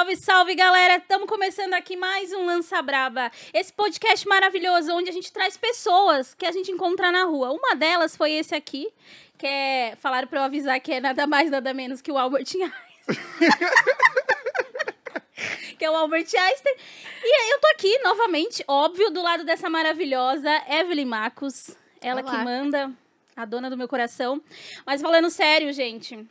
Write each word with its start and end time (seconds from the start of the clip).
Salve, 0.00 0.16
salve, 0.16 0.54
galera! 0.54 0.96
Estamos 0.96 1.28
começando 1.28 1.74
aqui 1.74 1.94
mais 1.94 2.32
um 2.32 2.46
Lança 2.46 2.80
Braba. 2.80 3.30
Esse 3.52 3.70
podcast 3.70 4.26
maravilhoso 4.26 4.94
onde 4.94 5.10
a 5.10 5.12
gente 5.12 5.30
traz 5.30 5.58
pessoas 5.58 6.32
que 6.32 6.46
a 6.46 6.50
gente 6.50 6.72
encontra 6.72 7.12
na 7.12 7.24
rua. 7.24 7.52
Uma 7.52 7.76
delas 7.76 8.16
foi 8.16 8.32
esse 8.32 8.54
aqui, 8.54 8.90
que 9.36 9.46
é... 9.46 9.94
Falaram 9.96 10.26
pra 10.26 10.40
eu 10.40 10.44
avisar 10.44 10.80
que 10.80 10.90
é 10.90 11.00
nada 11.00 11.26
mais, 11.26 11.50
nada 11.50 11.74
menos 11.74 12.00
que 12.00 12.10
o 12.10 12.16
Albert 12.16 12.46
Einstein. 12.46 12.72
que 15.78 15.84
é 15.84 15.90
o 15.90 15.94
Albert 15.94 16.28
Einstein. 16.34 16.76
E 17.22 17.52
eu 17.52 17.60
tô 17.60 17.66
aqui, 17.66 17.98
novamente, 17.98 18.64
óbvio, 18.66 19.10
do 19.10 19.20
lado 19.20 19.44
dessa 19.44 19.68
maravilhosa 19.68 20.48
Evelyn 20.66 21.04
Marcos. 21.04 21.76
Ela 22.00 22.22
Olá. 22.22 22.30
que 22.30 22.38
manda, 22.38 22.90
a 23.36 23.44
dona 23.44 23.68
do 23.68 23.76
meu 23.76 23.86
coração. 23.86 24.40
Mas 24.86 25.02
falando 25.02 25.28
sério, 25.28 25.70
gente... 25.74 26.26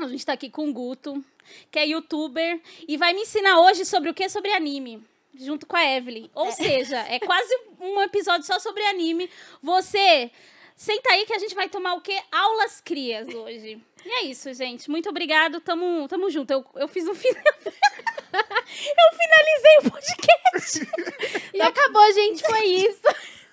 A 0.00 0.08
gente 0.08 0.26
tá 0.26 0.32
aqui 0.32 0.50
com 0.50 0.68
o 0.68 0.72
Guto, 0.72 1.24
que 1.70 1.78
é 1.78 1.86
youtuber, 1.86 2.60
e 2.86 2.96
vai 2.96 3.12
me 3.12 3.22
ensinar 3.22 3.60
hoje 3.60 3.84
sobre 3.84 4.10
o 4.10 4.14
que? 4.14 4.28
Sobre 4.28 4.52
anime. 4.52 5.02
Junto 5.34 5.66
com 5.66 5.76
a 5.76 5.84
Evelyn. 5.84 6.30
Ou 6.34 6.52
seja, 6.52 6.98
é 7.08 7.18
quase 7.18 7.52
um 7.80 8.00
episódio 8.02 8.46
só 8.46 8.58
sobre 8.58 8.84
anime. 8.84 9.28
Você, 9.62 10.30
senta 10.76 11.10
aí 11.10 11.26
que 11.26 11.32
a 11.32 11.38
gente 11.38 11.54
vai 11.54 11.68
tomar 11.68 11.94
o 11.94 12.00
quê? 12.00 12.20
Aulas 12.30 12.80
crias 12.80 13.28
hoje. 13.28 13.80
E 14.04 14.10
é 14.10 14.22
isso, 14.26 14.52
gente. 14.52 14.90
Muito 14.90 15.08
obrigado. 15.08 15.60
Tamo, 15.60 16.06
tamo 16.08 16.30
junto. 16.30 16.52
Eu, 16.52 16.64
eu 16.76 16.86
fiz 16.88 17.06
um 17.08 17.14
final. 17.14 17.42
eu 17.64 19.18
finalizei 19.18 19.78
o 19.80 19.90
podcast. 19.90 21.44
E 21.54 21.60
acabou, 21.60 22.12
gente, 22.12 22.42
foi 22.44 22.64
isso. 22.64 23.00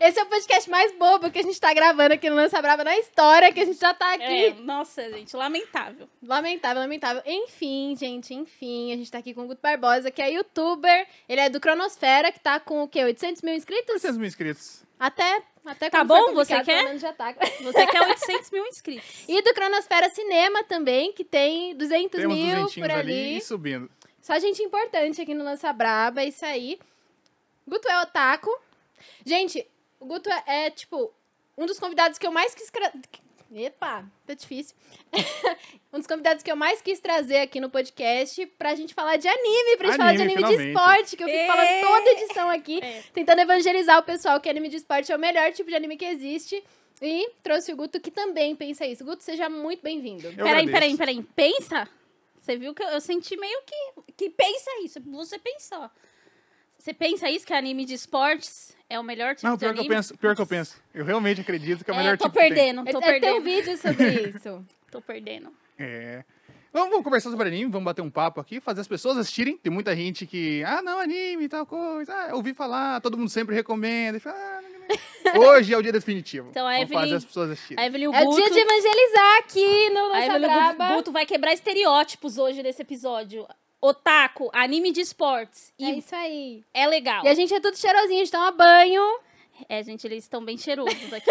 Esse 0.00 0.18
é 0.18 0.22
o 0.22 0.26
podcast 0.26 0.70
mais 0.70 0.92
bobo 0.96 1.30
que 1.30 1.38
a 1.38 1.42
gente 1.42 1.60
tá 1.60 1.72
gravando 1.74 2.14
aqui 2.14 2.30
no 2.30 2.36
Lança 2.36 2.60
Brava 2.62 2.84
na 2.84 2.96
história, 2.98 3.52
que 3.52 3.60
a 3.60 3.64
gente 3.64 3.78
já 3.80 3.92
tá 3.92 4.14
aqui. 4.14 4.22
É, 4.46 4.54
nossa, 4.54 5.10
gente, 5.10 5.34
lamentável. 5.36 6.08
Lamentável, 6.22 6.82
lamentável. 6.82 7.22
Enfim, 7.26 7.96
gente, 7.98 8.32
enfim, 8.34 8.92
a 8.92 8.96
gente 8.96 9.10
tá 9.10 9.18
aqui 9.18 9.34
com 9.34 9.42
o 9.42 9.46
Guto 9.46 9.60
Barbosa, 9.60 10.10
que 10.10 10.22
é 10.22 10.30
youtuber. 10.30 11.06
Ele 11.28 11.40
é 11.40 11.48
do 11.48 11.60
Cronosfera, 11.60 12.30
que 12.30 12.40
tá 12.40 12.60
com 12.60 12.82
o 12.82 12.88
quê? 12.88 13.04
800 13.04 13.42
mil 13.42 13.54
inscritos? 13.54 13.94
800 13.94 14.18
mil 14.18 14.26
inscritos. 14.26 14.84
Até, 14.98 15.42
até 15.64 15.90
Tá 15.90 16.02
bom? 16.02 16.34
Você 16.34 16.60
quer? 16.62 16.98
tá. 17.14 17.34
Você 17.62 17.86
quer 17.86 18.02
800 18.02 18.50
mil 18.50 18.66
inscritos. 18.66 19.04
E 19.28 19.42
do 19.42 19.54
Cronosfera 19.54 20.08
Cinema 20.10 20.64
também, 20.64 21.12
que 21.12 21.24
tem 21.24 21.74
200 21.76 22.20
Temos 22.20 22.36
mil 22.36 22.46
200 22.46 22.74
por 22.74 22.90
ali 22.90 23.12
ali. 23.12 23.36
e 23.38 23.40
subindo. 23.40 23.90
Só 24.20 24.38
gente 24.38 24.62
importante 24.62 25.22
aqui 25.22 25.34
no 25.34 25.44
Lança 25.44 25.72
Braba, 25.72 26.22
é 26.22 26.26
isso 26.26 26.44
aí. 26.44 26.78
Guto 27.66 27.88
é 27.88 28.02
otaku. 28.02 28.50
Gente, 29.24 29.66
o 30.00 30.06
Guto 30.06 30.28
é, 30.30 30.66
é, 30.66 30.70
tipo, 30.70 31.12
um 31.56 31.66
dos 31.66 31.78
convidados 31.78 32.18
que 32.18 32.26
eu 32.26 32.32
mais 32.32 32.54
quis... 32.54 32.70
Epa, 33.50 34.04
tá 34.26 34.34
difícil. 34.34 34.76
um 35.90 35.98
dos 35.98 36.06
convidados 36.06 36.42
que 36.42 36.52
eu 36.52 36.56
mais 36.56 36.82
quis 36.82 37.00
trazer 37.00 37.38
aqui 37.38 37.58
no 37.60 37.70
podcast 37.70 38.44
pra 38.58 38.74
gente 38.74 38.92
falar 38.92 39.16
de 39.16 39.26
anime, 39.26 39.76
pra 39.78 39.86
gente 39.86 39.96
falar 39.96 40.14
de 40.14 40.22
Anime, 40.22 40.34
anime 40.44 40.48
de 40.50 40.62
finalmente. 40.62 40.68
esporte, 40.76 41.16
que 41.16 41.24
eu 41.24 41.28
fico 41.28 41.38
É. 41.40 41.46
falando 41.46 41.80
toda 41.80 42.10
edição 42.10 42.50
aqui, 42.50 42.78
É. 42.82 43.02
tentando 43.14 43.40
evangelizar 43.40 43.98
o 43.98 44.02
pessoal 44.02 44.38
que 44.38 44.50
anime 44.50 44.68
de 44.68 44.76
esporte 44.76 45.10
é 45.10 45.16
o 45.16 45.18
melhor 45.18 45.50
tipo 45.52 45.70
de 45.70 45.76
anime 45.76 45.96
que 45.96 46.04
existe. 46.04 46.62
E 47.00 47.30
trouxe 47.42 47.72
o 47.72 47.76
Guto 47.76 47.98
que 48.00 48.10
também 48.10 48.54
pensa 48.54 48.84
isso. 48.84 49.02
Guto, 49.04 49.22
seja 49.22 49.48
muito 49.48 49.82
bem-vindo. 49.82 50.30
Peraí, 50.34 50.70
peraí, 50.70 50.96
peraí. 50.96 51.22
Pensa? 51.34 51.88
Você 52.36 52.56
viu 52.56 52.74
que 52.74 52.82
eu, 52.82 52.88
eu 52.88 53.00
senti 53.00 53.36
meio 53.36 53.62
que, 53.64 54.12
que 54.14 54.30
pensa 54.30 54.70
isso. 54.82 55.00
Você 55.06 55.38
pensou. 55.38 55.88
Você 56.78 56.94
pensa 56.94 57.28
isso, 57.28 57.46
que 57.46 57.52
anime 57.52 57.84
de 57.84 57.94
esportes 57.94 58.74
é 58.88 58.98
o 58.98 59.02
melhor 59.02 59.34
tipo 59.34 59.46
Não, 59.46 59.54
de 59.56 59.60
pior 59.60 59.72
que 59.72 59.78
eu 59.78 59.82
anime? 59.82 59.94
penso, 59.96 60.16
pior 60.16 60.34
que 60.36 60.40
eu 60.42 60.46
penso. 60.46 60.76
Eu 60.94 61.04
realmente 61.04 61.40
acredito 61.40 61.84
que 61.84 61.90
é 61.90 61.94
o 61.94 61.96
É, 61.96 61.98
melhor 61.98 62.16
tô 62.16 62.24
tipo 62.26 62.38
tem. 62.38 62.48
perdendo, 62.54 62.84
tô 62.84 62.88
Ele 62.90 63.00
deve 63.00 63.12
ter 63.12 63.20
perdendo. 63.20 63.36
um 63.40 63.42
vídeo 63.44 63.76
sobre 63.76 64.04
isso. 64.30 64.64
Tô 64.90 65.00
perdendo. 65.02 65.52
É. 65.78 66.24
Vamos, 66.72 66.90
vamos 66.90 67.04
conversar 67.04 67.30
sobre 67.30 67.48
anime, 67.48 67.70
vamos 67.70 67.84
bater 67.84 68.02
um 68.02 68.10
papo 68.10 68.40
aqui, 68.40 68.60
fazer 68.60 68.80
as 68.82 68.88
pessoas 68.88 69.16
assistirem. 69.18 69.56
Tem 69.56 69.72
muita 69.72 69.96
gente 69.96 70.26
que, 70.26 70.62
ah, 70.64 70.80
não, 70.82 71.00
anime 71.00 71.44
e 71.44 71.48
tal 71.48 71.66
coisa. 71.66 72.14
Ah, 72.14 72.28
eu 72.30 72.36
ouvi 72.36 72.54
falar, 72.54 73.00
todo 73.00 73.16
mundo 73.18 73.30
sempre 73.30 73.54
recomenda. 73.54 74.20
Fala, 74.20 74.36
ah, 74.36 74.60
não, 74.62 74.70
não, 74.70 74.78
não. 74.78 75.48
Hoje 75.50 75.72
é 75.74 75.78
o 75.78 75.82
dia 75.82 75.92
definitivo. 75.92 76.48
Então, 76.50 76.66
a 76.66 76.70
vamos 76.74 76.82
Evelyn- 76.84 77.00
fazer 77.02 77.14
as 77.16 77.24
pessoas 77.24 77.50
assistirem. 77.50 77.82
A 77.82 77.86
Evelyn 77.86 78.04
e 78.04 78.08
o 78.08 78.14
É 78.14 78.22
o 78.22 78.24
Guto... 78.26 78.36
dia 78.36 78.50
de 78.50 78.58
evangelizar 78.60 79.38
aqui 79.38 79.90
no 79.90 79.98
a 79.98 80.06
Lança 80.08 80.24
Evelyn 80.26 80.40
Braba. 80.48 80.94
Guto 80.96 81.10
vai 81.10 81.26
quebrar 81.26 81.52
estereótipos 81.54 82.38
hoje 82.38 82.62
nesse 82.62 82.82
episódio. 82.82 83.46
Otaku, 83.80 84.50
anime 84.52 84.90
de 84.92 85.00
esportes. 85.00 85.72
É 85.80 85.84
E 85.84 85.98
isso 85.98 86.14
aí. 86.14 86.64
é, 86.74 86.86
legal. 86.86 87.24
E 87.24 87.28
a 87.28 87.34
gente 87.34 87.54
é 87.54 87.60
tudo 87.60 87.76
cheirosinho, 87.76 88.20
a 88.20 88.24
gente 88.24 88.32
toma 88.32 88.50
banho. 88.50 89.20
É, 89.68 89.82
gente, 89.82 90.06
eles 90.06 90.24
estão 90.24 90.44
bem 90.44 90.56
cheirosos 90.58 91.12
aqui. 91.12 91.30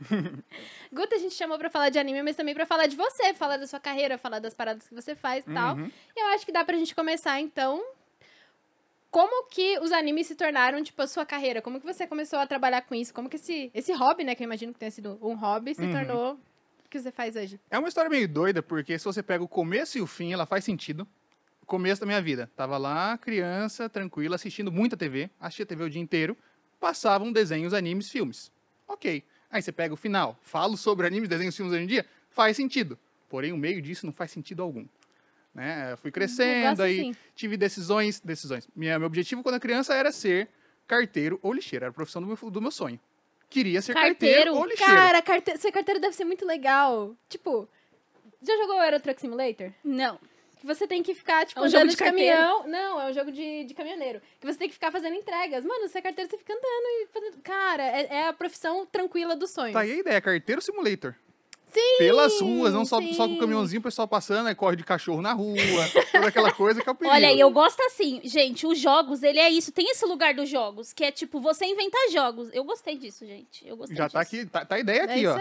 Guta, 0.92 1.14
a 1.14 1.18
gente 1.18 1.34
chamou 1.34 1.56
pra 1.58 1.70
falar 1.70 1.88
de 1.88 1.98
anime, 1.98 2.22
mas 2.22 2.36
também 2.36 2.54
pra 2.54 2.66
falar 2.66 2.86
de 2.86 2.96
você, 2.96 3.32
falar 3.34 3.56
da 3.56 3.66
sua 3.66 3.80
carreira, 3.80 4.18
falar 4.18 4.38
das 4.38 4.52
paradas 4.52 4.86
que 4.88 4.94
você 4.94 5.14
faz 5.14 5.44
e 5.46 5.52
tal. 5.52 5.76
Uhum. 5.76 5.90
E 6.16 6.20
eu 6.20 6.26
acho 6.34 6.44
que 6.44 6.52
dá 6.52 6.64
pra 6.64 6.76
gente 6.76 6.94
começar, 6.94 7.40
então. 7.40 7.82
Como 9.10 9.46
que 9.48 9.78
os 9.80 9.92
animes 9.92 10.26
se 10.26 10.34
tornaram, 10.34 10.82
tipo, 10.82 11.00
a 11.02 11.06
sua 11.06 11.24
carreira? 11.26 11.60
Como 11.60 11.78
que 11.78 11.84
você 11.86 12.06
começou 12.06 12.38
a 12.38 12.46
trabalhar 12.46 12.80
com 12.82 12.94
isso? 12.94 13.12
Como 13.12 13.28
que 13.28 13.36
esse, 13.36 13.70
esse 13.74 13.92
hobby, 13.92 14.24
né, 14.24 14.34
que 14.34 14.42
eu 14.42 14.46
imagino 14.46 14.72
que 14.72 14.78
tenha 14.78 14.90
sido 14.90 15.18
um 15.20 15.34
hobby, 15.34 15.74
se 15.74 15.82
Uhum. 15.82 15.92
tornou 15.92 16.32
o 16.34 16.88
que 16.88 16.98
você 16.98 17.12
faz 17.12 17.36
hoje? 17.36 17.60
É 17.70 17.78
uma 17.78 17.88
história 17.88 18.10
meio 18.10 18.26
doida, 18.26 18.62
porque 18.62 18.98
se 18.98 19.04
você 19.04 19.22
pega 19.22 19.44
o 19.44 19.48
começo 19.48 19.98
e 19.98 20.00
o 20.00 20.06
fim, 20.06 20.32
ela 20.32 20.46
faz 20.46 20.64
sentido. 20.64 21.06
Começo 21.66 22.00
da 22.00 22.06
minha 22.06 22.20
vida. 22.20 22.50
Tava 22.56 22.76
lá, 22.76 23.16
criança, 23.18 23.88
tranquila, 23.88 24.36
assistindo 24.36 24.70
muita 24.70 24.96
TV, 24.96 25.30
assistia 25.40 25.64
TV 25.64 25.84
o 25.84 25.90
dia 25.90 26.00
inteiro, 26.02 26.36
passavam 26.78 27.32
desenhos, 27.32 27.72
animes, 27.72 28.10
filmes. 28.10 28.50
Ok. 28.86 29.22
Aí 29.50 29.62
você 29.62 29.70
pega 29.70 29.92
o 29.94 29.96
final, 29.96 30.38
falo 30.42 30.76
sobre 30.76 31.06
animes, 31.06 31.28
desenhos, 31.28 31.56
filmes 31.56 31.74
hoje 31.74 31.84
em 31.84 31.86
dia, 31.86 32.06
faz 32.30 32.56
sentido. 32.56 32.98
Porém, 33.28 33.52
o 33.52 33.56
meio 33.56 33.80
disso 33.80 34.04
não 34.06 34.12
faz 34.12 34.30
sentido 34.30 34.62
algum. 34.62 34.86
Né? 35.54 35.92
Eu 35.92 35.96
Fui 35.98 36.08
Eu 36.08 36.12
crescendo, 36.12 36.82
aí 36.82 37.00
assim. 37.00 37.16
tive 37.34 37.56
decisões, 37.56 38.20
decisões. 38.20 38.68
Minha, 38.74 38.98
meu 38.98 39.06
objetivo 39.06 39.42
quando 39.42 39.56
eu 39.56 39.60
criança 39.60 39.94
era 39.94 40.10
ser 40.10 40.48
carteiro 40.86 41.38
ou 41.42 41.52
lixeiro, 41.52 41.84
era 41.84 41.90
a 41.90 41.94
profissão 41.94 42.20
do 42.22 42.28
meu, 42.28 42.50
do 42.50 42.60
meu 42.60 42.70
sonho. 42.70 42.98
Queria 43.48 43.82
ser 43.82 43.92
carteiro, 43.92 44.16
Carteiro? 44.36 44.54
ou 44.56 44.64
lixeiro. 44.64 44.92
Cara, 44.92 45.22
carte... 45.22 45.58
ser 45.58 45.70
carteiro 45.70 46.00
deve 46.00 46.16
ser 46.16 46.24
muito 46.24 46.46
legal. 46.46 47.14
Tipo, 47.28 47.68
já 48.42 48.56
jogou 48.56 48.76
o 48.76 48.82
Euro 48.82 48.98
Truck 49.00 49.20
Simulator? 49.20 49.70
Não. 49.84 50.18
Que 50.62 50.66
você 50.66 50.86
tem 50.86 51.02
que 51.02 51.12
ficar, 51.12 51.44
tipo, 51.44 51.58
É 51.58 51.64
um 51.64 51.68
jogo 51.68 51.78
andando 51.78 51.90
de 51.90 51.96
de, 51.96 52.04
caminhão. 52.04 52.68
Não, 52.68 53.00
é 53.00 53.10
um 53.10 53.12
jogo 53.12 53.32
de, 53.32 53.64
de 53.64 53.74
caminhoneiro. 53.74 54.22
Que 54.38 54.46
você 54.46 54.56
tem 54.56 54.68
que 54.68 54.74
ficar 54.74 54.92
fazendo 54.92 55.16
entregas. 55.16 55.64
Mano, 55.64 55.88
você 55.88 55.98
é 55.98 56.00
carteiro, 56.00 56.30
você 56.30 56.38
fica 56.38 56.52
andando 56.52 56.86
e 56.86 57.08
fazendo. 57.12 57.42
Cara, 57.42 57.82
é, 57.82 58.06
é 58.08 58.28
a 58.28 58.32
profissão 58.32 58.86
tranquila 58.86 59.34
dos 59.34 59.50
sonhos. 59.50 59.72
Tá 59.72 59.80
aí 59.80 59.90
a 59.90 59.96
ideia, 59.96 60.20
carteiro 60.20 60.62
simulator. 60.62 61.16
Sim! 61.66 61.98
pelas 61.98 62.38
ruas, 62.38 62.72
não 62.74 62.84
só, 62.84 63.00
sim. 63.00 63.14
só 63.14 63.26
com 63.26 63.34
o 63.34 63.38
caminhãozinho, 63.38 63.80
o 63.80 63.82
pessoal 63.82 64.06
passando, 64.06 64.46
aí 64.46 64.54
corre 64.54 64.76
de 64.76 64.84
cachorro 64.84 65.22
na 65.22 65.32
rua, 65.32 65.56
toda 66.12 66.28
aquela 66.28 66.52
coisa 66.52 66.82
que 66.82 66.88
é 66.88 66.92
o 66.92 66.94
perigo. 66.94 67.16
Olha, 67.16 67.28
aí, 67.28 67.40
eu 67.40 67.50
gosto 67.50 67.80
assim, 67.84 68.20
gente, 68.24 68.66
os 68.66 68.78
jogos, 68.78 69.22
ele 69.22 69.38
é 69.38 69.48
isso, 69.48 69.72
tem 69.72 69.90
esse 69.90 70.04
lugar 70.04 70.34
dos 70.34 70.50
jogos, 70.50 70.92
que 70.92 71.02
é 71.02 71.10
tipo, 71.10 71.40
você 71.40 71.64
inventar 71.64 72.10
jogos. 72.10 72.50
Eu 72.52 72.62
gostei 72.62 72.98
disso, 72.98 73.26
gente. 73.26 73.66
Eu 73.66 73.78
gostei 73.78 73.96
Já 73.96 74.08
tá 74.08 74.22
disso. 74.22 74.36
aqui, 74.36 74.46
tá, 74.46 74.66
tá 74.66 74.74
a 74.74 74.78
ideia 74.80 75.00
É 75.00 75.04
aqui, 75.04 75.20
isso 75.20 75.30
ó. 75.30 75.40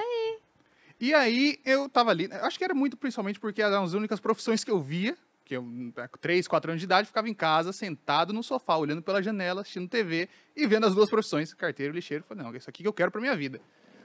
E 1.01 1.15
aí 1.15 1.59
eu 1.65 1.89
tava 1.89 2.11
ali, 2.11 2.29
acho 2.31 2.59
que 2.59 2.63
era 2.63 2.75
muito 2.75 2.95
principalmente 2.95 3.39
porque 3.39 3.59
eram 3.59 3.83
as 3.83 3.93
únicas 3.93 4.19
profissões 4.19 4.63
que 4.63 4.69
eu 4.69 4.79
via, 4.79 5.17
que 5.43 5.57
eu, 5.57 5.63
com 5.63 6.17
3, 6.21 6.47
4 6.47 6.71
anos 6.71 6.79
de 6.79 6.85
idade, 6.85 7.07
ficava 7.07 7.27
em 7.27 7.33
casa, 7.33 7.73
sentado 7.73 8.31
no 8.31 8.43
sofá, 8.43 8.77
olhando 8.77 9.01
pela 9.01 9.19
janela, 9.19 9.61
assistindo 9.61 9.89
TV 9.89 10.29
e 10.55 10.67
vendo 10.67 10.85
as 10.85 10.93
duas 10.93 11.09
profissões, 11.09 11.55
carteiro 11.55 11.91
e 11.91 11.95
lixeiro. 11.95 12.23
Falei, 12.23 12.43
não, 12.43 12.55
isso 12.55 12.69
aqui 12.69 12.83
que 12.83 12.87
eu 12.87 12.93
quero 12.93 13.09
pra 13.09 13.19
minha 13.19 13.35
vida. 13.35 13.59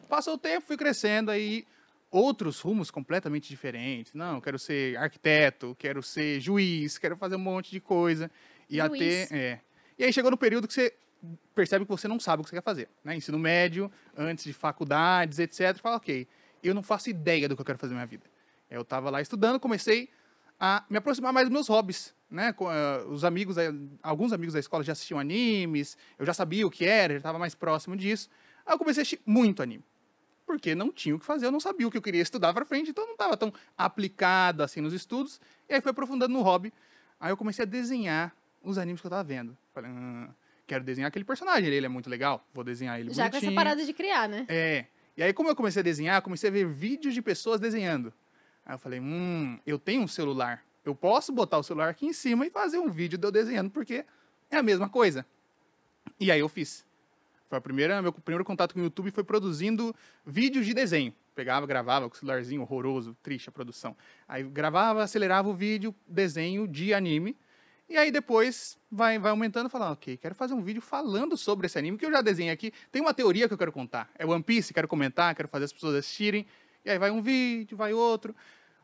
Passou 0.08 0.34
o 0.34 0.38
tempo, 0.38 0.66
fui 0.66 0.76
crescendo, 0.78 1.30
aí 1.30 1.66
outros 2.10 2.60
rumos 2.60 2.90
completamente 2.90 3.46
diferentes. 3.46 4.14
Não, 4.14 4.36
eu 4.36 4.40
quero 4.40 4.58
ser 4.58 4.96
arquiteto, 4.96 5.76
quero 5.78 6.02
ser 6.02 6.40
juiz, 6.40 6.96
quero 6.96 7.14
fazer 7.14 7.36
um 7.36 7.40
monte 7.40 7.72
de 7.72 7.80
coisa. 7.80 8.30
E 8.70 8.78
Juiz. 8.78 9.30
até. 9.30 9.38
É. 9.38 9.60
E 9.98 10.04
aí 10.04 10.12
chegou 10.14 10.30
no 10.30 10.38
período 10.38 10.66
que 10.66 10.72
você 10.72 10.94
percebe 11.54 11.84
que 11.84 11.90
você 11.90 12.08
não 12.08 12.18
sabe 12.18 12.40
o 12.40 12.44
que 12.44 12.48
você 12.48 12.56
quer 12.56 12.62
fazer. 12.62 12.88
Né? 13.04 13.16
Ensino 13.16 13.38
médio, 13.38 13.92
antes 14.16 14.44
de 14.44 14.54
faculdades, 14.54 15.38
etc. 15.38 15.78
Fala, 15.78 15.96
ok, 15.96 16.26
eu 16.68 16.74
não 16.74 16.82
faço 16.82 17.08
ideia 17.10 17.48
do 17.48 17.54
que 17.56 17.60
eu 17.62 17.66
quero 17.66 17.78
fazer 17.78 17.92
na 17.94 18.00
minha 18.00 18.06
vida. 18.06 18.24
Eu 18.70 18.82
estava 18.82 19.10
lá 19.10 19.20
estudando, 19.20 19.58
comecei 19.60 20.08
a 20.58 20.84
me 20.90 20.96
aproximar 20.98 21.32
mais 21.32 21.46
dos 21.46 21.52
meus 21.52 21.68
hobbies. 21.68 22.14
Né? 22.30 22.52
Com, 22.52 22.70
eh, 22.72 23.04
os 23.08 23.24
amigos, 23.24 23.54
da- 23.56 23.72
alguns 24.02 24.32
amigos 24.32 24.52
da 24.54 24.58
escola 24.58 24.82
já 24.82 24.92
assistiam 24.92 25.20
animes, 25.20 25.96
eu 26.18 26.26
já 26.26 26.34
sabia 26.34 26.66
o 26.66 26.70
que 26.70 26.84
era, 26.84 27.12
já 27.14 27.18
estava 27.18 27.38
mais 27.38 27.54
próximo 27.54 27.96
disso. 27.96 28.28
Aí 28.66 28.74
eu 28.74 28.78
comecei 28.78 29.00
a 29.00 29.02
assistir 29.02 29.20
muito 29.24 29.62
anime. 29.62 29.84
Porque 30.44 30.74
não 30.74 30.90
tinha 30.92 31.14
o 31.14 31.18
que 31.20 31.24
fazer, 31.26 31.46
eu 31.46 31.52
não 31.52 31.60
sabia 31.60 31.86
o 31.86 31.90
que 31.90 31.96
eu 31.98 32.02
queria 32.02 32.22
estudar 32.22 32.52
para 32.54 32.64
frente, 32.64 32.90
então 32.90 33.02
eu 33.04 33.08
não 33.08 33.14
estava 33.14 33.36
tão 33.36 33.52
aplicado 33.76 34.62
assim 34.62 34.80
nos 34.80 34.92
estudos. 34.92 35.40
E 35.68 35.74
aí 35.74 35.80
fui 35.80 35.90
aprofundando 35.90 36.32
no 36.32 36.42
hobby. 36.42 36.72
Aí 37.20 37.30
eu 37.30 37.36
comecei 37.36 37.64
a 37.64 37.66
desenhar 37.66 38.34
os 38.62 38.78
animes 38.78 39.00
que 39.00 39.06
eu 39.06 39.08
estava 39.08 39.22
vendo. 39.24 39.56
Falei, 39.72 39.90
"Ah, 39.90 40.28
quero 40.66 40.82
desenhar 40.84 41.08
aquele 41.08 41.24
personagem, 41.24 41.68
ele 41.68 41.86
é 41.86 41.88
muito 41.88 42.10
legal, 42.10 42.44
vou 42.52 42.64
desenhar 42.64 42.98
ele 42.98 43.12
Já 43.12 43.24
com 43.24 43.30
bonitinho. 43.30 43.50
essa 43.50 43.54
parada 43.56 43.84
de 43.84 43.92
criar, 43.92 44.28
né? 44.28 44.44
É. 44.48 44.86
E 45.16 45.22
aí, 45.22 45.32
como 45.32 45.48
eu 45.48 45.56
comecei 45.56 45.80
a 45.80 45.82
desenhar, 45.82 46.20
comecei 46.20 46.50
a 46.50 46.52
ver 46.52 46.66
vídeos 46.66 47.14
de 47.14 47.22
pessoas 47.22 47.58
desenhando. 47.58 48.12
Aí 48.64 48.74
eu 48.74 48.78
falei, 48.78 49.00
hum, 49.00 49.58
eu 49.66 49.78
tenho 49.78 50.02
um 50.02 50.08
celular. 50.08 50.62
Eu 50.84 50.94
posso 50.94 51.32
botar 51.32 51.58
o 51.58 51.62
celular 51.62 51.88
aqui 51.88 52.06
em 52.06 52.12
cima 52.12 52.46
e 52.46 52.50
fazer 52.50 52.78
um 52.78 52.88
vídeo 52.88 53.16
de 53.16 53.26
eu 53.26 53.32
desenhando, 53.32 53.70
porque 53.70 54.04
é 54.50 54.56
a 54.56 54.62
mesma 54.62 54.88
coisa. 54.88 55.24
E 56.20 56.30
aí 56.30 56.40
eu 56.40 56.48
fiz. 56.48 56.84
Foi 57.48 57.58
a 57.58 57.60
primeira, 57.60 58.02
meu 58.02 58.12
primeiro 58.12 58.44
contato 58.44 58.74
com 58.74 58.80
o 58.80 58.82
YouTube 58.82 59.10
foi 59.10 59.24
produzindo 59.24 59.94
vídeos 60.24 60.66
de 60.66 60.74
desenho. 60.74 61.14
Pegava, 61.34 61.66
gravava 61.66 62.08
com 62.08 62.14
o 62.14 62.18
celularzinho 62.18 62.62
horroroso, 62.62 63.16
triste 63.22 63.48
a 63.48 63.52
produção. 63.52 63.96
Aí 64.26 64.42
gravava, 64.42 65.02
acelerava 65.02 65.48
o 65.48 65.54
vídeo, 65.54 65.94
desenho 66.06 66.66
de 66.66 66.92
anime. 66.92 67.36
E 67.88 67.96
aí 67.96 68.10
depois 68.10 68.76
vai, 68.90 69.18
vai 69.18 69.30
aumentando 69.30 69.68
e 69.68 69.70
falando, 69.70 69.92
ok, 69.92 70.16
quero 70.16 70.34
fazer 70.34 70.54
um 70.54 70.62
vídeo 70.62 70.82
falando 70.82 71.36
sobre 71.36 71.66
esse 71.66 71.78
anime 71.78 71.96
que 71.96 72.04
eu 72.04 72.10
já 72.10 72.20
desenhei 72.20 72.52
aqui. 72.52 72.72
Tem 72.90 73.00
uma 73.00 73.14
teoria 73.14 73.46
que 73.46 73.54
eu 73.54 73.58
quero 73.58 73.70
contar. 73.70 74.10
É 74.18 74.26
One 74.26 74.42
Piece, 74.42 74.74
quero 74.74 74.88
comentar, 74.88 75.34
quero 75.34 75.48
fazer 75.48 75.66
as 75.66 75.72
pessoas 75.72 75.94
assistirem. 75.94 76.46
E 76.84 76.90
aí 76.90 76.98
vai 76.98 77.10
um 77.10 77.22
vídeo, 77.22 77.76
vai 77.76 77.92
outro. 77.92 78.34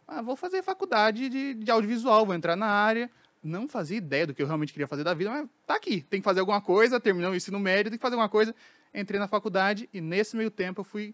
Ah, 0.06 0.22
vou 0.22 0.36
fazer 0.36 0.62
faculdade 0.62 1.28
de, 1.28 1.54
de 1.54 1.70
audiovisual, 1.70 2.24
vou 2.24 2.34
entrar 2.34 2.54
na 2.54 2.66
área. 2.66 3.10
Não 3.42 3.66
fazia 3.66 3.96
ideia 3.96 4.26
do 4.26 4.34
que 4.34 4.42
eu 4.42 4.46
realmente 4.46 4.72
queria 4.72 4.86
fazer 4.86 5.02
da 5.02 5.14
vida, 5.14 5.30
mas 5.30 5.48
tá 5.66 5.74
aqui. 5.74 6.02
Tem 6.02 6.20
que 6.20 6.24
fazer 6.24 6.40
alguma 6.40 6.60
coisa, 6.60 7.00
terminou 7.00 7.32
o 7.32 7.34
ensino 7.34 7.58
médio, 7.58 7.90
tem 7.90 7.98
que 7.98 8.02
fazer 8.02 8.14
alguma 8.14 8.28
coisa. 8.28 8.54
Entrei 8.94 9.18
na 9.18 9.26
faculdade 9.26 9.88
e 9.92 10.00
nesse 10.00 10.36
meio 10.36 10.50
tempo 10.50 10.82
eu 10.82 10.84
fui. 10.84 11.12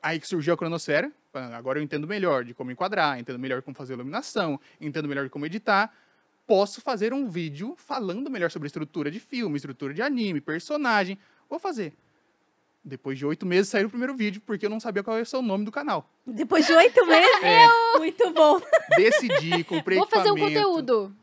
Aí 0.00 0.20
que 0.20 0.28
surgiu 0.28 0.54
a 0.54 0.56
cronosfera. 0.56 1.10
Ah, 1.32 1.56
Agora 1.56 1.80
eu 1.80 1.82
entendo 1.82 2.06
melhor 2.06 2.44
de 2.44 2.54
como 2.54 2.70
enquadrar, 2.70 3.18
entendo 3.18 3.40
melhor 3.40 3.60
como 3.62 3.74
fazer 3.74 3.94
iluminação, 3.94 4.60
entendo 4.80 5.08
melhor 5.08 5.24
de 5.24 5.30
como 5.30 5.46
editar. 5.46 5.92
Posso 6.46 6.80
fazer 6.80 7.12
um 7.14 7.28
vídeo 7.28 7.74
falando 7.78 8.30
melhor 8.30 8.50
sobre 8.50 8.66
estrutura 8.66 9.10
de 9.10 9.18
filme, 9.18 9.56
estrutura 9.56 9.94
de 9.94 10.02
anime, 10.02 10.40
personagem. 10.40 11.18
Vou 11.48 11.58
fazer. 11.58 11.94
Depois 12.84 13.16
de 13.18 13.24
oito 13.24 13.46
meses 13.46 13.70
saiu 13.70 13.86
o 13.86 13.90
primeiro 13.90 14.14
vídeo, 14.14 14.42
porque 14.44 14.66
eu 14.66 14.70
não 14.70 14.78
sabia 14.78 15.02
qual 15.02 15.16
ia 15.18 15.24
ser 15.24 15.38
o 15.38 15.42
nome 15.42 15.64
do 15.64 15.72
canal. 15.72 16.10
Depois 16.26 16.66
de 16.66 16.72
oito 16.74 17.04
meses? 17.06 17.42
É. 17.42 17.98
Muito 17.98 18.30
bom. 18.32 18.60
Decidi, 18.96 19.64
comprei 19.64 19.96
Vou 19.98 20.06
fazer 20.06 20.30
um 20.30 20.36
conteúdo. 20.36 21.14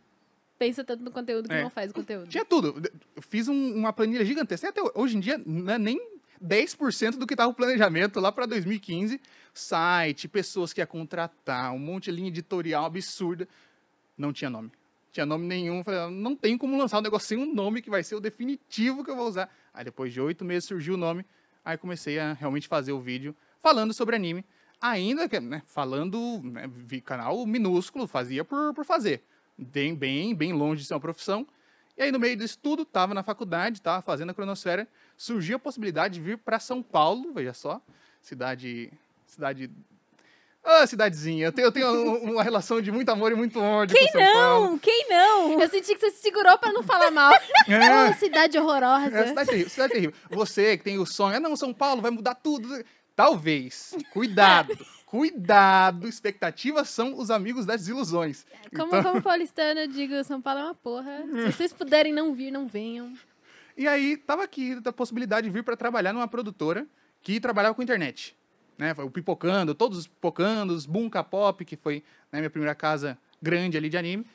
Pensa 0.57 0.83
tanto 0.83 1.03
no 1.03 1.11
conteúdo 1.11 1.47
que 1.47 1.53
É. 1.53 1.61
não 1.63 1.69
faz 1.69 1.91
o 1.91 1.93
conteúdo. 1.93 2.27
Tinha 2.27 2.43
tudo. 2.45 2.81
Eu 3.15 3.21
fiz 3.21 3.47
um- 3.47 3.75
uma 3.75 3.93
planilha 3.93 4.25
gigantesca. 4.25 4.69
Até 4.69 4.81
hoje 4.95 5.17
em 5.17 5.19
dia, 5.19 5.35
é 5.67 5.77
nem 5.77 5.99
10% 6.39 7.17
do 7.19 7.27
que 7.27 7.35
estava 7.35 7.51
o 7.51 7.53
planejamento 7.53 8.19
lá 8.19 8.31
para 8.31 8.47
2015. 8.47 9.21
Site, 9.53 10.27
pessoas 10.27 10.73
que 10.73 10.81
ia 10.81 10.87
contratar, 10.87 11.71
um 11.73 11.79
monte 11.79 12.05
de 12.05 12.11
linha 12.11 12.27
editorial 12.29 12.85
absurda. 12.85 13.47
Não 14.17 14.33
tinha 14.33 14.49
nome. 14.49 14.71
Tinha 15.11 15.25
nome 15.25 15.45
nenhum. 15.45 15.83
Falei, 15.83 16.15
não 16.15 16.35
tem 16.35 16.57
como 16.57 16.77
lançar 16.77 16.99
um 16.99 17.01
negócio 17.01 17.27
sem 17.27 17.37
um 17.37 17.53
nome 17.53 17.81
que 17.81 17.89
vai 17.89 18.03
ser 18.03 18.15
o 18.15 18.19
definitivo 18.19 19.03
que 19.03 19.11
eu 19.11 19.15
vou 19.15 19.27
usar. 19.27 19.49
Aí 19.73 19.83
depois 19.83 20.13
de 20.13 20.21
oito 20.21 20.45
meses 20.45 20.67
surgiu 20.67 20.93
o 20.93 20.97
nome. 20.97 21.25
Aí 21.63 21.77
comecei 21.77 22.17
a 22.17 22.33
realmente 22.33 22.67
fazer 22.67 22.91
o 22.91 22.99
vídeo 22.99 23.35
falando 23.59 23.93
sobre 23.93 24.15
anime. 24.15 24.45
Ainda 24.81 25.29
que, 25.29 25.39
né, 25.39 25.61
falando, 25.67 26.41
né, 26.43 26.67
canal 27.05 27.45
minúsculo, 27.45 28.07
fazia 28.07 28.43
por, 28.43 28.73
por 28.73 28.83
fazer. 28.83 29.23
Bem, 29.55 29.93
bem, 29.93 30.33
bem 30.33 30.53
longe 30.53 30.81
de 30.81 30.87
ser 30.87 30.95
uma 30.95 30.99
profissão. 30.99 31.45
E 31.95 32.01
aí, 32.01 32.11
no 32.11 32.17
meio 32.17 32.35
disso 32.35 32.57
tudo, 32.57 32.81
estava 32.81 33.13
na 33.13 33.21
faculdade, 33.21 33.77
estava 33.77 34.01
fazendo 34.01 34.31
a 34.31 34.33
cronosfera, 34.33 34.87
surgiu 35.15 35.57
a 35.57 35.59
possibilidade 35.59 36.15
de 36.15 36.21
vir 36.21 36.37
para 36.37 36.59
São 36.59 36.81
Paulo, 36.81 37.31
veja 37.31 37.53
só, 37.53 37.79
cidade. 38.21 38.91
Cidade. 39.27 39.69
Ah, 40.63 40.85
cidadezinha. 40.85 41.45
Eu 41.47 41.51
tenho, 41.51 41.65
eu 41.67 41.71
tenho 41.71 41.87
um- 41.87 42.33
uma 42.33 42.43
relação 42.43 42.79
de 42.81 42.91
muito 42.91 43.09
amor 43.09 43.31
e 43.31 43.35
muito 43.35 43.59
ódio 43.59 43.97
com 43.97 44.07
São 44.11 44.21
Paulo. 44.33 44.65
Não, 44.71 44.77
quem 44.77 45.07
não? 45.09 45.59
Eu 45.59 45.67
senti 45.69 45.93
que 45.95 45.99
você 45.99 46.11
se 46.11 46.21
segurou 46.21 46.57
pra 46.59 46.71
não 46.71 46.83
falar 46.83 47.09
mal. 47.09 47.33
É 47.67 47.77
uma 47.91 48.13
cidade 48.13 48.57
horrorosa. 48.59 49.17
É, 49.17 49.27
cidade 49.27 49.49
terrível, 49.49 49.69
cidade 49.69 49.93
terrível. 49.93 50.15
Você 50.29 50.77
que 50.77 50.83
tem 50.83 50.99
o 50.99 51.05
sonho, 51.05 51.37
ah, 51.37 51.39
não, 51.39 51.55
São 51.55 51.73
Paulo 51.73 52.01
vai 52.01 52.11
mudar 52.11 52.35
tudo. 52.35 52.67
Talvez. 53.15 53.95
Cuidado. 54.13 54.77
Cuidado. 55.05 56.07
Expectativas 56.07 56.89
são 56.89 57.17
os 57.17 57.29
amigos 57.29 57.65
das 57.65 57.87
ilusões. 57.87 58.45
Como, 58.75 58.87
Então- 58.87 59.03
como 59.03 59.21
paulistana, 59.21 59.81
eu 59.81 59.87
digo, 59.87 60.23
São 60.23 60.41
Paulo 60.41 60.59
é 60.59 60.63
uma 60.65 60.75
porra. 60.75 61.23
Se 61.31 61.51
vocês 61.51 61.73
puderem 61.73 62.13
não 62.13 62.33
vir, 62.33 62.51
não 62.51 62.67
venham. 62.67 63.13
E 63.77 63.87
aí, 63.87 64.15
tava 64.15 64.43
aqui 64.43 64.79
a 64.83 64.91
possibilidade 64.93 65.47
de 65.47 65.53
vir 65.53 65.63
para 65.63 65.75
trabalhar 65.75 66.13
numa 66.13 66.27
produtora 66.27 66.85
que 67.21 67.39
trabalhava 67.39 67.73
com 67.75 67.81
internet. 67.81 68.35
Né? 68.81 68.95
Foi 68.95 69.05
o 69.05 69.11
Pipocando, 69.11 69.75
todos 69.75 69.95
os 69.95 70.07
Pipocandos, 70.07 70.87
Bunka 70.87 71.23
Pop, 71.23 71.63
que 71.63 71.77
foi 71.77 72.03
né, 72.31 72.39
minha 72.39 72.49
primeira 72.49 72.73
casa 72.73 73.15
grande 73.39 73.77
ali 73.77 73.89
de 73.89 73.95
anime. 73.95 74.25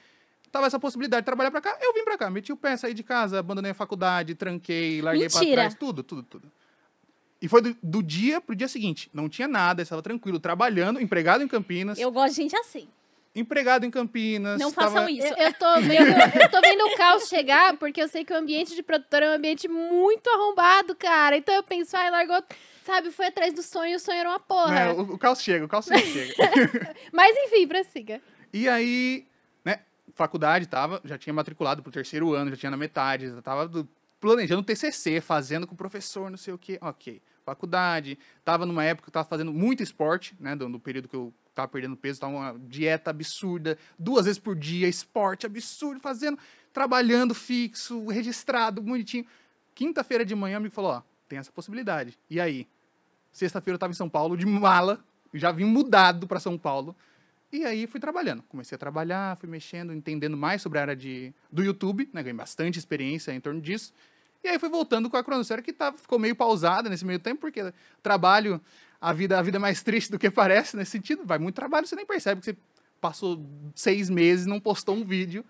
Tava 0.52 0.68
essa 0.68 0.78
possibilidade 0.78 1.22
de 1.22 1.24
trabalhar 1.24 1.50
para 1.50 1.60
cá, 1.60 1.76
eu 1.82 1.92
vim 1.92 2.04
para 2.04 2.16
cá. 2.16 2.30
Meti 2.30 2.52
o 2.52 2.56
pé, 2.56 2.76
saí 2.76 2.94
de 2.94 3.02
casa, 3.02 3.40
abandonei 3.40 3.72
a 3.72 3.74
faculdade, 3.74 4.36
tranquei, 4.36 5.02
larguei 5.02 5.28
para 5.28 5.40
Mentira. 5.40 5.62
trás, 5.62 5.74
tudo, 5.74 6.00
tudo, 6.04 6.22
tudo. 6.22 6.52
E 7.42 7.48
foi 7.48 7.60
do, 7.60 7.76
do 7.82 8.00
dia 8.00 8.40
pro 8.40 8.54
dia 8.54 8.68
seguinte. 8.68 9.10
Não 9.12 9.28
tinha 9.28 9.48
nada, 9.48 9.82
estava 9.82 10.00
tranquilo, 10.00 10.38
trabalhando, 10.38 11.00
empregado 11.00 11.42
em 11.42 11.48
Campinas. 11.48 11.98
Eu 11.98 12.12
gosto 12.12 12.36
de 12.36 12.42
gente 12.42 12.56
assim. 12.56 12.86
Empregado 13.36 13.84
em 13.84 13.90
Campinas. 13.90 14.58
Não 14.58 14.72
tava- 14.72 14.90
façam 14.92 15.08
isso. 15.08 15.26
Eu, 15.26 15.36
eu 15.36 15.52
tô 15.52 15.80
vendo, 15.82 16.08
eu 16.42 16.50
tô 16.50 16.60
vendo 16.60 16.84
o 16.86 16.96
caos 16.96 17.28
chegar, 17.28 17.76
porque 17.76 18.00
eu 18.02 18.08
sei 18.08 18.24
que 18.24 18.32
o 18.32 18.36
ambiente 18.36 18.74
de 18.74 18.82
produtora 18.82 19.26
é 19.26 19.30
um 19.30 19.34
ambiente 19.34 19.68
muito 19.68 20.28
arrombado, 20.30 20.94
cara. 20.96 21.36
Então 21.36 21.54
eu 21.54 21.62
penso, 21.62 21.94
ai, 21.96 22.10
largou, 22.10 22.42
sabe, 22.84 23.10
foi 23.10 23.26
atrás 23.26 23.52
do 23.52 23.62
sonho, 23.62 23.96
o 23.96 24.00
sonho 24.00 24.18
era 24.20 24.28
uma 24.30 24.40
porra. 24.40 24.78
É, 24.80 24.90
o, 24.92 25.00
o 25.02 25.18
caos 25.18 25.42
chega, 25.42 25.64
o 25.64 25.68
caos 25.68 25.84
chega. 25.86 26.34
Mas 27.12 27.36
enfim, 27.36 27.66
prossiga. 27.68 28.20
E 28.52 28.68
aí, 28.68 29.26
né, 29.64 29.80
faculdade 30.14 30.66
tava, 30.66 31.00
já 31.04 31.18
tinha 31.18 31.34
matriculado 31.34 31.82
pro 31.82 31.92
terceiro 31.92 32.32
ano, 32.32 32.50
já 32.50 32.56
tinha 32.56 32.70
na 32.70 32.76
metade, 32.76 33.28
já 33.28 33.42
tava 33.42 33.68
do- 33.68 33.86
planejando 34.18 34.62
TCC, 34.62 35.20
fazendo 35.20 35.66
com 35.66 35.74
o 35.74 35.76
professor, 35.76 36.30
não 36.30 36.38
sei 36.38 36.54
o 36.54 36.58
quê. 36.58 36.78
Ok, 36.80 37.20
faculdade, 37.46 38.18
tava 38.44 38.66
numa 38.66 38.84
época 38.84 39.04
que 39.04 39.08
eu 39.10 39.12
tava 39.12 39.28
fazendo 39.28 39.52
muito 39.52 39.82
esporte, 39.82 40.36
né, 40.40 40.56
no 40.56 40.80
período 40.80 41.08
que 41.08 41.14
eu 41.14 41.32
tava 41.54 41.68
perdendo 41.68 41.96
peso, 41.96 42.20
tava 42.20 42.32
uma 42.32 42.58
dieta 42.58 43.10
absurda, 43.10 43.78
duas 43.96 44.26
vezes 44.26 44.38
por 44.38 44.56
dia, 44.56 44.88
esporte 44.88 45.46
absurdo, 45.46 46.00
fazendo, 46.00 46.36
trabalhando 46.72 47.34
fixo, 47.34 48.06
registrado, 48.08 48.82
bonitinho. 48.82 49.24
Quinta-feira 49.74 50.24
de 50.24 50.34
manhã, 50.34 50.56
o 50.56 50.58
amigo 50.58 50.74
falou, 50.74 50.90
ó, 50.90 51.02
tem 51.28 51.38
essa 51.38 51.52
possibilidade. 51.52 52.18
E 52.28 52.40
aí? 52.40 52.66
Sexta-feira 53.32 53.76
eu 53.76 53.78
tava 53.78 53.92
em 53.92 53.96
São 53.96 54.08
Paulo, 54.08 54.36
de 54.36 54.44
mala, 54.44 55.02
já 55.32 55.52
vim 55.52 55.64
mudado 55.64 56.26
para 56.26 56.40
São 56.40 56.58
Paulo. 56.58 56.96
E 57.52 57.64
aí 57.64 57.86
fui 57.86 58.00
trabalhando. 58.00 58.42
Comecei 58.42 58.74
a 58.74 58.78
trabalhar, 58.78 59.36
fui 59.36 59.48
mexendo, 59.48 59.92
entendendo 59.92 60.36
mais 60.36 60.60
sobre 60.60 60.78
a 60.78 60.82
área 60.82 60.96
de, 60.96 61.32
do 61.50 61.62
YouTube, 61.62 62.08
né? 62.12 62.22
Ganhei 62.22 62.36
bastante 62.36 62.78
experiência 62.78 63.32
em 63.32 63.40
torno 63.40 63.60
disso. 63.60 63.94
E 64.42 64.48
aí 64.48 64.58
fui 64.58 64.68
voltando 64.68 65.10
com 65.10 65.16
a 65.16 65.24
cronosfera, 65.24 65.62
que 65.62 65.72
tava, 65.72 65.96
ficou 65.96 66.18
meio 66.18 66.36
pausada 66.36 66.88
nesse 66.88 67.04
meio 67.04 67.18
tempo, 67.18 67.40
porque 67.40 67.72
trabalho, 68.02 68.60
a 69.00 69.12
vida, 69.12 69.38
a 69.38 69.42
vida 69.42 69.56
é 69.56 69.60
mais 69.60 69.82
triste 69.84 70.10
do 70.10 70.18
que 70.18 70.30
parece 70.30 70.76
nesse 70.76 70.92
sentido. 70.92 71.24
Vai 71.24 71.38
muito 71.38 71.54
trabalho, 71.54 71.86
você 71.86 71.96
nem 71.96 72.06
percebe 72.06 72.40
que 72.40 72.46
você 72.46 72.56
passou 73.00 73.44
seis 73.74 74.08
meses 74.08 74.46
não 74.46 74.58
postou 74.58 74.96
um 74.96 75.04
vídeo. 75.04 75.44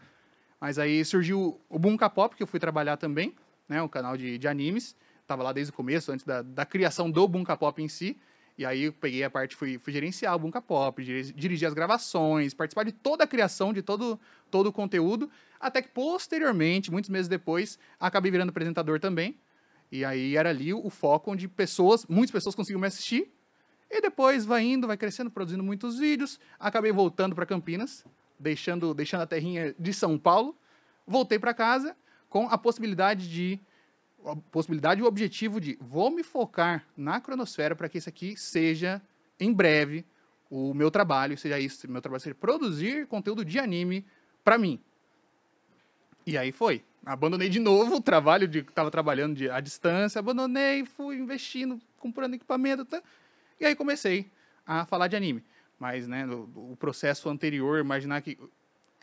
Mas 0.61 0.79
aí 0.79 1.05
surgiu 1.05 1.61
o 1.69 1.79
Bunka 1.79 2.09
Pop, 2.09 2.35
que 2.35 2.43
eu 2.43 2.47
fui 2.47 2.59
trabalhar 2.59 2.97
também, 2.97 3.35
né? 3.69 3.83
Um 3.83 3.89
canal 3.89 4.17
de, 4.17 4.39
de 4.39 4.49
animes. 4.49 4.97
Tava 5.27 5.43
lá 5.43 5.53
desde 5.53 5.71
o 5.71 5.75
começo, 5.75 6.13
antes 6.13 6.25
da, 6.25 6.43
da 6.43 6.65
criação 6.65 7.11
do 7.11 7.27
Bunka 7.29 7.57
Pop 7.57 7.83
em 7.83 7.89
si. 7.89 8.17
E 8.59 8.65
aí 8.65 8.85
eu 8.85 8.93
peguei 8.93 9.23
a 9.23 9.29
parte, 9.29 9.55
fui, 9.55 9.79
fui 9.79 9.93
gerenciar 9.93 10.35
o 10.35 10.39
Bunka 10.39 10.63
Pop, 10.63 11.05
diri- 11.05 11.33
dirigir 11.33 11.69
as 11.69 11.75
gravações, 11.75 12.55
participar 12.55 12.85
de 12.85 12.93
toda 12.93 13.25
a 13.25 13.27
criação, 13.27 13.73
de 13.73 13.83
todo, 13.83 14.19
todo 14.51 14.69
o 14.69 14.73
conteúdo, 14.73 15.31
até 15.61 15.83
que 15.83 15.89
posteriormente, 15.89 16.91
muitos 16.91 17.11
meses 17.11 17.29
depois, 17.29 17.79
acabei 18.01 18.31
virando 18.31 18.51
apresentador 18.51 18.99
também. 18.99 19.37
E 19.93 20.05
aí 20.05 20.37
era 20.37 20.51
ali 20.51 20.73
o 20.73 20.89
foco 20.89 21.33
onde 21.33 21.47
pessoas, 21.49 22.07
muitas 22.07 22.31
pessoas 22.31 22.55
conseguiam 22.55 22.81
me 22.81 22.87
assistir. 22.87 23.31
E 23.91 24.01
depois 24.01 24.45
vai 24.45 24.65
indo, 24.65 24.87
vai 24.87 24.97
crescendo, 24.97 25.31
produzindo 25.31 25.63
muitos 25.63 25.99
vídeos. 25.99 26.41
Acabei 26.59 26.91
voltando 26.91 27.35
para 27.35 27.47
Campinas, 27.47 28.05
deixando, 28.39 28.93
deixando 28.95 29.21
a 29.21 29.27
terrinha 29.27 29.75
de 29.79 29.93
São 29.93 30.19
Paulo. 30.19 30.57
Voltei 31.07 31.39
para 31.39 31.55
casa 31.55 31.97
com 32.29 32.49
a 32.49 32.59
possibilidade 32.59 33.31
de 33.31 33.61
possibilidade 34.51 35.01
e 35.01 35.05
o 35.05 35.07
objetivo 35.07 35.61
de 35.61 35.79
vou 35.81 36.11
me 36.11 36.23
focar 36.23 36.85
na 36.97 37.21
cronosfera 37.21 37.77
para 37.77 37.89
que 37.89 37.99
isso 37.99 38.09
aqui 38.09 38.37
seja 38.37 39.01
em 39.39 39.53
breve 39.53 40.05
o 40.51 40.73
meu 40.73 40.91
trabalho, 40.91 41.37
seja 41.37 41.59
isso, 41.59 41.91
meu 41.91 42.01
trabalho 42.01 42.21
seja 42.21 42.35
produzir 42.35 43.07
conteúdo 43.07 43.45
de 43.45 43.59
anime 43.59 44.05
para 44.43 44.57
mim. 44.57 44.81
E 46.27 46.37
aí 46.37 46.51
foi. 46.51 46.83
Abandonei 47.05 47.49
de 47.49 47.61
novo 47.61 47.97
o 47.97 48.01
trabalho 48.01 48.49
de 48.49 48.61
estava 48.61 48.91
trabalhando 48.91 49.37
de, 49.37 49.49
à 49.49 49.61
distância, 49.61 50.19
abandonei, 50.19 50.85
fui 50.85 51.17
investindo, 51.17 51.81
comprando 51.99 52.35
equipamento, 52.35 52.85
tá? 52.85 53.01
e 53.61 53.65
aí 53.65 53.77
comecei 53.77 54.29
a 54.67 54.85
falar 54.85 55.07
de 55.07 55.15
anime. 55.15 55.45
Mas, 55.79 56.09
né, 56.09 56.27
o, 56.27 56.73
o 56.73 56.77
processo 56.77 57.29
anterior, 57.29 57.79
imaginar 57.79 58.23
que 58.23 58.39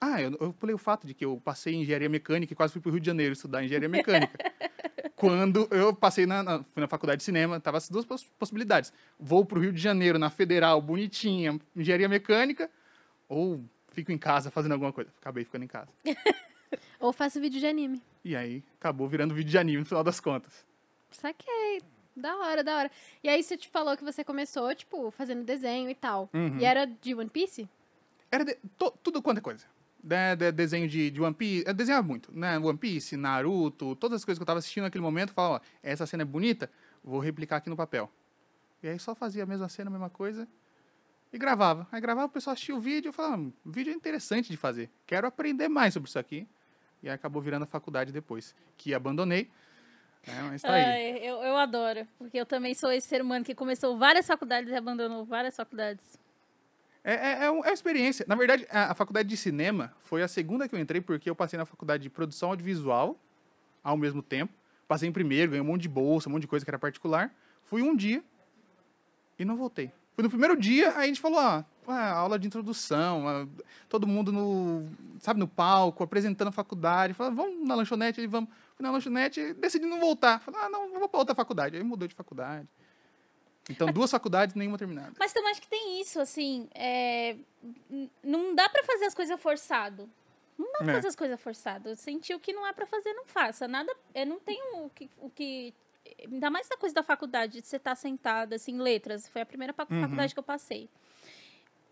ah, 0.01 0.21
eu, 0.21 0.35
eu 0.41 0.51
pulei 0.51 0.75
o 0.75 0.77
fato 0.77 1.07
de 1.07 1.13
que 1.13 1.23
eu 1.23 1.39
passei 1.43 1.75
em 1.75 1.81
engenharia 1.81 2.09
mecânica 2.09 2.51
e 2.51 2.55
quase 2.55 2.73
fui 2.73 2.81
para 2.81 2.89
o 2.89 2.91
Rio 2.91 2.99
de 2.99 3.07
Janeiro 3.07 3.31
estudar 3.31 3.63
engenharia 3.63 3.87
mecânica. 3.87 4.37
Quando 5.15 5.67
eu 5.71 5.93
passei 5.93 6.25
na, 6.25 6.41
na, 6.43 6.63
fui 6.63 6.81
na 6.81 6.87
faculdade 6.87 7.19
de 7.19 7.23
cinema, 7.23 7.59
tava 7.59 7.77
as 7.77 7.89
duas 7.89 8.05
poss- 8.05 8.25
possibilidades. 8.39 8.91
Vou 9.19 9.45
para 9.45 9.57
o 9.57 9.61
Rio 9.61 9.73
de 9.73 9.81
Janeiro, 9.81 10.17
na 10.17 10.29
Federal, 10.29 10.81
bonitinha, 10.81 11.59
engenharia 11.75 12.07
mecânica, 12.09 12.69
ou 13.27 13.63
fico 13.91 14.11
em 14.11 14.17
casa 14.17 14.49
fazendo 14.49 14.71
alguma 14.73 14.93
coisa. 14.93 15.11
Acabei 15.19 15.43
ficando 15.43 15.63
em 15.65 15.67
casa. 15.67 15.89
Ou 16.99 17.13
faço 17.13 17.39
vídeo 17.39 17.59
de 17.59 17.67
anime. 17.67 18.01
E 18.23 18.35
aí, 18.35 18.63
acabou 18.79 19.07
virando 19.07 19.35
vídeo 19.35 19.51
de 19.51 19.57
anime 19.57 19.79
no 19.79 19.85
final 19.85 20.03
das 20.03 20.19
contas. 20.19 20.65
Saquei. 21.11 21.81
Da 22.15 22.35
hora, 22.37 22.63
da 22.63 22.77
hora. 22.77 22.91
E 23.23 23.29
aí 23.29 23.43
você 23.43 23.57
te 23.57 23.67
falou 23.67 23.95
que 23.97 24.03
você 24.03 24.23
começou, 24.23 24.73
tipo, 24.73 25.11
fazendo 25.11 25.43
desenho 25.43 25.89
e 25.89 25.95
tal. 25.95 26.29
Uhum. 26.33 26.57
E 26.59 26.65
era 26.65 26.85
de 26.85 27.13
One 27.13 27.29
Piece? 27.29 27.67
Era 28.31 28.43
de- 28.45 28.57
to- 28.77 28.93
tudo 29.03 29.21
quanto 29.21 29.37
é 29.39 29.41
coisa. 29.41 29.65
De, 30.03 30.35
de- 30.35 30.51
desenho 30.51 30.87
de, 30.87 31.09
de 31.09 31.21
One 31.21 31.33
Piece. 31.33 31.63
Eu 31.65 31.73
desenhava 31.73 32.05
muito, 32.05 32.29
né? 32.37 32.59
One 32.59 32.77
Piece, 32.77 33.15
Naruto, 33.15 33.95
todas 33.95 34.17
as 34.17 34.25
coisas 34.25 34.37
que 34.37 34.43
eu 34.43 34.45
tava 34.45 34.59
assistindo 34.59 34.83
naquele 34.83 35.01
momento, 35.01 35.29
eu 35.29 35.33
falava, 35.33 35.55
ó, 35.55 35.59
essa 35.81 36.05
cena 36.05 36.23
é 36.23 36.25
bonita, 36.25 36.69
vou 37.01 37.19
replicar 37.21 37.57
aqui 37.57 37.69
no 37.69 37.77
papel. 37.77 38.11
E 38.81 38.87
aí 38.89 38.99
só 38.99 39.15
fazia 39.15 39.43
a 39.43 39.45
mesma 39.45 39.69
cena, 39.69 39.89
a 39.89 39.91
mesma 39.91 40.09
coisa. 40.09 40.45
E 41.31 41.37
gravava. 41.37 41.87
Aí 41.89 42.01
gravava, 42.01 42.27
o 42.27 42.29
pessoal 42.29 42.53
assistia 42.53 42.75
o 42.75 42.81
vídeo, 42.81 43.09
eu 43.09 43.13
falava, 43.13 43.37
"Hum, 43.37 43.53
o 43.65 43.71
vídeo 43.71 43.91
é 43.91 43.95
interessante 43.95 44.49
de 44.51 44.57
fazer. 44.57 44.89
Quero 45.07 45.25
aprender 45.25 45.69
mais 45.69 45.93
sobre 45.93 46.09
isso 46.09 46.19
aqui. 46.19 46.45
E 47.01 47.07
aí 47.07 47.15
acabou 47.15 47.41
virando 47.41 47.63
a 47.63 47.65
faculdade 47.65 48.11
depois, 48.11 48.53
que 48.77 48.93
abandonei. 48.93 49.49
né, 50.27 50.41
mas 50.49 50.61
tá 50.61 50.73
aí. 50.73 50.83
Ai, 50.83 51.17
eu, 51.19 51.35
eu 51.43 51.57
adoro, 51.57 52.05
porque 52.17 52.37
eu 52.37 52.45
também 52.45 52.73
sou 52.73 52.91
esse 52.91 53.07
ser 53.07 53.21
humano 53.21 53.43
que 53.43 53.55
começou 53.55 53.97
várias 53.97 54.27
faculdades 54.27 54.69
e 54.71 54.75
abandonou 54.75 55.25
várias 55.25 55.55
faculdades. 55.55 56.19
É, 57.03 57.13
é, 57.13 57.17
é, 57.17 57.45
é 57.45 57.51
uma 57.51 57.69
experiência. 57.69 58.25
Na 58.27 58.35
verdade, 58.35 58.65
a, 58.69 58.91
a 58.91 58.95
faculdade 58.95 59.27
de 59.27 59.35
cinema 59.35 59.93
foi 59.99 60.23
a 60.23 60.27
segunda 60.27 60.67
que 60.67 60.75
eu 60.75 60.79
entrei, 60.79 61.01
porque 61.01 61.29
eu 61.29 61.35
passei 61.35 61.57
na 61.57 61.65
faculdade 61.65 62.03
de 62.03 62.09
produção 62.09 62.49
audiovisual 62.49 63.19
ao 63.83 63.97
mesmo 63.97 64.21
tempo. 64.21 64.53
Passei 64.87 65.09
em 65.09 65.11
primeiro, 65.11 65.51
ganhei 65.51 65.61
um 65.61 65.65
monte 65.65 65.81
de 65.81 65.89
bolsa, 65.89 66.29
um 66.29 66.31
monte 66.31 66.41
de 66.41 66.47
coisa 66.47 66.65
que 66.65 66.69
era 66.69 66.79
particular. 66.79 67.33
Fui 67.63 67.81
um 67.81 67.95
dia 67.95 68.23
e 69.37 69.43
não 69.43 69.57
voltei. 69.57 69.91
Fui 70.13 70.23
no 70.23 70.29
primeiro 70.29 70.55
dia, 70.55 70.89
aí 70.95 71.05
a 71.05 71.07
gente 71.07 71.19
falou, 71.19 71.39
ah, 71.39 71.65
ah, 71.87 72.11
aula 72.11 72.37
de 72.37 72.45
introdução, 72.45 73.27
ah, 73.27 73.47
todo 73.89 74.05
mundo 74.05 74.31
no, 74.31 74.87
sabe, 75.19 75.39
no 75.39 75.47
palco, 75.47 76.03
apresentando 76.03 76.49
a 76.49 76.51
faculdade. 76.51 77.13
Falei, 77.13 77.33
vamos 77.33 77.67
na 77.67 77.75
lanchonete, 77.75 78.25
vamos. 78.27 78.49
Fui 78.75 78.83
na 78.83 78.91
lanchonete, 78.91 79.53
decidi 79.53 79.85
não 79.85 79.99
voltar. 79.99 80.39
Falei, 80.39 80.61
ah, 80.61 80.69
não, 80.69 80.99
vou 80.99 81.09
para 81.09 81.19
outra 81.19 81.35
faculdade. 81.35 81.75
Aí 81.75 81.83
mudou 81.83 82.07
de 82.07 82.13
faculdade. 82.13 82.67
Então, 83.69 83.87
duas 83.91 84.11
faculdades, 84.11 84.55
nenhuma 84.55 84.77
terminada. 84.77 85.13
Mas 85.17 85.31
também 85.31 85.51
acho 85.51 85.61
que 85.61 85.67
tem 85.69 86.01
isso, 86.01 86.19
assim, 86.19 86.67
é, 86.75 87.37
não 88.23 88.53
dá 88.53 88.67
pra 88.69 88.83
fazer 88.83 89.05
as 89.05 89.13
coisas 89.13 89.39
forçado. 89.41 90.09
Não 90.57 90.71
dá 90.73 90.79
pra 90.79 90.91
É. 90.91 90.95
fazer 90.95 91.07
as 91.07 91.15
coisas 91.15 91.39
forçado. 91.41 91.95
Sentiu 91.95 92.39
que 92.39 92.51
não 92.53 92.67
é 92.67 92.73
pra 92.73 92.85
fazer, 92.85 93.13
não 93.13 93.25
faça. 93.25 93.67
Nada, 93.67 93.91
eu 94.13 94.25
não 94.25 94.39
tenho 94.39 94.85
o 94.85 94.89
que, 94.89 95.09
o 95.17 95.29
que 95.29 95.73
ainda 96.21 96.49
mais 96.49 96.65
essa 96.67 96.77
coisa 96.77 96.93
da 96.93 97.01
faculdade, 97.03 97.61
de 97.61 97.67
você 97.67 97.77
estar 97.77 97.95
sentada, 97.95 98.55
assim, 98.57 98.77
letras. 98.79 99.27
Foi 99.29 99.41
a 99.41 99.45
primeira 99.45 99.73
Uhum. 99.89 100.01
faculdade 100.01 100.33
que 100.33 100.39
eu 100.39 100.43
passei. 100.43 100.89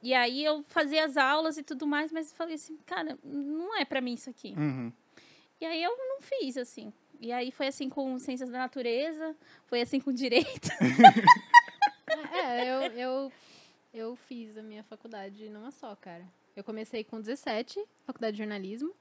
E 0.04 0.14
aí 0.14 0.44
eu 0.44 0.64
fazia 0.68 1.06
as 1.06 1.16
aulas 1.16 1.58
e 1.58 1.64
tudo 1.64 1.88
mais, 1.88 2.12
mas 2.12 2.34
falei 2.34 2.56
assim, 2.56 2.78
cara, 2.86 3.18
não 3.24 3.76
é 3.78 3.86
pra 3.86 4.02
mim 4.02 4.14
isso 4.14 4.30
aqui. 4.30 4.54
Uhum. 4.58 4.92
E 5.60 5.66
aí 5.66 5.82
eu 5.82 5.96
não 5.98 6.22
fiz, 6.22 6.58
assim. 6.58 6.92
E 7.20 7.32
aí 7.32 7.52
foi 7.52 7.68
assim 7.68 7.88
com 7.88 8.18
ciências 8.20 8.50
da 8.50 8.58
natureza, 8.60 9.36
foi 9.68 9.82
assim 9.82 10.00
com 10.00 10.12
direito. 10.12 10.70
É, 12.34 12.64
eu, 12.70 12.82
eu, 12.92 13.32
eu 13.94 14.16
fiz 14.28 14.58
a 14.58 14.64
minha 14.64 14.84
faculdade 14.84 15.50
numa 15.50 15.72
só, 15.72 15.96
cara. 15.96 16.26
Eu 16.56 16.64
comecei 16.64 17.04
com 17.04 17.20
17, 17.20 17.84
faculdade 18.06 18.34
de 18.34 18.40
jornalismo. 18.40 18.94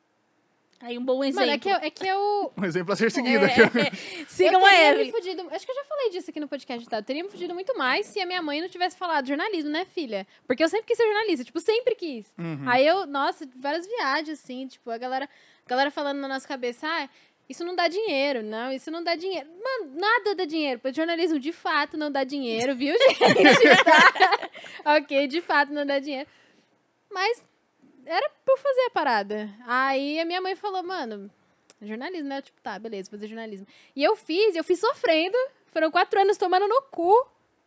Aí 0.83 0.97
um 0.97 1.05
bom 1.05 1.23
exemplo. 1.23 1.41
Mano, 1.41 1.53
é 1.53 1.59
que 1.59 1.69
eu, 1.69 1.77
é 1.77 1.91
que 1.91 2.07
eu, 2.07 2.53
Um 2.57 2.65
exemplo 2.65 2.93
a 2.93 2.97
ser 2.97 3.11
seguido. 3.11 3.45
É, 3.45 3.51
é, 3.51 3.91
sigam 4.27 4.61
eu 4.61 4.67
a 4.67 4.71
teria 4.71 4.89
me 4.95 4.95
Evelyn. 4.95 5.13
fudido. 5.13 5.49
Acho 5.51 5.67
que 5.67 5.73
eu 5.73 5.77
já 5.77 5.85
falei 5.85 6.11
disso 6.11 6.31
aqui 6.31 6.41
no 6.41 6.49
podcast, 6.49 6.89
tá? 6.89 6.99
Eu 6.99 7.03
teria 7.03 7.23
me 7.23 7.29
fudido 7.29 7.53
muito 7.53 7.77
mais 7.77 8.07
se 8.07 8.19
a 8.19 8.25
minha 8.25 8.41
mãe 8.41 8.63
não 8.63 8.69
tivesse 8.69 8.97
falado 8.97 9.29
jornalismo, 9.29 9.71
né, 9.71 9.85
filha? 9.85 10.27
Porque 10.47 10.65
eu 10.65 10.69
sempre 10.69 10.87
quis 10.87 10.97
ser 10.97 11.05
jornalista, 11.05 11.45
tipo, 11.45 11.61
sempre 11.61 11.95
quis. 11.95 12.33
Uhum. 12.39 12.67
Aí 12.67 12.87
eu, 12.87 13.07
nossa, 13.07 13.47
várias 13.57 13.87
viagens, 13.87 14.43
assim, 14.43 14.67
tipo, 14.69 14.91
a 14.91 14.97
galera, 14.97 15.29
a 15.67 15.69
galera 15.69 15.91
falando 15.91 16.19
na 16.19 16.29
nossa 16.29 16.49
cabeça, 16.49 16.87
ah, 16.87 17.09
isso 17.51 17.65
não 17.65 17.75
dá 17.75 17.89
dinheiro, 17.89 18.45
não, 18.45 18.71
isso 18.71 18.93
não 18.93 19.03
dá 19.03 19.17
dinheiro. 19.17 19.49
Mano, 19.61 19.99
nada 19.99 20.37
dá 20.37 20.45
dinheiro, 20.45 20.79
porque 20.79 20.95
jornalismo 20.95 21.37
de 21.41 21.53
fato 21.53 21.97
não 21.97 22.09
dá 22.09 22.23
dinheiro, 22.23 22.77
viu, 22.77 22.95
gente? 22.97 23.19
Ok, 24.87 25.27
de 25.27 25.41
fato 25.41 25.73
não 25.73 25.85
dá 25.85 25.99
dinheiro. 25.99 26.29
Mas 27.11 27.45
era 28.07 28.31
por 28.47 28.57
fazer 28.57 28.83
a 28.83 28.91
parada. 28.91 29.51
Aí 29.67 30.21
a 30.21 30.25
minha 30.25 30.41
mãe 30.41 30.55
falou, 30.55 30.83
mano, 30.85 31.29
jornalismo, 31.83 32.29
né? 32.29 32.39
Eu, 32.39 32.43
Tipo, 32.43 32.61
tá, 32.61 32.79
beleza, 32.79 33.11
fazer 33.11 33.27
jornalismo. 33.27 33.67
E 33.97 34.03
eu 34.03 34.15
fiz, 34.15 34.55
eu 34.55 34.63
fiz 34.63 34.79
sofrendo. 34.79 35.37
Foram 35.73 35.91
quatro 35.91 36.21
anos 36.21 36.39
tomando 36.39 36.69
no 36.69 36.83
cu. 36.83 37.13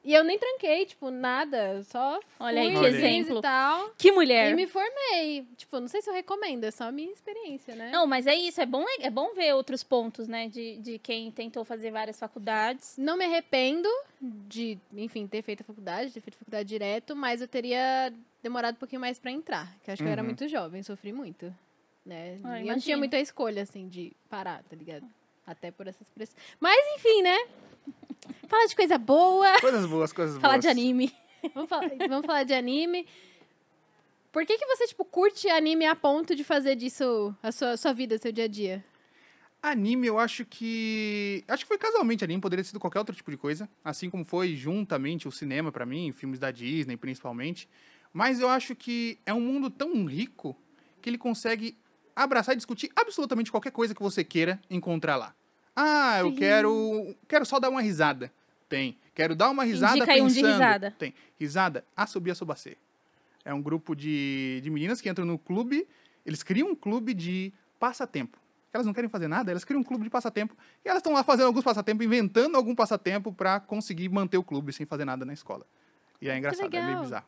E 0.04 0.14
eu 0.14 0.24
nem 0.24 0.38
tranquei, 0.38 0.86
tipo, 0.86 1.10
nada. 1.10 1.82
Só 1.84 2.20
Olha 2.40 2.62
aí 2.62 2.72
fui, 2.74 2.80
que 2.82 2.86
fiz 2.92 2.96
exemplo. 2.98 3.40
E 3.40 3.42
tal. 3.42 3.90
Que 3.98 4.12
mulher. 4.12 4.52
E 4.52 4.56
me 4.56 4.68
formei. 4.68 5.46
Tipo, 5.56 5.80
não 5.80 5.88
sei 5.88 6.02
se 6.02 6.10
eu 6.10 6.14
recomendo, 6.14 6.66
é 6.66 6.72
só 6.72 6.86
a 6.86 6.92
minha 6.92 7.12
experiência, 7.12 7.74
né? 7.76 7.90
Não, 7.92 8.06
mas 8.06 8.28
é 8.28 8.36
isso, 8.36 8.60
é 8.60 8.66
bom, 8.66 8.84
é 9.00 9.10
bom 9.10 9.34
ver 9.34 9.54
outros 9.56 9.82
pontos, 9.84 10.28
né? 10.28 10.50
De, 10.50 10.78
de 10.78 11.00
quem 11.00 11.32
tentou 11.32 11.64
fazer 11.64 11.90
várias 11.92 12.20
faculdades. 12.20 12.96
Não 12.98 13.16
me 13.16 13.24
arrependo 13.24 13.88
de, 14.22 14.78
enfim, 14.94 15.26
ter 15.26 15.42
feito 15.42 15.62
a 15.62 15.64
faculdade, 15.64 16.12
ter 16.12 16.20
feito 16.22 16.38
faculdade 16.38 16.68
direto, 16.68 17.16
mas 17.16 17.40
eu 17.42 17.48
teria 17.48 18.12
demorado 18.42 18.76
um 18.76 18.80
pouquinho 18.80 19.00
mais 19.02 19.18
pra 19.18 19.32
entrar. 19.32 19.74
Que 19.84 19.90
eu 19.90 19.94
acho 19.94 20.04
que 20.04 20.08
eu 20.10 20.12
era 20.12 20.22
Uhum. 20.22 20.28
muito 20.28 20.48
jovem, 20.50 20.84
sofri 20.84 21.14
muito. 21.14 21.54
Né? 22.06 22.38
Ah, 22.44 22.60
e 22.60 22.68
eu 22.68 22.74
não 22.74 22.80
tinha 22.82 22.98
muita 22.98 23.18
escolha, 23.18 23.64
assim, 23.64 23.88
de 23.88 24.12
parar, 24.30 24.62
tá 24.70 24.76
ligado? 24.76 25.08
Até 25.48 25.72
por 25.72 25.88
essas 25.88 26.10
pressões. 26.10 26.38
Mas, 26.60 26.84
enfim, 26.98 27.22
né? 27.22 27.38
Fala 28.48 28.68
de 28.68 28.76
coisa 28.76 28.98
boa. 28.98 29.60
Coisas 29.60 29.86
boas, 29.86 30.14
coisas 30.14 30.38
Falar 30.40 30.54
boas. 30.54 30.62
de 30.64 30.70
anime. 30.70 31.14
Vamos 31.54 31.70
falar, 31.70 31.90
vamos 32.08 32.26
falar 32.26 32.44
de 32.44 32.54
anime. 32.54 33.06
Por 34.32 34.46
que, 34.46 34.58
que 34.58 34.66
você, 34.66 34.88
tipo, 34.88 35.04
curte 35.06 35.50
anime 35.50 35.86
a 35.86 35.96
ponto 35.96 36.36
de 36.36 36.44
fazer 36.44 36.76
disso 36.76 37.36
a 37.44 37.52
sua, 37.52 37.78
sua 37.78 37.94
vida, 37.94 38.18
seu 38.18 38.32
dia 38.32 38.46
a 38.46 38.48
dia? 38.48 38.84
Anime, 39.62 40.08
eu 40.08 40.18
acho 40.20 40.46
que. 40.46 41.44
Acho 41.48 41.64
que 41.64 41.68
foi 41.68 41.78
casualmente 41.78 42.24
anime, 42.24 42.42
poderia 42.42 42.64
ter 42.64 42.68
sido 42.70 42.80
qualquer 42.80 43.00
outro 43.00 43.16
tipo 43.16 43.30
de 43.32 43.38
coisa. 43.38 43.70
Assim 43.84 44.10
como 44.10 44.26
foi 44.26 44.56
juntamente 44.56 45.28
o 45.28 45.32
cinema 45.32 45.72
pra 45.72 45.86
mim, 45.86 46.12
filmes 46.12 46.40
da 46.40 46.52
Disney 46.52 46.98
principalmente. 46.98 47.70
Mas 48.12 48.40
eu 48.40 48.50
acho 48.50 48.76
que 48.76 49.18
é 49.26 49.34
um 49.34 49.42
mundo 49.42 49.70
tão 49.70 50.06
rico 50.06 50.56
que 51.02 51.10
ele 51.10 51.18
consegue 51.18 51.78
abraçar 52.16 52.54
e 52.54 52.58
discutir 52.58 52.92
absolutamente 52.96 53.52
qualquer 53.52 53.72
coisa 53.72 53.94
que 53.96 54.02
você 54.02 54.24
queira 54.24 54.62
encontrar 54.70 55.16
lá. 55.16 55.36
Ah, 55.76 56.20
eu 56.20 56.30
Sim. 56.30 56.36
quero. 56.36 57.16
Quero 57.28 57.46
só 57.46 57.60
dar 57.60 57.70
uma 57.70 57.82
risada. 57.82 58.32
Tem. 58.70 58.98
Quero 59.14 59.36
dar 59.36 59.50
uma 59.50 59.64
risada 59.64 59.98
Indica 59.98 60.12
aí 60.12 60.22
um 60.22 60.28
de 60.28 60.36
pensando. 60.36 60.52
risada. 60.52 60.96
Tem. 60.98 61.14
Risada, 61.40 61.86
Assobia 61.96 62.34
Sobacê. 62.34 62.78
É 63.46 63.54
um 63.54 63.62
grupo 63.62 63.96
de, 63.96 64.60
de 64.64 64.70
meninas 64.70 65.02
que 65.02 65.10
entram 65.10 65.26
no 65.26 65.38
clube. 65.38 65.88
Eles 66.26 66.42
criam 66.42 66.70
um 66.70 66.76
clube 66.76 67.14
de 67.14 67.54
passatempo. 67.80 68.38
Elas 68.72 68.88
não 68.88 68.94
querem 68.94 69.10
fazer 69.10 69.28
nada, 69.28 69.52
elas 69.52 69.64
criam 69.64 69.82
um 69.82 69.84
clube 69.84 70.04
de 70.04 70.10
passatempo. 70.10 70.56
E 70.84 70.88
elas 70.90 71.00
estão 71.00 71.14
lá 71.14 71.24
fazendo 71.24 71.46
alguns 71.46 71.64
passatempos, 71.64 72.04
inventando 72.04 72.56
algum 72.56 72.74
passatempo 72.74 73.32
pra 73.32 73.60
conseguir 73.60 74.10
manter 74.10 74.38
o 74.38 74.44
clube 74.44 74.74
sem 74.74 74.86
fazer 74.86 75.06
nada 75.06 75.24
na 75.24 75.34
escola. 75.34 75.64
E 76.20 76.28
é 76.28 76.36
engraçado, 76.36 76.76
é 76.76 76.84
meio 76.84 77.02
bizarro. 77.02 77.28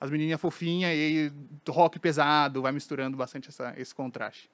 As 0.00 0.10
menininhas 0.10 0.40
fofinhas 0.40 0.92
e 0.92 1.32
rock 1.68 1.98
pesado, 2.00 2.60
vai 2.60 2.72
misturando 2.72 3.16
bastante 3.16 3.50
essa, 3.50 3.72
esse 3.76 3.94
contraste. 3.94 4.50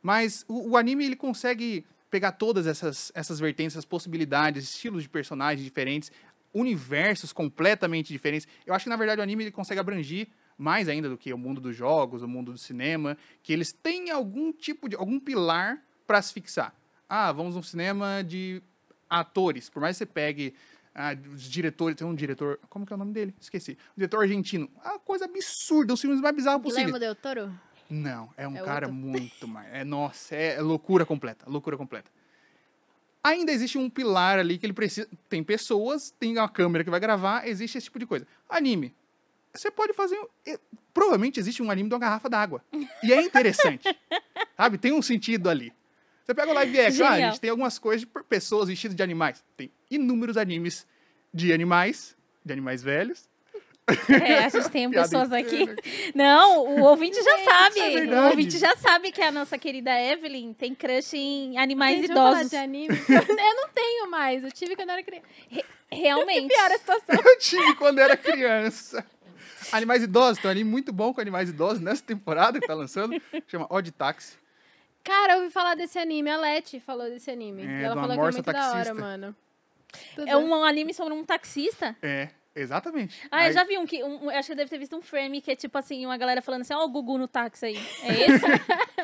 Mas 0.00 0.44
o, 0.46 0.70
o 0.70 0.76
anime, 0.76 1.04
ele 1.04 1.16
consegue 1.16 1.84
pegar 2.10 2.32
todas 2.32 2.66
essas, 2.66 3.12
essas 3.14 3.38
vertentes, 3.38 3.74
essas 3.74 3.84
possibilidades, 3.84 4.64
estilos 4.64 5.02
de 5.02 5.08
personagens 5.08 5.64
diferentes, 5.64 6.10
universos 6.52 7.32
completamente 7.32 8.12
diferentes. 8.12 8.48
Eu 8.66 8.74
acho 8.74 8.84
que, 8.84 8.90
na 8.90 8.96
verdade, 8.96 9.20
o 9.20 9.22
anime 9.22 9.44
ele 9.44 9.50
consegue 9.50 9.80
abranger 9.80 10.28
mais 10.56 10.88
ainda 10.88 11.08
do 11.08 11.16
que 11.16 11.32
o 11.32 11.38
mundo 11.38 11.60
dos 11.60 11.76
jogos, 11.76 12.22
o 12.22 12.28
mundo 12.28 12.52
do 12.52 12.58
cinema, 12.58 13.16
que 13.42 13.52
eles 13.52 13.72
têm 13.72 14.10
algum 14.10 14.52
tipo 14.52 14.88
de, 14.88 14.96
algum 14.96 15.20
pilar 15.20 15.80
para 16.06 16.20
se 16.20 16.32
fixar. 16.32 16.74
Ah, 17.08 17.30
vamos 17.30 17.54
num 17.54 17.62
cinema 17.62 18.24
de 18.24 18.60
atores. 19.08 19.70
Por 19.70 19.80
mais 19.80 19.96
que 19.96 19.98
você 19.98 20.06
pegue 20.06 20.54
ah, 20.94 21.16
os 21.32 21.42
diretores, 21.42 21.96
tem 21.96 22.06
um 22.06 22.14
diretor, 22.14 22.58
como 22.68 22.84
que 22.84 22.92
é 22.92 22.96
o 22.96 22.98
nome 22.98 23.12
dele? 23.12 23.34
Esqueci. 23.40 23.78
Um 23.92 23.98
diretor 23.98 24.20
argentino. 24.20 24.68
Ah, 24.82 24.98
coisa 24.98 25.26
absurda, 25.26 25.94
os 25.94 26.00
filmes 26.00 26.20
mais 26.20 26.34
bizarros 26.34 26.60
possíveis. 26.60 26.86
Guilherme 26.86 27.06
Del 27.06 27.14
Toro? 27.14 27.67
Não, 27.88 28.28
é 28.36 28.46
um 28.46 28.56
É 28.56 28.62
cara 28.62 28.86
outro? 28.86 29.00
muito 29.00 29.48
mais. 29.48 29.72
É, 29.72 29.84
nossa, 29.84 30.34
é 30.34 30.60
loucura 30.60 31.06
completa, 31.06 31.44
loucura 31.48 31.76
completa. 31.76 32.10
Ainda 33.22 33.50
existe 33.50 33.76
um 33.78 33.90
pilar 33.90 34.38
ali 34.38 34.58
que 34.58 34.66
ele 34.66 34.72
precisa. 34.72 35.08
Tem 35.28 35.42
pessoas, 35.42 36.10
tem 36.18 36.36
uma 36.36 36.48
câmera 36.48 36.84
que 36.84 36.90
vai 36.90 37.00
gravar, 37.00 37.46
existe 37.48 37.78
esse 37.78 37.86
tipo 37.86 37.98
de 37.98 38.06
coisa. 38.06 38.26
Anime. 38.48 38.94
Você 39.54 39.70
pode 39.70 39.92
fazer. 39.92 40.18
Provavelmente 40.94 41.40
existe 41.40 41.62
um 41.62 41.70
anime 41.70 41.88
de 41.88 41.94
uma 41.94 42.00
garrafa 42.00 42.28
d'água. 42.28 42.62
E 43.02 43.12
é 43.12 43.20
interessante. 43.22 43.84
sabe? 44.56 44.78
Tem 44.78 44.92
um 44.92 45.02
sentido 45.02 45.48
ali. 45.48 45.72
Você 46.24 46.34
pega 46.34 46.50
o 46.50 46.54
live 46.54 46.80
action, 46.80 47.06
ah, 47.06 47.10
a 47.10 47.20
gente 47.20 47.40
tem 47.40 47.48
algumas 47.48 47.78
coisas 47.78 48.06
de 48.06 48.22
pessoas 48.24 48.68
vestidas 48.68 48.94
de 48.94 49.02
animais. 49.02 49.42
Tem 49.56 49.70
inúmeros 49.90 50.36
animes 50.36 50.86
de 51.32 51.52
animais, 51.52 52.16
de 52.44 52.52
animais 52.52 52.82
velhos. 52.82 53.27
É, 54.22 54.44
a 54.44 54.48
gente 54.48 54.68
tem 54.70 54.88
pessoas 54.90 55.32
aqui. 55.32 55.68
Não, 56.14 56.64
o 56.66 56.82
ouvinte 56.82 57.16
já 57.22 57.38
sabe. 57.44 57.80
é 57.80 58.20
o 58.20 58.28
ouvinte 58.30 58.58
já 58.58 58.76
sabe 58.76 59.10
que 59.12 59.22
a 59.22 59.30
nossa 59.32 59.56
querida 59.58 59.90
Evelyn 60.00 60.52
tem 60.52 60.74
crush 60.74 61.14
em 61.14 61.58
animais 61.58 61.96
Gente, 62.00 62.08
vamos 62.08 62.22
falar 62.22 62.32
idosos. 62.40 62.50
de 62.50 62.56
anime? 62.56 63.00
eu 63.08 63.54
não 63.56 63.68
tenho 63.74 64.10
mais, 64.10 64.44
eu 64.44 64.52
tive 64.52 64.76
quando 64.76 64.88
eu 64.90 64.92
era 64.94 65.02
criança. 65.02 65.26
Realmente. 65.90 66.48
Pior 66.54 66.70
a 66.70 66.78
situação. 66.78 67.16
Eu 67.24 67.38
tive 67.38 67.74
quando 67.76 67.98
era 67.98 68.14
criança. 68.14 69.04
Animais 69.72 70.02
Idosos, 70.02 70.38
tem 70.38 70.48
um 70.48 70.52
anime 70.52 70.70
muito 70.70 70.92
bom 70.92 71.14
com 71.14 71.20
animais 71.20 71.48
idosos 71.48 71.80
nessa 71.80 72.02
temporada 72.04 72.60
que 72.60 72.66
tá 72.66 72.74
lançando. 72.74 73.20
Chama 73.46 73.66
Odd 73.70 73.90
Taxi. 73.92 74.36
Cara, 75.02 75.34
eu 75.34 75.38
ouvi 75.40 75.50
falar 75.50 75.74
desse 75.74 75.98
anime, 75.98 76.30
a 76.30 76.36
Leti 76.36 76.78
falou 76.78 77.08
desse 77.08 77.30
anime. 77.30 77.62
É, 77.66 77.84
ela 77.84 77.94
falou 77.94 78.08
que 78.08 78.20
é 78.20 78.22
muito 78.22 78.42
da 78.42 78.52
hora, 78.68 78.72
taxista. 78.74 78.94
mano. 78.94 79.36
Tudo 80.14 80.28
É 80.28 80.36
um 80.36 80.62
anime 80.62 80.92
sobre 80.92 81.14
um 81.14 81.24
taxista. 81.24 81.96
É, 82.02 82.28
exatamente. 82.60 83.26
Ah, 83.30 83.42
eu 83.42 83.46
Aí- 83.48 83.52
já 83.52 83.64
vi 83.64 83.78
um 83.78 83.86
que. 83.86 84.02
Um, 84.02 84.30
eu 84.30 84.38
acho 84.38 84.46
que 84.46 84.52
eu 84.52 84.56
deve 84.56 84.70
ter 84.70 84.78
visto 84.78 84.96
um 84.96 85.02
frame 85.02 85.40
que 85.40 85.50
é 85.50 85.56
tipo 85.56 85.76
assim, 85.78 86.04
uma 86.04 86.16
galera 86.16 86.40
falando 86.42 86.62
assim, 86.62 86.74
ó, 86.74 86.84
o 86.84 86.88
Gugu 86.88 87.18
no 87.18 87.28
táxi 87.28 87.66
aí. 87.66 87.76
É 88.02 88.26
esse? 88.26 88.44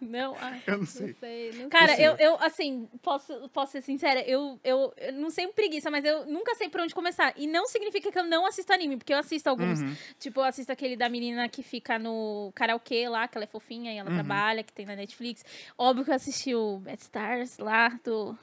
Não, 0.00 0.34
ai. 0.40 0.62
Eu 0.66 0.72
não 0.72 0.78
Não 0.80 0.86
sei. 0.86 1.12
sei, 1.20 1.52
não 1.52 1.68
Cara, 1.68 2.00
eu, 2.00 2.16
eu, 2.16 2.34
assim, 2.40 2.88
posso, 3.02 3.50
posso 3.50 3.72
ser 3.72 3.82
sincera, 3.82 4.20
eu, 4.26 4.58
eu, 4.64 4.94
eu 4.96 5.12
não 5.12 5.28
sei 5.28 5.46
preguiça, 5.48 5.90
mas 5.90 6.04
eu 6.06 6.24
nunca 6.24 6.54
sei 6.54 6.70
por 6.70 6.80
onde 6.80 6.94
começar. 6.94 7.34
E 7.36 7.46
não 7.46 7.66
significa 7.66 8.10
que 8.10 8.18
eu 8.18 8.24
não 8.24 8.46
assisto 8.46 8.72
anime, 8.72 8.96
porque 8.96 9.12
eu 9.12 9.18
assisto 9.18 9.50
alguns. 9.50 9.80
Uhum. 9.82 9.94
Tipo, 10.18 10.40
eu 10.40 10.44
assisto 10.44 10.72
aquele 10.72 10.96
da 10.96 11.06
menina 11.10 11.46
que 11.50 11.62
fica 11.62 11.98
no 11.98 12.50
karaokê 12.54 13.10
lá, 13.10 13.28
que 13.28 13.36
ela 13.36 13.44
é 13.44 13.46
fofinha 13.46 13.92
e 13.92 13.98
ela 13.98 14.08
Uhum. 14.08 14.14
trabalha, 14.16 14.62
que 14.62 14.72
tem 14.72 14.86
na 14.86 14.96
Netflix. 14.96 15.44
Óbvio 15.76 16.04
que 16.06 16.10
eu 16.10 16.14
assisti 16.14 16.54
o 16.54 16.78
Bad 16.78 17.02
Stars 17.02 17.58
lá, 17.58 17.90
do 18.02 18.36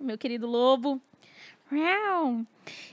meu 0.00 0.16
querido 0.16 0.46
Lobo. 0.46 0.98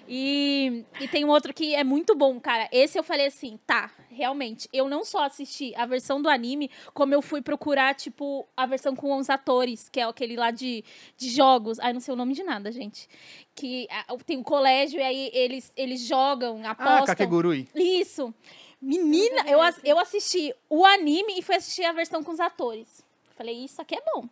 E, 0.08 0.84
e 1.00 1.08
tem 1.08 1.24
um 1.24 1.30
outro 1.30 1.54
que 1.54 1.76
é 1.76 1.84
muito 1.84 2.16
bom, 2.16 2.40
cara. 2.40 2.68
Esse 2.72 2.98
eu 2.98 3.04
falei 3.04 3.28
assim, 3.28 3.60
tá, 3.68 3.92
realmente. 4.10 4.68
Eu 4.74 4.90
não 4.90 5.04
só 5.04 5.24
assisti 5.24 5.74
a 5.76 5.86
versão 5.86 6.20
do 6.22 6.28
anime, 6.28 6.72
como 6.94 7.14
eu 7.14 7.22
fui 7.22 7.42
procurar, 7.42 7.94
tipo, 7.94 8.48
a 8.58 8.66
versão 8.66 8.96
com 8.96 9.16
os 9.18 9.30
atores, 9.30 9.88
que 9.88 10.00
é 10.00 10.04
aquele 10.04 10.36
lá 10.36 10.50
de, 10.50 10.84
de 11.16 11.30
jogos. 11.30 11.80
Ai, 11.80 11.94
não 11.94 12.00
sei 12.00 12.14
o 12.14 12.18
nome 12.18 12.34
de 12.34 12.44
nada, 12.44 12.72
gente. 12.72 13.08
Que 13.54 13.88
ah, 13.92 14.18
tem 14.26 14.38
um 14.38 14.44
colégio 14.44 15.00
e 15.00 15.04
aí 15.04 15.30
eles, 15.34 15.72
eles 15.78 16.02
jogam, 16.02 16.62
Ah, 16.64 16.72
apostam. 16.72 17.06
Kakegurui. 17.06 17.68
Isso. 17.76 18.34
Menina, 18.82 19.44
eu, 19.48 19.60
eu 19.84 20.00
assisti 20.00 20.54
o 20.70 20.86
anime 20.86 21.38
e 21.38 21.42
fui 21.42 21.56
assistir 21.56 21.84
a 21.84 21.92
versão 21.92 22.24
com 22.24 22.32
os 22.32 22.40
atores. 22.40 23.04
Falei, 23.36 23.64
isso 23.64 23.82
aqui 23.82 23.96
é 23.96 24.02
bom. 24.14 24.28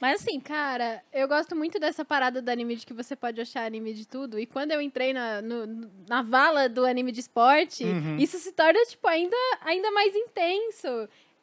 Mas 0.00 0.20
assim, 0.20 0.38
Cara, 0.40 1.02
eu 1.12 1.26
gosto 1.28 1.54
muito 1.56 1.78
dessa 1.78 2.04
parada 2.04 2.42
do 2.42 2.48
anime 2.48 2.76
de 2.76 2.84
que 2.86 2.92
você 2.92 3.14
pode 3.16 3.40
achar 3.40 3.64
anime 3.64 3.94
de 3.94 4.06
tudo. 4.06 4.38
E 4.38 4.44
quando 4.46 4.72
eu 4.72 4.80
entrei 4.80 5.12
na, 5.12 5.40
no- 5.40 5.90
na 6.08 6.20
vala 6.22 6.68
do 6.68 6.84
anime 6.84 7.10
de 7.12 7.20
esporte, 7.20 7.84
Uhum. 7.84 8.18
isso 8.18 8.38
se 8.38 8.52
torna, 8.52 8.78
tipo, 8.86 9.06
ainda, 9.08 9.36
ainda 9.62 9.90
mais 9.92 10.14
intenso. 10.14 10.88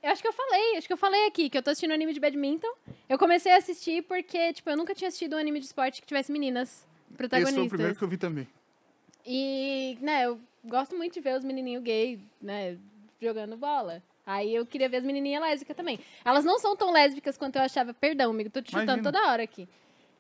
Eu 0.04 0.10
acho 0.12 0.22
que 0.22 0.28
eu 0.28 0.34
falei, 0.34 0.78
acho 0.78 0.88
que 0.88 0.94
eu 0.94 0.98
falei 0.98 1.26
aqui 1.28 1.50
que 1.50 1.58
eu 1.58 1.64
tô 1.64 1.70
assistindo 1.70 1.92
anime 1.94 2.14
de 2.14 2.20
badminton. 2.20 2.72
Eu 3.08 3.18
comecei 3.18 3.52
a 3.54 3.58
assistir 3.58 4.04
porque, 4.04 4.52
tipo, 4.54 4.70
eu 4.70 4.78
nunca 4.78 4.94
tinha 4.96 5.08
assistido 5.08 5.36
um 5.36 5.40
anime 5.40 5.60
de 5.60 5.66
esporte 5.68 6.02
que 6.02 6.08
tivesse 6.08 6.32
meninas 6.32 6.88
protagonistas. 7.18 7.58
Esse 7.58 7.60
foi 7.60 7.66
o 7.68 7.70
primeiro 7.70 7.96
que 7.98 8.04
eu 8.04 8.08
vi 8.08 8.18
também. 8.18 8.48
E, 9.26 9.98
né, 10.02 10.26
eu 10.26 10.40
gosto 10.66 10.96
muito 10.98 11.14
de 11.14 11.20
ver 11.22 11.38
os 11.38 11.44
menininhos 11.44 11.84
gay, 11.84 12.20
né, 12.42 12.78
jogando 13.22 13.56
bola. 13.56 14.02
Aí 14.26 14.54
eu 14.54 14.66
queria 14.66 14.90
ver 14.90 14.98
as 14.98 15.04
menininhas 15.04 15.42
lésbicas 15.42 15.76
também. 15.76 16.00
Elas 16.26 16.44
não 16.44 16.58
são 16.60 16.76
tão 16.76 16.92
lésbicas 16.92 17.38
quanto 17.38 17.56
eu 17.58 17.62
achava. 17.62 17.94
Perdão, 17.94 18.32
amigo, 18.32 18.50
tô 18.50 18.62
te 18.62 18.72
chutando 18.72 18.92
Imagina. 18.94 19.12
toda 19.12 19.32
hora 19.32 19.44
aqui. 19.44 19.68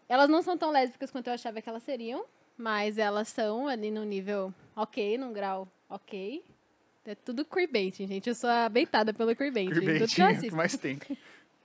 Elas 0.07 0.29
não 0.29 0.41
são 0.41 0.57
tão 0.57 0.71
lésbicas 0.71 1.09
quanto 1.11 1.27
eu 1.27 1.33
achava 1.33 1.61
que 1.61 1.69
elas 1.69 1.83
seriam, 1.83 2.25
mas 2.57 2.97
elas 2.97 3.27
são 3.29 3.67
ali 3.67 3.89
num 3.91 4.03
nível 4.03 4.53
ok, 4.75 5.17
num 5.17 5.33
grau 5.33 5.67
ok. 5.89 6.43
É 7.05 7.15
tudo 7.15 7.43
queerbait, 7.43 7.95
gente. 8.05 8.27
Eu 8.29 8.35
sou 8.35 8.49
a 8.49 8.69
beitada 8.69 9.13
pelo 9.13 9.35
queerbait. 9.35 9.67
em 9.69 9.73
Tudo 9.73 10.07
que 10.07 10.21
eu 10.21 10.25
é 10.27 10.31
assisto. 10.31 10.55
mais 10.55 10.77
tem. 10.77 10.99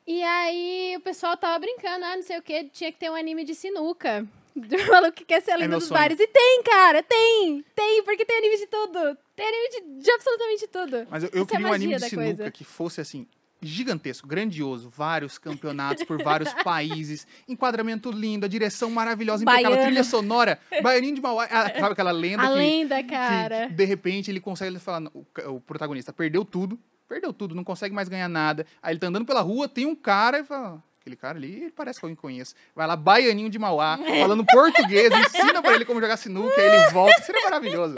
E 0.06 0.22
aí 0.22 0.94
o 0.96 1.00
pessoal 1.00 1.36
tava 1.36 1.58
brincando, 1.58 2.04
ah, 2.04 2.16
não 2.16 2.22
sei 2.22 2.38
o 2.38 2.42
que, 2.42 2.64
tinha 2.64 2.92
que 2.92 2.98
ter 2.98 3.10
um 3.10 3.14
anime 3.14 3.44
de 3.44 3.54
sinuca. 3.54 4.26
Do 4.66 4.90
maluco 4.90 5.12
que 5.12 5.24
quer 5.24 5.42
ser 5.42 5.50
a 5.52 5.56
lenda 5.56 5.76
É 5.76 5.78
dos 5.78 5.86
sonho. 5.88 6.00
bares. 6.00 6.18
E 6.18 6.26
tem, 6.26 6.62
cara, 6.62 7.02
tem! 7.02 7.64
Tem, 7.74 8.02
porque 8.02 8.24
tem 8.24 8.38
anime 8.38 8.56
de 8.56 8.66
tudo. 8.66 9.16
Tem 9.36 9.46
anime 9.46 9.68
de, 9.98 10.02
de 10.02 10.10
absolutamente 10.10 10.66
tudo. 10.68 11.06
Mas 11.10 11.22
eu, 11.24 11.30
eu 11.32 11.42
Essa 11.42 11.52
é 11.52 11.56
queria 11.56 11.66
um 11.68 11.72
anime 11.72 11.96
de 11.96 12.08
sinuca 12.08 12.24
coisa. 12.36 12.50
que 12.50 12.64
fosse 12.64 13.00
assim, 13.00 13.26
gigantesco, 13.60 14.26
grandioso, 14.26 14.88
vários 14.88 15.38
campeonatos 15.38 16.04
por 16.04 16.22
vários 16.22 16.52
países, 16.64 17.26
enquadramento 17.48 18.10
lindo, 18.10 18.46
a 18.46 18.48
direção 18.48 18.90
maravilhosa, 18.90 19.42
impecável, 19.44 19.82
trilha 19.82 20.04
sonora, 20.04 20.58
Baianinho 20.82 21.14
de 21.16 21.20
Mauá, 21.20 21.44
ah, 21.50 21.70
sabe 21.70 21.92
aquela 21.92 22.12
lenda 22.12 22.42
A 22.42 22.48
que, 22.48 22.54
lenda, 22.54 23.02
cara. 23.04 23.68
que, 23.68 23.74
de 23.74 23.84
repente 23.84 24.30
ele 24.30 24.40
consegue 24.40 24.70
ele 24.72 24.78
fala, 24.78 25.10
o, 25.14 25.24
o 25.54 25.60
protagonista 25.60 26.12
perdeu 26.12 26.44
tudo, 26.44 26.78
perdeu 27.08 27.32
tudo, 27.32 27.54
não 27.54 27.64
consegue 27.64 27.94
mais 27.94 28.08
ganhar 28.08 28.28
nada. 28.28 28.66
Aí 28.82 28.92
ele 28.92 29.00
tá 29.00 29.06
andando 29.08 29.24
pela 29.26 29.40
rua, 29.40 29.68
tem 29.68 29.86
um 29.86 29.94
cara 29.94 30.40
e 30.40 30.44
fala, 30.44 30.82
aquele 31.06 31.16
cara 31.16 31.38
ali, 31.38 31.62
ele 31.62 31.70
parece 31.70 32.00
que 32.00 32.04
alguém 32.04 32.16
conhece. 32.16 32.54
Vai 32.74 32.86
lá, 32.86 32.96
Baianinho 32.96 33.48
de 33.48 33.58
Mauá, 33.58 33.96
falando 33.96 34.44
português, 34.44 35.10
ensina 35.12 35.62
pra 35.62 35.74
ele 35.74 35.84
como 35.84 36.00
jogar 36.00 36.16
sinuca, 36.16 36.60
aí 36.60 36.66
ele 36.66 36.90
volta, 36.90 37.22
seria 37.22 37.42
maravilhoso. 37.44 37.94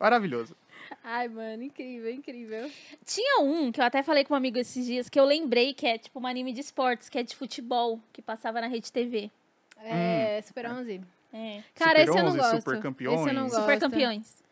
Maravilhoso. 0.00 0.56
Ai, 1.04 1.28
mano, 1.28 1.62
incrível, 1.62 2.10
incrível. 2.10 2.70
tinha 3.04 3.42
um 3.42 3.70
que 3.70 3.80
eu 3.80 3.84
até 3.84 4.02
falei 4.02 4.24
com 4.24 4.34
um 4.34 4.36
amigo 4.36 4.58
esses 4.58 4.84
dias 4.84 5.08
que 5.08 5.20
eu 5.20 5.24
lembrei 5.24 5.72
que 5.74 5.86
é 5.86 5.98
tipo 5.98 6.18
um 6.18 6.26
anime 6.26 6.52
de 6.52 6.60
esportes, 6.60 7.08
que 7.08 7.18
é 7.18 7.22
de 7.22 7.36
futebol, 7.36 8.00
que 8.12 8.22
passava 8.22 8.60
na 8.60 8.66
Rede 8.66 8.90
TV. 8.90 9.30
É, 9.82 10.42
Super 10.42 10.66
11. 10.66 11.00
É. 11.32 11.62
Cara, 11.74 12.00
Super 12.00 12.08
esse 12.08 12.18
eu 12.18 12.22
não 12.22 12.30
11, 12.30 12.38
gosto. 12.38 12.56
Super 12.56 12.80
Campeões. 12.80 13.20
Esse 13.20 13.28
eu 13.28 13.34
não 13.34 13.48
gosto. 13.48 13.60
Super 13.60 13.80
campeões. 13.80 14.42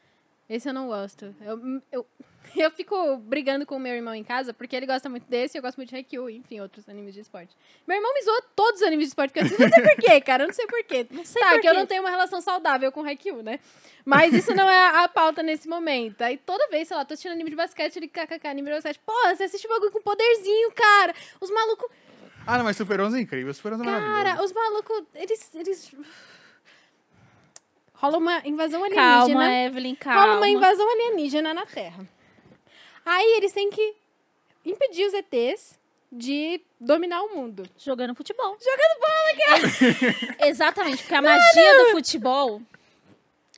Esse 0.48 0.68
eu 0.68 0.72
não 0.72 0.86
gosto. 0.86 1.34
Eu, 1.42 1.82
eu, 1.92 2.06
eu 2.56 2.70
fico 2.70 3.16
brigando 3.18 3.64
com 3.66 3.76
o 3.76 3.78
meu 3.78 3.94
irmão 3.94 4.14
em 4.14 4.24
casa, 4.24 4.52
porque 4.54 4.74
ele 4.74 4.86
gosta 4.86 5.08
muito 5.08 5.28
desse, 5.28 5.56
eu 5.58 5.62
gosto 5.62 5.76
muito 5.76 5.90
de 5.90 5.96
Haikyuu, 5.96 6.30
enfim, 6.30 6.60
outros 6.60 6.88
animes 6.88 7.14
de 7.14 7.20
esporte. 7.20 7.56
Meu 7.86 7.96
irmão 7.96 8.12
me 8.14 8.22
zoa 8.22 8.42
todos 8.56 8.80
os 8.80 8.86
animes 8.86 9.06
de 9.06 9.08
esporte 9.10 9.32
que 9.32 9.38
eu 9.40 9.44
assisto, 9.44 9.62
não 9.62 9.68
sei 9.70 9.82
porquê, 9.82 10.20
cara, 10.20 10.42
eu 10.44 10.46
não 10.48 10.54
sei 10.54 10.66
porquê. 10.66 11.06
Não 11.10 11.24
sei 11.24 11.42
Tá, 11.42 11.50
por 11.52 11.60
que 11.60 11.68
eu 11.68 11.74
não 11.74 11.86
tenho 11.86 12.02
uma 12.02 12.10
relação 12.10 12.40
saudável 12.40 12.90
com 12.92 13.02
Haikyuu, 13.04 13.42
né? 13.42 13.60
Mas 14.04 14.32
isso 14.32 14.54
não 14.54 14.68
é 14.68 14.78
a, 14.78 15.04
a 15.04 15.08
pauta 15.08 15.42
nesse 15.42 15.68
momento. 15.68 16.22
Aí 16.22 16.36
toda 16.38 16.68
vez, 16.68 16.88
sei 16.88 16.96
lá, 16.96 17.04
tô 17.04 17.14
assistindo 17.14 17.32
anime 17.32 17.50
de 17.50 17.56
basquete, 17.56 17.96
ele 17.96 18.08
kkk, 18.08 18.46
anime 18.46 18.68
de 18.68 18.74
basquete. 18.76 19.00
Porra, 19.04 19.34
você 19.36 19.44
assiste 19.44 19.66
um 19.66 19.70
bagulho 19.70 19.90
com 19.92 20.00
poderzinho, 20.00 20.72
cara. 20.72 21.14
Os 21.40 21.50
malucos. 21.50 21.88
Ah, 22.46 22.56
não, 22.56 22.64
mas 22.64 22.76
Super 22.78 23.00
11 23.00 23.18
é 23.18 23.20
incrível. 23.20 23.52
Super 23.52 23.74
11 23.74 23.82
é 23.82 23.86
maravilhoso. 23.86 24.24
Cara, 24.24 24.42
os 24.44 24.52
malucos, 24.52 25.02
eles. 25.14 25.54
eles... 25.54 25.94
Rola 27.94 28.16
uma 28.16 28.40
invasão 28.46 28.82
alienígena. 28.84 29.18
Calma, 29.26 29.52
Evelyn, 29.52 29.94
calma. 29.96 30.20
Rola 30.20 30.36
uma 30.36 30.48
invasão 30.48 30.88
alienígena 30.90 31.52
na 31.52 31.66
Terra. 31.66 32.08
Aí 33.08 33.38
eles 33.38 33.52
têm 33.52 33.70
que 33.70 33.94
impedir 34.66 35.06
os 35.06 35.14
ETs 35.14 35.78
de 36.12 36.60
dominar 36.78 37.22
o 37.22 37.34
mundo. 37.34 37.62
Jogando 37.78 38.14
futebol. 38.14 38.58
Jogando 38.60 39.00
bola, 39.00 40.16
cara. 40.36 40.44
Exatamente, 40.46 41.02
porque 41.02 41.14
a 41.14 41.22
magia 41.22 41.84
do 41.84 41.90
futebol 41.92 42.60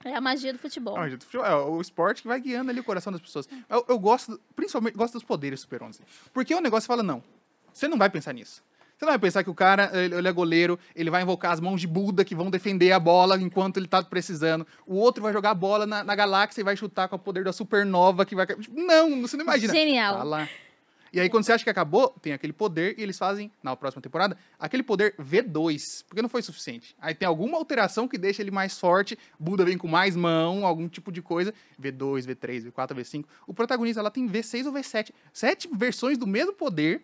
é 0.05 0.15
a 0.15 0.21
magia 0.21 0.53
do 0.53 0.59
futebol. 0.59 0.97
Ah, 0.97 1.09
gente, 1.09 1.25
futebol 1.25 1.45
É 1.45 1.55
o 1.57 1.81
esporte 1.81 2.23
que 2.23 2.29
vai 2.29 2.41
guiando 2.41 2.71
ali 2.71 2.79
o 2.79 2.85
coração 2.85 3.13
das 3.13 3.21
pessoas. 3.21 3.49
Eu, 3.69 3.85
eu 3.89 3.99
gosto, 3.99 4.41
principalmente, 4.55 4.95
gosto 4.95 5.15
dos 5.15 5.25
poderes 5.25 5.59
do 5.59 5.63
Super 5.63 5.83
11. 5.83 6.01
Porque 6.33 6.55
o 6.55 6.61
negócio 6.61 6.87
fala, 6.87 7.03
não, 7.03 7.21
você 7.73 7.89
não 7.89 7.99
vai 7.99 8.09
pensar 8.09 8.33
nisso. 8.33 8.63
Você 9.01 9.07
não 9.07 9.13
vai 9.13 9.19
pensar 9.19 9.43
que 9.43 9.49
o 9.49 9.55
cara, 9.55 9.91
ele, 9.95 10.29
é 10.29 10.31
goleiro, 10.31 10.79
ele 10.95 11.09
vai 11.09 11.23
invocar 11.23 11.53
as 11.53 11.59
mãos 11.59 11.81
de 11.81 11.87
Buda 11.87 12.23
que 12.23 12.35
vão 12.35 12.51
defender 12.51 12.93
a 12.93 13.01
bola 13.01 13.41
enquanto 13.41 13.79
ele 13.79 13.89
tá 13.89 14.03
precisando. 14.03 14.67
O 14.87 14.95
outro 14.97 15.23
vai 15.23 15.33
jogar 15.33 15.53
a 15.53 15.55
bola 15.55 15.87
na, 15.87 16.05
na 16.05 16.15
galáxia 16.15 16.61
e 16.61 16.65
vai 16.65 16.77
chutar 16.77 17.09
com 17.09 17.17
o 17.17 17.19
poder 17.19 17.43
da 17.43 17.51
supernova 17.51 18.27
que 18.27 18.35
vai... 18.35 18.47
Não, 18.71 19.23
você 19.23 19.39
não 19.39 19.45
imagina. 19.45 19.73
Genial. 19.73 20.19
Tá 20.19 20.23
lá. 20.23 20.49
E 21.15 21.19
aí, 21.19 21.31
quando 21.31 21.45
você 21.45 21.53
acha 21.53 21.65
que 21.65 21.71
acabou, 21.71 22.11
tem 22.21 22.35
aquele 22.35 22.53
poder 22.53 22.95
e 22.99 23.03
eles 23.03 23.17
fazem, 23.17 23.51
na 23.63 23.75
próxima 23.75 24.03
temporada, 24.03 24.37
aquele 24.59 24.83
poder 24.83 25.15
V2, 25.17 26.05
porque 26.07 26.21
não 26.21 26.29
foi 26.29 26.43
suficiente. 26.43 26.95
Aí 27.01 27.15
tem 27.15 27.27
alguma 27.27 27.57
alteração 27.57 28.07
que 28.07 28.19
deixa 28.19 28.43
ele 28.43 28.51
mais 28.51 28.79
forte, 28.79 29.19
Buda 29.39 29.65
vem 29.65 29.79
com 29.79 29.89
mais 29.89 30.15
mão, 30.15 30.67
algum 30.67 30.87
tipo 30.87 31.11
de 31.11 31.23
coisa, 31.23 31.55
V2, 31.83 32.27
V3, 32.27 32.71
V4, 32.71 32.95
V5. 32.95 33.25
O 33.47 33.55
protagonista, 33.55 33.99
ela 33.99 34.11
tem 34.11 34.29
V6 34.29 34.67
ou 34.67 34.73
V7. 34.75 35.11
Sete 35.33 35.71
versões 35.73 36.19
do 36.19 36.27
mesmo 36.27 36.53
poder, 36.53 37.03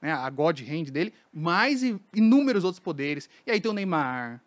né, 0.00 0.12
a 0.12 0.28
God 0.30 0.60
Hand 0.60 0.84
dele, 0.90 1.12
mais 1.32 1.82
inúmeros 2.14 2.64
outros 2.64 2.80
poderes. 2.80 3.28
E 3.46 3.50
aí 3.50 3.60
tem 3.60 3.70
o 3.70 3.74
Neymar, 3.74 4.40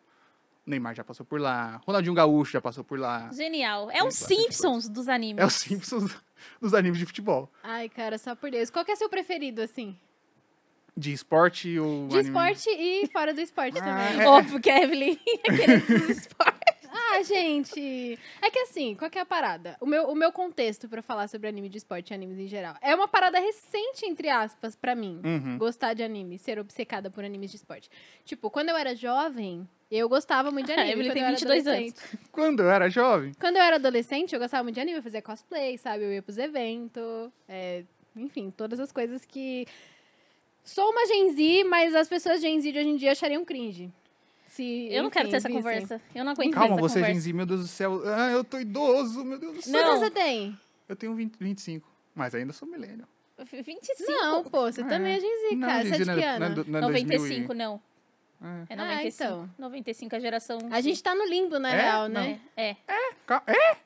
o 0.66 0.70
Neymar 0.70 0.96
já 0.96 1.04
passou 1.04 1.26
por 1.26 1.40
lá, 1.40 1.82
Ronaldinho 1.86 2.14
Gaúcho 2.16 2.52
já 2.54 2.62
passou 2.62 2.84
por 2.84 2.98
lá. 3.00 3.30
Genial. 3.34 3.90
É 3.92 4.02
bastante 4.04 4.42
Simpsons 4.42 4.88
dos 4.90 5.08
animes. 5.08 5.42
É 5.42 5.46
o 5.46 5.50
Simpsons 5.50 6.16
dos 6.62 6.74
animes 6.74 6.98
de 7.00 7.06
futebol. 7.06 7.52
Ai, 7.64 7.90
cara, 7.90 8.18
só 8.18 8.36
por 8.36 8.50
Deus. 8.50 8.70
Qual 8.70 8.84
que 8.86 8.92
é 8.92 8.96
seu 8.96 9.10
preferido, 9.10 9.62
assim? 9.62 9.98
De 10.96 11.12
esporte 11.12 11.80
ou 11.80 12.08
De 12.08 12.20
anime? 12.20 12.30
esporte 12.30 12.70
e 12.70 13.08
fora 13.12 13.34
do 13.34 13.42
esporte 13.42 13.78
Ah, 13.80 13.82
também. 13.82 14.22
é. 14.22 14.74
A 14.78 14.84
Evelyn 14.84 15.18
é 15.44 15.58
querendo 15.58 15.88
dos 15.88 16.10
esportes. 16.18 16.53
Ah, 17.14 17.24
gente. 17.24 18.18
É 18.42 18.50
que 18.50 18.60
assim, 18.60 18.96
qual 18.96 19.10
que 19.10 19.18
é 19.18 19.22
a 19.22 19.26
parada? 19.26 19.78
O 19.80 19.86
meu, 19.86 20.10
o 20.10 20.16
meu 20.16 20.32
contexto 20.32 20.90
pra 20.90 21.02
falar 21.02 21.28
sobre 21.28 21.48
anime 21.48 21.70
de 21.70 21.78
esporte 21.78 22.12
e 22.12 22.14
animes 22.14 22.40
em 22.40 22.48
geral 22.48 22.76
é 22.82 22.96
uma 22.96 23.08
parada 23.08 23.40
recente, 23.40 24.06
entre 24.06 24.30
aspas, 24.30 24.76
pra 24.76 24.96
mim. 24.96 25.22
Uhum. 25.24 25.58
Gostar 25.58 25.94
de 25.94 26.02
anime, 26.04 26.38
ser 26.40 26.58
obcecada 26.60 27.10
por 27.12 27.24
animes 27.24 27.52
de 27.52 27.58
esporte. 27.58 27.90
Tipo, 28.26 28.50
quando 28.50 28.70
eu 28.70 28.78
era 28.78 28.96
jovem, 28.96 29.68
eu 29.92 30.10
gostava 30.10 30.50
muito 30.52 30.66
de 30.66 30.74
anime. 30.80 31.04
Quando 31.04 31.14
tem 31.14 31.22
eu 31.22 31.28
era 31.28 31.36
22 31.36 31.68
anos. 31.68 31.94
Quando 32.32 32.60
eu 32.62 32.70
era 32.70 32.90
jovem, 32.90 33.32
Quando 33.40 33.58
eu 33.58 33.62
era 33.62 33.76
adolescente, 33.76 34.34
eu 34.34 34.40
gostava 34.40 34.64
muito 34.64 34.76
de 34.76 34.82
anime, 34.82 34.98
eu 34.98 35.04
fazia 35.04 35.22
cosplay, 35.22 35.78
sabe? 35.78 36.04
Eu 36.04 36.14
ia 36.14 36.22
pros 36.22 36.38
eventos, 36.38 37.32
é, 37.48 37.84
enfim, 38.16 38.52
todas 38.52 38.80
as 38.80 38.92
coisas 38.92 39.24
que. 39.24 39.68
Sou 40.64 40.90
uma 40.90 41.06
Gen 41.06 41.34
Z, 41.34 41.64
mas 41.66 41.94
as 41.94 42.08
pessoas 42.08 42.42
Gen 42.42 42.60
Z 42.60 42.72
de 42.72 42.80
hoje 42.80 42.88
em 42.88 42.96
dia 42.96 43.12
achariam 43.12 43.44
cringe. 43.44 43.92
Se, 44.56 44.88
Eu 44.92 45.02
não 45.04 45.10
quero 45.10 45.30
ter 45.30 45.38
essa 45.38 45.50
conversa. 45.50 46.00
Eu 46.14 46.24
não 46.24 46.32
aguento 46.34 46.54
Calma, 46.54 46.74
essa 46.76 46.82
você, 46.82 47.00
conversa. 47.00 47.14
Genzi, 47.16 47.34
meu 47.34 47.46
Deus 47.46 47.62
do 47.62 47.68
céu. 47.68 48.02
Ah, 48.06 48.30
eu 48.32 48.44
tô 48.44 48.60
idoso, 48.60 49.24
meu 49.26 49.40
Deus 49.40 49.56
do 49.56 49.62
céu. 49.64 49.74
Não. 49.74 49.82
Quantos 49.84 50.00
você 50.02 50.12
tem? 50.12 50.60
Eu 50.88 50.96
tenho 50.96 51.16
20, 51.16 51.34
25, 51.40 51.88
mas 52.14 52.36
ainda 52.36 52.54
sou 52.54 52.68
milênio. 52.68 53.08
25. 53.40 54.12
Não, 54.12 54.44
pô, 54.44 54.72
você 54.72 54.82
É. 54.82 54.84
também 54.84 55.14
é 55.16 55.20
Gen 55.20 55.50
Z, 55.50 55.56
Não, 55.56 55.68
cara. 55.68 55.82
Você 55.82 55.88
é 55.88 55.92
Genzi 55.92 56.04
de 56.04 56.06
não 56.06 56.16
que 56.18 56.24
é, 56.24 56.26
não 56.26 56.32
é, 56.32 56.36
ano? 56.36 56.46
é 56.46 56.56
2000 56.56 56.82
95, 56.82 57.54
e- 57.54 57.56
não. 57.56 57.82
É. 58.42 58.46
É 58.46 58.74
Ah, 58.74 58.86
95. 58.86 59.24
então. 59.24 59.50
95 59.58 60.14
é 60.16 60.18
a 60.18 60.22
geração. 60.22 60.58
A 60.70 60.82
gente 60.82 61.02
tá 61.02 61.16
no 61.16 61.26
limbo, 61.26 61.58
na 61.58 61.74
É? 61.74 61.82
real, 61.82 62.08
né? 62.08 62.40
É. 62.56 62.70
É? 62.70 62.76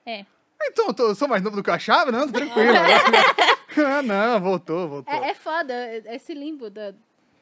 É. 0.05 0.25
Ah, 0.59 0.65
Então, 0.69 0.87
eu, 0.87 0.93
tô- 0.93 1.07
eu 1.09 1.15
sou 1.15 1.27
mais 1.27 1.41
novo 1.41 1.55
do 1.55 1.63
que 1.63 1.69
eu 1.69 1.73
achava? 1.75 2.11
Não, 2.11 2.25
tô 2.27 2.33
tranquilo. 2.33 2.73
ah, 3.87 4.01
não, 4.01 4.41
voltou, 4.41 4.89
voltou. 4.89 5.13
É, 5.13 5.29
é 5.29 5.33
foda 5.33 5.73
esse 6.13 6.33
limbo 6.33 6.69
da, 6.69 6.93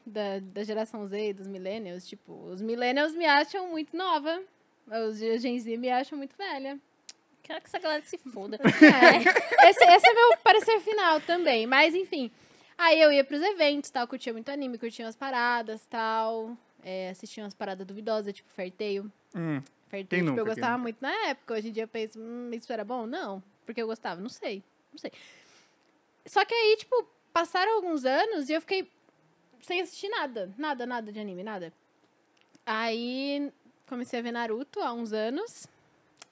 da, 0.06 0.38
da 0.40 0.62
geração 0.62 1.06
Z, 1.06 1.32
dos 1.34 1.46
millennials. 1.46 2.06
Tipo, 2.06 2.32
os 2.46 2.60
millennials 2.62 3.14
me 3.14 3.26
acham 3.26 3.68
muito 3.68 3.96
nova. 3.96 4.40
Os 5.08 5.18
Gen 5.18 5.58
Z 5.58 5.76
me 5.76 5.90
acham 5.90 6.16
muito 6.16 6.36
velha. 6.36 6.78
Quero 7.42 7.60
que 7.60 7.66
essa 7.66 7.78
galera 7.78 8.02
se 8.04 8.18
foda. 8.18 8.58
É, 9.62 9.68
esse, 9.70 9.84
esse 9.84 10.06
é 10.08 10.14
meu 10.14 10.38
parecer 10.38 10.80
final 10.80 11.20
também. 11.20 11.66
Mas, 11.66 11.94
enfim. 11.94 12.30
Aí 12.78 13.00
eu 13.00 13.10
ia 13.10 13.24
pros 13.24 13.40
eventos, 13.40 13.90
tal, 13.90 14.06
curtia 14.06 14.32
muito 14.32 14.50
anime, 14.50 14.78
curtia 14.78 15.04
umas 15.04 15.16
paradas, 15.16 15.86
tal. 15.86 16.56
É, 16.84 17.10
assistia 17.10 17.42
umas 17.42 17.54
paradas 17.54 17.86
duvidosas, 17.86 18.32
tipo 18.34 18.50
Fairtail. 18.50 19.10
Hum, 19.34 19.62
Fairtail, 19.88 20.06
Quem 20.08 20.18
tipo, 20.20 20.30
nunca, 20.30 20.40
eu 20.40 20.46
gostava 20.46 20.72
nunca? 20.72 20.82
muito 20.82 20.98
na 21.00 21.28
época. 21.28 21.54
Hoje 21.54 21.68
em 21.68 21.72
dia 21.72 21.84
eu 21.84 21.88
penso, 21.88 22.18
hum, 22.20 22.50
isso 22.52 22.72
era 22.72 22.84
bom? 22.84 23.06
Não. 23.06 23.42
Porque 23.64 23.80
eu 23.82 23.86
gostava? 23.86 24.20
Não 24.20 24.28
sei. 24.28 24.62
Não 24.92 24.98
sei. 24.98 25.10
Só 26.26 26.44
que 26.44 26.54
aí, 26.54 26.76
tipo, 26.78 27.08
passaram 27.32 27.74
alguns 27.76 28.04
anos 28.04 28.48
e 28.48 28.52
eu 28.52 28.60
fiquei 28.60 28.88
sem 29.66 29.80
assistir 29.80 30.08
nada. 30.08 30.52
Nada, 30.56 30.86
nada 30.86 31.10
de 31.12 31.18
anime, 31.18 31.42
nada. 31.42 31.72
Aí 32.64 33.50
comecei 33.88 34.18
a 34.18 34.22
ver 34.22 34.32
Naruto 34.32 34.80
há 34.80 34.92
uns 34.92 35.12
anos. 35.12 35.66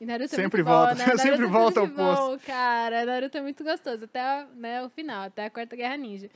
E 0.01 0.07
Naruto 0.07 0.31
Sempre 0.31 0.61
é 0.61 0.65
muito 0.65 0.69
volta, 0.69 0.95
bom, 0.95 0.99
né? 0.99 1.05
Naruto 1.07 1.23
sempre 1.23 1.45
é 1.45 1.49
volta 1.49 1.81
ao 1.81 1.87
bom, 1.87 2.39
cara. 2.45 3.05
Naruto 3.05 3.39
é 3.39 3.43
muito 3.43 3.63
gostoso. 3.65 4.05
Até 4.05 4.47
né, 4.55 4.83
o 4.85 4.89
final, 4.91 5.25
até 5.25 5.47
a 5.47 5.51
Quarta 5.51 5.77
Guerra 5.77 5.97
Ninja. 5.97 6.31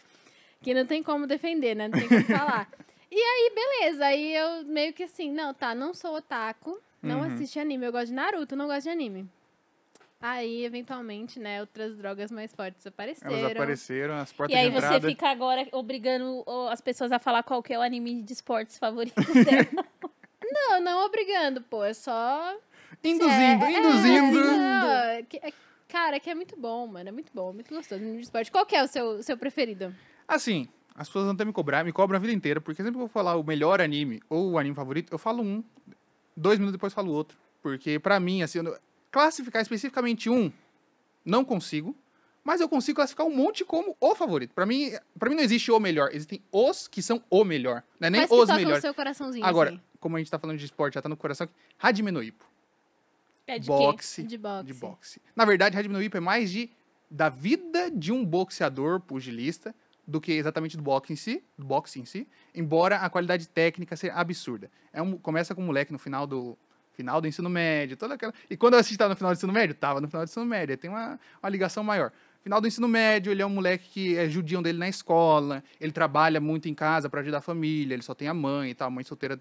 Que 0.62 0.74
não 0.74 0.84
tem 0.86 1.02
como 1.02 1.26
defender, 1.26 1.74
né? 1.74 1.88
Não 1.88 1.98
tem 1.98 2.08
como 2.08 2.24
falar. 2.24 2.68
E 3.10 3.16
aí, 3.16 3.52
beleza. 3.54 4.04
Aí 4.04 4.34
eu 4.36 4.64
meio 4.66 4.92
que 4.92 5.02
assim, 5.04 5.32
não, 5.32 5.54
tá, 5.54 5.74
não 5.74 5.94
sou 5.94 6.14
otaku. 6.16 6.78
Não 7.02 7.20
Uhum. 7.20 7.24
assisto 7.34 7.58
anime. 7.58 7.86
Eu 7.86 7.90
gosto 7.92 8.08
de 8.08 8.12
Naruto, 8.12 8.54
não 8.54 8.66
gosto 8.66 8.82
de 8.82 8.90
anime. 8.90 9.26
Aí, 10.20 10.64
eventualmente, 10.64 11.38
né, 11.38 11.60
outras 11.60 11.96
drogas 11.96 12.30
mais 12.32 12.52
fortes 12.52 12.84
apareceram. 12.84 13.36
elas 13.36 13.52
apareceram, 13.52 14.14
as 14.16 14.32
portas 14.32 14.56
E 14.56 14.58
aí 14.58 14.66
de 14.68 14.72
você 14.74 14.86
entrada. 14.86 15.08
fica 15.08 15.28
agora 15.28 15.68
obrigando 15.72 16.44
as 16.70 16.80
pessoas 16.80 17.12
a 17.12 17.20
falar 17.20 17.44
qual 17.44 17.62
que 17.62 17.72
é 17.72 17.78
o 17.78 17.82
anime 17.82 18.20
de 18.22 18.32
esportes 18.32 18.78
favorito 18.78 19.14
dela. 19.44 19.86
Não, 20.50 20.80
não 20.80 21.06
obrigando, 21.06 21.60
pô. 21.62 21.84
É 21.84 21.94
só. 21.94 22.56
Induzindo, 23.04 23.64
É, 23.64 23.72
é, 23.72 23.78
induzindo. 23.78 24.38
é 24.40 25.22
que- 25.28 25.36
é- 25.40 25.52
cara, 25.86 26.18
que 26.18 26.28
é 26.28 26.34
muito 26.34 26.56
bom, 26.58 26.86
mano. 26.88 27.08
É 27.08 27.12
muito 27.12 27.30
bom, 27.32 27.52
muito 27.52 27.72
gostoso. 27.72 28.00
Anime 28.02 28.16
de 28.18 28.24
esporte. 28.24 28.50
Qual 28.50 28.66
que 28.66 28.74
é 28.74 28.82
o 28.82 28.88
seu, 28.88 29.22
seu 29.22 29.36
preferido? 29.38 29.94
Assim, 30.26 30.68
as 30.96 31.06
pessoas 31.06 31.26
vão 31.26 31.34
até 31.34 31.44
me 31.44 31.52
cobrar, 31.52 31.84
me 31.84 31.92
cobram 31.92 32.16
a 32.16 32.20
vida 32.20 32.32
inteira, 32.32 32.60
porque 32.60 32.76
sempre 32.78 32.90
que 32.90 32.96
eu 32.96 33.00
vou 33.00 33.08
falar 33.08 33.36
o 33.36 33.44
melhor 33.44 33.80
anime 33.80 34.20
ou 34.28 34.50
o 34.52 34.58
anime 34.58 34.74
favorito, 34.74 35.12
eu 35.12 35.18
falo 35.18 35.44
um, 35.44 35.62
dois 36.36 36.58
minutos 36.58 36.72
depois 36.76 36.92
falo 36.92 37.12
outro. 37.12 37.38
Porque 37.62 38.00
pra 38.00 38.18
mim, 38.18 38.42
assim, 38.42 38.58
eu 38.58 38.76
classificar 39.10 39.62
especificamente 39.62 40.28
um, 40.30 40.52
não 41.24 41.44
consigo, 41.44 41.96
mas 42.44 42.60
eu 42.60 42.68
consigo 42.68 42.96
classificar 42.96 43.26
um 43.26 43.34
monte 43.34 43.64
como 43.64 43.96
o 44.00 44.14
favorito. 44.14 44.54
Pra 44.54 44.64
mim, 44.64 44.92
para 45.18 45.28
mim 45.28 45.36
não 45.36 45.42
existe 45.42 45.70
o 45.70 45.78
melhor, 45.78 46.10
existem 46.12 46.42
os 46.50 46.88
que 46.88 47.02
são 47.02 47.22
o 47.28 47.44
melhor, 47.44 47.82
não 48.00 48.06
é 48.06 48.10
nem 48.10 48.20
Quais 48.22 48.30
que 48.30 48.34
os 48.34 48.40
tocam 48.42 48.56
melhores. 48.56 48.78
o 48.78 48.80
seu 48.82 48.94
coraçãozinho? 48.94 49.44
Agora, 49.44 49.70
assim? 49.70 49.80
como 50.00 50.16
a 50.16 50.18
gente 50.18 50.30
tá 50.30 50.38
falando 50.38 50.58
de 50.58 50.64
esporte, 50.64 50.94
já 50.94 51.02
tá 51.02 51.08
no 51.08 51.16
coração 51.16 51.44
aqui, 51.44 51.54
Hajime 51.78 52.10
no 52.10 52.22
Ippo. 52.22 52.44
É 53.46 53.58
de 53.58 53.66
boxe, 53.66 54.22
De 54.22 54.36
boxe. 54.38 54.66
de 54.66 54.74
boxe. 54.74 55.22
Na 55.34 55.44
verdade, 55.44 55.76
Hajime 55.76 55.94
no 55.94 56.02
Ippo 56.02 56.16
é 56.16 56.20
mais 56.20 56.50
de 56.50 56.70
da 57.10 57.30
vida 57.30 57.90
de 57.90 58.12
um 58.12 58.22
boxeador 58.24 59.00
pugilista 59.00 59.74
do 60.06 60.20
que 60.20 60.32
exatamente 60.32 60.76
do 60.76 60.82
boxe 60.82 61.12
em 61.12 61.16
si, 61.16 61.42
do 61.56 61.64
boxe 61.66 61.98
em 62.00 62.04
si, 62.04 62.26
embora 62.54 62.96
a 62.96 63.08
qualidade 63.10 63.48
técnica 63.48 63.96
seja 63.96 64.12
absurda. 64.14 64.70
É 64.92 65.00
um, 65.02 65.16
começa 65.18 65.54
com 65.54 65.62
um 65.62 65.66
moleque 65.66 65.92
no 65.92 65.98
final 65.98 66.26
do 66.26 66.56
final 66.98 67.20
do 67.20 67.28
ensino 67.28 67.48
médio, 67.48 67.96
toda 67.96 68.14
aquela. 68.14 68.34
E 68.50 68.56
quando 68.56 68.74
eu 68.74 68.80
assisti 68.80 68.98
tava 68.98 69.10
no 69.10 69.16
final 69.16 69.32
do 69.32 69.36
ensino 69.36 69.52
médio, 69.52 69.72
tava 69.72 70.00
no 70.00 70.08
final 70.08 70.24
do 70.24 70.28
ensino 70.28 70.44
médio, 70.44 70.76
tem 70.76 70.90
uma, 70.90 71.18
uma 71.40 71.48
ligação 71.48 71.84
maior. 71.84 72.10
Final 72.42 72.60
do 72.60 72.66
ensino 72.66 72.88
médio, 72.88 73.30
ele 73.30 73.40
é 73.40 73.46
um 73.46 73.50
moleque 73.50 73.88
que 73.88 74.16
é 74.18 74.28
judião 74.28 74.60
dele 74.60 74.78
na 74.78 74.88
escola, 74.88 75.62
ele 75.80 75.92
trabalha 75.92 76.40
muito 76.40 76.68
em 76.68 76.74
casa 76.74 77.08
para 77.08 77.20
ajudar 77.20 77.38
a 77.38 77.40
família, 77.40 77.94
ele 77.94 78.02
só 78.02 78.14
tem 78.14 78.26
a 78.26 78.34
mãe 78.34 78.70
e 78.70 78.74
tal, 78.74 78.88
a 78.88 78.90
mãe 78.90 79.04
solteira 79.04 79.38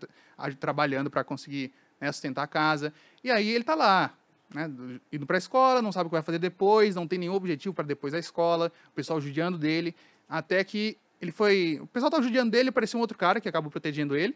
trabalhando 0.59 1.09
para 1.09 1.23
conseguir 1.23 1.71
né, 1.99 2.11
sustentar 2.11 2.43
a 2.43 2.47
casa. 2.47 2.93
E 3.23 3.31
aí 3.31 3.49
ele 3.49 3.63
tá 3.63 3.73
lá, 3.73 4.13
né, 4.53 4.67
do- 4.67 5.01
indo 5.11 5.25
para 5.25 5.37
a 5.37 5.39
escola, 5.39 5.81
não 5.81 5.91
sabe 5.91 6.05
o 6.05 6.09
que 6.09 6.15
vai 6.15 6.21
fazer 6.21 6.37
depois, 6.37 6.93
não 6.95 7.07
tem 7.07 7.17
nenhum 7.17 7.33
objetivo 7.33 7.73
para 7.73 7.85
depois 7.85 8.13
da 8.13 8.19
escola, 8.19 8.71
o 8.89 8.91
pessoal 8.91 9.19
judiando 9.19 9.57
dele, 9.57 9.95
até 10.29 10.63
que 10.63 10.95
ele 11.19 11.31
foi, 11.31 11.79
o 11.81 11.87
pessoal 11.87 12.11
tava 12.11 12.21
judiando 12.21 12.51
dele, 12.51 12.69
apareceu 12.69 12.99
um 12.99 13.01
outro 13.01 13.17
cara 13.17 13.41
que 13.41 13.49
acabou 13.49 13.71
protegendo 13.71 14.15
ele, 14.15 14.35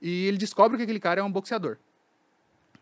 e 0.00 0.26
ele 0.26 0.38
descobre 0.38 0.76
que 0.78 0.82
aquele 0.84 0.98
cara 1.00 1.20
é 1.20 1.22
um 1.22 1.30
boxeador. 1.30 1.76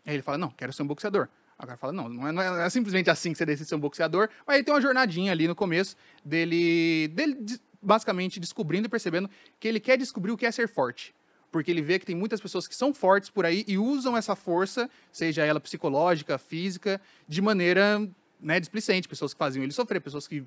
Aí 0.05 0.15
ele 0.15 0.23
fala, 0.23 0.37
não, 0.37 0.49
quero 0.49 0.73
ser 0.73 0.83
um 0.83 0.87
boxeador. 0.87 1.27
Cara 1.57 1.77
fala, 1.77 1.93
não, 1.93 2.09
não 2.09 2.27
é, 2.27 2.31
não 2.31 2.41
é- 2.41 2.65
é 2.65 2.69
simplesmente 2.71 3.09
assim 3.09 3.31
que 3.31 3.37
você 3.37 3.45
decide 3.45 3.69
ser 3.69 3.75
um 3.75 3.79
boxeador, 3.79 4.29
mas 4.47 4.57
aí 4.57 4.63
tem 4.63 4.73
uma 4.73 4.81
jornadinha 4.81 5.31
ali 5.31 5.47
no 5.47 5.53
começo 5.55 5.95
dele, 6.25 7.07
dele 7.09 7.37
basicamente 7.79 8.39
descobrindo 8.39 8.87
e 8.87 8.89
percebendo 8.89 9.29
que 9.59 9.67
ele 9.67 9.79
quer 9.79 9.95
descobrir 9.97 10.31
o 10.31 10.37
que 10.37 10.45
é 10.45 10.51
ser 10.51 10.67
forte. 10.67 11.13
Porque 11.51 11.69
ele 11.69 11.81
vê 11.81 11.99
que 11.99 12.05
tem 12.05 12.15
muitas 12.15 12.41
pessoas 12.41 12.67
que 12.67 12.75
são 12.75 12.93
fortes 12.93 13.29
por 13.29 13.45
aí 13.45 13.63
e 13.67 13.77
usam 13.77 14.17
essa 14.17 14.35
força, 14.35 14.89
seja 15.11 15.45
ela 15.45 15.59
psicológica, 15.59 16.37
física, 16.39 16.99
de 17.27 17.41
maneira 17.41 18.09
né, 18.39 18.59
displicente. 18.59 19.07
Pessoas 19.07 19.33
que 19.33 19.37
faziam 19.37 19.61
ele 19.61 19.71
sofrer, 19.73 19.99
pessoas 20.01 20.27
que 20.27 20.43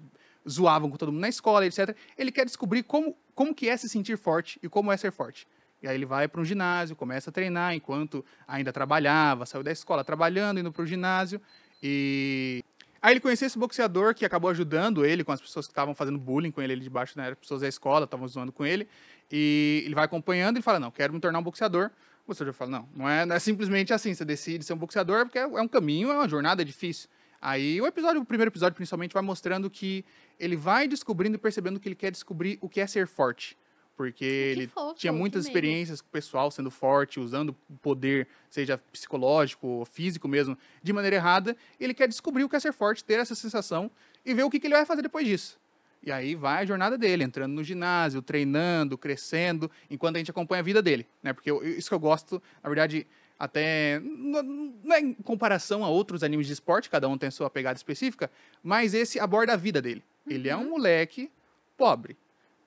zoavam 0.48 0.90
com 0.90 0.96
todo 0.96 1.12
mundo 1.12 1.20
na 1.20 1.28
escola, 1.28 1.64
etc. 1.64 1.94
Ele 2.18 2.32
quer 2.32 2.44
descobrir 2.44 2.82
como, 2.82 3.16
como 3.34 3.54
que 3.54 3.68
é 3.68 3.76
se 3.76 3.88
sentir 3.88 4.18
forte 4.18 4.58
e 4.62 4.68
como 4.68 4.90
é 4.90 4.96
ser 4.96 5.12
forte. 5.12 5.46
E 5.84 5.86
aí 5.86 5.94
ele 5.96 6.06
vai 6.06 6.26
para 6.26 6.40
um 6.40 6.44
ginásio, 6.46 6.96
começa 6.96 7.28
a 7.28 7.32
treinar 7.32 7.74
enquanto 7.74 8.24
ainda 8.48 8.72
trabalhava, 8.72 9.44
saiu 9.44 9.62
da 9.62 9.70
escola 9.70 10.02
trabalhando, 10.02 10.58
indo 10.58 10.72
para 10.72 10.82
o 10.82 10.86
ginásio. 10.86 11.38
E 11.82 12.64
aí 13.02 13.12
ele 13.12 13.20
conheceu 13.20 13.46
esse 13.46 13.58
boxeador 13.58 14.14
que 14.14 14.24
acabou 14.24 14.48
ajudando 14.48 15.04
ele 15.04 15.22
com 15.22 15.30
as 15.30 15.42
pessoas 15.42 15.66
que 15.66 15.72
estavam 15.72 15.94
fazendo 15.94 16.18
bullying 16.18 16.50
com 16.50 16.62
ele 16.62 16.72
ali 16.72 16.82
debaixo, 16.82 17.18
né? 17.18 17.26
Eram 17.26 17.36
pessoas 17.36 17.60
da 17.60 17.68
escola, 17.68 18.06
estavam 18.06 18.26
zoando 18.26 18.50
com 18.50 18.64
ele. 18.64 18.88
E 19.30 19.82
ele 19.84 19.94
vai 19.94 20.06
acompanhando 20.06 20.58
e 20.58 20.62
fala: 20.62 20.80
Não, 20.80 20.90
quero 20.90 21.12
me 21.12 21.20
tornar 21.20 21.38
um 21.38 21.42
boxeador. 21.42 21.90
O 22.24 22.28
boxeador 22.28 22.54
fala: 22.54 22.70
Não, 22.70 22.88
não 22.96 23.06
é, 23.06 23.26
não 23.26 23.36
é 23.36 23.38
simplesmente 23.38 23.92
assim. 23.92 24.14
Você 24.14 24.24
decide 24.24 24.64
ser 24.64 24.72
um 24.72 24.78
boxeador 24.78 25.26
porque 25.26 25.38
é 25.38 25.42
é 25.42 25.60
um 25.60 25.68
caminho, 25.68 26.10
é 26.10 26.14
uma 26.14 26.28
jornada 26.28 26.62
é 26.62 26.64
difícil. 26.64 27.10
Aí 27.42 27.78
o 27.78 27.86
episódio, 27.86 28.22
o 28.22 28.24
primeiro 28.24 28.48
episódio 28.48 28.74
principalmente, 28.74 29.12
vai 29.12 29.22
mostrando 29.22 29.68
que 29.68 30.02
ele 30.40 30.56
vai 30.56 30.88
descobrindo 30.88 31.36
e 31.36 31.38
percebendo 31.38 31.78
que 31.78 31.86
ele 31.86 31.94
quer 31.94 32.10
descobrir 32.10 32.56
o 32.62 32.70
que 32.70 32.80
é 32.80 32.86
ser 32.86 33.06
forte. 33.06 33.54
Porque 33.96 34.24
ele 34.24 34.66
fofo, 34.66 34.94
tinha 34.94 35.12
muitas 35.12 35.44
experiências 35.46 36.00
com 36.00 36.08
o 36.08 36.10
pessoal 36.10 36.50
sendo 36.50 36.70
forte, 36.70 37.20
usando 37.20 37.50
o 37.70 37.74
poder, 37.76 38.26
seja 38.50 38.76
psicológico 38.92 39.66
ou 39.66 39.84
físico 39.84 40.26
mesmo, 40.26 40.58
de 40.82 40.92
maneira 40.92 41.16
errada. 41.16 41.56
Ele 41.78 41.94
quer 41.94 42.08
descobrir 42.08 42.42
o 42.44 42.48
que 42.48 42.56
é 42.56 42.60
ser 42.60 42.72
forte, 42.72 43.04
ter 43.04 43.20
essa 43.20 43.34
sensação 43.36 43.90
e 44.26 44.34
ver 44.34 44.42
o 44.42 44.50
que, 44.50 44.58
que 44.58 44.66
ele 44.66 44.74
vai 44.74 44.84
fazer 44.84 45.02
depois 45.02 45.26
disso. 45.26 45.58
E 46.02 46.10
aí 46.12 46.34
vai 46.34 46.62
a 46.62 46.66
jornada 46.66 46.98
dele, 46.98 47.22
entrando 47.24 47.52
no 47.52 47.62
ginásio, 47.64 48.20
treinando, 48.20 48.98
crescendo, 48.98 49.70
enquanto 49.88 50.16
a 50.16 50.18
gente 50.18 50.30
acompanha 50.30 50.60
a 50.60 50.64
vida 50.64 50.82
dele, 50.82 51.06
né? 51.22 51.32
Porque 51.32 51.50
eu- 51.50 51.64
isso 51.66 51.88
que 51.88 51.94
eu 51.94 52.00
gosto, 52.00 52.42
na 52.62 52.68
verdade, 52.68 53.06
até 53.38 54.00
não 54.00 54.42
não 54.42 54.94
é 54.94 55.00
em 55.00 55.14
comparação 55.14 55.84
a 55.84 55.88
outros 55.88 56.22
animes 56.22 56.46
de 56.46 56.52
esporte, 56.52 56.90
cada 56.90 57.08
um 57.08 57.16
tem 57.16 57.28
a 57.28 57.32
sua 57.32 57.48
pegada 57.48 57.76
específica, 57.76 58.30
mas 58.62 58.92
esse 58.92 59.18
aborda 59.20 59.54
a 59.54 59.56
vida 59.56 59.80
dele. 59.80 60.02
Ele 60.28 60.48
é 60.48 60.56
um 60.56 60.68
moleque 60.70 61.30
pobre. 61.76 62.16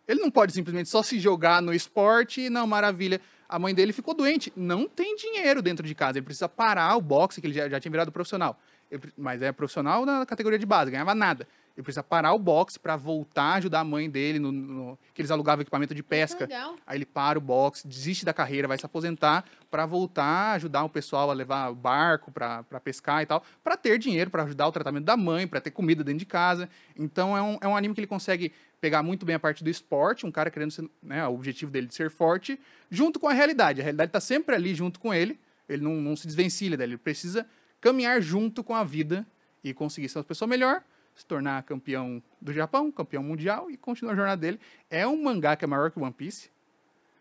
Ele 0.08 0.22
não 0.22 0.32
pode 0.32 0.54
simplesmente 0.54 0.90
só 0.90 1.04
se 1.04 1.20
jogar 1.20 1.62
no 1.62 1.74
esporte 1.74 2.42
e, 2.42 2.50
não, 2.50 2.66
maravilha, 2.66 3.20
a 3.48 3.60
mãe 3.60 3.74
dele 3.74 3.92
ficou 3.92 4.14
doente. 4.14 4.52
Não 4.56 4.88
tem 4.88 5.16
dinheiro 5.16 5.62
dentro 5.62 5.86
de 5.86 5.94
casa. 5.94 6.18
Ele 6.18 6.26
precisa 6.26 6.48
parar 6.48 6.96
o 6.96 7.02
boxe, 7.02 7.42
que 7.42 7.48
ele 7.48 7.54
já, 7.54 7.68
já 7.68 7.80
tinha 7.80 7.92
virado 7.92 8.12
profissional. 8.12 8.60
Ele 8.90 9.02
mas 9.18 9.42
é 9.42 9.52
profissional 9.52 10.06
na 10.06 10.26
categoria 10.26 10.58
de 10.58 10.66
base, 10.66 10.92
ganhava 10.92 11.14
nada. 11.14 11.48
Ele 11.78 11.84
precisa 11.84 12.02
parar 12.02 12.34
o 12.34 12.40
boxe 12.40 12.80
para 12.80 12.96
voltar 12.96 13.44
a 13.44 13.54
ajudar 13.58 13.82
a 13.82 13.84
mãe 13.84 14.10
dele, 14.10 14.40
no, 14.40 14.52
no- 14.52 15.00
que 15.14 15.22
eles 15.22 15.30
alugavam 15.30 15.62
equipamento 15.62 15.94
de 15.94 16.02
pesca. 16.02 16.46
legal. 16.46 16.76
Aí 16.88 16.98
ele 16.98 17.06
para 17.06 17.38
o 17.38 17.42
boxe, 17.42 17.88
desiste 17.88 18.26
da 18.26 18.34
carreira, 18.34 18.68
vai 18.68 18.80
se 18.80 18.86
aposentar 18.86 19.46
para 19.70 19.86
voltar 19.86 20.24
a 20.24 20.52
ajudar 20.54 20.84
o 20.84 20.90
pessoal 20.90 21.30
a 21.30 21.34
levar 21.36 21.70
o 21.72 21.76
barco 21.76 22.32
para 22.32 22.64
pescar 22.84 23.22
e 23.22 23.28
tal, 23.28 23.44
para 23.64 23.78
ter 23.78 24.00
dinheiro 24.00 24.32
para 24.32 24.42
ajudar 24.42 24.68
o 24.68 24.72
tratamento 24.72 25.04
da 25.06 25.16
mãe, 25.16 25.46
para 25.48 25.62
ter 25.62 25.70
comida 25.70 26.04
dentro 26.04 26.18
de 26.20 26.26
casa. 26.26 26.68
Então 26.98 27.38
é 27.38 27.42
um, 27.44 27.58
é 27.62 27.68
um 27.68 27.78
anime 27.78 27.94
que 27.94 28.00
ele 28.00 28.08
consegue 28.08 28.52
pegar 28.82 29.04
muito 29.04 29.24
bem 29.24 29.36
a 29.36 29.40
parte 29.40 29.64
do 29.64 29.70
esporte, 29.70 30.26
um 30.26 30.32
cara 30.32 30.50
querendo 30.50 30.72
ser, 30.72 30.90
né, 31.04 31.28
o 31.28 31.34
objetivo 31.36 31.70
dele 31.70 31.86
de 31.86 31.94
ser 31.94 32.10
forte, 32.10 32.60
junto 32.90 33.20
com 33.20 33.28
a 33.28 33.34
realidade. 33.34 33.82
A 33.82 33.84
realidade 33.84 34.10
está 34.10 34.20
sempre 34.20 34.56
ali 34.56 34.74
junto 34.74 35.00
com 35.00 35.14
ele, 35.14 35.40
ele 35.70 35.84
não, 35.84 35.94
não 36.02 36.16
se 36.16 36.26
desvencilha 36.26 36.76
dele, 36.76 36.94
ele 36.94 36.98
precisa 36.98 37.46
caminhar 37.80 38.20
junto 38.20 38.64
com 38.64 38.74
a 38.74 38.84
vida 38.84 39.28
e 39.64 39.74
conseguir 39.76 40.10
ser 40.10 40.18
uma 40.18 40.24
pessoa 40.24 40.48
melhor, 40.50 40.82
se 41.18 41.26
tornar 41.26 41.62
campeão 41.64 42.22
do 42.40 42.54
Japão, 42.54 42.92
campeão 42.92 43.24
mundial 43.24 43.70
e 43.72 43.76
continuar 43.76 44.14
a 44.14 44.16
jornada 44.16 44.40
dele. 44.40 44.60
É 44.90 45.06
um 45.08 45.22
mangá 45.22 45.56
que 45.56 45.66
é 45.66 45.68
maior 45.68 45.90
que 45.92 46.00
One 46.00 46.14
Piece. 46.14 46.50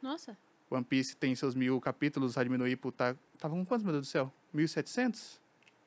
Nossa. 0.03 0.37
One 0.71 0.85
Piece 0.85 1.17
tem 1.17 1.35
seus 1.35 1.55
mil 1.55 1.81
capítulos, 1.81 2.37
Hajime 2.37 2.59
no 2.59 2.69
Ippo 2.69 2.93
tá... 2.93 3.17
Tava 3.39 3.55
com 3.55 3.65
quantos, 3.65 3.83
meu 3.85 3.93
Deus 3.93 4.07
do 4.07 4.11
céu? 4.11 4.33
1.700? 4.55 5.39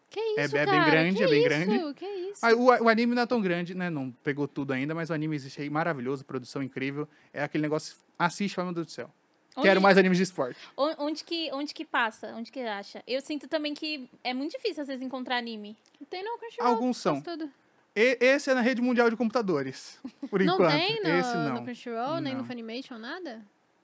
Que 0.10 0.19
isso, 0.19 0.58
É- 0.58 0.62
é 0.62 0.65
bem 0.65 0.86
grande, 0.86 1.17
que 1.17 1.24
é 1.24 1.28
bem 1.28 1.39
isso? 1.39 1.50
grande. 1.50 1.93
Que 1.93 2.06
isso? 2.06 2.43
Ah, 2.45 2.52
o, 2.56 2.65
o 2.86 2.89
anime 2.89 3.13
não 3.13 3.22
é 3.22 3.26
tão 3.28 3.39
grande, 3.41 3.76
né? 3.76 3.89
Não 3.91 4.10
pegou 4.24 4.48
tudo 4.48 4.74
ainda, 4.74 4.95
mas 4.95 5.12
o 5.12 5.13
anime 5.13 5.36
existe 5.36 5.62
aí 5.62 5.69
maravilhoso, 5.69 6.26
produção 6.26 6.63
incrível. 6.63 7.08
É 7.32 7.43
aquele 7.43 7.62
negócio, 7.62 7.95
assiste, 8.17 8.58
meu 8.60 8.74
Deus 8.74 8.88
do 8.88 8.91
céu. 8.91 9.12
Onde- 9.56 9.67
Quero 9.67 9.82
mais 9.82 9.98
animes 10.00 10.17
de 10.17 10.24
esporte. 10.24 10.60
on- 10.78 10.95
Onde 10.98 11.24
que, 11.24 11.52
onde 11.54 11.74
que 11.76 11.86
passa? 11.86 12.28
Onde 12.36 12.52
que 12.52 12.60
acha? 12.62 13.04
Eu 13.06 13.22
sinto 13.22 13.48
também 13.48 13.74
que 13.76 14.10
é 14.24 14.34
muito 14.34 14.52
difícil 14.54 14.82
às 14.82 14.88
vezes 14.88 15.04
encontrar 15.04 15.38
anime. 15.38 15.78
Tem 16.10 16.24
no 16.24 16.38
Crunchyroll. 16.39 16.67
Alguns 16.72 16.98
são. 16.98 17.22
tudo. 17.22 17.52
E- 18.01 18.17
esse 18.21 18.49
é 18.49 18.53
na 18.53 18.62
rede 18.62 18.81
mundial 18.81 19.09
de 19.09 19.15
computadores, 19.17 19.99
por 20.29 20.39
Não 20.41 20.53
enquanto. 20.53 20.71
tem 20.71 21.03
no, 21.03 21.09
esse 21.09 21.33
no 21.35 21.49
não. 21.49 21.63
Crunchyroll, 21.65 22.21
nem 22.21 22.33
no 22.33 22.39
Não. 22.39 22.45
Funimation, 22.47 22.97
nada? 22.97 23.41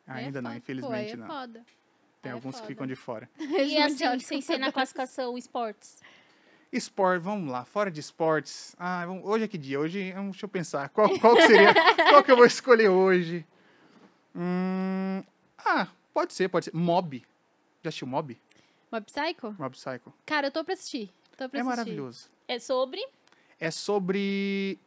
Ainda 0.07 0.41
não, 0.41 0.51
foda. 0.51 0.57
infelizmente 0.59 1.07
Pô, 1.09 1.13
é 1.13 1.15
não. 1.17 1.27
Foda. 1.27 1.65
Tem 2.21 2.29
é 2.29 2.33
alguns 2.33 2.55
que 2.55 2.61
foda. 2.61 2.67
ficam 2.67 2.87
de 2.87 2.95
fora. 2.95 3.29
E 3.39 3.77
assim, 3.77 3.91
Mundial 3.93 4.17
de 4.17 4.23
sem 4.23 4.41
ser 4.41 4.57
na 4.57 4.71
classificação 4.71 5.37
esportes. 5.37 6.01
Esporte, 6.71 7.21
vamos 7.23 7.51
lá, 7.51 7.63
fora 7.65 7.89
de 7.91 7.99
esportes. 7.99 8.75
Ah, 8.79 9.05
vamos- 9.05 9.23
hoje 9.25 9.43
é 9.45 9.47
que 9.47 9.57
dia? 9.57 9.79
Hoje, 9.79 10.13
hum, 10.17 10.29
deixa 10.31 10.45
eu 10.45 10.49
pensar. 10.49 10.89
Qual, 10.89 11.09
qual 11.19 11.35
que 11.35 11.47
seria? 11.47 11.73
qual 12.09 12.23
que 12.23 12.31
eu 12.31 12.35
vou 12.37 12.45
escolher 12.45 12.89
hoje? 12.89 13.45
Hum, 14.35 15.23
ah, 15.59 15.87
pode 16.13 16.33
ser, 16.33 16.49
pode 16.49 16.65
ser. 16.65 16.73
Mob. 16.75 17.23
Já 17.83 17.89
assistiu 17.89 18.07
Mob? 18.07 18.37
Mob 18.91 19.05
Psycho? 19.05 19.55
Mob 19.57 19.75
Psycho. 19.75 20.13
Cara, 20.25 20.47
eu 20.47 20.51
tô 20.51 20.63
pra 20.63 20.73
assistir. 20.73 21.11
Tô 21.37 21.47
pra 21.49 21.59
É 21.59 21.61
assistir. 21.61 21.63
maravilhoso. 21.63 22.29
É 22.47 22.59
sobre. 22.59 22.99
É 23.59 23.71
sobre. 23.71 24.77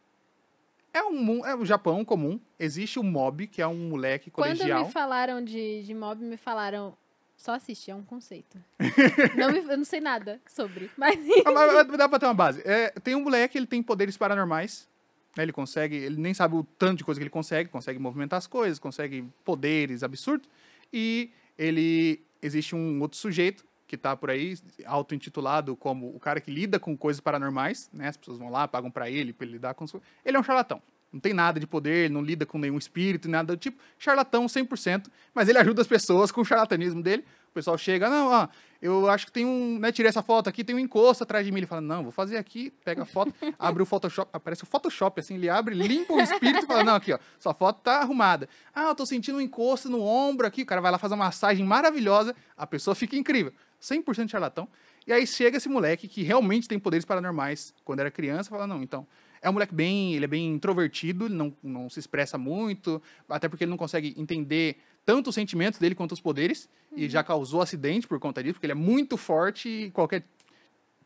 É 0.93 1.03
um, 1.03 1.45
é 1.47 1.55
um 1.55 1.65
Japão 1.65 2.05
comum. 2.05 2.41
Existe 2.59 2.99
um 2.99 3.03
mob, 3.05 3.47
que 3.47 3.61
é 3.63 3.67
um 3.67 3.89
moleque 3.91 4.31
Quando 4.31 4.57
colegial. 4.57 4.87
me 4.87 4.93
falaram 4.93 5.43
de, 5.45 5.83
de 5.83 5.95
mob, 5.95 6.23
me 6.25 6.37
falaram. 6.37 6.97
Só 7.37 7.53
assiste, 7.55 7.89
é 7.89 7.95
um 7.95 8.03
conceito. 8.03 8.59
não 9.39 9.53
me- 9.53 9.61
eu 9.61 9.77
não 9.77 9.85
sei 9.85 10.01
nada 10.01 10.41
sobre. 10.49 10.91
Mas 10.99 11.17
Ah, 11.47 11.53
mas- 11.53 11.73
mas 11.89 11.99
Dá 11.99 12.09
pra 12.09 12.19
ter 12.19 12.27
uma 12.27 12.35
base. 12.35 12.61
É, 12.65 12.91
tem 12.91 13.15
um 13.15 13.23
moleque, 13.23 13.57
ele 13.57 13.67
tem 13.67 13.81
poderes 13.81 14.17
paranormais. 14.17 14.89
né, 15.37 15.45
Ele 15.45 15.53
consegue, 15.53 15.95
ele 15.95 16.17
nem 16.21 16.35
sabe 16.35 16.57
o 16.57 16.65
tanto 16.65 16.99
de 16.99 17.05
coisa 17.05 17.21
que 17.21 17.23
ele 17.23 17.31
consegue, 17.31 17.69
consegue 17.71 17.99
movimentar 18.01 18.39
as 18.39 18.49
coisas, 18.49 18.81
consegue 18.81 19.25
poderes 19.45 20.03
absurdos. 20.03 20.49
E 20.93 21.31
ele 21.57 22.21
existe 22.43 22.75
um 22.75 23.01
outro 23.01 23.17
sujeito 23.17 23.65
que 23.89 23.97
tá 23.97 24.15
por 24.15 24.31
aí, 24.31 24.57
auto-intitulado 24.85 25.75
como 25.75 26.15
o 26.15 26.21
cara 26.21 26.41
que 26.41 26.51
lida 26.51 26.79
com 26.79 26.97
coisas 26.97 27.21
paranormais, 27.21 27.89
né? 27.91 28.09
As 28.09 28.17
pessoas 28.19 28.39
vão 28.39 28.51
lá, 28.51 28.69
pagam 28.69 28.91
pra 28.91 29.11
ele, 29.11 29.33
pra 29.33 29.47
ele 29.47 29.55
lidar 29.55 29.75
com. 29.75 29.87
Ele 30.25 30.37
é 30.37 30.39
um 30.39 30.45
charlatão. 30.45 30.81
Não 31.11 31.19
tem 31.19 31.33
nada 31.33 31.59
de 31.59 31.67
poder, 31.67 32.11
não 32.11 32.21
lida 32.21 32.45
com 32.45 32.59
nenhum 32.59 32.77
espírito, 32.77 33.31
nada 33.31 33.57
do 33.57 33.59
tipo. 33.59 33.83
Charlatão 33.99 34.45
100%, 34.45 35.07
mas 35.35 35.49
ele 35.49 35.57
ajuda 35.57 35.81
as 35.81 35.89
pessoas 35.89 36.31
com 36.31 36.43
o 36.43 36.45
charlatanismo 36.45 37.03
dele. 37.03 37.25
O 37.51 37.55
pessoal 37.55 37.77
chega, 37.77 38.09
não, 38.09 38.29
ó, 38.29 38.49
eu 38.81 39.09
acho 39.09 39.27
que 39.27 39.33
tem 39.33 39.45
um, 39.45 39.79
né, 39.79 39.91
tirei 39.91 40.09
essa 40.09 40.23
foto 40.23 40.49
aqui, 40.49 40.63
tem 40.63 40.77
um 40.77 40.79
encosto 40.79 41.25
atrás 41.25 41.45
de 41.45 41.51
mim. 41.51 41.59
Ele 41.59 41.67
fala, 41.67 41.81
não, 41.81 42.03
vou 42.03 42.13
fazer 42.13 42.37
aqui, 42.37 42.71
pega 42.85 43.03
a 43.03 43.07
foto, 43.07 43.35
abre 43.59 43.83
o 43.83 43.87
Photoshop, 43.87 44.31
aparece 44.33 44.63
o 44.63 44.67
Photoshop, 44.67 45.19
assim, 45.21 45.35
ele 45.35 45.49
abre, 45.49 45.75
limpa 45.75 46.13
o 46.13 46.21
espírito 46.21 46.65
e 46.65 46.67
fala, 46.67 46.85
não, 46.85 46.95
aqui, 46.95 47.13
ó, 47.13 47.19
sua 47.39 47.55
foto 47.55 47.81
tá 47.83 48.01
arrumada. 48.01 48.49
Ah, 48.75 48.89
eu 48.89 48.95
tô 48.95 49.05
sentindo 49.05 49.39
um 49.39 49.41
encosto 49.41 49.89
no 49.89 50.01
ombro 50.03 50.47
aqui, 50.47 50.63
o 50.63 50.67
cara 50.67 50.81
vai 50.81 50.93
lá 50.93 50.99
fazer 50.99 51.15
uma 51.15 51.25
massagem 51.25 51.65
maravilhosa, 51.65 52.35
a 52.57 52.67
pessoa 52.67 52.95
fica 52.95 53.17
incrível. 53.17 53.53
100% 53.81 54.29
charlatão. 54.29 54.69
E 55.07 55.13
aí 55.13 55.27
chega 55.27 55.57
esse 55.57 55.69
moleque 55.69 56.07
que 56.07 56.23
realmente 56.23 56.69
tem 56.69 56.79
poderes 56.79 57.05
paranormais 57.05 57.73
quando 57.85 58.01
era 58.01 58.11
criança, 58.11 58.51
fala, 58.51 58.67
não, 58.67 58.83
então, 58.83 59.07
é 59.41 59.49
um 59.49 59.53
moleque 59.53 59.75
bem, 59.75 60.15
ele 60.15 60.25
é 60.25 60.29
bem 60.29 60.55
introvertido, 60.55 61.29
não, 61.29 61.55
não 61.63 61.89
se 61.89 61.99
expressa 61.99 62.37
muito, 62.37 63.03
até 63.29 63.49
porque 63.49 63.65
ele 63.65 63.71
não 63.71 63.79
consegue 63.79 64.15
entender 64.17 64.79
tanto 65.09 65.31
os 65.31 65.35
sentimentos 65.35 65.81
dele 65.81 65.95
quanto 65.95 66.13
os 66.13 66.21
poderes, 66.21 66.69
e 66.95 67.09
já 67.09 67.25
causou 67.25 67.63
acidente 67.63 68.07
por 68.07 68.21
conta 68.21 68.43
disso, 68.43 68.57
porque 68.57 68.67
ele 68.67 68.73
é 68.73 68.75
muito 68.75 69.17
forte 69.17 69.67
e 69.67 69.91
qualquer 69.91 70.23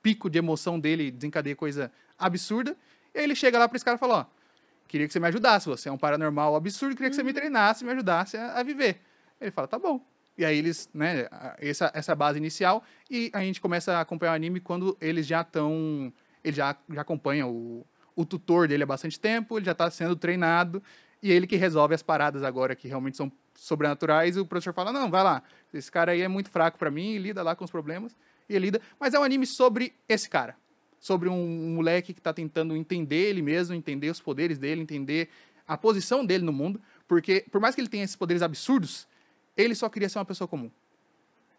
pico 0.02 0.28
de 0.28 0.40
emoção 0.40 0.80
dele 0.80 1.08
desencadeia 1.08 1.54
coisa 1.54 1.92
absurda. 2.18 2.76
E 3.14 3.18
aí 3.20 3.24
ele 3.24 3.36
chega 3.36 3.60
lá 3.60 3.68
para 3.68 3.76
esse 3.76 3.84
cara 3.84 3.94
e 3.94 4.00
fala, 4.00 4.14
ó, 4.14 4.26
queria 4.88 5.06
que 5.06 5.12
você 5.12 5.20
me 5.20 5.28
ajudasse, 5.28 5.68
você 5.68 5.88
é 5.88 5.92
um 5.92 5.96
paranormal 5.96 6.56
absurdo, 6.56 6.96
queria 6.96 7.10
que 7.10 7.14
você 7.14 7.22
me 7.22 7.32
treinasse, 7.32 7.84
me 7.84 7.92
ajudasse 7.92 8.36
a, 8.36 8.54
a 8.54 8.64
viver. 8.64 9.00
Ele 9.40 9.52
fala, 9.52 9.68
tá 9.68 9.78
bom. 9.78 10.04
E 10.36 10.44
aí 10.44 10.58
eles, 10.58 10.90
né, 10.92 11.28
essa, 11.60 11.88
essa 11.94 12.12
base 12.16 12.38
inicial, 12.38 12.82
e 13.08 13.30
a 13.32 13.38
gente 13.38 13.60
começa 13.60 13.98
a 13.98 14.00
acompanhar 14.00 14.32
o 14.32 14.34
anime 14.34 14.58
quando 14.58 14.98
eles 15.00 15.28
já 15.28 15.42
estão, 15.42 16.12
ele 16.42 16.56
já, 16.56 16.76
já 16.90 17.02
acompanha 17.02 17.46
o, 17.46 17.86
o 18.16 18.24
tutor 18.24 18.66
dele 18.66 18.82
há 18.82 18.86
bastante 18.86 19.20
tempo, 19.20 19.56
ele 19.56 19.64
já 19.64 19.70
está 19.70 19.88
sendo 19.92 20.16
treinado, 20.16 20.82
e 21.22 21.30
é 21.30 21.34
ele 21.36 21.46
que 21.46 21.54
resolve 21.54 21.94
as 21.94 22.02
paradas 22.02 22.42
agora 22.42 22.74
que 22.74 22.88
realmente 22.88 23.16
são 23.16 23.30
sobrenaturais, 23.62 24.36
e 24.36 24.40
o 24.40 24.46
professor 24.46 24.74
fala, 24.74 24.92
não, 24.92 25.08
vai 25.08 25.22
lá, 25.22 25.42
esse 25.72 25.90
cara 25.90 26.12
aí 26.12 26.20
é 26.20 26.28
muito 26.28 26.50
fraco 26.50 26.76
para 26.76 26.90
mim, 26.90 27.16
lida 27.18 27.42
lá 27.42 27.54
com 27.54 27.64
os 27.64 27.70
problemas, 27.70 28.16
e 28.48 28.58
lida, 28.58 28.80
mas 28.98 29.14
é 29.14 29.18
um 29.18 29.22
anime 29.22 29.46
sobre 29.46 29.94
esse 30.08 30.28
cara, 30.28 30.56
sobre 30.98 31.28
um, 31.28 31.74
moleque 31.74 32.12
que 32.12 32.18
está 32.18 32.32
tentando 32.32 32.76
entender 32.76 33.28
ele 33.28 33.40
mesmo, 33.40 33.74
entender 33.74 34.10
os 34.10 34.20
poderes 34.20 34.58
dele, 34.58 34.80
entender 34.80 35.28
a 35.66 35.76
posição 35.76 36.26
dele 36.26 36.44
no 36.44 36.52
mundo, 36.52 36.80
porque 37.06 37.44
por 37.52 37.60
mais 37.60 37.74
que 37.74 37.80
ele 37.80 37.88
tenha 37.88 38.02
esses 38.02 38.16
poderes 38.16 38.42
absurdos, 38.42 39.06
ele 39.56 39.76
só 39.76 39.88
queria 39.88 40.08
ser 40.08 40.18
uma 40.18 40.24
pessoa 40.24 40.48
comum. 40.48 40.70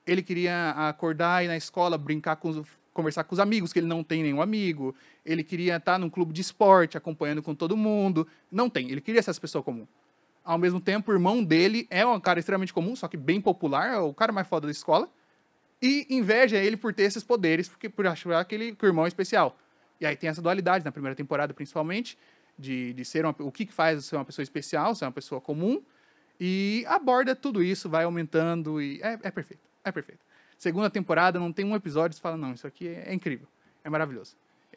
Ele 0.05 0.21
queria 0.21 0.71
acordar 0.71 1.41
e 1.41 1.45
ir 1.45 1.47
na 1.47 1.55
escola 1.55 1.97
brincar 1.97 2.35
com 2.35 2.49
os, 2.49 2.67
conversar 2.93 3.23
com 3.23 3.33
os 3.33 3.39
amigos, 3.39 3.71
que 3.71 3.79
ele 3.79 3.87
não 3.87 4.03
tem 4.03 4.23
nenhum 4.23 4.41
amigo. 4.41 4.93
Ele 5.25 5.41
queria 5.41 5.77
estar 5.77 5.97
num 5.97 6.09
clube 6.09 6.33
de 6.33 6.41
esporte, 6.41 6.97
acompanhando 6.97 7.41
com 7.41 7.55
todo 7.55 7.77
mundo. 7.77 8.27
Não 8.51 8.69
tem. 8.69 8.91
Ele 8.91 8.99
queria 8.99 9.23
ser 9.23 9.29
essa 9.29 9.39
pessoa 9.39 9.63
comum. 9.63 9.87
Ao 10.43 10.57
mesmo 10.57 10.81
tempo, 10.81 11.11
o 11.11 11.13
irmão 11.13 11.43
dele 11.43 11.87
é 11.89 12.05
um 12.05 12.19
cara 12.19 12.39
extremamente 12.39 12.73
comum, 12.73 12.95
só 12.95 13.07
que 13.07 13.15
bem 13.15 13.39
popular, 13.39 13.93
é 13.93 13.97
o 13.97 14.13
cara 14.13 14.31
mais 14.31 14.47
foda 14.47 14.67
da 14.67 14.71
escola. 14.71 15.09
E 15.81 16.05
inveja 16.09 16.57
ele 16.57 16.77
por 16.77 16.93
ter 16.93 17.03
esses 17.03 17.23
poderes, 17.23 17.69
porque 17.69 17.89
por 17.89 18.05
achar 18.07 18.43
que, 18.45 18.75
que 18.75 18.85
o 18.85 18.87
irmão 18.87 19.05
é 19.05 19.07
especial. 19.07 19.57
E 19.99 20.05
aí 20.05 20.15
tem 20.15 20.29
essa 20.29 20.41
dualidade, 20.41 20.83
na 20.83 20.91
primeira 20.91 21.15
temporada 21.15 21.53
principalmente, 21.53 22.17
de, 22.57 22.93
de 22.93 23.05
ser 23.05 23.25
uma, 23.25 23.35
o 23.39 23.51
que, 23.51 23.65
que 23.65 23.73
faz 23.73 24.05
ser 24.05 24.15
uma 24.15 24.25
pessoa 24.25 24.43
especial, 24.43 24.93
ser 24.95 25.05
uma 25.05 25.11
pessoa 25.11 25.39
comum. 25.39 25.81
E 26.39 26.83
aborda 26.87 27.35
tudo 27.35 27.63
isso, 27.63 27.89
vai 27.89 28.03
aumentando 28.03 28.81
e 28.81 29.01
é, 29.01 29.19
é 29.23 29.31
perfeito, 29.31 29.63
é 29.83 29.91
perfeito. 29.91 30.19
Segunda 30.57 30.89
temporada, 30.89 31.39
não 31.39 31.53
tem 31.53 31.65
um 31.65 31.75
episódio 31.75 32.15
que 32.15 32.21
fala, 32.21 32.37
não, 32.37 32.53
isso 32.53 32.67
aqui 32.67 32.87
é, 32.87 33.09
é 33.09 33.13
incrível, 33.13 33.47
é 33.83 33.89
maravilhoso. 33.89 34.35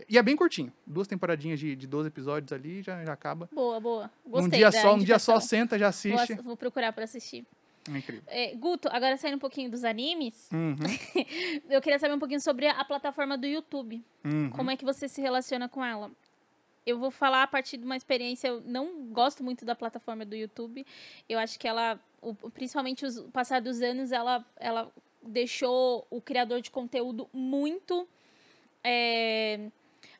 E 0.08 0.18
é 0.18 0.22
bem 0.22 0.36
curtinho, 0.36 0.72
duas 0.86 1.06
temporadinhas 1.08 1.58
de, 1.58 1.74
de 1.74 1.86
12 1.86 2.08
episódios 2.08 2.52
ali, 2.52 2.82
já, 2.82 3.04
já 3.04 3.12
acaba. 3.12 3.48
Boa, 3.52 3.80
boa. 3.80 4.10
Gostei 4.26 4.46
um 4.46 4.50
dia 4.70 4.72
só, 4.72 4.94
um 4.94 4.98
dia 4.98 5.18
só 5.18 5.40
senta, 5.40 5.78
já 5.78 5.86
Vou, 5.86 5.90
assiste. 5.90 6.32
ass- 6.34 6.42
vou 6.42 6.56
procurar 6.56 6.92
pra 6.92 7.04
assistir. 7.04 7.44
É 7.88 7.98
incrível. 7.98 8.22
É, 8.26 8.54
Guto, 8.56 8.88
agora 8.90 9.16
saindo 9.16 9.36
um 9.36 9.40
pouquinho 9.40 9.70
dos 9.70 9.84
animes, 9.84 10.48
Uhum, 10.52 10.76
eu 11.70 11.80
queria 11.80 11.98
saber 11.98 12.14
um 12.14 12.18
pouquinho 12.18 12.40
sobre 12.40 12.66
a 12.66 12.84
plataforma 12.84 13.38
do 13.38 13.46
YouTube. 13.46 14.02
uhum. 14.24 14.50
Como 14.50 14.70
é 14.70 14.76
que 14.76 14.84
você 14.84 15.08
se 15.08 15.20
relaciona 15.20 15.68
com 15.68 15.84
ela? 15.84 16.10
Eu 16.84 16.98
vou 16.98 17.10
falar 17.10 17.42
a 17.42 17.46
partir 17.46 17.76
de 17.78 17.84
uma 17.84 17.96
experiência. 17.96 18.48
Eu 18.48 18.60
não 18.64 19.06
gosto 19.08 19.42
muito 19.42 19.64
da 19.64 19.74
plataforma 19.74 20.24
do 20.24 20.36
YouTube. 20.36 20.86
Eu 21.28 21.38
acho 21.38 21.58
que 21.58 21.66
ela, 21.66 21.98
o- 22.20 22.34
principalmente 22.50 23.04
os- 23.06 23.16
o 23.18 23.28
passar 23.30 23.60
dos 23.60 23.80
anos, 23.82 24.12
ela, 24.12 24.44
ela 24.56 24.92
deixou 25.22 26.06
o 26.10 26.20
criador 26.20 26.60
de 26.60 26.70
conteúdo 26.70 27.28
muito 27.32 28.06
é, 28.84 29.68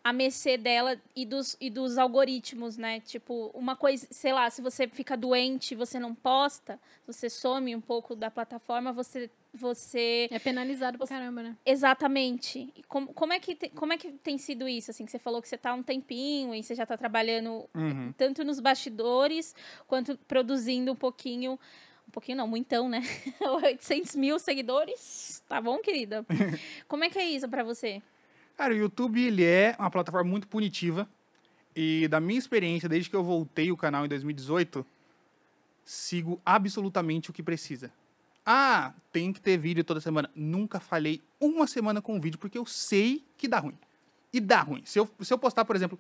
a 0.09 0.13
mercê 0.13 0.57
dela 0.57 0.97
e 1.17 1.27
dos, 1.27 1.57
e 1.61 1.69
dos 1.69 1.99
algoritmos, 1.99 2.77
né? 2.77 3.01
Tipo, 3.01 3.51
uma 3.53 3.75
coisa, 3.75 4.07
sei 4.11 4.33
lá, 4.33 4.49
se 4.49 4.63
você 4.63 4.87
fica 4.87 5.17
doente 5.17 5.73
e 5.73 5.75
você 5.75 5.99
não 5.99 6.15
posta, 6.15 6.79
você 7.07 7.29
some 7.29 7.75
um 7.75 7.81
pouco 7.81 8.15
da 8.15 8.31
plataforma, 8.31 8.93
você. 8.93 9.29
você 9.53 10.29
É 10.31 10.39
penalizado 10.39 10.97
pra 10.97 11.09
caramba, 11.09 11.43
né? 11.43 11.57
Exatamente. 11.67 12.73
E 12.77 12.83
Como, 12.85 13.13
como, 13.15 13.33
é 13.33 13.41
que 13.41 13.57
te- 13.57 13.69
como 13.71 13.93
é 13.93 13.97
que 13.99 14.13
tem 14.13 14.39
sido 14.39 14.69
isso? 14.69 14.93
Assim, 14.93 15.05
que 15.05 15.11
você 15.11 15.19
falou 15.19 15.43
que 15.43 15.49
você 15.49 15.59
tá 15.59 15.71
há 15.71 15.75
um 15.75 15.83
tempinho 15.83 16.55
e 16.55 16.63
você 16.63 16.75
já 16.77 16.87
tá 16.87 16.97
trabalhando 16.97 17.69
Uhum. 17.75 18.13
tanto 18.17 18.45
nos 18.45 18.61
bastidores 18.61 19.57
quanto 19.89 20.17
produzindo 20.29 20.93
um 20.93 20.97
pouquinho. 20.97 21.59
Um 22.07 22.11
pouquinho 22.13 22.39
não, 22.39 22.47
muitão, 22.47 22.89
né? 22.89 23.01
800 23.65 24.15
mil 24.15 24.39
seguidores. 24.39 25.43
Tá 25.49 25.61
bom, 25.61 25.79
querida? 25.79 26.25
Como 26.87 27.03
é 27.03 27.11
que 27.11 27.19
é 27.19 27.25
isso 27.29 27.49
pra 27.49 27.65
você? 27.65 28.01
Cara, 28.57 28.73
o 28.73 28.77
YouTube 28.77 29.23
ele 29.23 29.45
é 29.45 29.77
uma 29.79 29.91
plataforma 29.91 30.29
muito 30.31 30.49
punitiva. 30.49 31.09
E 31.75 32.09
da 32.09 32.19
minha 32.19 32.39
experiência, 32.39 32.89
desde 32.89 33.11
que 33.11 33.17
eu 33.17 33.23
voltei 33.23 33.71
o 33.71 33.77
canal 33.77 34.07
em 34.07 34.09
2018, 34.09 34.85
sigo 35.85 36.41
absolutamente 36.45 37.29
o 37.29 37.33
que 37.35 37.43
precisa. 37.43 37.93
Ah, 38.47 38.95
tem 39.13 39.33
que 39.33 39.41
ter 39.41 39.59
vídeo 39.59 39.85
toda 39.85 40.01
semana. 40.01 40.31
Nunca 40.35 40.81
falhei 40.81 41.21
uma 41.39 41.67
semana 41.67 42.01
com 42.01 42.19
vídeo, 42.19 42.39
porque 42.39 42.57
eu 42.57 42.65
sei 42.65 43.23
que 43.37 43.47
dá 43.47 43.59
ruim. 43.59 43.77
E 44.33 44.41
dá 44.41 44.63
ruim. 44.63 44.83
Se 44.87 44.99
eu, 44.99 45.11
se 45.21 45.35
eu 45.35 45.37
postar, 45.37 45.67
por 45.67 45.77
exemplo, 45.77 45.99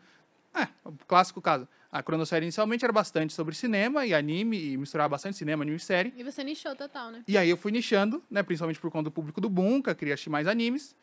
é, 0.54 0.68
o 0.82 0.92
clássico 1.06 1.42
caso. 1.42 1.68
A 1.92 2.02
cronossérie 2.02 2.46
inicialmente 2.46 2.84
era 2.84 2.92
bastante 2.92 3.34
sobre 3.34 3.54
cinema 3.54 4.06
e 4.06 4.14
anime, 4.14 4.72
e 4.72 4.76
misturava 4.76 5.10
bastante 5.10 5.36
cinema, 5.36 5.62
anime 5.62 5.76
e 5.76 5.80
série. 5.80 6.14
E 6.16 6.22
você 6.22 6.42
nichou 6.42 6.74
total, 6.74 7.10
né? 7.10 7.22
E 7.28 7.36
aí 7.36 7.50
eu 7.50 7.56
fui 7.56 7.70
nichando, 7.70 8.22
né? 8.30 8.42
Principalmente 8.42 8.80
por 8.80 8.90
conta 8.90 9.04
do 9.04 9.10
público 9.10 9.40
do 9.40 9.50
Bunka, 9.50 9.94
queria 9.94 10.14
assistir 10.14 10.30
mais 10.30 10.46
animes. 10.46 10.96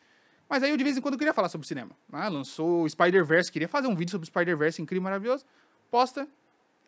Mas 0.50 0.62
aí 0.62 0.70
eu 0.70 0.78
de 0.78 0.84
vez 0.84 0.98
em 0.98 1.02
quando 1.02 1.18
queria 1.18 1.34
falar 1.34 1.50
sobre 1.50 1.68
cinema. 1.68 1.92
Ah, 2.12 2.28
lançou 2.30 2.88
Spider-Verse, 2.88 3.52
queria 3.52 3.68
fazer 3.68 3.88
um 3.88 3.96
vídeo 3.96 4.12
sobre 4.12 4.28
Spider-Verse 4.28 4.82
incrível, 4.82 5.04
maravilhoso. 5.04 5.46
Posta. 5.90 6.28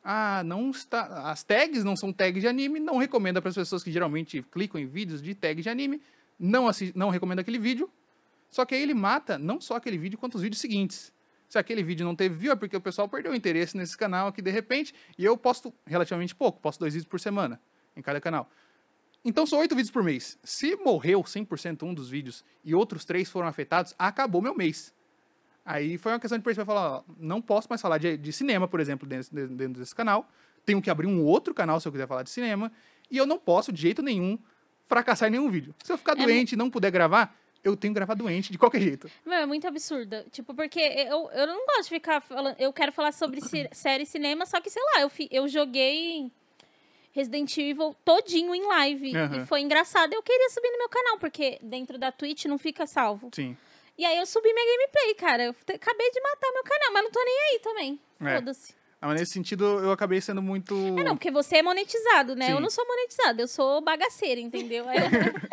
Ah, 0.03 0.43
não 0.45 0.69
está. 0.69 1.29
As 1.31 1.43
tags 1.43 1.83
não 1.83 1.95
são 1.95 2.13
tags 2.13 2.41
de 2.41 2.47
anime, 2.47 2.79
não 2.79 2.97
recomenda 2.97 3.41
para 3.41 3.49
as 3.49 3.55
pessoas 3.55 3.83
que 3.83 3.91
geralmente 3.91 4.43
clicam 4.51 4.79
em 4.79 4.85
vídeos 4.85 5.21
de 5.21 5.33
tags 5.33 5.63
de 5.63 5.69
anime. 5.69 5.99
Não, 6.37 6.67
assi- 6.67 6.91
não 6.95 7.09
recomenda 7.09 7.41
aquele 7.41 7.57
vídeo. 7.57 7.89
Só 8.51 8.65
que 8.65 8.75
aí 8.75 8.81
ele 8.83 8.93
mata 8.93 9.37
não 9.37 9.59
só 9.59 9.75
aquele 9.75 9.97
vídeo, 9.97 10.17
quanto 10.19 10.35
os 10.35 10.41
vídeos 10.41 10.61
seguintes. 10.61 11.11
Se 11.49 11.57
aquele 11.57 11.81
vídeo 11.81 12.05
não 12.05 12.15
teve 12.15 12.35
view, 12.35 12.51
é 12.51 12.55
porque 12.55 12.75
o 12.75 12.81
pessoal 12.81 13.07
perdeu 13.09 13.31
o 13.31 13.35
interesse 13.35 13.75
nesse 13.77 13.97
canal 13.97 14.27
aqui 14.27 14.41
de 14.41 14.51
repente. 14.51 14.93
E 15.17 15.25
eu 15.25 15.35
posto 15.35 15.73
relativamente 15.85 16.35
pouco, 16.35 16.59
posto 16.59 16.79
dois 16.79 16.93
vídeos 16.93 17.07
por 17.09 17.19
semana 17.19 17.59
em 17.95 18.01
cada 18.01 18.21
canal. 18.21 18.49
Então 19.25 19.45
são 19.45 19.57
oito 19.59 19.75
vídeos 19.75 19.89
por 19.91 20.03
mês. 20.03 20.37
Se 20.43 20.75
morreu 20.77 21.23
100% 21.23 21.81
um 21.83 21.93
dos 21.93 22.07
vídeos 22.09 22.45
e 22.63 22.75
outros 22.75 23.03
três 23.03 23.27
foram 23.29 23.47
afetados, 23.47 23.95
acabou 23.97 24.39
meu 24.41 24.55
mês. 24.55 24.93
Aí 25.65 25.97
foi 25.97 26.11
uma 26.11 26.19
questão 26.19 26.37
de 26.37 26.43
perceber, 26.43 26.63
falar, 26.65 26.97
ó, 26.99 27.03
não 27.17 27.41
posso 27.41 27.67
mais 27.67 27.81
falar 27.81 27.97
de, 27.97 28.15
de 28.17 28.31
cinema, 28.31 28.67
por 28.67 28.79
exemplo, 28.79 29.07
dentro, 29.07 29.33
dentro 29.47 29.79
desse 29.81 29.95
canal. 29.95 30.29
Tenho 30.63 30.79
que 30.79 30.91
abrir 30.91 31.07
um 31.07 31.23
outro 31.23 31.53
canal 31.55 31.79
se 31.79 31.87
eu 31.87 31.91
quiser 31.91 32.07
falar 32.07 32.21
de 32.21 32.29
cinema. 32.29 32.71
E 33.09 33.17
eu 33.17 33.25
não 33.25 33.39
posso, 33.39 33.71
de 33.71 33.81
jeito 33.81 34.03
nenhum, 34.03 34.37
fracassar 34.85 35.27
em 35.27 35.31
nenhum 35.31 35.49
vídeo. 35.49 35.73
Se 35.83 35.91
eu 35.91 35.97
ficar 35.97 36.13
É 36.13 36.23
doente 36.23 36.51
e 36.53 36.55
não 36.55 36.69
puder 36.69 36.91
gravar, 36.91 37.35
eu 37.63 37.75
tenho 37.75 37.91
que 37.93 37.95
gravar 37.95 38.13
doente 38.13 38.51
de 38.51 38.59
qualquer 38.59 38.79
jeito. 38.79 39.09
Meu, 39.25 39.39
é 39.39 39.45
muito 39.47 39.67
absurda. 39.67 40.23
Tipo, 40.31 40.53
porque 40.53 40.79
eu, 40.79 41.31
eu 41.31 41.47
não 41.47 41.65
gosto 41.65 41.83
de 41.85 41.89
ficar 41.89 42.21
falando. 42.21 42.55
Eu 42.59 42.71
quero 42.71 42.91
falar 42.91 43.11
sobre 43.11 43.41
série 43.71 44.03
e 44.03 44.05
cinema, 44.05 44.45
só 44.45 44.61
que, 44.61 44.69
sei 44.69 44.83
lá, 44.93 45.01
eu, 45.01 45.09
fi- 45.09 45.29
eu 45.31 45.47
joguei 45.47 46.31
Resident 47.15 47.57
Evil 47.57 47.95
todinho 48.03 48.53
em 48.53 48.67
live. 48.67 49.15
Aham. 49.15 49.43
E 49.43 49.45
foi 49.45 49.61
engraçado. 49.61 50.13
Eu 50.13 50.21
queria 50.21 50.49
subir 50.49 50.69
no 50.71 50.77
meu 50.77 50.89
canal, 50.89 51.17
porque 51.17 51.57
dentro 51.61 51.97
da 51.97 52.11
Twitch 52.11 52.43
não 52.45 52.57
fica 52.57 52.85
salvo. 52.85 53.29
Sim. 53.33 53.55
E 53.97 54.03
aí 54.03 54.17
eu 54.17 54.25
subi 54.25 54.53
minha 54.53 54.65
gameplay, 54.77 55.15
cara. 55.15 55.43
Eu 55.45 55.55
acabei 55.73 56.11
de 56.11 56.21
matar 56.21 56.51
meu 56.51 56.63
canal, 56.63 56.91
mas 56.91 57.03
não 57.03 57.11
tô 57.11 57.23
nem 57.23 57.39
aí 57.53 57.59
também. 57.59 57.99
É. 58.19 58.35
Foda-se. 58.35 58.75
Ah, 59.01 59.07
Mas 59.07 59.19
nesse 59.21 59.31
sentido, 59.33 59.63
eu 59.63 59.91
acabei 59.91 60.19
sendo 60.19 60.41
muito. 60.41 60.75
É, 60.75 61.03
não, 61.03 61.15
porque 61.15 61.31
você 61.31 61.57
é 61.57 61.61
monetizado, 61.63 62.35
né? 62.35 62.47
Sim. 62.47 62.51
Eu 62.53 62.59
não 62.59 62.69
sou 62.69 62.85
monetizada, 62.85 63.41
eu 63.41 63.47
sou 63.47 63.79
bagaceira, 63.81 64.41
entendeu? 64.41 64.85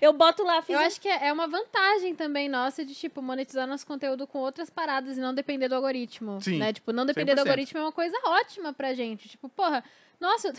Eu, 0.00 0.12
boto 0.12 0.42
lá, 0.44 0.62
fiz 0.62 0.74
Eu 0.74 0.80
um- 0.80 0.84
acho 0.84 1.00
que 1.00 1.08
é 1.08 1.28
é 1.28 1.32
uma 1.32 1.46
vantagem 1.48 2.14
também 2.14 2.48
nossa 2.48 2.84
de, 2.84 2.94
tipo, 2.94 3.20
monetizar 3.22 3.66
nosso 3.66 3.86
conteúdo 3.86 4.26
com 4.26 4.38
outras 4.38 4.68
paradas 4.70 5.16
e 5.16 5.20
não 5.20 5.34
depender 5.34 5.68
do 5.68 5.74
algoritmo. 5.74 6.40
Sim, 6.40 6.58
Né? 6.58 6.72
Tipo, 6.72 6.92
não 6.92 7.04
depender 7.06 7.34
do 7.34 7.38
100%. 7.40 7.46
algoritmo 7.48 7.78
é 7.78 7.82
uma 7.82 7.92
coisa 7.92 8.16
ótima 8.24 8.72
pra 8.72 8.94
gente. 8.94 9.28
Tipo, 9.28 9.48
porra, 9.48 9.82
nossa, 10.20 10.52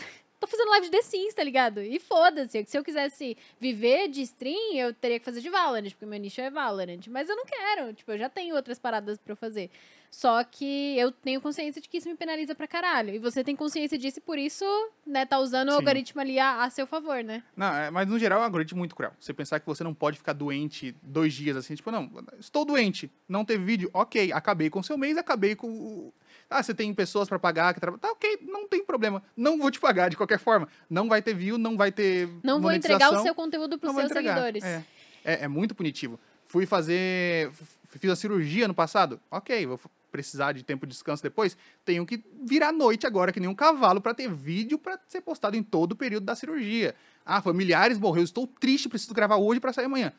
tô 0.44 0.46
fazendo 0.46 0.70
live 0.70 0.86
de 0.86 0.92
The 0.92 1.02
Sims, 1.02 1.34
tá 1.34 1.42
ligado? 1.42 1.80
E 1.80 1.98
foda-se. 1.98 2.64
Se 2.66 2.76
eu 2.76 2.84
quisesse 2.84 3.36
viver 3.58 4.08
de 4.08 4.22
stream, 4.22 4.74
eu 4.74 4.92
teria 4.92 5.18
que 5.18 5.24
fazer 5.24 5.40
de 5.40 5.48
Valorant, 5.48 5.90
porque 5.90 6.06
meu 6.06 6.18
nicho 6.18 6.40
é 6.40 6.50
Valorant. 6.50 7.00
Mas 7.08 7.28
eu 7.28 7.36
não 7.36 7.44
quero. 7.44 7.92
Tipo, 7.94 8.12
eu 8.12 8.18
já 8.18 8.28
tenho 8.28 8.54
outras 8.54 8.78
paradas 8.78 9.18
pra 9.18 9.32
eu 9.32 9.36
fazer. 9.36 9.70
Só 10.10 10.44
que 10.44 10.96
eu 10.96 11.10
tenho 11.10 11.40
consciência 11.40 11.82
de 11.82 11.88
que 11.88 11.96
isso 11.96 12.08
me 12.08 12.14
penaliza 12.14 12.54
pra 12.54 12.68
caralho. 12.68 13.14
E 13.14 13.18
você 13.18 13.42
tem 13.42 13.56
consciência 13.56 13.98
disso 13.98 14.20
e 14.20 14.22
por 14.22 14.38
isso, 14.38 14.64
né, 15.04 15.26
tá 15.26 15.40
usando 15.40 15.68
o 15.68 15.72
Sim. 15.72 15.78
algoritmo 15.78 16.20
ali 16.20 16.38
a, 16.38 16.62
a 16.62 16.70
seu 16.70 16.86
favor, 16.86 17.24
né? 17.24 17.42
Não, 17.56 17.74
é, 17.74 17.90
mas 17.90 18.06
no 18.06 18.16
geral 18.16 18.38
é 18.38 18.42
um 18.42 18.44
algoritmo 18.44 18.78
muito 18.78 18.94
cruel. 18.94 19.12
Você 19.18 19.34
pensar 19.34 19.58
que 19.58 19.66
você 19.66 19.82
não 19.82 19.92
pode 19.92 20.18
ficar 20.18 20.32
doente 20.32 20.94
dois 21.02 21.34
dias 21.34 21.56
assim, 21.56 21.74
tipo, 21.74 21.90
não, 21.90 22.08
estou 22.38 22.64
doente, 22.64 23.10
não 23.28 23.44
teve 23.44 23.64
vídeo, 23.64 23.90
ok, 23.92 24.32
acabei 24.32 24.70
com 24.70 24.78
o 24.78 24.84
seu 24.84 24.96
mês, 24.96 25.16
acabei 25.16 25.56
com 25.56 25.68
o. 25.68 26.14
Ah, 26.48 26.62
você 26.62 26.74
tem 26.74 26.92
pessoas 26.94 27.28
pra 27.28 27.38
pagar, 27.38 27.74
que 27.74 27.80
traba- 27.80 27.98
tá 27.98 28.10
ok, 28.10 28.38
não 28.42 28.68
tem 28.68 28.84
problema. 28.84 29.22
Não 29.36 29.58
vou 29.58 29.70
te 29.70 29.80
pagar 29.80 30.08
de 30.08 30.16
qualquer 30.16 30.38
forma. 30.38 30.68
Não 30.88 31.08
vai 31.08 31.20
ter 31.22 31.34
view, 31.34 31.58
não 31.58 31.76
vai 31.76 31.90
ter. 31.90 32.28
Não 32.42 32.60
vou 32.60 32.72
entregar 32.72 33.12
o 33.12 33.22
seu 33.22 33.34
conteúdo 33.34 33.78
pros 33.78 33.92
não 33.92 34.00
vou 34.00 34.08
seus 34.08 34.22
seguidores. 34.24 34.62
É. 34.64 34.84
É, 35.24 35.44
é 35.44 35.48
muito 35.48 35.74
punitivo. 35.74 36.18
Fui 36.46 36.66
fazer. 36.66 37.50
Fiz 37.98 38.10
a 38.10 38.16
cirurgia 38.16 38.68
no 38.68 38.74
passado. 38.74 39.20
Ok, 39.30 39.66
vou 39.66 39.80
precisar 40.12 40.52
de 40.52 40.62
tempo 40.62 40.86
de 40.86 40.92
descanso 40.92 41.22
depois. 41.22 41.56
Tenho 41.84 42.04
que 42.06 42.22
virar 42.42 42.70
noite 42.72 43.06
agora, 43.06 43.32
que 43.32 43.40
nem 43.40 43.48
um 43.48 43.54
cavalo, 43.54 44.00
pra 44.00 44.14
ter 44.14 44.28
vídeo 44.32 44.78
pra 44.78 44.98
ser 45.08 45.20
postado 45.22 45.56
em 45.56 45.62
todo 45.62 45.92
o 45.92 45.96
período 45.96 46.24
da 46.24 46.36
cirurgia. 46.36 46.94
Ah, 47.26 47.40
familiares 47.40 47.98
morreu, 47.98 48.22
estou 48.22 48.46
triste, 48.46 48.88
preciso 48.88 49.14
gravar 49.14 49.36
hoje 49.36 49.58
pra 49.58 49.72
sair 49.72 49.86
amanhã. 49.86 50.12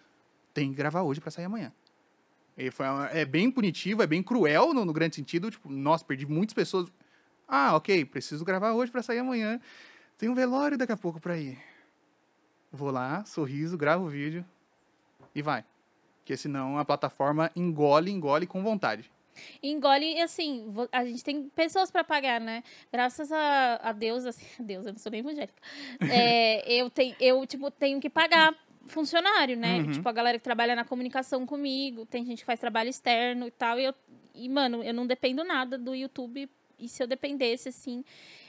Tem 0.54 0.70
que 0.72 0.76
gravar 0.76 1.04
hoje 1.04 1.22
pra 1.22 1.30
sair 1.32 1.46
amanhã. 1.46 1.72
E 2.58 2.72
foi 2.72 2.86
uma- 2.88 3.08
é 3.10 3.26
bem 3.26 3.52
punitivo, 3.52 4.02
é 4.02 4.08
bem 4.08 4.24
cruel 4.24 4.74
no, 4.74 4.86
no 4.86 4.94
grande 4.94 5.16
sentido. 5.16 5.52
Tipo, 5.52 5.70
nossa, 5.70 6.06
perdi 6.06 6.26
muitas 6.26 6.54
pessoas. 6.54 6.90
Ah, 7.48 7.76
ok, 7.76 8.06
preciso 8.06 8.44
gravar 8.46 8.74
hoje 8.74 8.92
pra 8.92 9.04
sair 9.04 9.20
amanhã. 9.20 9.60
Tem 10.18 10.30
um 10.30 10.36
velório 10.36 10.78
daqui 10.78 10.92
a 10.94 10.98
pouco 10.98 11.20
pra 11.20 11.38
ir. 11.38 11.58
Vou 12.72 12.92
lá, 12.92 13.24
sorriso, 13.26 13.78
gravo 13.78 14.06
o 14.06 14.10
vídeo 14.10 14.46
e 15.34 15.42
vai. 15.42 15.64
Porque 16.20 16.36
senão 16.36 16.78
a 16.80 16.86
plataforma 16.86 17.52
engole, 17.56 18.10
engole 18.12 18.48
com 18.48 18.64
vontade. 18.64 19.12
engole, 19.62 20.20
assim, 20.22 20.74
a 20.92 21.06
gente 21.06 21.24
tem 21.24 21.50
pessoas 21.50 21.92
pra 21.92 22.04
pagar, 22.04 22.40
né? 22.42 22.64
Graças 22.92 23.32
a, 23.32 23.76
a 23.84 23.92
Deus, 23.92 24.26
assim, 24.26 24.46
a 24.60 24.64
Deus, 24.64 24.86
eu 24.86 24.94
não 24.94 25.00
sou 25.00 25.12
nem 25.12 25.20
evangélica. 25.20 25.54
É, 26.10 26.74
eu, 26.74 26.90
tenho, 26.90 27.16
eu, 27.20 27.46
tipo, 27.46 27.70
tenho 27.70 28.00
que 28.00 28.10
pagar 28.10 28.56
funcionário, 28.86 29.58
né? 29.58 29.80
Uhum. 29.80 29.92
Tipo, 29.92 30.10
a 30.10 30.12
galera 30.12 30.38
que 30.38 30.44
trabalha 30.44 30.76
na 30.76 30.86
comunicação 30.86 31.46
comigo, 31.46 32.06
tem 32.06 32.26
gente 32.26 32.40
que 32.40 32.46
faz 32.46 32.60
trabalho 32.60 32.90
externo 32.90 33.48
e 33.48 33.52
tal, 33.52 33.80
e 33.80 33.86
eu, 33.86 33.94
e, 34.34 34.50
mano, 34.50 34.84
eu 34.84 34.94
não 34.94 35.08
dependo 35.08 35.44
nada 35.44 35.78
do 35.78 35.96
YouTube, 35.96 36.50
e 36.80 36.88
se 36.88 37.02
eu 37.02 37.08
dependesse, 37.08 37.70
assim, 37.70 38.04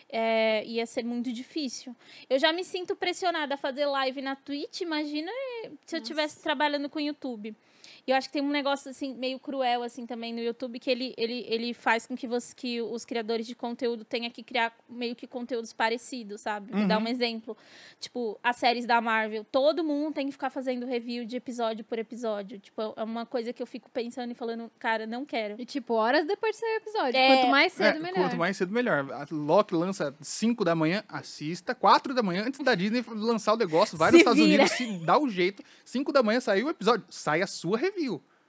é, 0.09 0.65
ia 0.65 0.87
ser 0.87 1.05
muito 1.05 1.33
difícil. 1.33 1.95
Eu 2.29 2.39
já 2.39 2.53
me 2.53 2.65
sinto 2.65 2.95
pressionada 2.95 3.55
a 3.55 3.59
fazer 3.59 3.87
live 3.87 4.23
na 4.23 4.37
Twitch, 4.37 4.81
imagina 4.81 5.31
se 5.85 5.97
eu 5.97 6.01
estivesse 6.01 6.43
trabalhando 6.43 6.89
com 6.89 7.01
YouTube. 7.01 7.55
E 8.07 8.13
eu 8.13 8.17
acho 8.17 8.29
que 8.29 8.35
tem 8.35 8.43
um 8.43 8.51
negócio, 8.51 8.89
assim, 8.89 9.15
meio 9.15 9.39
cruel, 9.41 9.83
assim, 9.83 10.07
também 10.07 10.33
no 10.33 10.41
YouTube, 10.41 10.79
que 10.79 10.89
ele, 10.89 11.13
ele, 11.17 11.45
ele 11.49 11.75
faz 11.75 12.07
com 12.07 12.17
que, 12.17 12.29
você, 12.29 12.55
que 12.55 12.81
os 12.81 13.05
criadores 13.05 13.45
de 13.47 13.55
conteúdo 13.57 14.05
tenham 14.05 14.31
que 14.31 14.45
criar 14.45 14.73
meio 14.89 15.17
que 15.17 15.27
conteúdos 15.27 15.73
parecidos, 15.73 16.43
sabe? 16.43 16.71
Vou 16.71 16.87
dar 16.87 16.99
um 16.99 17.09
exemplo. 17.09 17.57
Tipo, 17.99 18.39
as 18.45 18.57
séries 18.57 18.87
da 18.87 19.01
Marvel. 19.01 19.45
Todo 19.51 19.83
mundo 19.83 20.15
tem 20.15 20.27
que 20.27 20.33
ficar 20.33 20.51
fazendo 20.51 20.87
review 20.87 21.25
de 21.25 21.35
episódio 21.37 21.85
por 21.85 21.99
episódio. 21.99 22.61
Tipo, 22.61 22.95
é 22.97 23.03
uma 23.03 23.27
coisa 23.27 23.53
que 23.53 23.61
eu 23.61 23.67
fico 23.67 23.91
pensando 23.91 24.31
e 24.31 24.35
falando, 24.35 24.71
cara, 24.79 25.05
não 25.05 25.25
quero. 25.25 25.57
E, 25.59 25.67
tipo, 25.67 25.95
horas 25.95 26.25
depois 26.27 26.55
de 26.55 26.61
sair 26.61 26.75
o 26.75 26.77
episódio. 26.77 27.17
É. 27.19 27.37
Quanto 27.37 27.51
mais 27.51 27.73
cedo, 27.73 27.97
É, 27.97 27.99
melhor. 27.99 28.21
Quanto 28.23 28.37
mais 28.37 28.57
cedo, 28.57 28.73
melhor. 28.73 29.13
A 29.13 29.27
Loki 29.33 29.75
lança 29.75 30.15
5 30.21 30.65
da 30.65 30.77
manhã, 30.77 31.03
assista. 31.09 31.75
4 31.75 32.15
da 32.15 32.23
manhã, 32.23 32.45
antes 32.47 32.61
da 32.61 32.77
Disney 32.77 33.05
lançar 33.17 33.55
o 33.55 33.57
negócio, 33.57 33.99
vai 33.99 34.11
Se 34.11 34.13
nos 34.13 34.21
Estados 34.21 34.39
vira. 34.45 34.63
Unidos, 34.63 34.77
se 34.77 35.05
dá 35.05 35.19
o 35.19 35.29
jeito. 35.29 35.61
5 35.85 36.13
da 36.13 36.23
manhã 36.23 36.39
saiu 36.39 36.69
o 36.69 36.71
episódio, 36.71 37.05
sai 37.11 37.43
a 37.43 37.49
sua 37.49 37.77
review. 37.77 37.96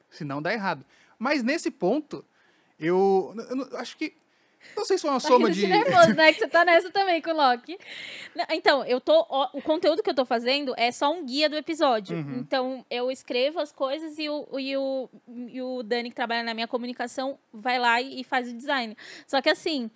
Senão 0.09 0.41
dá 0.41 0.53
errado. 0.53 0.85
Mas 1.19 1.43
nesse 1.43 1.69
ponto, 1.71 2.23
eu, 2.79 3.33
eu 3.49 3.55
não- 3.55 3.77
acho 3.79 3.97
que. 3.97 4.13
Não 4.75 4.83
sei 4.83 4.97
se 4.97 5.03
foi 5.03 5.11
uma 5.11 5.21
Tá 5.21 5.27
soma 5.27 5.49
de. 5.49 5.65
nervoso, 5.65 6.13
né? 6.13 6.33
Que 6.33 6.39
você 6.39 6.47
tá 6.47 6.65
nessa 6.65 6.89
também 6.91 7.21
com 7.21 7.29
o 7.29 7.33
Loki. 7.35 7.77
Então, 8.49 8.83
eu 8.85 8.99
tô. 8.99 9.25
ó, 9.29 9.49
o 9.53 9.61
conteúdo 9.61 10.03
que 10.03 10.09
eu 10.09 10.13
tô 10.15 10.25
fazendo 10.25 10.73
é 10.77 10.91
só 10.91 11.11
um 11.11 11.25
guia 11.25 11.49
do 11.49 11.55
episódio. 11.55 12.17
Uhum. 12.17 12.39
Então, 12.39 12.85
eu 12.89 13.09
escrevo 13.09 13.59
as 13.59 13.71
coisas 13.71 14.17
e 14.19 14.27
o, 14.29 14.45
e, 14.59 14.75
o, 14.75 15.09
e 15.49 15.61
o 15.61 15.83
Dani, 15.83 16.09
que 16.09 16.15
trabalha 16.15 16.43
na 16.43 16.53
minha 16.53 16.67
comunicação, 16.67 17.39
vai 17.53 17.79
lá 17.79 18.01
e, 18.01 18.19
e 18.19 18.23
faz 18.25 18.49
o 18.49 18.53
design. 18.53 18.95
Só 19.25 19.41
que 19.41 19.49
assim, 19.49 19.89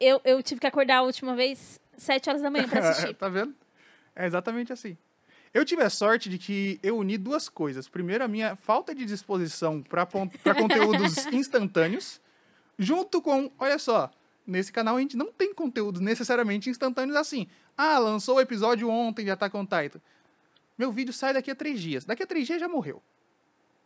eu, 0.00 0.20
eu 0.24 0.42
tive 0.42 0.60
que 0.60 0.66
acordar 0.66 0.96
a 0.98 1.02
última 1.02 1.36
vez 1.36 1.80
sete 1.96 2.28
horas 2.28 2.42
da 2.42 2.50
manhã 2.50 2.66
pra 2.68 2.80
assistir. 2.90 3.14
tá 3.14 3.28
vendo? 3.28 3.54
É 4.16 4.26
exatamente 4.26 4.72
assim. 4.72 4.96
Eu 5.56 5.64
tive 5.64 5.82
a 5.82 5.88
sorte 5.88 6.28
de 6.28 6.36
que 6.36 6.78
eu 6.82 6.98
uni 6.98 7.16
duas 7.16 7.48
coisas. 7.48 7.88
Primeiro, 7.88 8.22
a 8.22 8.28
minha 8.28 8.54
falta 8.56 8.94
de 8.94 9.06
disposição 9.06 9.80
para 9.80 10.04
conteúdos 10.54 11.24
instantâneos, 11.28 12.20
junto 12.78 13.22
com, 13.22 13.50
olha 13.58 13.78
só, 13.78 14.10
nesse 14.46 14.70
canal 14.70 14.98
a 14.98 15.00
gente 15.00 15.16
não 15.16 15.32
tem 15.32 15.54
conteúdos 15.54 16.02
necessariamente 16.02 16.68
instantâneos 16.68 17.16
assim. 17.16 17.46
Ah, 17.74 17.98
lançou 17.98 18.36
o 18.36 18.40
episódio 18.42 18.90
ontem 18.90 19.24
de 19.24 19.30
Attack 19.30 19.56
on 19.56 19.64
Titan. 19.64 19.98
Meu 20.76 20.92
vídeo 20.92 21.10
sai 21.10 21.32
daqui 21.32 21.50
a 21.50 21.54
três 21.54 21.80
dias. 21.80 22.04
Daqui 22.04 22.22
a 22.22 22.26
três 22.26 22.46
dias 22.46 22.60
já 22.60 22.68
morreu. 22.68 23.02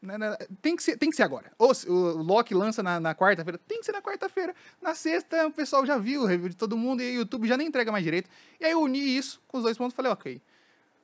Né, 0.02 0.18
né, 0.18 0.36
Tem 0.60 0.74
que 0.74 0.82
ser, 0.82 0.96
tem 0.96 1.08
que 1.08 1.14
ser 1.14 1.22
agora. 1.22 1.52
Ou 1.56 1.72
se 1.72 1.88
o 1.88 2.16
Loki 2.20 2.52
lança 2.52 2.82
na, 2.82 2.98
na 2.98 3.14
quarta-feira, 3.14 3.60
tem 3.68 3.78
que 3.78 3.86
ser 3.86 3.92
na 3.92 4.02
quarta-feira. 4.02 4.56
Na 4.82 4.96
sexta, 4.96 5.46
o 5.46 5.52
pessoal 5.52 5.86
já 5.86 5.96
viu 5.96 6.22
o 6.22 6.26
review 6.26 6.48
de 6.48 6.56
todo 6.56 6.76
mundo 6.76 7.00
e 7.00 7.12
o 7.12 7.20
YouTube 7.20 7.46
já 7.46 7.56
nem 7.56 7.68
entrega 7.68 7.92
mais 7.92 8.02
direito. 8.02 8.28
E 8.58 8.64
aí 8.64 8.72
eu 8.72 8.82
uni 8.82 8.98
isso 8.98 9.40
com 9.46 9.58
os 9.58 9.62
dois 9.62 9.78
pontos 9.78 9.92
e 9.92 9.96
falei, 9.96 10.10
ok. 10.10 10.42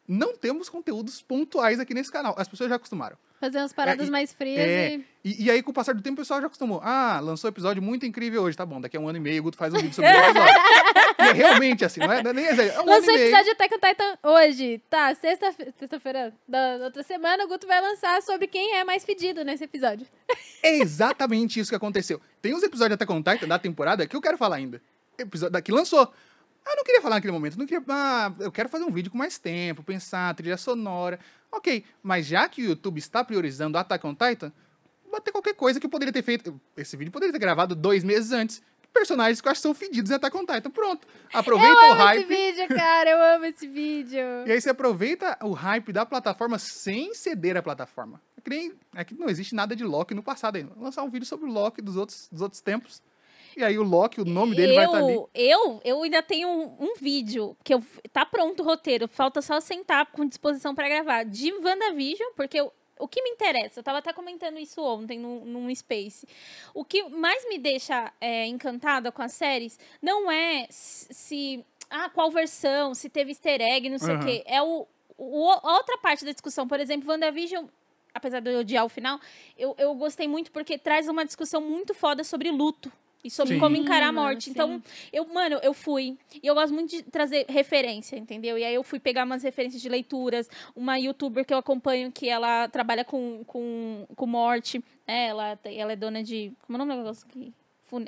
Não 0.08 0.36
temos 0.36 0.68
conteúdos 0.68 1.20
pontuais 1.22 1.80
aqui 1.80 1.92
nesse 1.94 2.10
canal. 2.12 2.34
As 2.38 2.46
pessoas 2.48 2.70
já 2.70 2.76
acostumaram. 2.76 3.16
Fazer 3.40 3.58
umas 3.58 3.72
paradas 3.72 4.06
É, 4.06 4.08
e- 4.08 4.10
mais 4.10 4.32
frias 4.32 4.58
É, 4.66 4.94
e... 4.94 5.04
e, 5.24 5.44
e 5.44 5.50
aí, 5.50 5.62
com 5.62 5.70
o 5.70 5.74
passar 5.74 5.92
do 5.94 6.00
tempo, 6.00 6.14
o 6.14 6.22
pessoal 6.24 6.40
já 6.40 6.46
acostumou. 6.46 6.80
Ah, 6.82 7.20
lançou 7.22 7.48
um 7.48 7.52
episódio 7.52 7.82
muito 7.82 8.06
incrível 8.06 8.42
hoje. 8.42 8.56
Tá 8.56 8.64
bom, 8.64 8.80
daqui 8.80 8.96
a 8.96 9.00
um 9.00 9.08
ano 9.08 9.18
e 9.18 9.20
meio 9.20 9.40
o 9.40 9.44
Guto 9.44 9.58
faz 9.58 9.74
um 9.74 9.76
vídeo 9.76 9.92
sobre 9.92 10.10
o 10.10 10.14
episódio. 10.14 10.54
e 11.18 11.22
é 11.22 11.32
realmente 11.32 11.84
assim, 11.84 12.00
não 12.00 12.10
é, 12.12 12.22
não 12.22 12.30
é 12.30 12.34
nem 12.34 12.46
exagero. 12.46 12.76
É 12.78 12.80
um 12.82 12.86
Lançou 12.86 13.12
o 13.12 13.16
episódio 13.18 13.44
de 13.44 13.50
Attack 13.50 13.74
on 13.74 13.78
Titan 13.88 14.18
hoje. 14.22 14.82
Tá, 14.88 15.14
sexta- 15.14 15.54
sexta-feira 15.78 16.32
da 16.48 16.78
outra 16.84 17.02
semana, 17.02 17.44
o 17.44 17.48
Guto 17.48 17.66
vai 17.66 17.80
lançar 17.82 18.22
sobre 18.22 18.46
quem 18.46 18.74
é 18.76 18.84
mais 18.84 19.04
pedido 19.04 19.44
nesse 19.44 19.64
episódio. 19.64 20.06
É 20.62 20.78
exatamente 20.78 21.60
isso 21.60 21.68
que 21.70 21.76
aconteceu. 21.76 22.20
Tem 22.40 22.54
uns 22.54 22.62
episódios 22.62 22.94
até 22.94 23.04
com 23.04 23.22
Titan 23.22 23.46
da 23.48 23.58
temporada 23.58 24.06
que 24.06 24.16
eu 24.16 24.20
quero 24.22 24.38
falar 24.38 24.56
ainda. 24.56 24.80
Episódio 25.18 25.52
da- 25.52 25.60
que 25.60 25.72
lançou. 25.72 26.10
Ah, 26.66 26.72
eu 26.72 26.76
não 26.76 26.84
queria 26.84 27.00
falar 27.00 27.14
naquele 27.14 27.32
momento. 27.32 27.56
Não 27.56 27.64
queria, 27.64 27.84
ah, 27.88 28.32
eu 28.40 28.50
quero 28.50 28.68
fazer 28.68 28.84
um 28.84 28.90
vídeo 28.90 29.10
com 29.10 29.16
mais 29.16 29.38
tempo, 29.38 29.84
pensar, 29.84 30.34
trilha 30.34 30.56
sonora. 30.56 31.20
Ok, 31.52 31.84
mas 32.02 32.26
já 32.26 32.48
que 32.48 32.60
o 32.62 32.64
YouTube 32.64 32.98
está 32.98 33.22
priorizando 33.22 33.78
Attack 33.78 34.04
on 34.04 34.14
Titan, 34.14 34.52
bater 35.10 35.30
qualquer 35.30 35.54
coisa 35.54 35.78
que 35.78 35.86
eu 35.86 35.90
poderia 35.90 36.12
ter 36.12 36.22
feito. 36.22 36.60
Esse 36.76 36.96
vídeo 36.96 37.12
poderia 37.12 37.32
ter 37.32 37.38
gravado 37.38 37.76
dois 37.76 38.02
meses 38.02 38.32
antes. 38.32 38.60
Personagens 38.92 39.40
que 39.40 39.46
eu 39.46 39.52
acho 39.52 39.60
que 39.60 39.62
são 39.62 39.74
fedidos 39.74 40.10
em 40.10 40.14
Attack 40.14 40.36
on 40.36 40.44
Titan. 40.44 40.70
Pronto. 40.70 41.06
Aproveita 41.32 41.72
eu 41.72 41.88
o 41.88 41.92
amo 41.92 42.02
hype. 42.02 42.18
esse 42.18 42.28
vídeo, 42.28 42.76
cara. 42.76 43.10
Eu 43.10 43.36
amo 43.36 43.44
esse 43.44 43.68
vídeo. 43.68 44.24
E 44.46 44.50
aí 44.50 44.60
você 44.60 44.70
aproveita 44.70 45.38
o 45.42 45.52
hype 45.52 45.92
da 45.92 46.04
plataforma 46.04 46.58
sem 46.58 47.14
ceder 47.14 47.56
à 47.56 47.62
plataforma. 47.62 48.20
É 48.36 48.40
que, 48.40 48.50
nem, 48.50 48.72
é 48.94 49.04
que 49.04 49.14
não 49.14 49.28
existe 49.28 49.54
nada 49.54 49.76
de 49.76 49.84
Loki 49.84 50.14
no 50.14 50.22
passado 50.22 50.56
ainda. 50.56 50.72
Lançar 50.76 51.02
um 51.02 51.10
vídeo 51.10 51.26
sobre 51.26 51.46
o 51.46 51.52
Loki 51.52 51.80
dos 51.80 51.96
outros, 51.96 52.28
dos 52.32 52.40
outros 52.40 52.60
tempos. 52.60 53.02
E 53.56 53.64
aí 53.64 53.78
o 53.78 53.82
Loki, 53.82 54.20
o 54.20 54.24
nome 54.24 54.54
dele 54.54 54.74
vai 54.74 54.84
estar 54.84 54.98
ali. 54.98 55.14
eu, 55.14 55.30
eu, 55.34 55.80
eu 55.82 56.02
ainda 56.02 56.22
tenho 56.22 56.46
um, 56.48 56.76
um 56.78 56.94
vídeo 57.00 57.56
que 57.64 57.72
eu, 57.72 57.82
tá 58.12 58.26
pronto 58.26 58.62
o 58.62 58.66
roteiro, 58.66 59.08
falta 59.08 59.40
só 59.40 59.58
sentar 59.60 60.04
com 60.12 60.26
disposição 60.26 60.74
pra 60.74 60.88
gravar 60.88 61.24
de 61.24 61.52
WandaVision, 61.54 62.32
porque 62.36 62.60
eu- 62.60 62.70
o 62.98 63.08
que 63.08 63.22
me 63.22 63.30
interessa, 63.30 63.80
eu 63.80 63.84
tava 63.84 63.98
até 63.98 64.12
comentando 64.12 64.58
isso 64.58 64.82
ontem 64.82 65.18
num, 65.18 65.44
num 65.44 65.74
Space. 65.74 66.26
O 66.74 66.84
que 66.84 67.02
mais 67.08 67.46
me 67.48 67.58
deixa 67.58 68.12
é, 68.20 68.46
encantada 68.46 69.10
com 69.12 69.22
as 69.22 69.32
séries 69.32 69.78
não 70.02 70.30
é 70.30 70.66
se 70.70 71.64
ah, 71.90 72.10
qual 72.10 72.30
versão, 72.30 72.94
se 72.94 73.08
teve 73.08 73.30
easter 73.30 73.60
egg, 73.62 73.88
não 73.88 73.98
sei 73.98 74.14
o 74.14 74.16
Aham. 74.18 74.24
quê. 74.26 74.42
É 74.46 74.60
o, 74.62 74.86
o- 75.16 75.50
a 75.50 75.76
outra 75.76 75.96
parte 75.98 76.24
da 76.26 76.32
discussão. 76.32 76.66
Por 76.68 76.80
exemplo, 76.80 77.08
WandaVision, 77.10 77.66
apesar 78.12 78.40
de 78.40 78.50
eu 78.52 78.60
odiar 78.60 78.84
o 78.84 78.88
final, 78.88 79.18
eu, 79.58 79.74
eu 79.78 79.94
gostei 79.94 80.26
muito 80.28 80.50
porque 80.50 80.76
traz 80.78 81.06
uma 81.08 81.24
discussão 81.24 81.60
muito 81.60 81.94
foda 81.94 82.22
sobre 82.24 82.50
luto. 82.50 82.90
E 83.26 83.30
sobre 83.30 83.54
Sim. 83.54 83.60
como 83.60 83.76
encarar 83.76 84.08
a 84.08 84.12
Mano, 84.12 84.28
morte. 84.28 84.44
sim. 84.44 84.50
Então, 84.50 84.82
eu, 85.12 85.26
mano, 85.32 85.58
eu 85.62 85.74
fui. 85.74 86.16
E 86.42 86.46
eu 86.46 86.54
gosto 86.54 86.72
muito 86.72 86.90
de 86.90 87.02
trazer 87.02 87.44
referência, 87.48 88.16
entendeu? 88.16 88.56
E 88.56 88.64
aí 88.64 88.74
eu 88.74 88.82
fui 88.82 88.98
pegar 89.00 89.24
umas 89.24 89.42
referências 89.42 89.82
de 89.82 89.88
leituras. 89.88 90.48
Uma 90.74 90.98
youtuber 90.98 91.44
que 91.44 91.52
eu 91.52 91.58
acompanho, 91.58 92.12
que 92.12 92.28
ela 92.28 92.68
trabalha 92.68 93.04
com, 93.04 93.42
com, 93.44 94.06
com 94.14 94.26
morte. 94.26 94.78
né? 95.06 95.26
ela, 95.26 95.58
ela 95.64 95.92
é 95.92 95.96
dona 95.96 96.22
de. 96.22 96.52
Como 96.66 96.76
é 96.78 96.82
o 96.82 96.84
nome 96.84 96.92
do 96.92 97.02
negócio 97.02 97.26
aqui? 97.28 97.52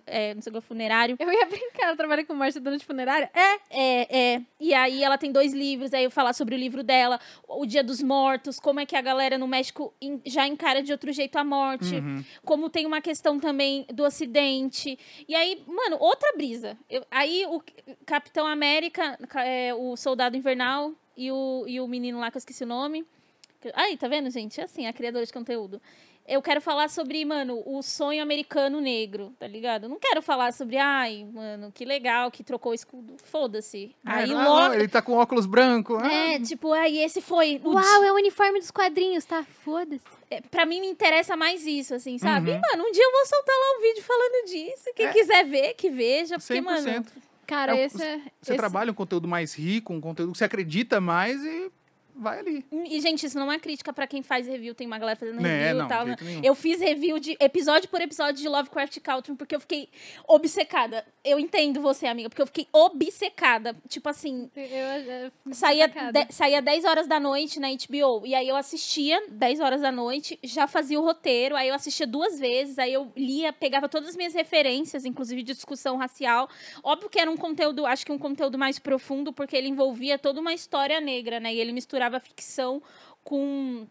É, 0.06 0.34
não 0.34 0.42
sei 0.42 0.50
o 0.50 0.54
que, 0.54 0.60
funerário. 0.60 1.16
Eu 1.18 1.32
ia 1.32 1.46
brincar, 1.46 1.86
ela 1.88 1.96
trabalha 1.96 2.24
com 2.24 2.34
morte 2.34 2.58
dona 2.58 2.76
de 2.76 2.84
funerária? 2.84 3.30
É. 3.32 3.58
É, 3.70 4.18
é. 4.34 4.42
E 4.60 4.74
aí 4.74 5.02
ela 5.04 5.16
tem 5.16 5.30
dois 5.30 5.52
livros, 5.52 5.94
aí 5.94 6.04
eu 6.04 6.10
falar 6.10 6.32
sobre 6.32 6.54
o 6.54 6.58
livro 6.58 6.82
dela, 6.82 7.20
o 7.46 7.64
Dia 7.64 7.82
dos 7.84 8.02
Mortos, 8.02 8.58
como 8.58 8.80
é 8.80 8.86
que 8.86 8.96
a 8.96 9.00
galera 9.00 9.38
no 9.38 9.46
México 9.46 9.94
já 10.26 10.46
encara 10.46 10.82
de 10.82 10.90
outro 10.92 11.12
jeito 11.12 11.36
a 11.36 11.44
morte, 11.44 11.94
Uhum. 11.94 12.24
como 12.44 12.68
tem 12.68 12.86
uma 12.86 13.00
questão 13.00 13.38
também 13.38 13.86
do 13.92 14.04
acidente. 14.04 14.98
E 15.28 15.34
aí, 15.34 15.62
mano, 15.66 15.96
outra 16.00 16.32
brisa. 16.36 16.76
Eu- 16.90 17.04
aí 17.10 17.46
o 17.46 17.62
Capitão 18.04 18.46
América, 18.46 19.16
ca- 19.28 19.44
é, 19.44 19.72
o 19.74 19.96
Soldado 19.96 20.36
Invernal 20.36 20.92
e 21.16 21.30
o, 21.30 21.64
e 21.66 21.80
o 21.80 21.86
menino 21.86 22.18
lá 22.18 22.30
que 22.30 22.36
eu 22.36 22.40
esqueci 22.40 22.64
o 22.64 22.66
nome. 22.66 23.04
Aí, 23.74 23.96
tá 23.96 24.06
vendo, 24.06 24.30
gente? 24.30 24.60
É 24.60 24.64
assim, 24.64 24.86
a 24.86 24.92
criadora 24.92 25.26
de 25.26 25.32
conteúdo. 25.32 25.82
Eu 26.28 26.42
quero 26.42 26.60
falar 26.60 26.90
sobre, 26.90 27.24
mano, 27.24 27.62
o 27.64 27.82
sonho 27.82 28.22
americano 28.22 28.82
negro, 28.82 29.32
tá 29.38 29.46
ligado? 29.46 29.84
Eu 29.84 29.88
não 29.88 29.98
quero 29.98 30.20
falar 30.20 30.52
sobre, 30.52 30.76
ai, 30.76 31.26
mano, 31.32 31.72
que 31.72 31.86
legal 31.86 32.30
que 32.30 32.44
trocou 32.44 32.72
o 32.72 32.74
escudo. 32.74 33.14
Foda-se. 33.24 33.96
Aí 34.04 34.30
É, 34.30 34.34
ah, 34.34 34.44
logo. 34.44 34.68
não, 34.68 34.74
ele 34.74 34.88
tá 34.88 35.00
com 35.00 35.14
óculos 35.14 35.46
branco. 35.46 35.96
ah, 35.96 36.06
É, 36.12 36.38
tipo, 36.38 36.70
aí 36.74 36.98
esse 36.98 37.22
foi. 37.22 37.58
Uau, 37.64 38.04
é 38.04 38.12
o 38.12 38.16
uniforme 38.16 38.58
dos 38.58 38.70
quadrinhos, 38.70 39.24
tá? 39.24 39.42
Foda-se. 39.64 40.04
é, 40.30 40.42
pra 40.42 40.66
mim 40.66 40.80
me 40.82 40.86
interessa 40.88 41.34
mais 41.34 41.66
isso, 41.66 41.94
assim, 41.94 42.18
sabe? 42.18 42.50
Uhum. 42.50 42.58
E, 42.58 42.60
mano, 42.72 42.84
um 42.88 42.92
dia 42.92 43.02
eu 43.02 43.10
vou 43.12 43.24
soltar 43.26 43.54
lá 43.56 43.78
um 43.78 43.80
vídeo 43.80 44.02
falando 44.02 44.44
disso. 44.46 44.84
Quem 44.94 45.06
É. 45.06 45.12
quiser 45.14 45.44
ver, 45.46 45.72
que 45.74 45.88
veja. 45.88 46.36
Porque, 46.38 46.52
100%. 46.60 46.62
mano. 46.64 47.06
Cara, 47.46 47.74
É, 47.74 47.86
esse 47.86 48.02
é. 48.02 48.18
Você 48.42 48.52
esse- 48.52 48.56
trabalha 48.58 48.90
um 48.90 48.94
conteúdo 48.94 49.26
mais 49.26 49.54
rico, 49.54 49.94
um 49.94 50.00
conteúdo 50.02 50.32
que 50.32 50.36
você 50.38 50.44
acredita 50.44 51.00
mais 51.00 51.42
e 51.42 51.70
vai 52.18 52.38
ali. 52.40 52.64
E, 52.72 53.00
gente, 53.00 53.24
isso 53.26 53.38
não 53.38 53.50
é 53.50 53.58
crítica 53.58 53.92
pra 53.92 54.06
quem 54.06 54.22
faz 54.22 54.46
review. 54.46 54.74
Tem 54.74 54.86
uma 54.86 54.98
galera 54.98 55.18
fazendo 55.18 55.40
Né, 55.40 55.58
review 55.66 55.78
não, 55.78 55.86
e 55.86 55.88
tal. 55.88 56.06
né? 56.06 56.16
Eu 56.42 56.54
fiz 56.54 56.80
review 56.80 57.18
de 57.18 57.36
episódio 57.40 57.88
por 57.88 58.00
episódio 58.00 58.42
de 58.42 58.48
Lovecraft 58.48 58.98
Country 59.00 59.34
porque 59.34 59.54
eu 59.56 59.60
fiquei 59.60 59.88
obcecada. 60.26 61.04
Eu 61.24 61.38
entendo 61.38 61.80
você, 61.80 62.06
amiga, 62.06 62.28
porque 62.28 62.42
eu 62.42 62.46
fiquei 62.46 62.66
obcecada. 62.72 63.74
Tipo 63.88 64.08
assim, 64.08 64.50
Eu, 64.56 64.64
eu, 64.66 65.32
saía, 65.52 65.88
de- 65.88 66.32
saía 66.32 66.60
10 66.62 66.84
horas 66.84 67.06
da 67.06 67.18
noite 67.20 67.58
na 67.60 67.68
HBO. 67.68 68.26
E 68.26 68.34
aí 68.34 68.48
eu 68.48 68.56
assistia 68.56 69.22
10 69.30 69.60
horas 69.60 69.80
da 69.80 69.90
noite, 69.92 70.38
já 70.42 70.66
fazia 70.66 70.98
o 70.98 71.02
roteiro, 71.04 71.56
aí 71.56 71.68
eu 71.68 71.74
assistia 71.74 72.06
duas 72.06 72.38
vezes, 72.38 72.78
aí 72.78 72.92
eu 72.92 73.10
lia, 73.16 73.52
pegava 73.52 73.88
todas 73.88 74.10
as 74.10 74.16
minhas 74.16 74.34
referências, 74.34 75.04
inclusive 75.04 75.42
de 75.42 75.52
discussão 75.54 75.96
racial. 75.96 76.48
Óbvio 76.82 77.08
que 77.10 77.18
era 77.18 77.30
um 77.30 77.36
conteúdo, 77.36 77.86
acho 77.86 78.04
que 78.04 78.12
um 78.12 78.18
conteúdo 78.18 78.58
mais 78.58 78.78
profundo, 78.78 79.32
porque 79.32 79.56
ele 79.56 79.68
envolvia 79.68 80.18
toda 80.18 80.40
uma 80.40 80.52
história 80.54 81.00
negra, 81.00 81.40
né? 81.40 81.52
E 81.54 81.60
ele 81.60 81.72
misturava 81.72 82.07
ficção 82.18 82.82
com. 83.22 83.86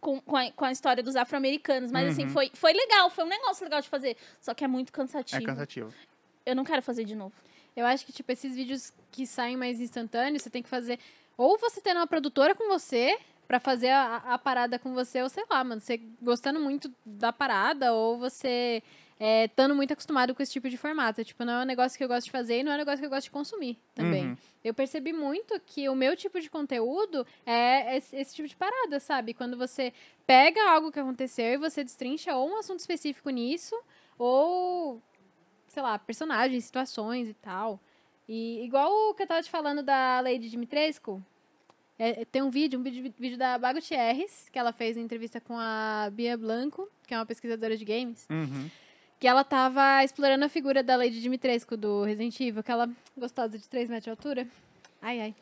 Com, 0.00 0.20
com, 0.20 0.36
a, 0.36 0.50
com 0.50 0.64
a 0.64 0.72
história 0.72 1.00
dos 1.00 1.14
afro-americanos. 1.14 1.92
Mas, 1.92 2.08
assim, 2.10 2.24
Uhum. 2.24 2.30
foi, 2.30 2.50
foi 2.54 2.72
legal, 2.72 3.08
foi 3.08 3.22
um 3.24 3.28
negócio 3.28 3.62
legal 3.62 3.80
de 3.80 3.88
fazer. 3.88 4.16
Só 4.40 4.52
que 4.52 4.64
é 4.64 4.66
muito 4.66 4.90
cansativo. 4.92 5.40
É 5.40 5.46
cansativo. 5.46 5.94
Eu 6.44 6.56
não 6.56 6.64
quero 6.64 6.82
fazer 6.82 7.04
de 7.04 7.14
novo. 7.14 7.32
Eu 7.76 7.86
acho 7.86 8.04
que, 8.04 8.12
tipo, 8.12 8.32
esses 8.32 8.56
vídeos 8.56 8.92
que 9.12 9.24
saem 9.28 9.56
mais 9.56 9.80
instantâneos, 9.80 10.42
você 10.42 10.50
tem 10.50 10.60
que 10.60 10.68
fazer. 10.68 10.98
Ou 11.38 11.56
você 11.56 11.80
tendo 11.80 11.98
uma 11.98 12.06
produtora 12.08 12.52
com 12.52 12.66
você 12.68 13.16
pra 13.46 13.60
fazer 13.60 13.90
a, 13.90 14.16
a 14.16 14.38
parada 14.38 14.76
com 14.76 14.92
você, 14.92 15.22
ou 15.22 15.28
sei 15.28 15.44
lá, 15.48 15.62
mano, 15.62 15.80
você 15.80 16.00
gostando 16.20 16.58
muito 16.58 16.92
da 17.06 17.32
parada, 17.32 17.92
ou 17.92 18.18
você 18.18 18.82
é, 19.24 19.44
estando 19.44 19.72
muito 19.72 19.92
acostumado 19.92 20.34
com 20.34 20.42
esse 20.42 20.50
tipo 20.50 20.68
de 20.68 20.76
formato. 20.76 21.24
Tipo, 21.24 21.44
não 21.44 21.60
é 21.60 21.62
um 21.62 21.64
negócio 21.64 21.96
que 21.96 22.02
eu 22.02 22.08
gosto 22.08 22.24
de 22.24 22.32
fazer 22.32 22.58
e 22.58 22.62
não 22.64 22.72
é 22.72 22.74
um 22.74 22.78
negócio 22.78 22.98
que 22.98 23.06
eu 23.06 23.10
gosto 23.10 23.26
de 23.26 23.30
consumir 23.30 23.78
também. 23.94 24.26
Uhum. 24.26 24.36
Eu 24.64 24.74
percebi 24.74 25.12
muito 25.12 25.60
que 25.60 25.88
o 25.88 25.94
meu 25.94 26.16
tipo 26.16 26.40
de 26.40 26.50
conteúdo 26.50 27.24
é 27.46 27.96
esse, 27.96 28.16
esse 28.16 28.34
tipo 28.34 28.48
de 28.48 28.56
parada, 28.56 28.98
sabe? 28.98 29.32
Quando 29.32 29.56
você 29.56 29.92
pega 30.26 30.68
algo 30.68 30.90
que 30.90 30.98
aconteceu 30.98 31.52
e 31.52 31.56
você 31.56 31.84
destrincha 31.84 32.34
ou 32.34 32.50
um 32.50 32.56
assunto 32.56 32.80
específico 32.80 33.30
nisso, 33.30 33.80
ou, 34.18 35.00
sei 35.68 35.84
lá, 35.84 35.96
personagens, 36.00 36.64
situações 36.64 37.28
e 37.28 37.34
tal. 37.34 37.78
E 38.28 38.64
igual 38.64 38.90
o 38.90 39.14
que 39.14 39.22
eu 39.22 39.26
tava 39.28 39.42
te 39.42 39.50
falando 39.50 39.84
da 39.84 40.20
Lady 40.20 40.50
Dimitrescu, 40.50 41.22
é, 41.96 42.24
tem 42.24 42.42
um 42.42 42.50
vídeo, 42.50 42.80
um 42.80 42.82
vídeo, 42.82 43.14
vídeo 43.16 43.38
da 43.38 43.56
Bago 43.56 43.78
que 43.80 44.58
ela 44.58 44.72
fez 44.72 44.96
em 44.96 45.02
entrevista 45.02 45.40
com 45.40 45.56
a 45.56 46.10
Bia 46.12 46.36
Blanco, 46.36 46.88
que 47.06 47.14
é 47.14 47.16
uma 47.16 47.26
pesquisadora 47.26 47.76
de 47.76 47.84
games, 47.84 48.26
Uhum. 48.28 48.68
Que 49.22 49.28
ela 49.28 49.44
tava 49.44 50.02
explorando 50.02 50.44
a 50.44 50.48
figura 50.48 50.82
da 50.82 50.96
Lady 50.96 51.20
Dimitrescu 51.20 51.76
do 51.76 52.02
Resident 52.02 52.40
Evil, 52.40 52.58
aquela 52.58 52.90
gostosa 53.16 53.56
de 53.56 53.68
3 53.68 53.88
metros 53.88 54.02
de 54.02 54.10
altura. 54.10 54.48
Ai, 55.00 55.20
ai. 55.20 55.34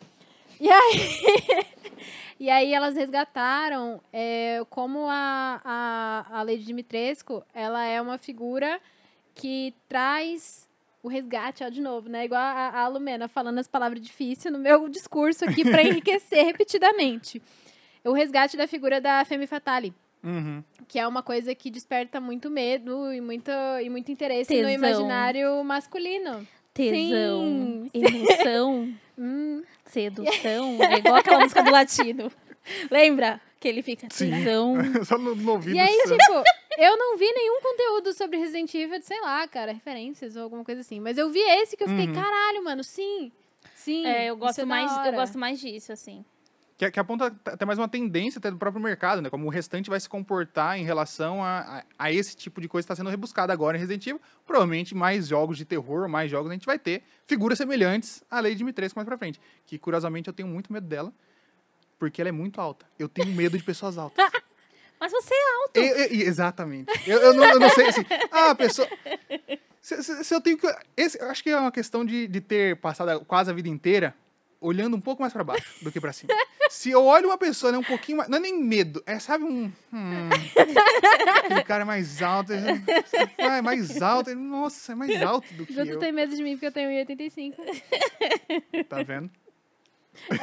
E 0.61 0.69
aí, 0.71 1.65
e 2.39 2.51
aí 2.51 2.75
elas 2.75 2.95
resgataram 2.95 3.99
é, 4.13 4.63
como 4.69 5.07
a, 5.09 5.63
a, 5.65 6.27
a 6.31 6.43
Lady 6.43 6.63
Dimitrescu, 6.63 7.43
ela 7.55 7.83
é 7.83 7.99
uma 8.03 8.19
figura 8.19 8.79
que 9.35 9.73
traz 9.89 10.69
o 11.03 11.09
resgate, 11.09 11.65
ó, 11.65 11.71
de 11.71 11.81
novo, 11.81 12.07
né? 12.07 12.27
Igual 12.27 12.39
a, 12.39 12.83
a 12.83 12.87
Lumena 12.87 13.29
falando 13.29 13.61
as 13.61 13.67
palavras 13.67 14.03
difíceis 14.03 14.53
no 14.53 14.59
meu 14.59 14.91
discurso 14.91 15.47
aqui 15.47 15.65
para 15.65 15.81
enriquecer 15.89 16.45
repetidamente. 16.45 17.41
O 18.05 18.13
resgate 18.13 18.59
da 18.59 18.67
figura 18.67 19.01
da 19.01 19.25
Femme 19.25 19.47
Fatale 19.47 19.95
Uhum. 20.23 20.63
que 20.87 20.99
é 20.99 21.07
uma 21.09 21.23
coisa 21.23 21.55
que 21.55 21.71
desperta 21.71 22.21
muito 22.21 22.51
medo 22.51 23.13
e 23.13 23.21
muito, 23.21 23.51
e 23.83 23.89
muito 23.89 24.13
interesse 24.13 24.53
no 24.55 24.69
Tesão. 24.69 24.71
imaginário 24.75 25.65
masculino. 25.65 26.47
Tesão, 26.75 27.89
Sim. 27.89 27.91
emoção, 27.95 28.95
Hum, 29.19 29.63
sedução. 29.85 30.79
É 30.83 30.99
igual 30.99 31.17
aquela 31.17 31.41
música 31.41 31.63
do 31.63 31.71
latino. 31.71 32.31
Lembra? 32.91 33.41
Que 33.59 33.69
ele 33.69 33.83
fica 33.83 34.07
Sim. 34.11 34.31
tesão. 34.31 34.75
Só 35.05 35.19
no, 35.19 35.35
no 35.35 35.53
ouvido. 35.53 35.77
E 35.77 35.79
aí, 35.81 36.03
só. 36.07 36.17
tipo, 36.17 36.43
eu 36.79 36.97
não 36.97 37.17
vi 37.19 37.31
nenhum 37.33 37.61
conteúdo 37.61 38.13
sobre 38.15 38.39
Resident 38.39 38.73
Evil, 38.75 38.99
de, 38.99 39.05
sei 39.05 39.21
lá, 39.21 39.47
cara, 39.49 39.73
referências 39.73 40.37
ou 40.37 40.43
alguma 40.45 40.65
coisa 40.65 40.81
assim. 40.81 41.01
Mas 41.01 41.19
eu 41.19 41.29
vi 41.29 41.41
esse 41.41 41.77
que 41.77 41.85
eu 41.85 41.89
fiquei, 41.89 42.07
Uhum. 42.07 42.15
caralho, 42.15 42.65
mano, 42.65 42.83
sim. 42.83 43.31
Sim. 43.75 44.07
É, 44.07 44.31
eu 44.31 44.35
isso 44.35 44.41
gosto 44.41 44.61
é 44.63 44.65
mais, 44.65 45.07
eu 45.07 45.13
gosto 45.13 45.39
mais 45.39 45.61
disso, 45.61 45.93
assim. 45.93 46.25
Que, 46.81 46.91
que 46.91 46.99
aponta 46.99 47.27
até 47.45 47.67
mais 47.67 47.79
uma 47.79 47.87
tendência 47.89 48.39
até 48.39 48.51
do 48.51 48.57
próprio 48.57 48.83
mercado, 48.83 49.21
né? 49.21 49.29
Como 49.29 49.45
o 49.47 49.51
restante 49.51 49.91
vai 49.91 50.01
se 50.01 50.09
comportar 50.09 50.79
em 50.79 50.83
relação 50.83 51.45
a, 51.45 51.59
a, 51.59 51.85
a 52.07 52.11
esse 52.11 52.35
tipo 52.35 52.59
de 52.59 52.69
coisa 52.69 52.87
que 52.87 52.91
está 52.91 52.97
sendo 52.97 53.11
rebuscado 53.11 53.53
agora 53.53 53.77
em 53.77 53.81
Resident 53.81 54.07
Evil. 54.07 54.21
Provavelmente 54.47 54.95
mais 54.95 55.29
jogos 55.29 55.59
de 55.59 55.67
terror, 55.67 56.09
mais 56.09 56.31
jogos 56.31 56.51
a 56.51 56.55
gente 56.55 56.65
vai 56.65 56.79
ter 56.79 57.03
figuras 57.27 57.59
semelhantes 57.59 58.25
à 58.31 58.41
Lady 58.41 58.55
Dimitrescu 58.55 58.99
mais 58.99 59.07
pra 59.07 59.19
frente. 59.19 59.39
Que 59.67 59.79
curiosamente 59.79 60.29
eu 60.29 60.33
tenho 60.33 60.49
muito 60.49 60.73
medo 60.73 60.87
dela, 60.87 61.13
porque 61.99 62.23
ela 62.23 62.31
é 62.31 62.33
muito 62.33 62.59
alta. 62.63 62.87
Eu 62.99 63.11
tenho 63.11 63.29
medo 63.29 63.59
de 63.59 63.63
pessoas 63.63 63.99
altas. 63.99 64.17
Mas 64.99 65.13
você 65.13 65.35
é 65.35 65.63
alto. 65.63 65.77
Eu- 65.77 65.97
eu- 65.97 66.27
exatamente. 66.29 66.91
Eu, 67.07 67.19
eu 67.21 67.35
não, 67.35 67.45
eu 67.45 67.61
não 67.61 67.69
sei 67.69 67.89
assim. 67.89 68.07
Ah, 68.33 68.53
a 68.53 68.55
pessoa. 68.55 68.89
Se, 69.83 70.03
se- 70.03 70.25
se 70.25 70.35
eu 70.35 70.41
tenho 70.41 70.57
que. 70.57 70.67
Esse, 70.97 71.21
eu 71.21 71.31
acho 71.31 71.43
que 71.43 71.51
é 71.51 71.59
uma 71.61 71.71
questão 71.73 72.07
de, 72.07 72.27
de 72.27 72.41
ter 72.41 72.77
passado 72.77 73.23
quase 73.27 73.51
a 73.51 73.55
vida 73.55 73.69
inteira 73.69 74.15
olhando 74.63 74.97
um 74.97 75.01
pouco 75.01 75.21
mais 75.23 75.33
pra 75.33 75.45
baixo 75.45 75.83
do 75.85 75.91
que 75.93 76.01
pra 76.01 76.13
cima. 76.13 76.33
Se 76.71 76.91
eu 76.91 77.05
olho 77.05 77.27
uma 77.29 77.37
pessoa, 77.37 77.73
né, 77.73 77.79
um 77.79 77.83
pouquinho 77.83 78.19
mais. 78.19 78.31
Não 78.31 78.39
é 78.39 78.41
nem 78.41 78.63
medo, 78.63 79.03
é, 79.05 79.19
sabe, 79.19 79.45
um. 79.45 79.71
Hum, 79.93 80.29
aquele 81.45 81.65
cara 81.65 81.83
é 81.83 81.85
mais 81.85 82.23
alto. 82.23 82.53
Ah, 83.39 83.57
é 83.57 83.63
mais 83.63 84.01
alto. 84.01 84.31
ele- 84.31 84.41
Nossa, 84.41 84.93
é 84.93 84.95
mais 84.95 85.21
alto 85.23 85.53
do 85.55 85.67
que 85.67 85.75
Guto 85.75 85.89
eu. 85.91 85.99
tem 85.99 86.13
medo 86.13 86.35
de 86.35 86.43
mim 86.43 86.53
porque 86.53 86.67
eu 86.67 86.73
tenho 86.73 86.91
1,85. 86.91 87.57
Tá 88.89 89.03
vendo? 89.03 89.31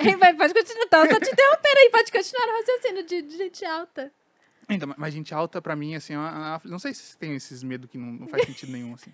Ei, 0.05 0.15
vai, 0.15 0.33
pode 0.33 0.53
continuar, 0.53 0.87
tá, 0.87 1.01
só 1.09 1.19
te 1.19 1.29
interrompendo 1.31 1.77
aí, 1.77 1.89
pode 1.91 2.11
continuar 2.11 2.47
o 2.47 2.59
raciocínio 2.59 3.03
de, 3.05 3.21
de 3.21 3.37
gente 3.37 3.65
alta. 3.65 4.11
Então, 4.69 4.93
mas 4.97 5.13
gente 5.13 5.33
alta, 5.33 5.61
pra 5.61 5.75
mim, 5.75 5.95
assim, 5.95 6.13
é 6.13 6.17
uma- 6.17 6.31
uma- 6.31 6.61
não 6.65 6.79
sei 6.79 6.93
se 6.93 7.17
tem 7.17 7.35
esses 7.35 7.63
medos 7.63 7.89
que 7.89 7.97
não, 7.97 8.07
não 8.07 8.27
faz 8.27 8.45
sentido 8.45 8.71
nenhum, 8.71 8.93
assim. 8.93 9.13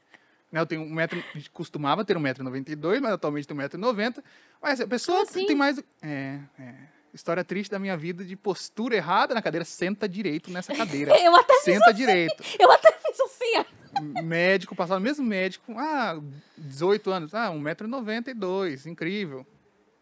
Né, 0.52 0.60
Eu 0.60 0.66
tenho 0.66 0.82
um 0.82 0.90
metro, 0.94 1.24
costumava 1.52 2.06
ter 2.06 2.16
1,92m, 2.18 3.02
mas 3.02 3.12
atualmente 3.14 3.48
tenho 3.48 3.60
1,90m. 3.60 4.24
Mas 4.62 4.80
a 4.82 4.88
pessoa 4.88 5.24
assim? 5.24 5.46
tem 5.46 5.56
mais... 5.56 5.78
É, 6.02 6.40
é. 6.60 6.74
História 7.14 7.44
triste 7.44 7.70
da 7.70 7.78
minha 7.78 7.96
vida 7.96 8.24
de 8.26 8.36
postura 8.36 8.96
errada 8.96 9.34
na 9.36 9.42
cadeira. 9.42 9.64
Senta 9.64 10.10
direito 10.10 10.50
nessa 10.52 10.74
cadeira. 10.76 11.14
Eu 11.20 11.36
até, 11.36 11.54
Senta 11.62 11.94
direito. 11.94 12.44
eu 12.60 12.72
até 12.72 12.92
fiz 12.94 13.20
assim. 13.22 14.24
Médico, 14.24 14.76
passado 14.76 15.00
mesmo 15.00 15.24
médico. 15.26 15.74
Ah, 15.78 16.20
18 16.58 17.12
anos. 17.12 17.36
Ah, 17.36 17.52
1,92m. 17.52 18.88
Incrível. 18.88 19.46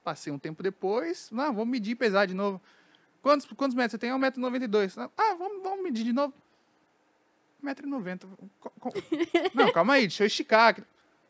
Passei 0.03 0.32
um 0.32 0.39
tempo 0.39 0.64
depois. 0.64 1.30
Não, 1.32 1.53
vamos 1.53 1.68
medir 1.68 1.95
pesar 1.95 2.26
de 2.26 2.34
novo. 2.34 2.62
Quantos, 3.22 3.45
quantos 3.55 3.76
metros 3.76 3.91
você 3.91 3.97
tem? 3.97 4.09
Ah, 4.12 4.18
1,92m. 4.18 5.12
Ah, 5.18 5.36
vamos, 5.38 5.62
vamos 5.62 5.84
medir 5.84 6.05
de 6.05 6.14
novo. 6.14 6.34
1,90m. 7.64 8.22
Co- 8.59 8.70
co- 8.80 8.93
Não, 9.53 9.72
calma 9.72 9.93
aí, 9.95 10.01
deixa 10.03 10.24
eu 10.24 10.28
esticar. 10.28 10.70
aqui. 10.70 10.84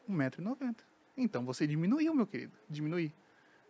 1,90m. 0.09 0.75
Então 1.17 1.43
você 1.43 1.65
diminuiu, 1.67 2.13
meu 2.13 2.27
querido. 2.27 2.53
Diminuir. 2.69 3.11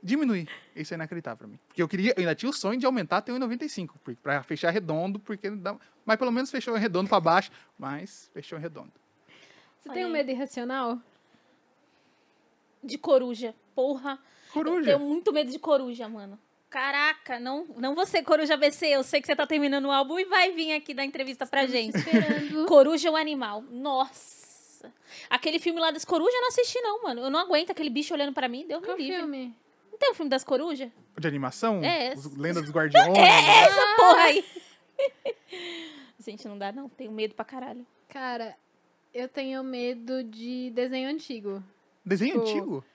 Diminuir. 0.03 0.47
Isso 0.75 0.93
é 0.93 0.95
inacreditável 0.95 1.37
pra 1.37 1.47
mim. 1.47 1.59
Porque 1.67 1.81
eu 1.81 1.87
queria, 1.87 2.11
eu 2.11 2.19
ainda 2.19 2.33
tinha 2.33 2.49
o 2.49 2.53
sonho 2.53 2.79
de 2.79 2.85
aumentar 2.85 3.17
até 3.17 3.31
1,95. 3.31 3.97
por- 4.03 4.15
Pra 4.15 4.41
fechar 4.43 4.71
redondo, 4.71 5.19
porque 5.19 5.49
dá, 5.49 5.75
mas 6.05 6.17
pelo 6.17 6.31
menos 6.31 6.49
fechou 6.49 6.73
redondo 6.75 7.07
pra 7.09 7.19
baixo, 7.19 7.51
mas 7.77 8.29
fechou 8.33 8.57
redondo. 8.57 8.91
Você 9.77 9.89
Olha 9.89 9.93
tem 9.95 10.05
um 10.05 10.09
medo 10.11 10.29
irracional? 10.31 10.99
De 12.83 12.97
coruja. 12.97 13.53
Porra. 13.75 14.19
Eu 14.47 14.53
Coruja. 14.53 14.85
tenho 14.97 14.99
muito 15.07 15.31
medo 15.31 15.51
de 15.51 15.59
coruja, 15.59 16.09
mano. 16.09 16.37
Caraca, 16.69 17.39
não, 17.39 17.65
não 17.77 17.93
você, 17.93 18.23
Coruja 18.23 18.55
BC. 18.57 18.87
Eu 18.87 19.03
sei 19.03 19.19
que 19.21 19.27
você 19.27 19.35
tá 19.35 19.45
terminando 19.45 19.85
o 19.85 19.91
álbum 19.91 20.17
e 20.17 20.25
vai 20.25 20.51
vir 20.53 20.73
aqui 20.73 20.93
dar 20.93 21.03
entrevista 21.05 21.45
pra 21.45 21.67
gente. 21.67 21.97
Esperando. 21.97 22.65
Coruja 22.67 23.09
é 23.09 23.11
um 23.11 23.15
animal. 23.15 23.61
Nossa. 23.69 24.91
Aquele 25.29 25.59
filme 25.59 25.79
lá 25.79 25.91
das 25.91 26.03
corujas 26.05 26.33
eu 26.33 26.41
não 26.41 26.47
assisti, 26.47 26.79
não, 26.81 27.03
mano. 27.03 27.21
Eu 27.21 27.29
não 27.29 27.39
aguento 27.39 27.69
aquele 27.71 27.89
bicho 27.89 28.13
olhando 28.13 28.33
pra 28.33 28.47
mim. 28.47 28.65
Deus 28.67 28.81
me 28.81 28.87
livre. 28.95 29.17
filme? 29.17 29.55
Tem 30.01 30.09
o 30.09 30.15
filme 30.15 30.31
das 30.31 30.43
corujas? 30.43 30.89
De 31.19 31.27
animação? 31.27 31.79
É. 31.83 32.15
Os 32.15 32.35
Lenda 32.35 32.59
dos 32.59 32.71
Guardiões. 32.73 33.15
É 33.15 33.63
essa 33.65 33.95
porra 33.95 34.21
aí. 34.23 34.43
Gente, 36.17 36.47
não 36.47 36.57
dá, 36.57 36.71
não. 36.71 36.89
Tenho 36.89 37.11
medo 37.11 37.35
pra 37.35 37.45
caralho. 37.45 37.85
Cara, 38.09 38.55
eu 39.13 39.29
tenho 39.29 39.63
medo 39.63 40.23
de 40.23 40.71
desenho 40.71 41.07
antigo. 41.07 41.63
Desenho 42.03 42.43
Tipo, 42.43 42.49
antigo? 42.49 42.85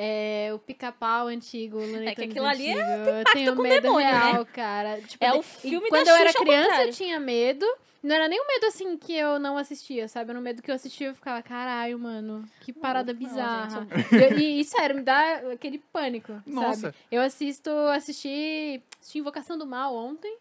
É, 0.00 0.50
o 0.54 0.58
pica-pau 0.60 1.26
antigo, 1.26 1.76
o 1.78 1.80
Looney 1.80 2.08
É 2.08 2.14
que 2.14 2.22
aquilo 2.22 2.46
ali 2.46 2.68
é- 2.68 2.72
antigo. 2.80 3.10
Eu 3.10 3.24
tenho 3.32 3.56
com 3.56 3.62
medo 3.62 3.82
demônio, 3.82 4.06
né? 4.06 4.30
real, 4.32 4.46
cara. 4.46 5.00
Tipo, 5.02 5.24
É 5.24 5.32
de- 5.32 5.38
o 5.38 5.42
filme 5.42 5.90
da 5.90 5.96
Quando 5.98 6.08
eu 6.08 6.14
era 6.14 6.32
criança, 6.32 6.84
eu 6.84 6.92
tinha 6.92 7.18
medo. 7.18 7.66
Não 8.00 8.14
era 8.14 8.28
nem 8.28 8.40
um 8.40 8.46
medo, 8.46 8.66
assim, 8.66 8.96
que 8.96 9.12
eu 9.12 9.40
não 9.40 9.58
assistia, 9.58 10.06
sabe? 10.06 10.30
Era 10.30 10.38
um 10.38 10.42
medo 10.42 10.62
que 10.62 10.70
eu 10.70 10.74
assistia 10.76 11.08
e 11.08 11.10
eu 11.10 11.14
ficava, 11.16 11.42
caralho, 11.42 11.98
mano, 11.98 12.44
que 12.60 12.72
parada 12.72 13.12
Não, 13.12 13.18
bizarra. 13.18 13.88
E, 14.12 14.34
e, 14.40 14.60
e, 14.60 14.64
sério, 14.64 14.94
me 14.94 15.02
dá 15.02 15.40
aquele 15.52 15.78
pânico, 15.92 16.40
Nossa. 16.46 16.80
sabe? 16.92 16.94
Eu 17.10 17.20
assisto, 17.20 17.68
assisti, 17.92 18.80
assisti 19.00 19.18
Invocação 19.18 19.58
do 19.58 19.66
Mal 19.66 19.94
ontem. 19.96 20.32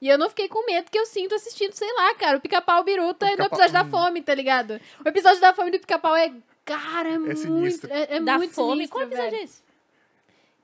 E 0.00 0.08
eu 0.08 0.16
não 0.16 0.28
fiquei 0.30 0.48
com 0.48 0.64
medo 0.64 0.90
que 0.90 0.98
eu 0.98 1.04
sinto 1.04 1.34
assistindo, 1.34 1.72
sei 1.74 1.92
lá, 1.94 2.14
cara, 2.14 2.38
o 2.38 2.40
pica-pau 2.40 2.82
biruta 2.82 3.26
O 3.26 3.36
no 3.36 3.44
episódio 3.44 3.72
da 3.72 3.84
fome, 3.84 4.22
tá 4.22 4.34
ligado? 4.34 4.80
O 5.04 5.08
episódio 5.08 5.40
da 5.42 5.52
fome 5.52 5.70
do 5.72 5.78
pica-pau 5.80 6.16
é, 6.16 6.32
cara, 6.64 7.10
é, 7.10 7.18
muito, 7.18 7.38
sinistro. 7.38 7.92
é, 7.92 8.16
é 8.16 8.20
da 8.20 8.38
muito 8.38 8.52
fome. 8.54 8.72
sinistro, 8.72 8.98
Qual 8.98 9.06
episódio 9.06 9.30
velho. 9.30 9.40
é 9.40 9.44
esse? 9.44 9.62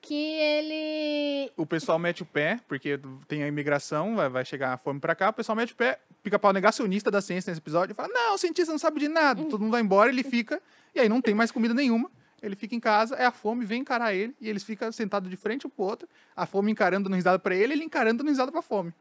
Que 0.01 0.15
ele 0.15 1.53
O 1.57 1.67
pessoal 1.67 1.99
mete 1.99 2.23
o 2.23 2.27
pé, 2.27 2.61
porque 2.69 3.01
tem 3.27 3.43
a 3.43 3.49
imigração, 3.49 4.15
vai, 4.15 4.29
vai 4.29 4.45
chegar 4.45 4.73
a 4.73 4.77
fome 4.77 5.01
pra 5.01 5.17
cá, 5.17 5.31
o 5.31 5.33
pessoal 5.33 5.57
mete 5.57 5.73
o 5.73 5.77
pé, 5.77 5.99
pica-pau 6.23 6.53
negacionista 6.53 7.11
da 7.11 7.21
ciência 7.21 7.51
nesse 7.51 7.61
episódio, 7.61 7.93
e 7.93 7.95
fala, 7.97 8.09
não, 8.13 8.35
o 8.35 8.39
cientista 8.39 8.71
não 8.71 8.79
sabe 8.79 9.01
de 9.01 9.09
nada, 9.09 9.43
todo 9.45 9.61
mundo 9.61 9.73
vai 9.73 9.81
embora, 9.81 10.09
ele 10.09 10.23
fica, 10.23 10.63
e 10.95 11.01
aí 11.01 11.09
não 11.09 11.21
tem 11.21 11.35
mais 11.35 11.51
comida 11.51 11.75
nenhuma, 11.75 12.09
ele 12.41 12.55
fica 12.55 12.75
em 12.77 12.81
casa, 12.81 13.17
é 13.17 13.25
a 13.25 13.33
fome, 13.33 13.65
vem 13.65 13.81
encarar 13.81 14.15
ele, 14.15 14.33
e 14.41 14.49
eles 14.49 14.63
ficam 14.63 14.93
sentados 14.93 15.29
de 15.29 15.37
frente 15.37 15.67
um 15.67 15.71
pro 15.71 15.85
outro, 15.85 16.09
a 16.37 16.47
fome 16.47 16.71
encarando, 16.71 17.09
dando 17.09 17.17
risada 17.17 17.39
pra 17.41 17.57
ele, 17.57 17.73
ele 17.73 17.85
encarando, 17.85 18.19
dando 18.19 18.29
risada 18.29 18.53
pra 18.53 18.63
fome. 18.63 18.95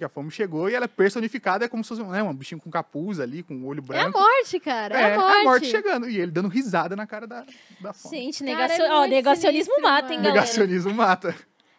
Porque 0.00 0.04
a 0.06 0.08
fome 0.08 0.30
chegou 0.30 0.70
e 0.70 0.74
ela 0.74 0.86
é 0.86 0.88
personificada, 0.88 1.66
é 1.66 1.68
como 1.68 1.84
se 1.84 1.88
fosse 1.90 2.02
né, 2.02 2.22
um 2.22 2.34
bichinho 2.34 2.58
com 2.58 2.70
capuz 2.70 3.20
ali, 3.20 3.42
com 3.42 3.54
o 3.56 3.66
olho 3.66 3.80
é 3.90 3.98
a 3.98 4.04
branco. 4.04 4.18
morte, 4.18 4.58
cara, 4.58 4.98
é, 4.98 5.02
É, 5.10 5.14
a 5.14 5.44
morte. 5.44 5.66
chegando, 5.66 6.08
e 6.08 6.18
ele 6.18 6.32
dando 6.32 6.48
risada 6.48 6.96
na 6.96 7.06
cara 7.06 7.26
da, 7.26 7.44
da 7.82 7.92
fome. 7.92 8.16
Gente, 8.16 8.42
Cara, 8.42 8.56
negacio... 8.56 8.82
é 8.82 8.90
Ó, 8.94 9.04
negacionismo 9.04 9.74
sinistro, 9.74 9.82
mata, 9.82 10.06
hein, 10.14 10.18
mano. 10.18 10.22
galera? 10.22 10.40
Negacionismo 10.40 10.94
mata. 10.94 11.34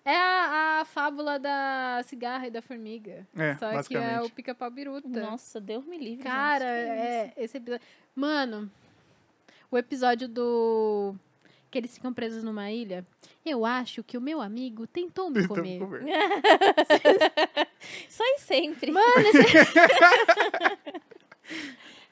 É 0.06 0.16
a, 0.16 0.82
a 0.82 0.86
fábula 0.86 1.40
da 1.40 2.04
cigarra 2.06 2.46
e 2.46 2.52
da 2.52 2.62
formiga. 2.62 3.26
É, 3.36 3.56
Só 3.56 3.70
que 3.70 3.76
basicamente. 3.76 4.14
é 4.14 4.22
o 4.22 4.30
pica-pau 4.30 4.70
biruta. 4.70 5.08
Nossa, 5.10 5.60
Deus 5.60 5.84
me 5.88 5.98
livre. 5.98 6.24
Cara, 6.24 6.60
gente. 6.66 6.86
Que 6.86 7.02
é, 7.02 7.34
esse 7.38 7.58
episódio. 7.58 7.84
Mano, 8.16 8.72
o 9.72 9.78
episódio 9.80 10.28
do. 10.28 11.16
Que 11.72 11.78
eles 11.78 11.94
ficam 11.96 12.14
presos 12.14 12.44
numa 12.44 12.70
ilha. 12.70 13.08
Eu 13.46 13.66
acho 13.66 14.04
que 14.04 14.18
o 14.18 14.22
meu 14.22 14.42
amigo 14.42 14.86
tentou 14.86 15.30
me 15.30 15.40
Então, 15.42 15.56
comer. 15.56 15.80
comer. 15.80 16.04
Só 18.10 18.24
e 18.26 18.40
sempre. 18.40 18.92
Mano, 18.92 19.08
esse. 19.20 19.40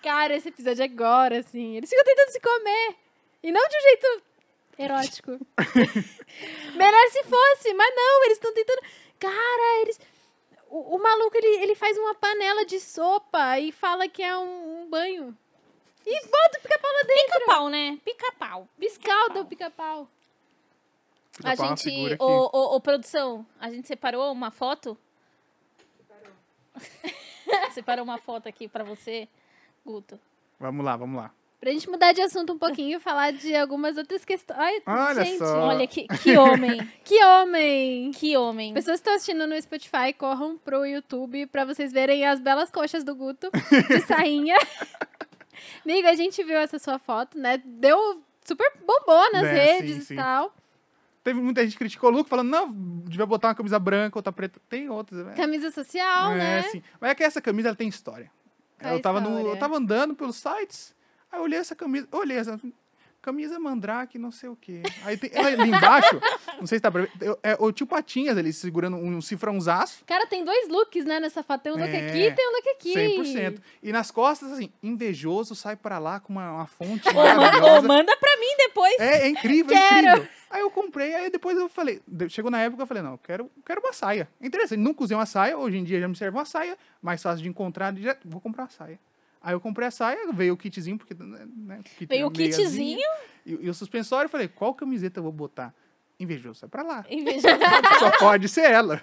Cara, 0.01 0.35
esse 0.35 0.47
episódio 0.49 0.83
agora, 0.83 1.39
assim. 1.39 1.75
Eles 1.75 1.89
ficam 1.89 2.05
tentando 2.05 2.29
se 2.31 2.39
comer. 2.39 2.95
E 3.43 3.51
não 3.51 3.61
de 3.67 3.75
um 3.77 3.81
jeito 3.81 4.21
erótico. 4.77 5.31
Melhor 6.75 7.07
se 7.09 7.23
fosse, 7.23 7.73
mas 7.73 7.95
não, 7.95 8.23
eles 8.25 8.37
estão 8.37 8.53
tentando. 8.53 8.81
Cara, 9.19 9.81
eles. 9.81 9.99
O, 10.69 10.95
o 10.95 11.03
maluco, 11.03 11.35
ele, 11.35 11.63
ele 11.63 11.75
faz 11.75 11.97
uma 11.97 12.15
panela 12.15 12.65
de 12.65 12.79
sopa 12.79 13.59
e 13.59 13.71
fala 13.71 14.07
que 14.07 14.23
é 14.23 14.37
um, 14.37 14.83
um 14.83 14.89
banho. 14.89 15.37
E 16.05 16.27
bota 16.27 16.57
o 16.57 16.61
pica-pau 16.61 16.91
lá 16.91 17.03
dentro. 17.03 17.39
Pica-pau, 17.39 17.69
né? 17.69 17.99
Pica-pau. 18.03 18.67
Biscalda 18.77 19.41
o 19.41 19.45
pica-pau. 19.45 20.07
A 21.43 21.55
gente. 21.55 22.17
Ô, 22.19 22.49
ô, 22.51 22.75
ô, 22.75 22.81
produção, 22.81 23.45
a 23.59 23.69
gente 23.69 23.87
separou 23.87 24.31
uma 24.31 24.51
foto? 24.51 24.97
separou 27.71 28.03
uma 28.03 28.17
foto 28.17 28.47
aqui 28.47 28.67
pra 28.67 28.83
você, 28.83 29.27
Guto. 29.85 30.19
Vamos 30.59 30.85
lá, 30.85 30.97
vamos 30.97 31.21
lá. 31.21 31.31
Pra 31.59 31.71
gente 31.71 31.89
mudar 31.89 32.13
de 32.13 32.21
assunto 32.21 32.53
um 32.53 32.57
pouquinho 32.57 32.97
e 32.97 33.01
falar 33.01 33.33
de 33.33 33.53
algumas 33.53 33.97
outras 33.97 34.23
questões. 34.23 34.57
Ai, 34.57 34.81
Olha 34.85 35.25
gente, 35.25 35.39
só. 35.39 35.67
Olha 35.67 35.85
que, 35.85 36.07
que 36.07 36.37
homem. 36.37 36.79
que 37.03 37.21
homem! 37.21 38.11
Que 38.11 38.37
homem. 38.37 38.73
Pessoas 38.73 39.01
que 39.01 39.01
estão 39.01 39.13
assistindo 39.15 39.45
no 39.45 39.61
Spotify, 39.61 40.13
corram 40.17 40.57
pro 40.57 40.85
YouTube 40.85 41.47
pra 41.47 41.65
vocês 41.65 41.91
verem 41.91 42.25
as 42.25 42.39
belas 42.39 42.71
coxas 42.71 43.03
do 43.03 43.13
Guto 43.13 43.49
de 43.89 43.99
sainha. 44.07 44.55
Amigo, 45.85 46.07
a 46.07 46.15
gente 46.15 46.43
viu 46.43 46.57
essa 46.57 46.79
sua 46.79 46.99
foto, 46.99 47.37
né? 47.37 47.61
Deu 47.63 48.23
super 48.43 48.71
bombou 48.85 49.31
nas 49.31 49.43
Né, 49.43 49.53
redes 49.53 49.95
sim, 49.95 50.01
e 50.01 50.05
sim. 50.05 50.15
tal. 50.15 50.53
Teve 51.23 51.39
muita 51.41 51.61
gente 51.63 51.73
que 51.73 51.79
criticou 51.79 52.09
o 52.09 52.13
look, 52.13 52.29
falando, 52.29 52.49
não, 52.49 52.71
devia 53.03 53.25
botar 53.25 53.49
uma 53.49 53.55
camisa 53.55 53.77
branca, 53.77 54.17
outra 54.17 54.31
preta. 54.31 54.59
Tem 54.69 54.89
outras, 54.89 55.25
né? 55.25 55.33
Camisa 55.35 55.69
social, 55.69 56.31
é, 56.31 56.37
né? 56.37 56.63
sim. 56.63 56.81
Mas 56.99 57.11
é 57.11 57.15
que 57.15 57.23
essa 57.23 57.41
camisa 57.41 57.69
ela 57.69 57.75
tem 57.75 57.87
história. 57.87 58.31
Qual 58.79 58.93
eu, 58.93 59.01
tava 59.01 59.19
no, 59.19 59.29
história? 59.29 59.49
eu 59.49 59.59
tava 59.59 59.77
andando 59.77 60.15
pelos 60.15 60.37
sites, 60.37 60.95
aí 61.31 61.37
eu 61.39 61.43
olhei 61.43 61.59
essa 61.59 61.75
camisa, 61.75 62.07
olhei 62.11 62.37
essa 62.37 62.59
camisa 63.21 63.59
mandrake, 63.59 64.17
não 64.17 64.31
sei 64.31 64.49
o 64.49 64.55
quê. 64.55 64.81
Aí 65.03 65.17
tem, 65.17 65.29
ela 65.33 65.47
ali 65.47 65.69
embaixo, 65.69 66.19
não 66.59 66.65
sei 66.67 66.77
se 66.77 66.81
dá 66.81 66.89
pra 66.91 67.01
ver, 67.03 67.11
é 67.43 67.55
o 67.59 67.71
tio 67.71 67.85
Patinhas 67.85 68.37
ali 68.37 68.51
segurando 68.53 68.97
um 68.97 69.21
cifrãozaço, 69.21 70.03
Cara, 70.05 70.25
tem 70.27 70.43
dois 70.43 70.67
looks, 70.69 71.05
né, 71.05 71.19
nessa 71.19 71.43
foto. 71.43 71.61
Tem 71.63 71.71
um 71.71 71.75
look 71.75 71.89
É, 71.89 72.07
aqui 72.09 72.17
e 72.23 72.31
tem 72.33 72.47
um 72.47 72.51
look 72.51 72.69
aqui. 72.69 72.93
100%. 72.93 73.61
E 73.83 73.91
nas 73.91 74.11
costas, 74.11 74.51
assim, 74.53 74.71
invejoso 74.81 75.55
sai 75.55 75.75
pra 75.75 75.99
lá 75.99 76.19
com 76.19 76.33
uma, 76.33 76.51
uma 76.51 76.67
fonte 76.67 77.11
maravilhosa. 77.13 77.87
manda 77.87 78.15
pra 78.17 78.37
mim 78.37 78.55
depois. 78.57 78.95
É, 78.99 79.21
é 79.23 79.27
incrível, 79.29 79.75
é 79.75 79.79
Quero. 79.89 80.07
incrível. 80.07 80.27
Aí 80.49 80.61
eu 80.61 80.71
comprei, 80.71 81.13
aí 81.13 81.29
depois 81.29 81.55
eu 81.57 81.69
falei, 81.69 82.01
chegou 82.27 82.49
na 82.49 82.59
época 82.59 82.81
eu 82.81 82.87
falei, 82.87 83.03
não, 83.03 83.11
eu 83.11 83.17
quero, 83.19 83.51
quero 83.63 83.81
uma 83.81 83.93
saia. 83.93 84.27
É 84.41 84.47
Interessante, 84.47 84.79
nunca 84.79 85.03
usei 85.03 85.15
uma 85.15 85.27
saia, 85.27 85.55
hoje 85.55 85.77
em 85.77 85.83
dia 85.83 85.99
já 85.99 86.07
me 86.07 86.15
serve 86.15 86.35
uma 86.35 86.45
saia, 86.45 86.75
mais 87.01 87.21
fácil 87.21 87.43
de 87.43 87.49
encontrar, 87.49 87.95
já, 87.95 88.15
vou 88.25 88.41
comprar 88.41 88.63
uma 88.63 88.69
saia. 88.69 88.99
Aí 89.41 89.53
eu 89.53 89.59
comprei 89.59 89.87
a 89.87 89.91
saia, 89.91 90.31
veio 90.33 90.53
o 90.53 90.57
kitzinho, 90.57 90.97
porque, 90.97 91.13
né, 91.13 91.45
né, 91.55 91.79
kit- 91.97 92.07
Veio 92.09 92.27
o 92.27 92.31
kitzinho. 92.31 92.99
E, 93.45 93.51
e 93.65 93.69
o 93.69 93.73
suspensório, 93.73 94.25
eu 94.25 94.29
falei, 94.29 94.47
qual 94.47 94.73
camiseta 94.73 95.19
eu 95.19 95.23
vou 95.23 95.31
botar? 95.31 95.73
Invejoso, 96.19 96.59
sai 96.59 96.67
pra 96.69 96.83
lá. 96.83 97.05
Só 97.99 98.11
pode 98.19 98.49
ser 98.49 98.69
ela. 98.69 99.01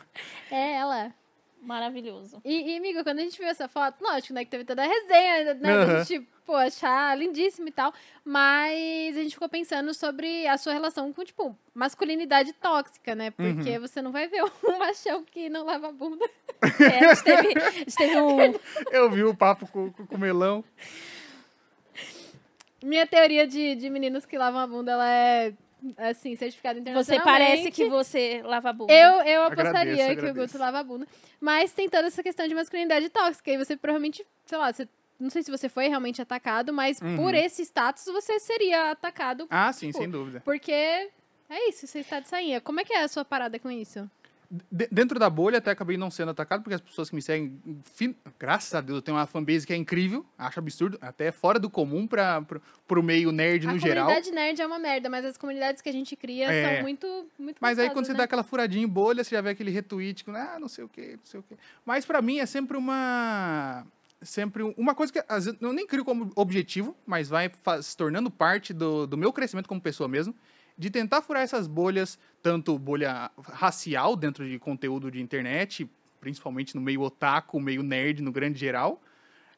É 0.51 0.74
ela. 0.74 1.14
Maravilhoso. 1.63 2.41
E, 2.45 2.73
e, 2.75 2.77
amigo, 2.77 3.03
quando 3.03 3.19
a 3.19 3.23
gente 3.23 3.39
viu 3.39 3.49
essa 3.49 3.67
foto, 3.69 4.01
lógico, 4.01 4.33
né, 4.35 4.45
que 4.45 4.51
teve 4.51 4.65
toda 4.65 4.85
a 4.85 4.87
resenha, 4.87 5.55
né, 5.55 5.55
da 5.55 5.73
Aham. 5.83 6.05
gente, 6.05 6.29
pô, 6.45 6.55
achar 6.55 7.17
lindíssimo 7.19 7.67
e 7.67 7.73
tal, 7.73 7.93
mas 8.25 9.17
a 9.17 9.23
gente 9.23 9.33
ficou 9.33 9.49
pensando 9.49 9.93
sobre 9.93 10.47
a 10.47 10.57
sua 10.59 10.73
relação 10.73 11.13
com, 11.13 11.25
tipo, 11.25 11.59
masculinidade 11.75 12.53
tóxica, 12.53 13.15
né, 13.17 13.31
porque 13.33 13.71
Uhum. 13.77 13.81
você 13.81 14.01
não 14.01 14.13
vai 14.13 14.29
ver 14.29 14.43
um 14.65 14.79
machão 14.79 15.25
que 15.25 15.49
não 15.49 15.65
lava 15.65 15.89
a 15.89 15.93
bunda. 15.93 16.25
É, 16.81 17.05
a, 17.07 17.15
gente 17.15 17.25
teve, 17.25 17.59
a 17.59 17.71
gente 17.71 17.97
teve 17.97 18.21
um. 18.21 18.39
Eu 18.91 19.11
vi 19.11 19.23
o 19.25 19.35
papo 19.37 19.67
com, 19.69 19.93
com, 19.93 20.07
com 20.07 20.15
o 20.15 20.19
melão. 20.19 20.65
Minha 22.83 23.07
teoria 23.07 23.47
de, 23.47 23.75
de 23.75 23.91
meninos 23.91 24.25
que 24.25 24.39
lavam 24.39 24.61
a 24.61 24.67
bunda, 24.67 24.93
ela 24.93 25.09
é, 25.09 25.53
assim, 25.97 26.35
certificada 26.37 26.79
Você 26.81 26.81
internacionalmente. 26.81 27.24
parece 27.24 27.70
que 27.70 27.89
você 27.89 28.43
lava 28.45 28.70
a 28.70 28.72
bunda. 28.72 28.93
Eu, 28.93 29.22
eu 29.22 29.43
apostaria 29.45 29.70
Agradeço, 29.70 29.97
que 29.97 30.03
o 30.03 30.12
agradeço. 30.31 30.47
Guto 30.53 30.59
lava 30.59 30.79
a 30.79 30.83
bunda. 30.83 31.07
Mas 31.41 31.72
tem 31.72 31.89
toda 31.89 32.07
essa 32.09 32.22
questão 32.22 32.47
de 32.49 32.55
masculinidade 32.55 33.09
tóxica. 33.11 33.51
E 33.51 33.57
você 33.59 33.77
provavelmente, 33.77 34.24
sei 34.47 34.59
lá, 34.59 34.72
você, 34.72 34.89
não 35.20 35.31
sei 35.31 35.43
se 35.43 35.51
você 35.51 35.68
foi 35.68 35.89
realmente 35.89 36.20
atacado, 36.20 36.72
mas 36.72 37.01
Uhum. 37.01 37.16
por 37.16 37.35
esse 37.35 37.62
status 37.62 38.05
você 38.07 38.39
seria 38.41 38.91
atacado. 38.91 39.47
Ah, 39.51 39.72
sim, 39.72 39.93
Pô. 39.93 39.99
sem 39.99 40.11
dúvida. 40.11 40.41
Porque 40.45 40.72
é 40.72 41.68
isso, 41.68 41.87
você 41.87 42.01
está 42.01 42.20
de 42.20 42.29
sainha. 42.29 42.61
Como 42.61 42.81
é 42.81 42.85
que 42.85 42.93
é 42.93 43.03
a 43.03 43.09
sua 43.09 43.24
parada 43.24 43.59
com 43.59 43.70
isso? 43.70 44.11
De- 44.70 44.88
dentro 44.92 45.18
da 45.18 45.28
bolha, 45.28 45.59
até 45.59 45.70
acabei 45.70 45.97
não 45.97 46.11
sendo 46.11 46.30
atacado, 46.30 46.62
porque 46.62 46.74
as 46.74 46.80
pessoas 46.80 47.09
que 47.11 47.16
me 47.16 47.22
seguem, 47.22 47.61
graças 48.38 48.72
a 48.74 48.80
Deus, 48.80 48.97
eu 48.99 49.03
tenho 49.03 49.16
uma 49.16 49.26
fanbase 49.26 49.66
que 49.66 49.72
é 49.72 49.76
incrível, 49.76 50.24
acho 50.38 50.59
absurdo, 50.59 50.99
até 51.01 51.32
fora 51.32 51.59
do 51.59 51.68
comum 51.68 52.07
para 52.07 52.42
pro 52.86 53.03
meio 53.03 53.32
nerd 53.32 53.66
a 53.66 53.72
no 53.72 53.78
geral. 53.78 54.07
comunidade 54.07 54.34
nerd 54.34 54.61
é 54.62 54.66
uma 54.66 54.78
merda, 54.78 55.09
mas 55.11 55.24
as 55.24 55.36
comunidades 55.36 55.82
que 55.82 55.88
a 55.88 55.92
gente 55.92 56.14
cria 56.14 56.51
É. 56.53 56.74
são 56.74 56.82
muito, 56.82 57.26
muito 57.38 57.57
Mas 57.61 57.78
aí 57.78 57.90
quando 57.90 58.07
você 58.07 58.12
né? 58.12 58.18
dá 58.18 58.24
aquela 58.24 58.44
furadinha 58.44 58.84
em 58.84 58.88
bolha, 58.88 59.24
você 59.24 59.34
já 59.34 59.40
vê 59.40 59.51
aquele 59.51 59.70
retweet 59.70 60.24
com, 60.24 60.30
ah, 60.36 60.59
não 60.61 60.68
sei 60.68 60.84
o 60.84 60.88
quê, 60.88 61.14
não 61.18 61.24
sei 61.26 61.40
o 61.40 61.42
quê. 61.42 61.57
Mas 61.84 62.05
pra 62.05 62.22
mim 62.22 62.38
é 62.38 62.47
sempre 62.47 62.76
uma. 62.76 63.84
sempre 64.22 64.62
um- 64.62 64.74
uma 64.76 64.94
coisa 64.94 65.12
que 65.12 65.22
às 65.28 65.44
vezes 65.44 65.61
eu 65.61 65.72
nem 65.72 65.86
crio 65.86 66.05
como 66.05 66.30
objetivo, 66.36 66.97
mas 67.05 67.28
vai 67.28 67.51
se 67.82 67.97
tornando 67.97 68.30
parte 68.30 68.72
do, 68.72 69.07
do 69.07 69.16
meu 69.16 69.32
crescimento 69.32 69.68
como 69.68 69.80
pessoa 69.80 70.09
mesmo, 70.09 70.34
de 70.78 70.90
tentar 70.90 71.22
furar 71.22 71.42
essas 71.42 71.66
bolhas, 71.66 72.18
tanto 72.47 72.78
bolha 72.78 73.28
racial 73.42 74.14
dentro 74.14 74.49
de 74.49 74.57
conteúdo 74.57 75.11
de 75.11 75.20
internet, 75.20 75.90
principalmente 76.20 76.76
no 76.76 76.80
meio 76.80 77.01
otaku, 77.03 77.59
meio 77.61 77.82
nerd 77.82 78.22
no 78.22 78.30
grande 78.30 78.57
geral, 78.57 79.03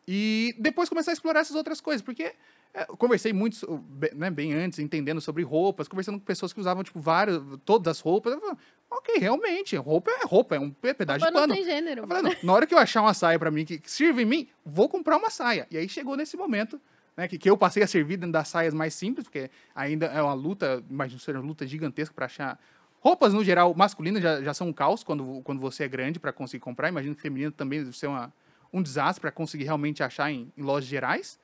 e 0.07 0.55
depois 0.59 0.89
começar 0.89 1.11
a 1.11 1.13
explorar 1.13 1.41
essas 1.41 1.55
outras 1.55 1.83
coisas, 1.83 2.01
porque 2.01 2.35
é, 2.73 2.87
eu 2.89 2.97
conversei 2.97 3.31
muito, 3.31 3.85
né, 4.15 4.31
bem 4.31 4.55
antes, 4.55 4.79
entendendo 4.79 5.21
sobre 5.21 5.43
roupas, 5.43 5.87
conversando 5.87 6.19
com 6.19 6.25
pessoas 6.25 6.51
que 6.51 6.61
usavam, 6.61 6.83
tipo, 6.83 6.99
várias, 6.99 7.43
todas 7.63 7.91
as 7.91 8.01
roupas. 8.01 8.33
Eu 8.33 8.41
falei, 8.41 8.57
ok, 8.91 9.17
realmente, 9.19 9.77
roupa 9.77 10.11
é 10.11 10.25
roupa, 10.25 10.57
é 10.57 10.59
um 10.59 10.71
pe- 10.71 10.95
pedaço 10.95 11.19
Roupa 11.27 11.31
de 11.31 11.35
não 11.35 11.43
pano. 11.43 11.55
tem 11.55 11.65
gênero. 11.65 12.03
Eu 12.05 12.07
falei, 12.09 12.23
não, 12.23 12.35
na 12.43 12.53
hora 12.55 12.67
que 12.67 12.73
eu 12.73 12.79
achar 12.79 13.03
uma 13.03 13.13
saia 13.13 13.39
pra 13.39 13.51
mim 13.51 13.67
que 13.67 13.83
sirva 13.85 14.23
em 14.23 14.25
mim, 14.25 14.49
vou 14.65 14.89
comprar 14.89 15.19
uma 15.19 15.29
saia. 15.29 15.67
E 15.71 15.77
aí 15.77 15.87
chegou 15.91 16.17
nesse 16.17 16.39
momento, 16.39 16.81
né, 17.15 17.29
que, 17.29 17.37
que 17.37 17.51
eu 17.51 17.57
passei 17.57 17.83
a 17.83 17.87
servir 17.87 18.17
dentro 18.17 18.33
das 18.33 18.49
saias 18.49 18.73
mais 18.73 18.95
simples, 18.95 19.25
porque 19.25 19.51
ainda 19.75 20.07
é 20.07 20.23
uma 20.23 20.33
luta, 20.35 20.83
imagino 20.89 21.21
ser 21.21 21.37
uma 21.37 21.45
luta 21.45 21.67
gigantesca 21.67 22.15
pra 22.15 22.25
achar. 22.27 22.59
Roupas, 23.01 23.33
no 23.33 23.45
geral, 23.45 23.75
masculinas 23.75 24.23
já, 24.23 24.43
já 24.43 24.53
são 24.53 24.69
um 24.69 24.73
caos 24.73 25.05
quando, 25.05 25.41
quando 25.43 25.61
você 25.61 25.85
é 25.85 25.89
grande 25.89 26.19
pra 26.19 26.33
conseguir 26.33 26.61
comprar. 26.61 26.89
Imagino 26.89 27.15
que 27.15 27.21
feminino 27.21 27.53
também 27.53 27.81
deve 27.81 27.97
ser 27.97 28.09
uma, 28.09 28.33
um 28.73 28.83
desastre 28.83 29.21
pra 29.21 29.31
conseguir 29.31 29.65
realmente 29.65 30.03
achar 30.03 30.31
em, 30.31 30.53
em 30.57 30.63
lojas 30.63 30.89
gerais, 30.89 31.39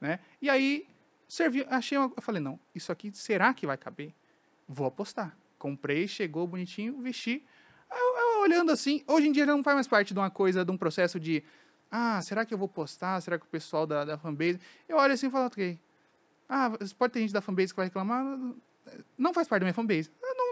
né? 0.00 0.20
E 0.42 0.50
aí, 0.50 0.86
servi, 1.26 1.66
achei 1.70 1.96
uma, 1.96 2.12
eu 2.14 2.22
falei, 2.22 2.40
não, 2.40 2.60
isso 2.74 2.92
aqui 2.92 3.10
será 3.12 3.54
que 3.54 3.66
vai 3.66 3.76
caber? 3.76 4.12
Vou 4.68 4.86
apostar. 4.86 5.36
Comprei, 5.58 6.06
chegou 6.06 6.46
bonitinho, 6.46 7.00
vesti. 7.00 7.44
Eu, 7.90 8.16
eu 8.18 8.40
olhando 8.42 8.70
assim, 8.70 9.02
hoje 9.06 9.28
em 9.28 9.32
dia 9.32 9.46
já 9.46 9.52
não 9.52 9.64
faz 9.64 9.74
mais 9.74 9.88
parte 9.88 10.12
de 10.12 10.20
uma 10.20 10.30
coisa, 10.30 10.64
de 10.64 10.70
um 10.70 10.76
processo 10.76 11.18
de, 11.18 11.42
ah, 11.90 12.20
será 12.22 12.44
que 12.44 12.54
eu 12.54 12.58
vou 12.58 12.68
postar? 12.68 13.20
Será 13.20 13.38
que 13.38 13.44
o 13.44 13.48
pessoal 13.48 13.86
da, 13.86 14.04
da 14.04 14.18
fanbase... 14.18 14.60
Eu 14.88 14.96
olho 14.96 15.12
assim 15.12 15.26
e 15.26 15.30
falo, 15.30 15.46
ok, 15.46 15.78
ah, 16.48 16.72
pode 16.98 17.12
ter 17.12 17.20
gente 17.20 17.32
da 17.32 17.40
fanbase 17.40 17.72
que 17.72 17.76
vai 17.76 17.86
reclamar, 17.86 18.24
não 19.16 19.34
faz 19.34 19.46
parte 19.48 19.60
da 19.60 19.66
minha 19.66 19.74
fanbase. 19.74 20.10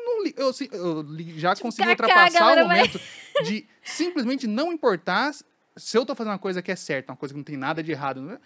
Eu 0.09 0.17
não, 0.17 0.25
li- 0.25 0.35
eu, 0.37 0.53
eu 0.73 1.03
li- 1.03 1.39
já 1.39 1.55
consegui 1.57 1.89
kaká, 1.97 2.05
ultrapassar 2.05 2.53
o 2.53 2.55
vai- 2.55 2.63
momento 2.79 3.01
de 3.45 3.67
simplesmente 3.83 4.47
não 4.47 4.73
importar 4.73 5.33
se 5.77 5.97
eu 5.97 6.05
tô 6.05 6.15
fazendo 6.15 6.33
uma 6.33 6.39
coisa 6.39 6.61
que 6.63 6.73
é 6.73 6.77
certa, 6.77 7.13
uma 7.13 7.17
coisa 7.17 7.33
que 7.35 7.39
não 7.39 7.45
tem 7.45 7.57
nada 7.57 7.83
de 7.83 7.93
errado. 7.93 8.21
né? 8.21 8.39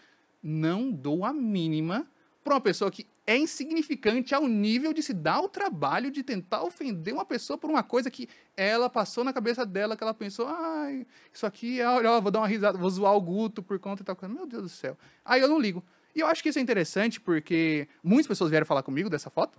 Não 0.43 0.91
dou 0.91 1.25
a 1.25 1.33
mínima 1.33 2.07
pra 2.45 2.55
uma 2.55 2.61
pessoa 2.61 2.91
que 2.91 3.07
é 3.25 3.37
insignificante 3.37 4.35
ao 4.35 4.47
nível 4.49 4.93
de 4.93 5.01
se 5.03 5.13
dar 5.15 5.41
o 5.41 5.49
trabalho 5.49 6.11
de 6.11 6.25
tentar 6.25 6.65
ofender 6.65 7.15
uma 7.15 7.25
pessoa 7.25 7.57
por 7.57 7.71
uma 7.71 7.83
coisa 7.85 8.11
que 8.11 8.29
ela 8.57 8.91
passou 8.91 9.23
na 9.23 9.33
cabeça 9.33 9.65
dela, 9.65 9.97
que 9.97 10.03
ela 10.03 10.13
pensou, 10.13 10.49
ai, 10.49 11.07
isso 11.33 11.47
aqui, 11.47 11.81
é, 11.81 11.87
olha, 11.87 12.21
vou 12.21 12.33
dar 12.33 12.41
uma 12.41 12.49
risada, 12.49 12.77
vou 12.77 12.91
zoar 12.91 13.15
o 13.15 13.21
Guto 13.21 13.63
por 13.63 13.79
conta 13.79 14.03
e 14.03 14.05
tal 14.05 14.17
coisa. 14.17 14.35
Meu 14.35 14.45
Deus 14.47 14.63
do 14.65 14.69
céu. 14.69 14.99
Aí 15.25 15.41
eu 15.41 15.47
não 15.49 15.61
ligo. 15.61 15.85
E 16.15 16.21
eu 16.21 16.27
acho 16.27 16.43
que 16.43 16.49
isso 16.49 16.59
é 16.59 16.63
interessante 16.63 17.21
porque 17.21 17.87
muitas 18.03 18.27
pessoas 18.27 18.51
vieram 18.51 18.67
falar 18.67 18.83
comigo 18.83 19.09
dessa 19.09 19.31
foto. 19.31 19.59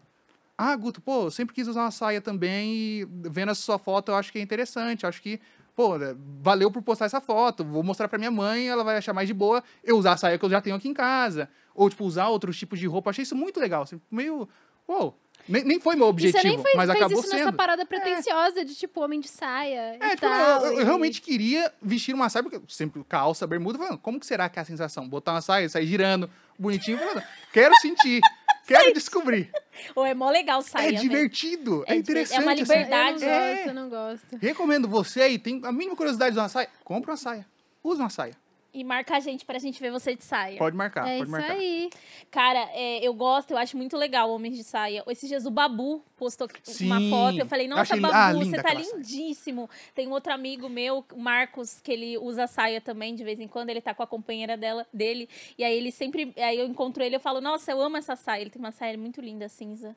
Ah, 0.71 0.75
Guto, 0.75 1.01
pô, 1.01 1.23
eu 1.25 1.31
sempre 1.31 1.53
quis 1.53 1.67
usar 1.67 1.81
uma 1.81 1.91
saia 1.91 2.21
também 2.21 2.73
e 2.73 3.07
vendo 3.29 3.51
essa 3.51 3.61
sua 3.61 3.77
foto 3.77 4.11
eu 4.11 4.15
acho 4.15 4.31
que 4.31 4.39
é 4.39 4.41
interessante. 4.41 5.05
Acho 5.05 5.21
que, 5.21 5.39
pô, 5.75 5.97
né, 5.97 6.15
valeu 6.41 6.71
por 6.71 6.81
postar 6.81 7.05
essa 7.05 7.19
foto. 7.19 7.63
Vou 7.65 7.83
mostrar 7.83 8.07
pra 8.07 8.17
minha 8.17 8.31
mãe, 8.31 8.67
ela 8.69 8.83
vai 8.83 8.97
achar 8.97 9.13
mais 9.13 9.27
de 9.27 9.33
boa 9.33 9.63
eu 9.83 9.97
usar 9.97 10.13
a 10.13 10.17
saia 10.17 10.37
que 10.37 10.45
eu 10.45 10.49
já 10.49 10.61
tenho 10.61 10.75
aqui 10.75 10.87
em 10.87 10.93
casa. 10.93 11.49
Ou, 11.75 11.89
tipo, 11.89 12.05
usar 12.05 12.27
outros 12.29 12.57
tipos 12.57 12.79
de 12.79 12.87
roupa. 12.87 13.09
Achei 13.09 13.23
isso 13.23 13.35
muito 13.35 13.59
legal. 13.59 13.83
assim, 13.83 13.99
meio. 14.09 14.47
Uou. 14.87 15.17
Nem, 15.49 15.61
nem 15.65 15.77
foi 15.79 15.95
meu 15.97 16.07
objetivo, 16.07 16.41
você 16.41 16.47
nem 16.47 16.57
foi, 16.61 16.71
mas 16.75 16.89
fez 16.89 17.01
acabou 17.01 17.19
isso 17.19 17.29
nessa 17.33 17.45
sendo. 17.45 17.57
parada 17.57 17.85
pretensiosa 17.85 18.63
de, 18.63 18.73
tipo, 18.75 19.01
homem 19.03 19.19
de 19.19 19.27
saia 19.27 19.97
É, 19.99 20.05
e 20.07 20.09
tipo, 20.11 20.21
tal. 20.21 20.65
eu, 20.65 20.73
eu 20.75 20.81
e- 20.81 20.83
realmente 20.85 21.21
queria 21.21 21.73
vestir 21.81 22.15
uma 22.15 22.29
saia, 22.29 22.43
porque 22.43 22.55
eu 22.57 22.63
sempre 22.69 23.03
calça, 23.09 23.45
bermuda, 23.45 23.77
falando, 23.77 23.97
como 23.97 24.19
que 24.21 24.25
será 24.25 24.47
que 24.47 24.57
é 24.57 24.61
a 24.61 24.65
sensação? 24.65 25.09
Botar 25.09 25.33
uma 25.33 25.41
saia, 25.41 25.67
sair 25.67 25.85
girando, 25.85 26.29
bonitinho, 26.57 26.97
falando, 26.97 27.21
quero 27.51 27.75
sentir, 27.81 28.21
quero 28.67 28.93
descobrir. 28.93 29.51
Ou 29.95 30.05
é 30.05 30.13
mó 30.13 30.29
legal 30.29 30.61
saia. 30.61 30.87
é 30.87 30.91
velho. 30.91 31.01
divertido, 31.01 31.83
é, 31.87 31.93
É 31.93 31.95
interessante. 31.95 32.39
é 32.39 32.41
uma 32.41 32.51
assim. 32.53 32.61
liberdade. 32.61 33.23
Eu 33.23 33.29
não 33.29 33.33
É. 33.35 33.53
gosto, 33.55 33.67
eu 33.67 33.73
não 33.73 33.89
gosto. 33.89 34.37
Recomendo 34.39 34.87
você 34.87 35.21
aí, 35.21 35.39
tem 35.39 35.61
a 35.63 35.71
mínima 35.71 35.95
curiosidade 35.95 36.31
de 36.31 36.35
usar 36.35 36.43
uma 36.43 36.49
saia, 36.49 36.69
compra 36.83 37.11
uma 37.11 37.17
saia, 37.17 37.45
usa 37.83 38.03
uma 38.03 38.09
saia. 38.09 38.35
E 38.73 38.83
marca 38.83 39.17
a 39.17 39.19
gente 39.19 39.45
pra 39.45 39.59
gente 39.59 39.79
ver 39.79 39.91
você 39.91 40.15
de 40.15 40.23
saia. 40.23 40.57
Pode 40.57 40.75
marcar, 40.75 41.07
é 41.07 41.17
pode 41.19 41.29
isso 41.29 41.31
marcar. 41.31 41.53
aí. 41.53 41.89
Cara, 42.31 42.67
é, 42.73 43.05
eu 43.07 43.13
gosto, 43.13 43.51
eu 43.51 43.57
acho 43.57 43.77
muito 43.77 43.95
legal 43.95 44.31
homens 44.31 44.57
de 44.57 44.63
saia. 44.63 45.03
Esses 45.07 45.29
dias 45.29 45.45
o 45.45 45.51
Babu 45.51 46.03
postou 46.17 46.47
uma 46.47 46.99
Sim, 46.99 47.09
foto. 47.11 47.37
Eu 47.37 47.45
falei, 47.45 47.67
eu 47.67 47.69
nossa, 47.69 47.81
achei- 47.93 47.99
Babu, 47.99 48.13
ah, 48.15 48.31
linda 48.33 48.45
você 48.45 48.55
tá 48.55 48.61
aquela 48.69 48.83
saia. 48.83 48.95
lindíssimo. 48.95 49.69
Tem 49.93 50.07
um 50.07 50.11
outro 50.11 50.33
amigo 50.33 50.67
meu, 50.69 51.05
Marcos, 51.15 51.79
que 51.81 51.91
ele 51.91 52.17
usa 52.17 52.47
saia 52.47 52.81
também, 52.81 53.13
de 53.13 53.23
vez 53.23 53.39
em 53.39 53.47
quando. 53.47 53.69
Ele 53.69 53.79
tá 53.81 53.93
com 53.93 54.01
a 54.01 54.07
companheira 54.07 54.57
dela, 54.57 54.87
dele. 54.91 55.29
E 55.55 55.63
aí 55.63 55.77
ele 55.77 55.91
sempre. 55.91 56.33
Aí 56.35 56.57
eu 56.57 56.65
encontro 56.65 57.03
ele 57.03 57.15
eu 57.15 57.19
falo, 57.19 57.39
nossa, 57.41 57.71
eu 57.71 57.79
amo 57.79 57.97
essa 57.97 58.15
saia. 58.15 58.41
Ele 58.41 58.49
tem 58.49 58.59
uma 58.59 58.71
saia 58.71 58.97
muito 58.97 59.21
linda, 59.21 59.47
cinza. 59.49 59.95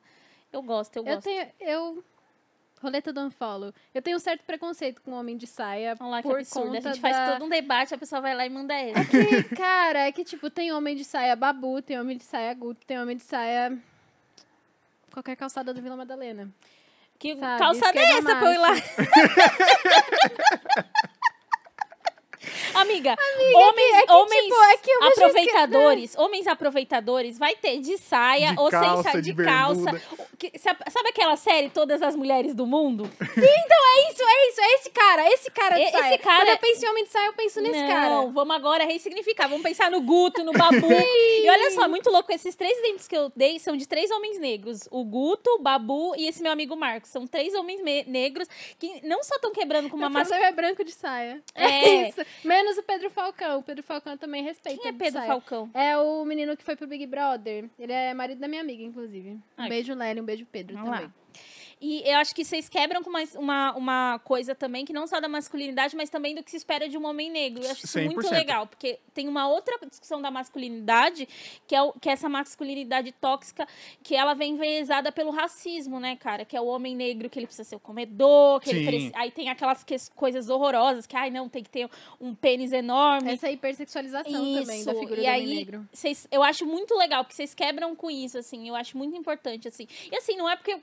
Eu 0.53 0.61
gosto, 0.61 0.97
eu 0.97 1.03
Eu 1.03 1.15
gosto. 1.15 1.23
tenho. 1.23 1.47
Eu. 1.59 2.03
Roleta 2.81 3.11
do 3.11 3.21
unfollow. 3.21 3.73
Eu 3.93 4.01
tenho 4.03 4.17
um 4.17 4.19
certo 4.19 4.43
preconceito 4.43 5.01
com 5.01 5.11
homem 5.11 5.35
de 5.35 5.47
saia. 5.47 5.95
Olha 5.99 6.09
lá 6.09 6.21
que 6.21 6.27
por 6.27 6.37
absurdo. 6.39 6.69
A 6.69 6.75
conta 6.75 6.93
gente 6.93 7.01
faz 7.01 7.15
da- 7.15 7.31
todo 7.33 7.45
um 7.45 7.49
debate, 7.49 7.93
a 7.95 7.97
pessoa 7.97 8.21
vai 8.21 8.35
lá 8.35 8.45
e 8.45 8.49
manda 8.49 8.73
ele. 8.79 8.93
Que, 9.05 9.43
cara, 9.55 9.99
é 10.07 10.11
que, 10.11 10.23
tipo, 10.23 10.49
tem 10.49 10.71
homem 10.71 10.95
de 10.95 11.03
saia 11.03 11.35
babu, 11.35 11.81
tem 11.81 11.99
homem 11.99 12.17
de 12.17 12.23
saia 12.23 12.53
guto, 12.53 12.85
tem 12.85 12.99
homem 12.99 13.17
de 13.17 13.23
saia. 13.23 13.75
Qualquer 15.11 15.35
calçada 15.35 15.73
do 15.73 15.81
Vila 15.81 15.97
Madalena. 15.97 16.47
Que 17.17 17.35
Sabe, 17.35 17.57
calçada 17.57 17.99
é 17.99 18.11
essa 18.19 18.35
pra 18.35 18.47
eu 18.47 18.53
ir 18.53 18.57
lá? 18.59 18.73
macho. 22.77 22.87
Amiga, 22.91 23.15
homens, 23.53 23.93
é 23.95 24.05
que, 24.05 24.11
homens 24.13 24.43
tipo, 24.43 24.63
é 24.63 24.77
que 24.77 24.91
eu 24.91 24.99
vejo 25.01 25.11
aproveitadores, 25.13 26.17
homens 26.17 26.47
aproveitadores, 26.47 27.37
vai 27.37 27.55
ter 27.55 27.79
de 27.79 27.97
saia 27.97 28.53
De 28.53 28.59
ou 28.59 28.69
calça, 28.69 28.93
sem 29.03 29.11
saia, 29.11 29.21
de 29.21 29.33
de, 29.33 29.43
calça. 29.43 30.01
Que- 30.37 30.51
sabe, 30.59 31.09
aquela 31.09 31.35
série 31.35 31.69
Todas 31.69 32.01
as 32.01 32.15
Mulheres 32.15 32.53
do 32.53 32.65
Mundo? 32.65 33.09
É 33.97 34.09
isso, 34.11 34.21
é 34.23 34.49
isso, 34.49 34.61
é 34.61 34.73
esse 34.75 34.89
cara, 34.91 35.33
esse 35.33 35.51
cara 35.51 35.75
de 35.75 35.81
E- 35.81 35.83
esse 35.85 35.91
saia. 35.97 36.17
cara- 36.19 36.37
Quando 36.45 36.49
eu 36.49 36.57
penso 36.59 36.85
em 36.85 36.89
homem 36.89 37.03
de 37.03 37.09
saia, 37.09 37.25
eu 37.27 37.33
penso 37.33 37.61
nesse 37.61 37.79
Não, 37.81 37.87
cara. 37.87 38.09
vamos 38.31 38.55
agora 38.55 38.83
ressignificar. 38.85 39.47
Vamos 39.47 39.63
pensar 39.63 39.89
no 39.89 40.01
Guto, 40.01 40.43
no 40.43 40.51
Babu. 40.51 40.87
e 40.91 41.49
olha 41.49 41.71
só, 41.71 41.87
muito 41.87 42.09
louco. 42.11 42.31
Esses 42.31 42.55
três 42.55 42.77
exemplos 42.77 43.07
que 43.07 43.17
eu 43.17 43.31
dei 43.35 43.57
são 43.59 43.75
de 43.75 43.87
três 43.87 44.11
homens 44.11 44.39
negros. 44.39 44.87
O 44.91 45.03
Guto, 45.03 45.49
o 45.51 45.59
Babu 45.59 46.13
e 46.15 46.27
esse 46.27 46.43
meu 46.43 46.51
amigo 46.51 46.75
Marcos. 46.75 47.09
São 47.09 47.25
três 47.25 47.53
homens 47.55 47.81
me- 47.81 48.03
negros 48.05 48.47
que 48.79 49.01
não 49.07 49.23
só 49.23 49.35
estão 49.35 49.51
quebrando 49.51 49.89
com 49.89 49.97
uma 49.97 50.11
problema 50.11 50.45
é 50.45 50.51
branco 50.51 50.83
de 50.83 50.91
saia. 50.91 51.41
É. 51.55 51.67
É 51.87 52.09
isso. 52.09 52.21
Menos 52.43 52.66
o 52.75 52.83
Pedro 52.83 53.09
Falcão. 53.11 53.59
O 53.59 53.63
Pedro 53.63 53.83
Falcão 53.83 54.17
também 54.17 54.43
respeita. 54.43 54.81
Quem 54.81 54.89
é 54.89 54.93
Pedro 54.93 55.19
saia. 55.19 55.27
Falcão? 55.27 55.69
É 55.75 55.95
o 55.97 56.25
menino 56.25 56.57
que 56.57 56.63
foi 56.63 56.75
pro 56.75 56.87
Big 56.87 57.05
Brother. 57.05 57.69
Ele 57.77 57.93
é 57.93 58.13
marido 58.15 58.39
da 58.39 58.47
minha 58.47 58.61
amiga, 58.61 58.81
inclusive. 58.81 59.29
Um 59.29 59.41
Ai. 59.55 59.69
beijo, 59.69 59.93
Lely, 59.93 60.19
um 60.21 60.25
beijo, 60.25 60.47
Pedro, 60.51 60.75
Vamos 60.75 60.89
lá. 60.89 61.11
E 61.79 62.01
eu 62.09 62.17
acho 62.17 62.33
que 62.33 62.43
vocês 62.43 62.67
quebram 62.67 63.03
com 63.03 63.09
uma, 63.09 63.23
uma, 63.35 63.73
uma 63.75 64.19
coisa 64.23 64.55
também, 64.55 64.83
que 64.83 64.91
não 64.91 65.05
só 65.05 65.19
da 65.19 65.27
masculinidade, 65.27 65.95
mas 65.95 66.09
também 66.09 66.33
do 66.33 66.41
que 66.43 66.49
se 66.49 66.57
espera 66.57 66.89
de 66.89 66.97
um 66.97 67.05
homem 67.05 67.29
negro. 67.29 67.63
Eu 67.63 67.69
acho 67.71 67.85
isso 67.85 67.99
muito 67.99 68.21
100%. 68.21 68.31
legal, 68.31 68.65
porque 68.67 68.99
tem 69.13 69.27
uma 69.27 69.47
outra 69.47 69.77
discussão 69.87 70.21
da 70.21 70.31
masculinidade, 70.31 71.27
que 71.67 71.75
é, 71.75 71.81
o, 71.81 71.93
que 71.93 72.09
é 72.09 72.13
essa 72.13 72.27
masculinidade 72.27 73.11
tóxica, 73.11 73.67
que 74.03 74.15
ela 74.15 74.33
vem 74.33 74.53
enviesada 74.53 75.11
pelo 75.11 75.29
racismo, 75.31 75.99
né, 75.99 76.15
cara? 76.15 76.43
Que 76.45 76.57
é 76.57 76.61
o 76.61 76.65
homem 76.65 76.95
negro, 76.95 77.29
que 77.29 77.37
ele 77.37 77.45
precisa 77.45 77.67
ser 77.67 77.75
o 77.75 77.79
comedor, 77.79 78.59
que 78.59 78.69
ele 78.71 78.79
Sim. 78.79 78.85
preci- 78.85 79.11
Aí 79.15 79.31
tem 79.31 79.49
aquelas 79.49 79.83
que- 79.83 79.95
coisas 80.15 80.49
horrorosas, 80.49 81.05
que, 81.05 81.15
ai, 81.15 81.29
não, 81.29 81.47
tem 81.47 81.63
que 81.63 81.69
ter 81.69 81.87
um 82.19 82.33
pênis 82.33 82.71
enorme. 82.71 83.31
Essa 83.31 83.49
hipersexualização 83.51 84.31
também 84.31 84.65
da 84.65 84.73
Isso, 84.93 84.99
figura 84.99 85.21
e 85.21 85.23
do 85.23 85.29
aí, 85.29 85.43
homem 85.43 85.55
negro. 85.55 85.87
Vocês, 85.93 86.27
eu 86.31 86.41
acho 86.43 86.65
muito 86.65 86.95
legal, 86.95 87.23
porque 87.23 87.35
vocês 87.35 87.53
quebram 87.53 87.95
com 87.95 88.09
isso, 88.09 88.37
assim. 88.37 88.67
Eu 88.67 88.75
acho 88.75 88.97
muito 88.97 89.15
importante, 89.15 89.67
assim. 89.67 89.87
E 90.11 90.15
assim, 90.15 90.35
não 90.35 90.49
é 90.49 90.55
porque. 90.55 90.77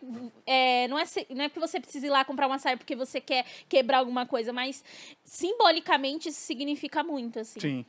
É, 0.47 0.84
não, 0.89 0.99
é, 0.99 1.05
não 1.30 1.45
é 1.45 1.49
porque 1.49 1.61
você 1.61 1.80
precisa 1.80 2.07
ir 2.07 2.11
lá 2.11 2.24
comprar 2.24 2.47
uma 2.47 2.59
saia 2.59 2.76
porque 2.76 2.95
você 2.97 3.20
quer 3.20 3.45
quebrar 3.68 3.99
alguma 3.99 4.26
coisa, 4.26 4.53
mas 4.53 4.85
simbolicamente 5.24 6.28
isso 6.28 6.41
significa 6.41 7.03
muito, 7.03 7.39
assim. 7.41 7.61
Sim. 7.61 7.87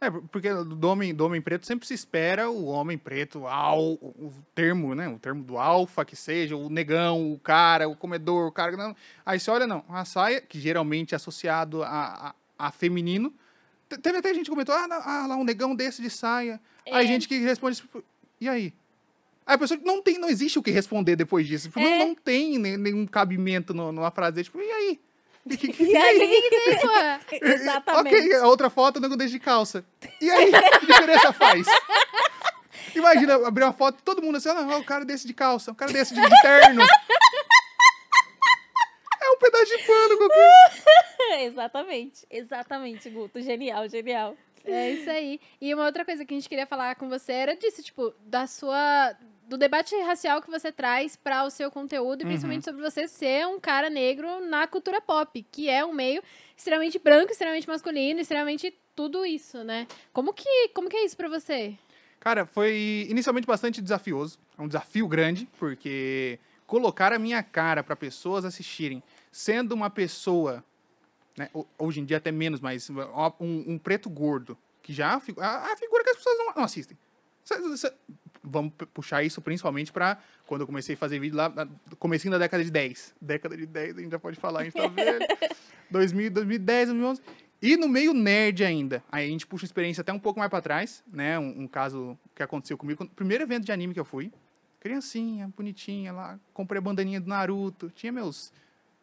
É, 0.00 0.08
porque 0.10 0.48
do 0.54 0.88
homem, 0.88 1.12
do 1.12 1.26
homem 1.26 1.42
preto 1.42 1.66
sempre 1.66 1.84
se 1.84 1.92
espera 1.92 2.48
o 2.48 2.66
homem 2.66 2.96
preto, 2.96 3.48
al, 3.48 3.94
o 3.94 4.32
termo, 4.54 4.94
né? 4.94 5.08
O 5.08 5.18
termo 5.18 5.42
do 5.42 5.58
alfa 5.58 6.04
que 6.04 6.14
seja, 6.14 6.56
o 6.56 6.70
negão, 6.70 7.32
o 7.32 7.38
cara, 7.40 7.88
o 7.88 7.96
comedor, 7.96 8.46
o 8.46 8.52
cara. 8.52 8.76
Não. 8.76 8.94
Aí 9.26 9.40
você 9.40 9.50
olha, 9.50 9.66
não, 9.66 9.84
a 9.88 10.04
saia, 10.04 10.40
que 10.40 10.60
geralmente 10.60 11.14
é 11.14 11.16
associado 11.16 11.82
a, 11.82 12.28
a, 12.58 12.66
a 12.66 12.70
feminino. 12.70 13.34
te- 13.88 13.98
Teve 13.98 14.18
até 14.18 14.32
gente 14.32 14.44
que 14.44 14.50
comentou, 14.50 14.72
ah, 14.72 14.86
não, 14.86 14.96
ah, 15.04 15.26
lá 15.26 15.36
um 15.36 15.42
negão 15.42 15.74
desse 15.74 16.00
de 16.00 16.10
saia. 16.10 16.60
Aí 16.86 17.04
É. 17.04 17.08
gente 17.08 17.26
que 17.26 17.36
responde, 17.40 17.78
tipo, 17.78 18.02
e 18.40 18.48
aí? 18.48 18.72
Aí 19.48 19.54
a 19.54 19.58
pessoa 19.58 19.80
não 19.82 20.02
tem, 20.02 20.18
não 20.18 20.28
existe 20.28 20.58
o 20.58 20.62
que 20.62 20.70
responder 20.70 21.16
depois 21.16 21.46
disso. 21.46 21.68
Tipo, 21.68 21.80
É. 21.80 21.98
não, 22.00 22.08
não 22.08 22.14
tem 22.14 22.58
ne- 22.58 22.76
nenhum 22.76 23.06
cabimento 23.06 23.72
no- 23.72 23.90
numa 23.90 24.10
frase, 24.10 24.44
tipo, 24.44 24.60
e 24.60 24.70
aí? 24.70 25.00
E 25.50 25.56
que- 25.56 25.72
que- 25.72 25.84
E 25.84 25.96
aí? 25.96 26.42
Pô, 26.82 27.34
Exatamente. 27.46 28.14
Ok, 28.14 28.34
a 28.34 28.46
outra 28.46 28.68
foto 28.68 29.00
não 29.00 29.16
deixa 29.16 29.32
de 29.32 29.38
calça. 29.40 29.82
E 30.20 30.30
aí, 30.30 30.52
que 30.80 30.86
diferença 30.86 31.32
faz? 31.32 31.66
Imagina 32.94 33.36
abrir 33.46 33.64
uma 33.64 33.72
foto 33.72 34.02
todo 34.02 34.20
mundo 34.20 34.36
assim, 34.36 34.50
ah, 34.50 34.76
o 34.76 34.84
cara 34.84 35.04
desse 35.06 35.26
de 35.26 35.32
calça, 35.32 35.70
o 35.70 35.74
cara 35.74 35.90
desse 35.92 36.12
de, 36.14 36.20
de 36.20 36.40
terno. 36.42 36.82
É 39.22 39.30
um 39.30 39.38
pedaço 39.38 39.66
de 39.66 39.78
pano 39.84 40.16
qualquer. 40.18 41.40
exatamente, 41.44 42.26
exatamente, 42.30 43.10
Guto. 43.10 43.40
Genial, 43.40 43.88
genial. 43.88 44.36
É 44.64 44.90
isso 44.90 45.08
aí. 45.10 45.40
E 45.60 45.72
uma 45.74 45.84
outra 45.86 46.04
coisa 46.04 46.24
que 46.24 46.34
a 46.34 46.36
gente 46.36 46.48
queria 46.48 46.66
falar 46.66 46.94
com 46.96 47.08
você 47.08 47.32
era 47.32 47.56
disso, 47.56 47.82
tipo, 47.82 48.12
da 48.26 48.46
sua. 48.46 49.16
Do 49.48 49.56
debate 49.56 49.94
racial 50.02 50.42
que 50.42 50.50
você 50.50 50.70
traz 50.70 51.16
para 51.16 51.42
o 51.44 51.50
seu 51.50 51.70
conteúdo, 51.70 52.20
e 52.20 52.24
Uhum. 52.24 52.28
principalmente 52.28 52.64
sobre 52.66 52.82
você 52.82 53.08
ser 53.08 53.46
um 53.46 53.58
cara 53.58 53.88
negro 53.88 54.40
na 54.46 54.66
cultura 54.66 55.00
pop, 55.00 55.42
que 55.50 55.70
é 55.70 55.82
um 55.82 55.92
meio 55.92 56.22
extremamente 56.54 56.98
branco, 56.98 57.32
extremamente 57.32 57.66
masculino, 57.66 58.20
extremamente 58.20 58.74
tudo 58.94 59.24
isso, 59.24 59.64
né? 59.64 59.86
Como 60.12 60.34
que, 60.34 60.68
como 60.74 60.90
que 60.90 60.96
é 60.98 61.04
isso 61.06 61.16
pra 61.16 61.28
você? 61.30 61.74
Cara, 62.20 62.44
foi 62.44 63.06
inicialmente 63.08 63.46
bastante 63.46 63.80
desafioso. 63.80 64.38
É 64.58 64.60
um 64.60 64.66
desafio 64.68 65.08
grande, 65.08 65.48
porque 65.58 66.38
colocar 66.66 67.12
a 67.14 67.18
minha 67.18 67.42
cara 67.42 67.82
para 67.82 67.96
pessoas 67.96 68.44
assistirem, 68.44 69.02
sendo 69.32 69.72
uma 69.72 69.88
pessoa, 69.88 70.62
né, 71.38 71.48
ho- 71.54 71.64
hoje 71.78 72.00
em 72.00 72.04
dia 72.04 72.18
até 72.18 72.30
menos, 72.30 72.60
mas 72.60 72.90
um, 72.90 72.96
um 73.40 73.78
preto 73.78 74.10
gordo, 74.10 74.58
que 74.82 74.92
já 74.92 75.12
a, 75.14 75.72
a 75.72 75.76
figura 75.76 76.04
que 76.04 76.10
as 76.10 76.16
pessoas 76.18 76.36
não, 76.38 76.52
não 76.56 76.64
assistem. 76.64 76.98
Vamos 78.42 78.72
pu- 78.74 78.86
puxar 78.86 79.22
isso 79.22 79.40
principalmente 79.40 79.92
para 79.92 80.18
quando 80.46 80.62
eu 80.62 80.66
comecei 80.66 80.94
a 80.94 80.98
fazer 80.98 81.18
vídeo 81.18 81.36
lá, 81.36 81.48
na- 81.48 81.68
comecinho 81.98 82.32
da 82.32 82.38
década 82.38 82.62
de 82.64 82.70
10. 82.70 83.14
Década 83.20 83.56
de 83.56 83.66
10, 83.66 83.98
a 83.98 84.00
gente 84.00 84.10
já 84.10 84.18
pode 84.18 84.36
falar, 84.38 84.60
a 84.60 84.64
gente 84.64 84.74
tá 84.74 84.86
velho. 84.86 85.26
2000, 85.90 86.30
2010, 86.30 86.88
2011. 86.88 87.22
E 87.60 87.76
no 87.76 87.88
meio 87.88 88.14
nerd 88.14 88.62
ainda. 88.64 89.02
Aí 89.10 89.26
a 89.26 89.28
gente 89.30 89.46
puxa 89.46 89.64
a 89.64 89.66
experiência 89.66 90.00
até 90.02 90.12
um 90.12 90.18
pouco 90.18 90.38
mais 90.38 90.48
pra 90.48 90.60
trás, 90.60 91.02
né? 91.12 91.38
Um, 91.38 91.62
um 91.62 91.66
caso 91.68 92.16
que 92.34 92.42
aconteceu 92.42 92.78
comigo. 92.78 92.98
Quando- 92.98 93.10
Primeiro 93.10 93.42
evento 93.42 93.64
de 93.64 93.72
anime 93.72 93.92
que 93.94 94.00
eu 94.00 94.04
fui. 94.04 94.32
Criancinha, 94.80 95.52
bonitinha 95.56 96.12
lá. 96.12 96.38
Comprei 96.54 96.78
a 96.78 96.80
bandaninha 96.80 97.20
do 97.20 97.28
Naruto. 97.28 97.90
Tinha 97.90 98.12
meus. 98.12 98.52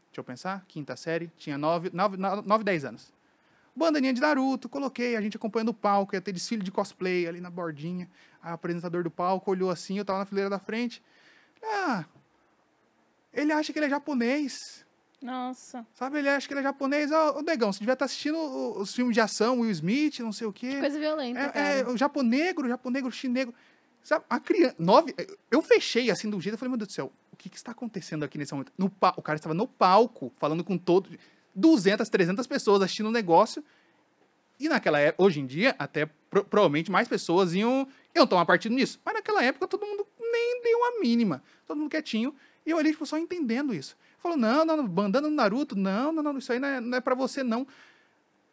Deixa 0.09 0.21
eu 0.21 0.23
pensar. 0.23 0.63
Quinta 0.69 0.95
série. 0.95 1.29
Tinha 1.37 1.57
9, 1.57 1.89
9, 1.91 2.15
9 2.17 2.63
10 2.63 2.85
anos. 2.85 3.11
Bandaninha 3.75 4.13
de 4.13 4.21
Naruto, 4.21 4.69
coloquei. 4.69 5.15
A 5.15 5.21
gente 5.21 5.35
acompanhando 5.37 5.69
o 5.69 5.73
palco. 5.73 6.15
Ia 6.15 6.21
ter 6.21 6.31
desfile 6.31 6.63
de 6.63 6.71
cosplay 6.71 7.27
ali 7.27 7.41
na 7.41 7.49
bordinha. 7.49 8.09
O 8.43 8.47
apresentador 8.47 9.03
do 9.03 9.11
palco 9.11 9.51
olhou 9.51 9.69
assim. 9.69 9.97
Eu 9.97 10.05
tava 10.05 10.19
na 10.19 10.25
fileira 10.25 10.49
da 10.49 10.59
frente. 10.59 11.03
Ah. 11.63 12.05
Ele 13.33 13.51
acha 13.51 13.73
que 13.73 13.79
ele 13.79 13.87
é 13.87 13.89
japonês. 13.89 14.85
Nossa. 15.21 15.85
Sabe, 15.93 16.19
ele 16.19 16.29
acha 16.29 16.47
que 16.47 16.53
ele 16.53 16.59
é 16.61 16.63
japonês. 16.63 17.11
Ô, 17.11 17.39
ô 17.39 17.41
Negão, 17.41 17.73
você 17.73 17.79
devia 17.79 17.93
estar 17.93 18.05
assistindo 18.05 18.37
o- 18.37 18.79
os 18.79 18.93
filmes 18.93 19.13
de 19.13 19.19
ação, 19.21 19.59
Will 19.61 19.71
Smith, 19.71 20.19
não 20.19 20.31
sei 20.31 20.45
o 20.47 20.53
quê. 20.53 20.79
Coisa 20.79 20.99
violenta, 20.99 21.39
É, 21.39 21.49
cara. 21.49 21.67
é, 21.67 21.87
o 21.87 21.97
japonegro, 21.97 22.65
o 22.65 22.69
japonegro, 22.69 23.09
o 23.09 23.11
chinegro. 23.11 23.53
Sabe, 24.03 24.23
a 24.29 24.39
criança. 24.39 24.75
Nove, 24.77 25.15
eu 25.49 25.61
fechei 25.63 26.11
assim 26.11 26.29
do 26.29 26.39
jeito, 26.39 26.53
eu 26.53 26.59
falei, 26.59 26.69
meu 26.69 26.77
Deus 26.77 26.89
do 26.89 26.93
céu, 26.93 27.11
o 27.31 27.35
que, 27.35 27.49
que 27.49 27.57
está 27.57 27.71
acontecendo 27.71 28.23
aqui 28.23 28.37
nesse 28.37 28.53
momento? 28.53 28.71
No, 28.77 28.85
o 29.17 29.21
cara 29.21 29.35
estava 29.35 29.55
no 29.55 29.67
palco, 29.67 30.31
falando 30.37 30.63
com 30.63 30.77
todo. 30.77 31.09
200, 31.55 32.07
300 32.09 32.45
pessoas 32.47 32.81
assistindo 32.81 33.07
o 33.07 33.11
negócio. 33.11 33.63
E 34.59 34.69
naquela 34.69 34.99
época, 34.99 35.23
hoje 35.23 35.39
em 35.39 35.45
dia, 35.45 35.75
até 35.77 36.05
pro- 36.29 36.43
provavelmente 36.45 36.91
mais 36.91 37.07
pessoas 37.07 37.53
iam, 37.53 37.87
iam 38.15 38.25
tomar 38.27 38.45
partido 38.45 38.73
nisso. 38.73 38.99
Mas 39.03 39.15
naquela 39.15 39.43
época 39.43 39.67
todo 39.67 39.85
mundo 39.85 40.05
nem 40.19 40.61
deu 40.61 40.85
a 40.85 40.99
mínima. 41.01 41.43
Todo 41.67 41.77
mundo 41.77 41.89
quietinho. 41.89 42.33
E 42.65 42.69
eu 42.71 42.77
olhei, 42.77 42.91
tipo, 42.91 43.05
só 43.05 43.17
entendendo 43.17 43.73
isso. 43.73 43.97
Falou, 44.19 44.37
não, 44.37 44.65
não, 44.65 44.87
bandana 44.87 45.29
no 45.29 45.35
Naruto, 45.35 45.75
não, 45.75 46.11
não, 46.11 46.23
não, 46.23 46.37
isso 46.37 46.51
aí 46.51 46.59
não 46.59 46.67
é, 46.67 46.81
não 46.81 46.97
é 46.97 47.01
pra 47.01 47.13
você, 47.13 47.43
não. 47.43 47.67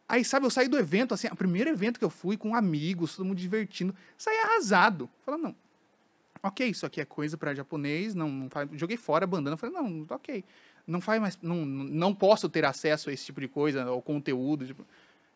Aí, 0.09 0.22
sabe, 0.24 0.44
eu 0.44 0.50
saí 0.50 0.68
do 0.68 0.78
evento, 0.78 1.14
assim, 1.14 1.28
o 1.28 1.36
primeiro 1.36 1.70
evento 1.70 1.98
que 1.98 2.05
eu 2.05 2.11
fui 2.11 2.36
com 2.36 2.55
amigos, 2.55 3.16
todo 3.16 3.24
mundo 3.24 3.38
divertindo, 3.38 3.94
saí 4.18 4.36
arrasado. 4.38 5.09
Falando, 5.24 5.42
não, 5.44 5.57
ok, 6.42 6.68
isso 6.68 6.84
aqui 6.84 7.00
é 7.00 7.05
coisa 7.07 7.38
pra 7.38 7.55
japonês, 7.55 8.14
não, 8.14 8.28
não 8.28 8.48
joguei 8.72 8.98
fora 8.98 9.24
a 9.24 9.26
bandana, 9.26 9.57
falei, 9.57 9.74
não, 9.74 10.05
ok, 10.11 10.44
não 10.87 11.01
faz 11.01 11.20
mais, 11.20 11.39
não, 11.43 11.64
não 11.64 12.14
posso 12.14 12.49
ter 12.49 12.64
acesso 12.64 13.11
a 13.11 13.12
esse 13.12 13.24
tipo 13.26 13.41
de 13.41 13.49
coisa, 13.49 13.85
ao 13.85 14.01
conteúdo, 14.03 14.66
tipo. 14.66 14.87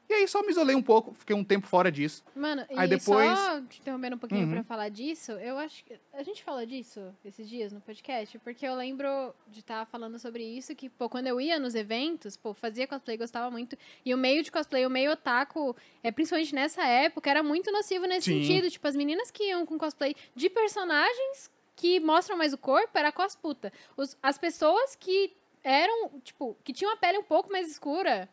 E 0.09 0.15
aí 0.15 0.29
só 0.29 0.41
me 0.43 0.51
isolei 0.51 0.77
um 0.77 0.83
pouco, 0.83 1.13
fiquei 1.15 1.35
um 1.35 1.43
tempo 1.43 1.67
fora 1.67 1.91
disso. 1.91 2.23
Mano, 2.33 2.65
Aí 2.77 2.87
e 2.87 2.91
depois- 2.91 3.37
só 3.37 3.61
te 3.63 3.81
interrompendo 3.81 4.15
um 4.15 4.19
pouquinho 4.21 4.47
Uhum. 4.47 4.53
pra 4.53 4.63
falar 4.63 4.89
disso, 4.89 5.33
eu 5.33 5.59
acho 5.59 5.85
que. 5.85 5.99
A 6.13 6.23
gente 6.23 6.45
falou 6.45 6.65
disso 6.65 7.13
esses 7.25 7.49
dias 7.49 7.73
no 7.73 7.81
podcast, 7.81 8.39
porque 8.39 8.65
eu 8.65 8.77
lembro 8.77 9.35
de 9.49 9.59
estar 9.59 9.85
falando 9.87 10.17
sobre 10.21 10.45
isso, 10.45 10.77
que, 10.77 10.89
pô, 10.89 11.09
quando 11.09 11.27
eu 11.27 11.41
ia 11.41 11.59
nos 11.59 11.75
eventos, 11.75 12.37
pô, 12.37 12.55
fazia 12.55 12.87
cosplay, 12.87 13.17
gostava 13.17 13.51
muito. 13.51 13.77
E 14.05 14.15
o 14.15 14.17
meio 14.17 14.45
de 14.45 14.53
cosplay, 14.53 14.87
o 14.87 14.91
meio 14.91 15.11
otaku, 15.11 15.75
é, 16.05 16.13
principalmente 16.13 16.55
nessa 16.55 16.87
época, 16.87 17.29
era 17.29 17.43
muito 17.43 17.73
nocivo 17.73 18.07
nesse 18.07 18.33
Sim. 18.33 18.43
sentido. 18.45 18.71
Tipo, 18.71 18.87
as 18.87 18.95
meninas 18.95 19.33
que 19.33 19.49
iam 19.49 19.67
com 19.67 19.77
cosplay 19.77 20.15
de 20.37 20.49
personagens 20.49 21.51
que 21.77 22.01
mostram 22.01 22.37
mais 22.39 22.53
o 22.55 22.59
corpo 22.59 22.97
era 22.99 23.13
cosputa. 23.13 23.71
Os, 23.97 24.17
as 24.23 24.39
pessoas 24.39 24.97
que 24.97 25.37
eram, 25.63 26.19
tipo, 26.21 26.57
que 26.65 26.73
tinham 26.73 26.93
a 26.93 26.97
pele 26.97 27.19
um 27.19 27.23
pouco 27.23 27.53
mais 27.53 27.71
escura. 27.71 28.29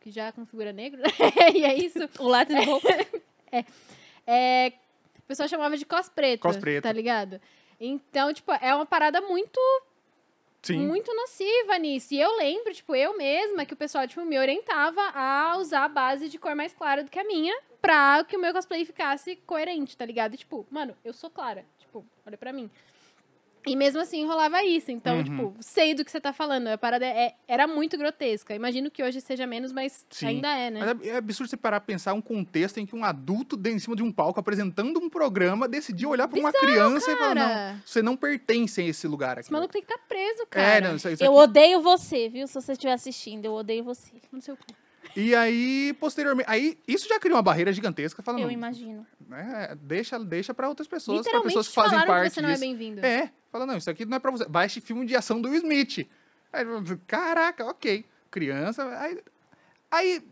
Que 0.00 0.10
já 0.10 0.30
configura 0.30 0.72
negro, 0.72 1.00
né? 1.00 1.08
e 1.56 1.64
é 1.64 1.74
isso. 1.74 1.98
O 2.20 2.28
lápis 2.28 2.54
bom. 2.64 2.78
É, 4.26 4.72
o 5.18 5.22
pessoal 5.22 5.48
chamava 5.48 5.76
de 5.76 5.86
cos 5.86 6.08
preta, 6.08 6.42
Cos 6.46 6.56
preta. 6.58 6.88
tá 6.88 6.92
ligado? 6.92 7.40
Então, 7.80 8.32
tipo, 8.32 8.52
é 8.52 8.74
uma 8.74 8.84
parada 8.86 9.20
muito, 9.20 9.58
Sim. 10.62 10.86
muito 10.86 11.14
nociva 11.14 11.78
nisso. 11.78 12.12
E 12.12 12.20
eu 12.20 12.36
lembro, 12.36 12.72
tipo, 12.74 12.94
eu 12.94 13.16
mesma, 13.16 13.64
que 13.64 13.72
o 13.72 13.76
pessoal, 13.76 14.06
tipo, 14.06 14.24
me 14.24 14.38
orientava 14.38 15.00
a 15.14 15.56
usar 15.56 15.84
a 15.84 15.88
base 15.88 16.28
de 16.28 16.38
cor 16.38 16.54
mais 16.54 16.74
clara 16.74 17.02
do 17.02 17.10
que 17.10 17.18
a 17.18 17.24
minha, 17.24 17.58
pra 17.80 18.22
que 18.24 18.36
o 18.36 18.40
meu 18.40 18.52
cosplay 18.52 18.84
ficasse 18.84 19.36
coerente, 19.46 19.96
tá 19.96 20.04
ligado? 20.04 20.34
E, 20.34 20.38
tipo, 20.38 20.66
mano, 20.70 20.96
eu 21.04 21.12
sou 21.12 21.30
clara. 21.30 21.64
Tipo, 21.88 22.04
olha 22.26 22.36
pra 22.36 22.52
mim. 22.52 22.70
E 23.66 23.74
mesmo 23.76 24.00
assim 24.00 24.24
rolava 24.24 24.62
isso. 24.64 24.90
Então, 24.90 25.16
Uhum. 25.18 25.24
tipo, 25.24 25.54
sei 25.60 25.92
do 25.94 26.04
que 26.04 26.10
você 26.10 26.20
tá 26.20 26.32
falando. 26.32 26.68
A 26.68 26.78
parada 26.78 27.04
é- 27.04 27.34
era 27.46 27.66
muito 27.66 27.98
grotesca. 27.98 28.54
Imagino 28.54 28.90
que 28.90 29.02
hoje 29.02 29.20
seja 29.20 29.46
menos, 29.46 29.72
mas 29.72 30.06
Sim. 30.10 30.26
ainda 30.26 30.48
é, 30.56 30.70
né? 30.70 30.80
Mas 30.80 31.06
é, 31.06 31.10
é 31.10 31.16
absurdo 31.16 31.50
você 31.50 31.56
parar 31.56 31.80
pra 31.80 31.86
pensar 31.86 32.14
um 32.14 32.20
contexto 32.20 32.78
em 32.78 32.86
que 32.86 32.94
um 32.94 33.04
adulto 33.04 33.56
dentro 33.56 33.76
em 33.76 33.80
cima 33.80 33.96
de 33.96 34.02
um 34.02 34.12
palco 34.12 34.38
apresentando 34.40 34.98
um 35.00 35.10
programa 35.10 35.66
decidiu 35.68 36.10
olhar 36.10 36.28
pra 36.28 36.38
uma 36.38 36.52
criança 36.52 37.10
e 37.10 37.16
falar, 37.16 37.34
não, 37.34 37.42
Cara, 37.48 37.82
você 37.84 38.00
não 38.00 38.16
pertence 38.16 38.80
a 38.80 38.84
esse 38.84 39.06
lugar 39.06 39.32
aqui. 39.32 39.40
esse 39.40 39.52
maluco 39.52 39.72
tem 39.72 39.82
que 39.82 39.92
estar 39.92 39.98
tá 40.02 40.08
preso, 40.08 40.46
cara. 40.48 40.68
É, 40.76 40.80
não, 40.80 40.96
isso, 40.96 41.08
isso 41.08 41.22
Eu 41.24 41.32
aqui- 41.32 41.40
odeio 41.50 41.80
você, 41.82 42.28
viu? 42.28 42.46
Se 42.46 42.54
você 42.54 42.72
estiver 42.72 42.92
assistindo, 42.92 43.44
eu 43.44 43.52
odeio 43.54 43.82
você. 43.84 44.12
No 44.32 44.40
seu 44.40 44.56
cu. 44.56 44.62
E 45.20 45.34
aí, 45.34 45.92
posteriormente, 45.98 46.48
aí 46.48 46.78
isso 46.86 47.08
já 47.08 47.18
criou 47.18 47.36
uma 47.36 47.42
barreira 47.42 47.72
gigantesca, 47.72 48.22
falando, 48.22 48.42
Eu 48.42 48.50
imagino. 48.52 49.04
né, 49.26 49.76
deixa, 49.82 50.16
deixa 50.16 50.54
para 50.54 50.68
outras 50.68 50.86
pessoas, 50.86 51.26
para 51.26 51.40
pessoas 51.42 51.66
que 51.66 51.74
fazem 51.74 51.98
parte 52.06 52.28
que 52.28 52.34
você 52.34 52.40
não 52.40 52.48
é 52.50 52.56
bem-vindo. 52.56 53.04
É, 53.04 53.32
fala, 53.50 53.66
não, 53.66 53.76
isso 53.76 53.90
aqui 53.90 54.04
não 54.04 54.16
é 54.16 54.20
pra 54.20 54.30
você. 54.30 54.44
Baixe 54.46 54.80
filme 54.80 55.04
de 55.04 55.16
ação 55.16 55.40
do 55.40 55.48
Will 55.48 55.58
Smith. 55.58 56.06
Aí, 56.52 56.64
Caraca, 57.06 57.64
ok. 57.66 58.04
Criança. 58.30 58.84
Aí, 59.00 59.18
aí, 59.90 60.22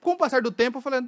com 0.00 0.12
o 0.12 0.16
passar 0.16 0.40
do 0.42 0.52
tempo, 0.52 0.78
eu 0.78 0.82
falei, 0.82 1.00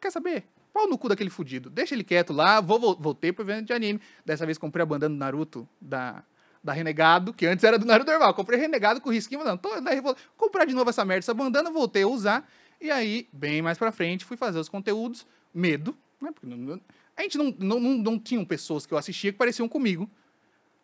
quer 0.00 0.10
saber? 0.10 0.44
Pau 0.72 0.88
no 0.88 0.96
cu 0.96 1.10
daquele 1.10 1.28
fudido. 1.28 1.68
Deixa 1.68 1.94
ele 1.94 2.02
quieto 2.02 2.32
lá, 2.32 2.58
vou, 2.58 2.80
vol- 2.80 2.96
voltei 2.98 3.32
pro 3.34 3.44
evento 3.44 3.66
de 3.66 3.74
anime. 3.74 4.00
Dessa 4.24 4.46
vez 4.46 4.56
comprei 4.56 4.82
a 4.82 4.86
bandana 4.86 5.14
do 5.14 5.18
Naruto, 5.18 5.68
da, 5.78 6.22
da 6.64 6.72
Renegado, 6.72 7.34
que 7.34 7.44
antes 7.44 7.62
era 7.62 7.78
do 7.78 7.84
Naruto 7.84 8.10
normal. 8.10 8.32
Comprei 8.32 8.58
Renegado 8.58 8.98
com 8.98 9.10
risquinho, 9.10 9.44
não, 9.44 9.58
tô, 9.58 9.68
comprar 10.38 10.64
de 10.64 10.72
novo 10.74 10.88
essa 10.88 11.04
merda, 11.04 11.18
essa 11.18 11.34
bandana, 11.34 11.70
voltei 11.70 12.04
a 12.04 12.08
usar. 12.08 12.48
E 12.82 12.90
aí, 12.90 13.28
bem 13.32 13.62
mais 13.62 13.78
pra 13.78 13.92
frente, 13.92 14.24
fui 14.24 14.36
fazer 14.36 14.58
os 14.58 14.68
conteúdos. 14.68 15.24
Medo, 15.54 15.96
né? 16.20 16.32
Porque 16.32 16.46
não- 16.46 16.80
a 17.16 17.22
gente 17.22 17.38
não, 17.38 17.54
não, 17.56 17.78
não, 17.78 17.90
não 17.98 18.18
tinham 18.18 18.44
pessoas 18.44 18.84
que 18.84 18.92
eu 18.92 18.98
assistia 18.98 19.30
que 19.30 19.38
pareciam 19.38 19.68
comigo. 19.68 20.10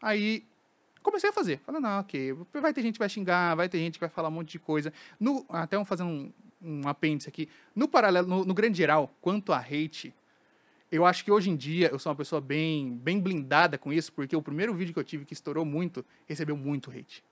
Aí 0.01 0.44
comecei 1.03 1.28
a 1.28 1.32
fazer. 1.32 1.59
Falei, 1.66 1.80
não, 1.80 1.99
ok, 1.99 2.34
vai 2.61 2.72
ter 2.72 2.82
gente 2.82 2.92
que 2.92 2.99
vai 3.01 3.09
xingar, 3.09 3.57
vai 3.57 3.68
ter 3.68 3.78
gente 3.78 3.94
que 3.94 4.01
vai 4.01 4.09
falar 4.09 4.28
um 4.28 4.32
monte 4.32 4.53
de 4.53 4.59
coisa. 4.61 4.92
No, 5.18 5.44
até 5.49 5.74
vamos 5.74 5.88
fazer 5.88 6.05
um, 6.05 6.30
um 6.62 6.86
apêndice 6.86 7.28
aqui. 7.28 7.49
No 7.74 7.88
paralelo, 7.88 8.28
no, 8.28 8.44
no 8.44 8.55
grande 8.55 8.78
geral, 8.78 9.12
quanto 9.20 9.53
a 9.53 9.59
hate, 9.59 10.14
eu 10.92 11.05
acho 11.05 11.24
que 11.24 11.32
hoje 11.32 11.51
em 11.51 11.57
dia 11.57 11.88
eu 11.88 11.99
sou 11.99 12.11
uma 12.12 12.16
pessoa 12.16 12.40
bem, 12.40 12.96
bem 12.96 13.18
blindada 13.18 13.76
com 13.76 13.92
isso, 13.92 14.12
porque 14.12 14.36
o 14.36 14.42
primeiro 14.42 14.72
vídeo 14.72 14.92
que 14.94 15.01
eu 15.01 15.05
tive 15.05 15.24
que 15.24 15.32
estourou 15.32 15.64
muito, 15.64 16.05
recebeu 16.28 16.57
muito 16.57 16.90
hate. 16.90 17.24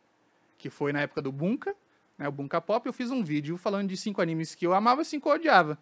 Que 0.58 0.70
foi 0.70 0.92
na 0.92 1.02
época 1.02 1.22
do 1.22 1.30
Bunka, 1.30 1.76
né, 2.18 2.28
o 2.28 2.32
Bunka 2.32 2.60
Pop, 2.60 2.86
eu 2.86 2.92
fiz 2.92 3.10
um 3.10 3.22
vídeo 3.22 3.56
falando 3.56 3.88
de 3.88 3.96
cinco 3.96 4.20
animes 4.20 4.54
que 4.54 4.66
eu 4.66 4.74
amava 4.74 5.02
e 5.02 5.04
cinco 5.04 5.28
eu 5.28 5.34
odiava. 5.34 5.78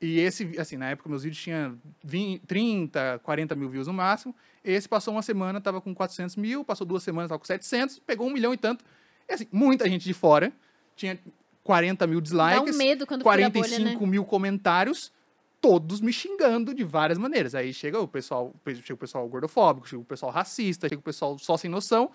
E 0.00 0.20
esse, 0.20 0.58
assim, 0.58 0.76
na 0.76 0.90
época 0.90 1.08
meus 1.08 1.24
vídeos 1.24 1.42
tinham 1.42 1.76
20, 2.04 2.46
30, 2.46 3.20
40 3.22 3.54
mil 3.56 3.68
views 3.68 3.86
no 3.88 3.92
máximo. 3.92 4.34
Esse 4.62 4.88
passou 4.88 5.12
uma 5.12 5.22
semana, 5.22 5.60
tava 5.60 5.80
com 5.80 5.92
400 5.92 6.36
mil, 6.36 6.64
passou 6.64 6.86
duas 6.86 7.02
semanas, 7.02 7.28
tava 7.28 7.38
com 7.38 7.44
700, 7.44 7.98
pegou 8.00 8.28
um 8.28 8.30
milhão 8.30 8.54
e 8.54 8.56
tanto. 8.56 8.84
E 9.28 9.32
assim, 9.32 9.46
muita 9.50 9.88
gente 9.88 10.04
de 10.04 10.14
fora, 10.14 10.52
tinha 10.94 11.18
40 11.64 12.06
mil 12.06 12.20
dislikes, 12.20 12.74
um 12.74 12.78
medo 12.78 13.06
quando 13.06 13.22
fura 13.22 13.46
a 13.46 13.50
bolha, 13.50 13.68
45 13.68 14.00
né? 14.00 14.10
mil 14.10 14.24
comentários, 14.24 15.12
todos 15.60 16.00
me 16.00 16.12
xingando 16.12 16.72
de 16.72 16.84
várias 16.84 17.18
maneiras. 17.18 17.54
Aí 17.54 17.74
chega 17.74 18.00
o 18.00 18.06
pessoal, 18.06 18.54
chega 18.64 18.94
o 18.94 18.96
pessoal 18.96 19.28
gordofóbico, 19.28 19.88
chega 19.88 20.00
o 20.00 20.04
pessoal 20.04 20.30
racista, 20.30 20.88
chega 20.88 21.00
o 21.00 21.02
pessoal 21.02 21.36
só 21.38 21.56
sem 21.56 21.68
noção. 21.68 22.10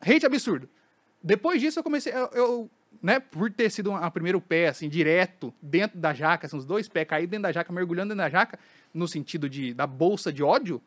Hate 0.00 0.24
absurdo. 0.24 0.68
Depois 1.22 1.60
disso 1.60 1.78
eu 1.78 1.82
comecei, 1.82 2.12
eu, 2.12 2.30
eu, 2.32 2.70
né, 3.02 3.20
por 3.20 3.50
ter 3.50 3.70
sido 3.70 3.92
a 3.92 4.10
primeiro 4.10 4.40
pé, 4.40 4.68
assim, 4.68 4.88
direto 4.88 5.52
dentro 5.60 5.98
da 5.98 6.14
jaca, 6.14 6.46
assim, 6.46 6.56
os 6.56 6.64
dois 6.64 6.88
pés 6.88 7.06
caídos 7.06 7.30
dentro 7.30 7.44
da 7.44 7.52
jaca, 7.52 7.72
mergulhando 7.72 8.14
dentro 8.14 8.24
da 8.24 8.30
jaca, 8.30 8.58
no 8.92 9.06
sentido 9.06 9.48
de, 9.48 9.74
da 9.74 9.86
bolsa 9.86 10.32
de 10.32 10.42
ódio, 10.42 10.80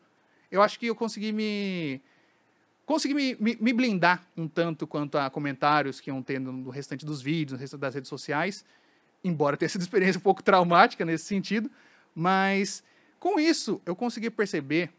eu 0.50 0.60
acho 0.62 0.78
que 0.78 0.86
eu 0.86 0.94
consegui 0.94 1.32
me 1.32 2.00
consegui 2.84 3.14
me, 3.14 3.36
me, 3.40 3.56
me 3.58 3.72
blindar 3.72 4.26
um 4.36 4.46
tanto 4.46 4.86
quanto 4.86 5.16
a 5.16 5.30
comentários 5.30 6.00
que 6.00 6.10
iam 6.10 6.22
tendo 6.22 6.52
no 6.52 6.70
restante 6.70 7.04
dos 7.04 7.22
vídeos, 7.22 7.52
no 7.52 7.58
restante 7.58 7.80
das 7.80 7.94
redes 7.94 8.08
sociais, 8.08 8.64
embora 9.22 9.56
tenha 9.56 9.68
sido 9.68 9.80
experiência 9.80 10.18
um 10.18 10.22
pouco 10.22 10.42
traumática 10.42 11.04
nesse 11.04 11.24
sentido, 11.24 11.70
mas 12.14 12.84
com 13.18 13.40
isso 13.40 13.80
eu 13.86 13.96
consegui 13.96 14.30
perceber, 14.30 14.90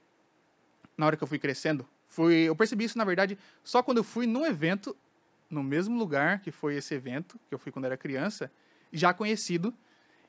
na 0.98 1.06
hora 1.06 1.16
que 1.16 1.24
eu 1.24 1.28
fui 1.28 1.38
crescendo, 1.38 1.88
foi, 2.08 2.34
eu 2.34 2.56
percebi 2.56 2.86
isso, 2.86 2.98
na 2.98 3.04
verdade, 3.04 3.38
só 3.64 3.84
quando 3.84 3.98
eu 3.98 4.04
fui 4.04 4.26
num 4.26 4.46
evento, 4.46 4.96
no 5.50 5.64
mesmo 5.64 5.98
lugar 5.98 6.40
que 6.40 6.52
foi 6.52 6.76
esse 6.76 6.94
evento, 6.94 7.40
que 7.48 7.54
eu 7.54 7.60
fui 7.60 7.72
quando 7.72 7.86
era 7.86 7.98
criança, 7.98 8.52
já 8.92 9.14
conhecido, 9.14 9.74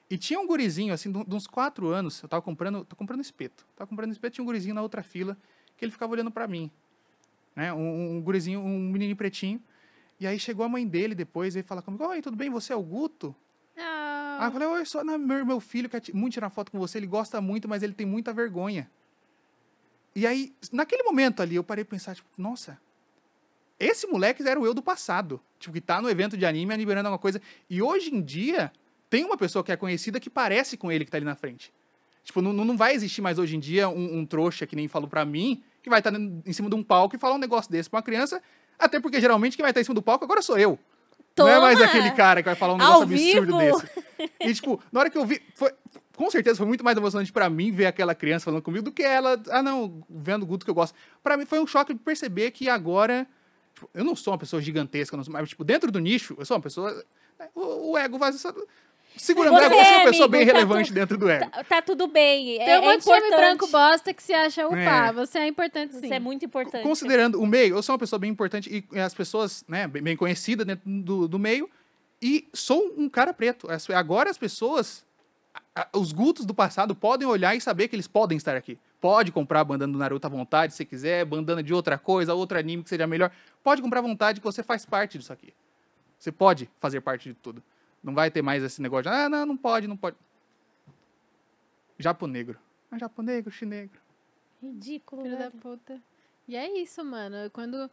e 0.09 0.17
tinha 0.17 0.39
um 0.39 0.47
gurizinho, 0.47 0.95
assim, 0.95 1.11
de 1.11 1.35
uns 1.35 1.47
quatro 1.47 1.89
anos, 1.89 2.23
eu 2.23 2.29
tava 2.29 2.43
comprando, 2.43 2.85
tô 2.85 2.95
comprando 2.95 3.21
espeto, 3.21 3.67
tava 3.75 3.89
comprando 3.89 4.13
espeto, 4.13 4.35
tinha 4.35 4.43
um 4.43 4.47
gurizinho 4.47 4.75
na 4.75 4.83
outra 4.83 5.03
fila, 5.03 5.37
que 5.77 5.85
ele 5.85 5.93
ficava 5.93 6.13
olhando 6.13 6.31
para 6.31 6.47
mim, 6.47 6.71
né, 7.55 7.73
um, 7.73 8.17
um 8.17 8.23
gurizinho, 8.23 8.61
um 8.61 8.79
menininho 8.79 9.17
pretinho, 9.17 9.61
e 10.21 10.27
aí 10.27 10.39
chegou 10.39 10.65
a 10.65 10.69
mãe 10.69 10.87
dele 10.87 11.15
depois, 11.15 11.57
e 11.57 11.63
fala 11.63 11.83
comigo, 11.83 12.07
oi, 12.07 12.23
tudo 12.23 12.37
bem, 12.37 12.49
você 12.49 12.73
é 12.73 12.77
o 12.77 12.83
Guto? 12.83 13.35
Ah, 13.77 14.39
Aí 14.41 14.49
eu 14.49 14.53
falei, 14.53 14.69
oi, 14.69 14.85
só 14.85 15.03
não, 15.03 15.19
meu, 15.19 15.45
meu 15.45 15.61
filho 15.61 15.89
quer 15.89 16.03
muito 16.15 16.35
tirar 16.35 16.51
foto 16.51 16.71
com 16.71 16.79
você, 16.79 16.99
ele 16.99 17.07
gosta 17.07 17.41
muito, 17.41 17.69
mas 17.69 17.83
ele 17.83 17.93
tem 17.93 18.07
muita 18.07 18.33
vergonha. 18.33 18.91
E 20.15 20.27
aí, 20.27 20.55
naquele 20.73 21.03
momento 21.03 21.43
ali, 21.43 21.57
eu 21.57 21.65
parei 21.65 21.85
pra 21.85 21.91
pensar, 21.91 22.15
tipo, 22.15 22.29
nossa, 22.39 22.79
esse 23.79 24.07
moleque 24.07 24.47
era 24.47 24.59
o 24.59 24.67
eu 24.67 24.75
do 24.75 24.83
passado. 24.83 25.41
Tipo, 25.59 25.75
que 25.75 25.81
tá 25.81 26.01
no 26.01 26.09
evento 26.09 26.37
de 26.37 26.45
anime 26.47 26.77
liberando 26.77 27.09
alguma 27.09 27.19
coisa. 27.19 27.41
E 27.69 27.81
hoje 27.83 28.15
em 28.15 28.23
dia, 28.23 28.73
tem 29.09 29.25
uma 29.25 29.37
pessoa 29.37 29.63
que 29.63 29.73
é 29.73 29.77
conhecida 29.77 30.19
que 30.21 30.31
parece 30.31 30.77
com 30.77 30.91
ele 30.91 31.05
que 31.05 31.11
tá 31.11 31.19
ali 31.19 31.25
na 31.25 31.35
frente. 31.35 31.73
Tipo, 32.25 32.43
não, 32.43 32.53
não 32.53 32.77
vai 32.77 32.95
existir 32.95 33.23
mais 33.23 33.39
hoje 33.39 33.57
em 33.57 33.61
dia 33.61 33.89
um, 33.89 34.19
um 34.19 34.27
trouxa 34.27 34.67
que 34.67 34.75
nem 34.75 34.89
falou 34.89 35.09
pra 35.09 35.25
mim, 35.25 35.63
que 35.83 35.89
vai 35.89 36.01
estar 36.01 36.13
em 36.13 36.53
cima 36.53 36.69
de 36.69 36.75
um 36.75 36.83
palco 36.83 37.15
e 37.15 37.19
falar 37.19 37.37
um 37.37 37.39
negócio 37.39 37.71
desse 37.71 37.89
pra 37.89 37.99
uma 37.99 38.03
criança. 38.03 38.43
Até 38.79 38.99
porque, 39.01 39.21
geralmente, 39.21 39.57
quem 39.57 39.63
vai 39.63 39.71
estar 39.71 39.81
em 39.81 39.85
cima 39.85 39.95
do 39.95 40.03
palco 40.03 40.25
agora 40.25 40.43
sou 40.43 40.59
eu. 40.59 40.79
Não 41.39 41.49
é 41.49 41.61
mais 41.61 41.79
Toma! 41.79 41.91
aquele 41.91 42.11
cara 42.13 42.43
que 42.43 42.49
vai 42.49 42.57
falar 42.57 42.75
um 42.75 42.83
Ao 42.83 43.07
negócio 43.07 43.37
absurdo 43.37 43.59
vivo! 43.59 43.79
desse. 43.79 44.07
E, 44.41 44.55
tipo, 44.55 44.83
na 44.91 45.01
hora 45.01 45.11
que 45.11 45.19
eu 45.19 45.27
vi. 45.27 45.43
Foi, 45.55 45.71
com 46.17 46.31
certeza 46.31 46.57
foi 46.57 46.67
muito 46.67 46.83
mais 46.83 46.97
emocionante 46.97 47.31
pra 47.31 47.51
mim 47.51 47.71
ver 47.71 47.87
aquela 47.87 48.15
criança 48.15 48.47
falando 48.47 48.63
comigo 48.63 48.85
do 48.85 48.91
que 48.91 49.03
ela. 49.03 49.41
Ah, 49.51 49.63
não, 49.63 50.03
vendo 50.09 50.45
o 50.45 50.47
Guto 50.47 50.65
que 50.65 50.71
eu 50.71 50.75
gosto. 50.75 50.95
Pra 51.23 51.37
mim 51.37 51.45
foi 51.45 51.61
um 51.61 51.67
choque 51.67 51.93
de 51.93 52.01
perceber 52.01 52.51
que 52.53 52.69
agora. 52.69 53.27
Eu 53.95 54.05
não 54.05 54.17
sou 54.17 54.33
uma 54.33 54.39
pessoa 54.39 54.61
gigantesca, 54.63 55.23
sou- 55.23 55.33
mas, 55.33 55.49
tipo, 55.49 55.65
dentro 55.65 55.91
do 55.91 55.99
nicho, 55.99 56.35
eu 56.39 56.45
sou 56.47 56.57
uma 56.57 56.63
pessoa. 56.63 57.05
O, 57.55 57.93
o 57.93 57.99
ego 57.99 58.19
faz 58.19 58.35
essa. 58.37 58.55
Segurando 59.17 59.55
o 59.55 59.59
Você 59.59 59.65
ego, 59.65 59.75
eu 59.75 59.85
sou 59.85 59.93
uma 59.95 60.01
é, 60.03 60.05
pessoa 60.11 60.29
bem 60.29 60.41
amigo, 60.43 60.53
tá 60.53 60.59
relevante 60.59 60.91
tu- 60.91 60.95
dentro 60.95 61.17
do 61.17 61.29
ego. 61.31 61.51
Tá, 61.51 61.65
tá 61.65 61.83
tudo 61.83 62.07
bem. 62.07 62.59
tem 62.59 62.69
é, 62.69 62.79
um 62.79 62.83
monte 62.83 62.93
é 62.93 62.97
de 62.99 63.27
importante. 63.27 63.37
branco 63.37 63.67
bosta 63.69 64.13
que 64.13 64.23
se 64.23 64.35
acha, 64.35 64.67
opa, 64.67 64.77
É. 64.77 65.13
você 65.13 65.39
é 65.39 65.47
importante 65.47 65.95
sim. 65.95 66.05
Isso 66.05 66.13
é 66.15 66.21
muito 66.21 66.45
importante. 66.45 66.83
Considerando 66.83 67.41
o 67.41 67.47
meio, 67.47 67.77
eu 67.77 67.83
sou 67.83 67.95
uma 67.95 67.99
pessoa 67.99 68.19
bem 68.19 68.31
importante 68.31 68.85
e 68.93 68.99
as 69.01 69.15
pessoas, 69.15 69.65
né, 69.67 69.87
bem, 69.89 70.03
bem 70.03 70.17
conhecida 70.17 70.65
dentro 70.67 70.83
do, 70.87 71.27
do 71.27 71.39
meio, 71.39 71.69
e 72.21 72.47
sou 72.53 72.93
um 72.99 73.09
cara 73.09 73.33
preto. 73.33 73.69
Agora 73.95 74.29
as 74.31 74.37
pessoas, 74.37 75.03
os 75.95 76.13
gutos 76.13 76.45
do 76.45 76.53
passado 76.55 76.95
podem 76.95 77.27
olhar 77.27 77.55
e 77.57 77.61
saber 77.61 77.89
que 77.89 77.97
eles 77.97 78.07
podem 78.09 78.37
estar 78.37 78.55
aqui. 78.57 78.79
Pode 79.07 79.31
comprar 79.31 79.61
a 79.61 79.65
bandana 79.65 79.93
do 79.93 79.99
Naruto 80.01 80.27
à 80.27 80.31
vontade, 80.31 80.75
se 80.75 80.85
quiser, 80.85 81.25
bandana 81.25 81.63
de 81.63 81.73
outra 81.73 81.97
coisa, 81.97 82.35
outro 82.35 82.59
anime 82.59 82.83
que 82.83 82.89
seja 82.89 83.07
melhor. 83.07 83.31
Pode 83.63 83.81
comprar 83.81 84.01
à 84.01 84.03
vontade 84.03 84.41
que 84.41 84.45
você 84.45 84.65
faz 84.65 84.85
parte 84.85 85.17
disso 85.17 85.33
aqui. 85.33 85.55
Você 86.19 86.33
pode 86.33 86.69
fazer 86.81 87.01
parte 87.01 87.29
de 87.29 87.35
tudo. 87.37 87.63
Não 88.03 88.13
vai 88.13 88.33
ter 88.33 88.43
mais 88.43 88.65
esse 88.65 88.83
negócio 88.83 89.05
de, 89.05 89.17
ah, 89.17 89.29
não, 89.29 89.47
não 89.47 89.57
pode, 89.57 89.87
não 89.87 89.97
pode. 89.97 90.17
Japo 91.97 92.27
negro. 92.27 92.59
Ah, 92.91 92.99
Japo 92.99 93.23
negro, 93.23 93.49
chinegro. 93.49 94.01
Ridículo, 94.61 95.23
Filho 95.23 95.39
da 95.39 95.53
puta. 95.53 96.03
E 96.49 96.57
é 96.57 96.77
isso, 96.77 97.05
mano. 97.05 97.49
Quando 97.53 97.89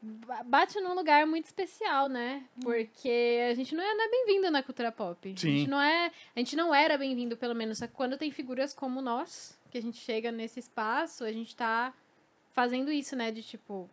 ba- 0.00 0.44
bate 0.44 0.80
num 0.80 0.94
lugar 0.94 1.26
muito 1.26 1.46
especial, 1.46 2.08
né? 2.08 2.44
Porque 2.62 3.48
a 3.50 3.54
gente 3.54 3.74
não 3.74 3.82
é, 3.82 3.90
é 3.90 4.08
bem-vindo 4.10 4.48
na 4.48 4.62
cultura 4.62 4.92
pop. 4.92 5.28
A 5.28 5.40
Sim. 5.40 5.58
gente 5.58 5.68
não 5.68 5.80
é, 5.80 6.12
a 6.36 6.38
gente 6.38 6.54
não 6.54 6.72
era 6.72 6.96
bem-vindo, 6.96 7.36
pelo 7.36 7.54
menos. 7.56 7.78
Só 7.78 7.88
que 7.88 7.94
quando 7.94 8.16
tem 8.16 8.30
figuras 8.30 8.72
como 8.72 9.02
nós, 9.02 9.57
que 9.68 9.78
a 9.78 9.82
gente 9.82 9.98
chega 9.98 10.32
nesse 10.32 10.58
espaço, 10.58 11.24
a 11.24 11.32
gente 11.32 11.54
tá 11.54 11.94
fazendo 12.52 12.90
isso, 12.90 13.14
né? 13.14 13.30
De 13.30 13.42
tipo 13.42 13.88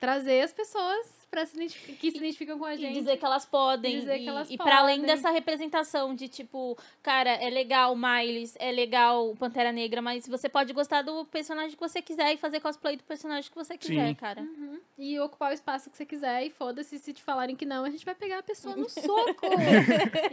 trazer 0.00 0.40
as 0.40 0.52
pessoas 0.52 1.20
para 1.30 1.46
se 1.46 1.56
que 1.68 2.10
se 2.10 2.16
identificam 2.16 2.58
com 2.58 2.64
a 2.64 2.74
E 2.74 2.78
gente. 2.78 2.94
dizer 2.94 3.16
que 3.18 3.24
elas 3.24 3.44
podem. 3.44 4.00
Dizer 4.00 4.16
e, 4.16 4.22
que 4.24 4.28
elas 4.28 4.50
e 4.50 4.56
para 4.56 4.78
além 4.80 5.02
dessa 5.02 5.30
representação 5.30 6.12
de 6.12 6.26
tipo, 6.26 6.76
cara, 7.02 7.30
é 7.30 7.48
legal 7.48 7.94
Miles, 7.94 8.56
é 8.58 8.72
legal 8.72 9.36
Pantera 9.38 9.70
Negra, 9.70 10.02
mas 10.02 10.26
você 10.26 10.48
pode 10.48 10.72
gostar 10.72 11.02
do 11.02 11.24
personagem 11.26 11.72
que 11.72 11.78
você 11.80 12.02
quiser 12.02 12.32
e 12.32 12.36
fazer 12.36 12.58
cosplay 12.58 12.96
do 12.96 13.04
personagem 13.04 13.48
que 13.48 13.56
você 13.56 13.78
quiser, 13.78 14.08
Sim. 14.08 14.14
cara. 14.14 14.40
Uhum. 14.40 14.80
E 14.98 15.20
ocupar 15.20 15.50
o 15.52 15.54
espaço 15.54 15.88
que 15.88 15.96
você 15.96 16.04
quiser 16.06 16.46
e 16.46 16.50
foda-se 16.50 16.98
se 16.98 17.12
te 17.12 17.22
falarem 17.22 17.54
que 17.54 17.64
não, 17.66 17.84
a 17.84 17.90
gente 17.90 18.04
vai 18.04 18.14
pegar 18.14 18.38
a 18.38 18.42
pessoa 18.42 18.74
no 18.74 18.88
soco. 18.90 19.46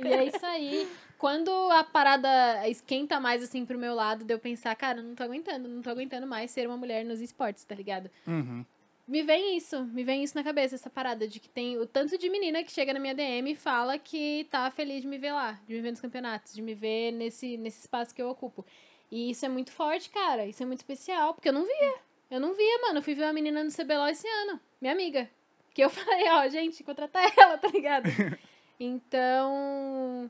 e 0.03 0.07
é 0.07 0.25
isso 0.25 0.45
aí. 0.45 0.87
Quando 1.19 1.51
a 1.71 1.83
parada 1.83 2.67
esquenta 2.67 3.19
mais 3.19 3.43
assim 3.43 3.65
pro 3.65 3.77
meu 3.77 3.93
lado, 3.93 4.23
de 4.23 4.33
eu 4.33 4.39
pensar, 4.39 4.75
cara, 4.75 5.01
não 5.01 5.13
tô 5.13 5.23
aguentando, 5.23 5.67
não 5.67 5.81
tô 5.81 5.89
aguentando 5.89 6.25
mais 6.25 6.49
ser 6.49 6.65
uma 6.67 6.77
mulher 6.77 7.03
nos 7.05 7.21
esportes, 7.21 7.63
tá 7.63 7.75
ligado? 7.75 8.09
Uhum. 8.25 8.65
Me 9.07 9.23
vem 9.23 9.55
isso, 9.55 9.85
me 9.85 10.03
vem 10.03 10.21
isso 10.21 10.35
na 10.35 10.43
cabeça, 10.43 10.75
essa 10.75 10.89
parada 10.89 11.27
de 11.27 11.39
que 11.39 11.47
tem 11.47 11.77
o 11.77 11.87
tanto 11.87 12.17
de 12.17 12.29
menina 12.29 12.61
que 12.63 12.71
chega 12.71 12.93
na 12.93 12.99
minha 12.99 13.15
DM 13.15 13.51
e 13.51 13.55
fala 13.55 13.97
que 13.97 14.45
tá 14.51 14.69
feliz 14.69 15.01
de 15.01 15.07
me 15.07 15.17
ver 15.17 15.31
lá, 15.31 15.53
de 15.65 15.75
me 15.75 15.81
ver 15.81 15.91
nos 15.91 16.01
campeonatos, 16.01 16.53
de 16.53 16.61
me 16.61 16.75
ver 16.75 17.11
nesse, 17.11 17.55
nesse 17.55 17.79
espaço 17.79 18.13
que 18.13 18.21
eu 18.21 18.29
ocupo. 18.29 18.65
E 19.09 19.31
isso 19.31 19.45
é 19.45 19.49
muito 19.49 19.71
forte, 19.71 20.09
cara, 20.09 20.45
isso 20.45 20.61
é 20.61 20.65
muito 20.65 20.79
especial, 20.79 21.33
porque 21.33 21.47
eu 21.47 21.53
não 21.53 21.63
via. 21.63 21.95
Eu 22.29 22.39
não 22.39 22.53
via, 22.53 22.81
mano. 22.81 22.99
Eu 22.99 23.03
fui 23.03 23.15
ver 23.15 23.23
uma 23.23 23.33
menina 23.33 23.63
no 23.63 23.71
CBLOL 23.71 24.09
esse 24.09 24.27
ano, 24.27 24.59
minha 24.81 24.93
amiga. 24.93 25.29
Que 25.73 25.83
eu 25.83 25.89
falei, 25.89 26.29
ó, 26.29 26.47
gente, 26.49 26.83
contratar 26.83 27.31
ela, 27.37 27.57
tá 27.57 27.67
ligado? 27.69 28.07
Então. 28.79 30.29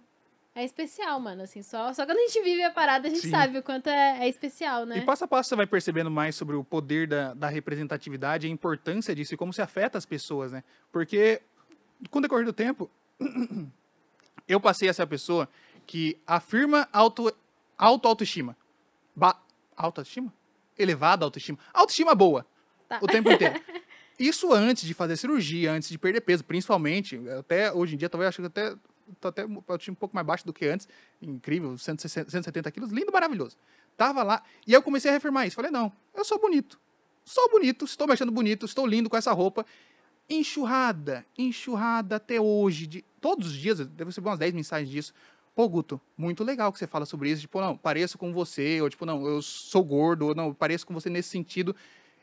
É 0.58 0.64
especial, 0.64 1.20
mano, 1.20 1.44
assim, 1.44 1.62
só, 1.62 1.94
só 1.94 2.04
quando 2.04 2.18
a 2.18 2.22
gente 2.22 2.42
vive 2.42 2.64
a 2.64 2.72
parada 2.72 3.08
a 3.08 3.12
gente 3.12 3.22
Sim. 3.22 3.30
sabe 3.30 3.60
o 3.60 3.62
quanto 3.62 3.92
é, 3.92 4.26
é 4.26 4.28
especial, 4.28 4.88
né? 4.88 4.98
E 4.98 5.02
passo 5.06 5.24
a 5.24 5.28
passo 5.28 5.50
você 5.50 5.56
vai 5.56 5.68
percebendo 5.68 6.10
mais 6.10 6.36
sobre 6.36 6.56
o 6.56 6.64
poder 6.64 7.08
da, 7.08 7.36
da 7.36 7.48
representatividade, 7.48 8.48
a 8.48 8.50
importância 8.50 9.14
disso 9.14 9.36
e 9.36 9.38
como 9.38 9.54
se 9.54 9.62
afeta 9.62 10.00
as 10.00 10.06
pessoas, 10.06 10.52
né? 10.52 10.64
Porque, 10.92 11.44
com 12.10 12.18
o 12.18 12.22
decorrer 12.24 12.44
do 12.44 12.54
tempo, 12.54 12.90
eu 14.50 14.60
passei 14.60 14.90
a 14.90 14.94
ser 14.96 15.04
a 15.04 15.08
pessoa 15.08 15.48
que 15.86 16.18
afirma 16.26 16.90
auto, 16.92 17.32
auto 17.78 18.08
autoestima. 18.08 18.58
Ba 19.16 19.40
autoestima? 19.76 20.34
Elevada 20.76 21.24
autoestima. 21.24 21.60
Autoestima 21.72 22.16
boa. 22.16 22.44
Tá. 22.90 22.98
O 23.00 23.06
tempo 23.06 23.32
inteiro. 23.32 23.62
Isso 24.18 24.52
antes 24.52 24.88
de 24.88 24.96
fazer 24.96 25.18
cirurgia, 25.18 25.72
antes 25.72 25.90
de 25.90 26.00
perder 26.00 26.22
peso, 26.22 26.44
principalmente. 26.44 27.22
Até 27.38 27.72
hoje 27.72 27.94
em 27.94 27.98
dia, 28.00 28.10
talvez 28.10 28.26
eu 28.26 28.30
acho 28.30 28.42
que 28.42 28.48
até 28.48 28.76
tô 29.20 29.28
até 29.30 29.42
autoestima 29.42 29.94
um 29.94 30.00
pouco 30.00 30.16
mais 30.16 30.26
baixo 30.26 30.46
do 30.46 30.54
que 30.54 30.66
antes. 30.68 30.88
Incrível, 31.22 31.78
160, 31.78 32.30
170 32.30 32.72
quilos, 32.72 32.92
lindo, 32.92 33.12
maravilhoso. 33.12 33.58
Tava 33.96 34.24
lá, 34.24 34.44
e 34.66 34.74
eu 34.74 34.82
comecei 34.82 35.10
a 35.10 35.14
reafirmar 35.14 35.48
isso. 35.48 35.56
Falei, 35.56 35.72
não, 35.72 35.92
eu 36.16 36.24
sou 36.24 36.40
bonito. 36.40 36.80
Sou 37.26 37.50
bonito, 37.50 37.86
estou 37.86 38.08
me 38.08 38.14
achando 38.14 38.32
bonito, 38.32 38.66
estou 38.66 38.86
lindo 38.86 39.10
com 39.10 39.18
essa 39.18 39.34
roupa. 39.34 39.66
Enxurrada, 40.30 41.26
enxurrada 41.38 42.16
até 42.18 42.40
hoje. 42.40 42.88
De, 42.88 43.06
todos 43.20 43.48
os 43.48 43.54
dias, 43.54 43.80
deve 43.80 44.06
receber 44.06 44.30
umas 44.30 44.40
10 44.40 44.54
mensagens 44.54 44.90
disso. 44.90 45.14
Pô, 45.56 45.68
Guto, 45.68 46.00
muito 46.16 46.44
legal 46.44 46.72
que 46.72 46.78
você 46.78 46.86
fala 46.86 47.06
sobre 47.06 47.32
isso. 47.32 47.42
Tipo, 47.42 47.60
não, 47.60 47.76
pareço 47.76 48.18
com 48.18 48.32
você. 48.32 48.80
Ou 48.82 48.90
tipo, 48.90 49.06
não, 49.06 49.26
eu 49.26 49.42
sou 49.42 49.84
gordo. 49.84 50.28
Ou 50.28 50.36
não, 50.36 50.54
pareço 50.54 50.86
com 50.86 50.94
você 50.94 51.10
nesse 51.10 51.30
sentido. 51.30 51.76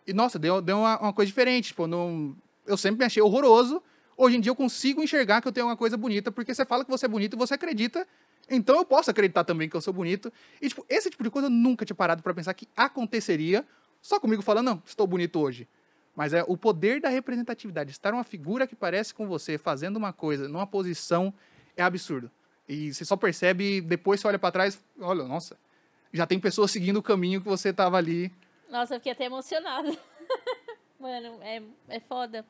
E, 0.06 0.12
nossa, 0.12 0.38
deu, 0.38 0.62
deu 0.62 0.78
uma, 0.78 0.98
uma 1.00 1.12
coisa 1.12 1.26
diferente. 1.26 1.68
Tipo, 1.68 1.86
não, 1.86 2.36
eu 2.66 2.76
sempre 2.76 3.00
me 3.00 3.04
achei 3.04 3.22
horroroso. 3.22 3.82
Hoje 4.16 4.36
em 4.36 4.40
dia 4.40 4.50
eu 4.50 4.56
consigo 4.56 5.02
enxergar 5.02 5.40
que 5.40 5.48
eu 5.48 5.52
tenho 5.52 5.66
uma 5.66 5.76
coisa 5.76 5.96
bonita, 5.96 6.30
porque 6.30 6.54
você 6.54 6.64
fala 6.64 6.84
que 6.84 6.90
você 6.90 7.06
é 7.06 7.08
bonito 7.08 7.34
e 7.34 7.38
você 7.38 7.54
acredita. 7.54 8.06
Então 8.48 8.76
eu 8.76 8.84
posso 8.84 9.10
acreditar 9.10 9.44
também 9.44 9.68
que 9.68 9.76
eu 9.76 9.80
sou 9.80 9.92
bonito. 9.92 10.32
E, 10.60 10.68
tipo, 10.68 10.84
esse 10.88 11.10
tipo 11.10 11.22
de 11.24 11.30
coisa 11.30 11.46
eu 11.46 11.50
nunca 11.50 11.84
tinha 11.84 11.96
parado 11.96 12.22
pra 12.22 12.34
pensar 12.34 12.54
que 12.54 12.68
aconteceria 12.76 13.64
só 14.00 14.20
comigo 14.20 14.42
falando, 14.42 14.66
não, 14.66 14.82
estou 14.84 15.06
bonito 15.06 15.40
hoje. 15.40 15.66
Mas 16.14 16.34
é 16.34 16.44
o 16.46 16.56
poder 16.56 17.00
da 17.00 17.08
representatividade. 17.08 17.90
Estar 17.90 18.12
uma 18.12 18.22
figura 18.22 18.66
que 18.66 18.76
parece 18.76 19.14
com 19.14 19.26
você 19.26 19.56
fazendo 19.56 19.96
uma 19.96 20.12
coisa 20.12 20.46
numa 20.46 20.66
posição 20.66 21.32
é 21.76 21.82
absurdo. 21.82 22.30
E 22.68 22.92
você 22.92 23.04
só 23.04 23.16
percebe, 23.16 23.80
depois 23.80 24.20
você 24.20 24.28
olha 24.28 24.38
pra 24.38 24.52
trás, 24.52 24.78
olha, 25.00 25.24
nossa, 25.24 25.56
já 26.12 26.26
tem 26.26 26.38
pessoas 26.38 26.70
seguindo 26.70 26.98
o 26.98 27.02
caminho 27.02 27.40
que 27.40 27.48
você 27.48 27.72
tava 27.72 27.96
ali. 27.96 28.30
Nossa, 28.70 28.94
eu 28.94 29.00
fiquei 29.00 29.12
até 29.12 29.24
emocionada. 29.24 29.90
Mano, 31.04 31.38
é, 31.42 31.60
é 31.90 32.00
foda. 32.00 32.46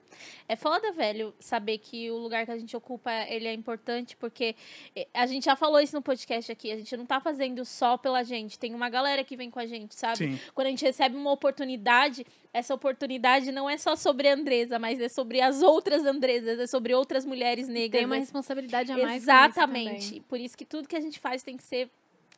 É 0.48 0.54
foda, 0.54 0.92
velho, 0.92 1.34
saber 1.40 1.78
que 1.78 2.08
o 2.12 2.16
lugar 2.16 2.46
que 2.46 2.52
a 2.52 2.56
gente 2.56 2.76
ocupa, 2.76 3.10
ele 3.28 3.48
é 3.48 3.52
importante, 3.52 4.16
porque 4.16 4.54
eh, 4.94 5.08
a 5.12 5.26
gente 5.26 5.46
já 5.46 5.56
falou 5.56 5.80
isso 5.80 5.96
no 5.96 6.00
podcast 6.00 6.52
aqui, 6.52 6.70
a 6.70 6.76
gente 6.76 6.96
não 6.96 7.04
tá 7.04 7.20
fazendo 7.20 7.64
só 7.64 7.96
pela 7.96 8.22
gente, 8.22 8.56
tem 8.56 8.72
uma 8.72 8.88
galera 8.88 9.24
que 9.24 9.36
vem 9.36 9.50
com 9.50 9.58
a 9.58 9.66
gente, 9.66 9.96
sabe? 9.96 10.18
Sim. 10.18 10.38
Quando 10.54 10.68
a 10.68 10.70
gente 10.70 10.84
recebe 10.84 11.16
uma 11.16 11.32
oportunidade, 11.32 12.24
essa 12.52 12.72
oportunidade 12.72 13.50
não 13.50 13.68
é 13.68 13.76
só 13.76 13.96
sobre 13.96 14.28
a 14.28 14.34
Andresa, 14.34 14.78
mas 14.78 15.00
é 15.00 15.08
sobre 15.08 15.40
as 15.40 15.60
outras 15.60 16.06
Andresas, 16.06 16.60
é 16.60 16.68
sobre 16.68 16.94
outras 16.94 17.24
mulheres 17.24 17.66
negras. 17.66 17.98
Tem 17.98 18.06
uma 18.06 18.14
é- 18.14 18.20
responsabilidade 18.20 18.92
a 18.92 18.96
mais. 18.96 19.16
isso 19.16 19.24
Exatamente. 19.24 20.06
também. 20.06 20.22
Por 20.28 20.38
isso 20.38 20.56
que 20.56 20.64
tudo 20.64 20.86
que 20.86 20.94
a 20.94 21.00
gente 21.00 21.18
faz 21.18 21.42
tem 21.42 21.56
que 21.56 21.64
ser 21.64 21.90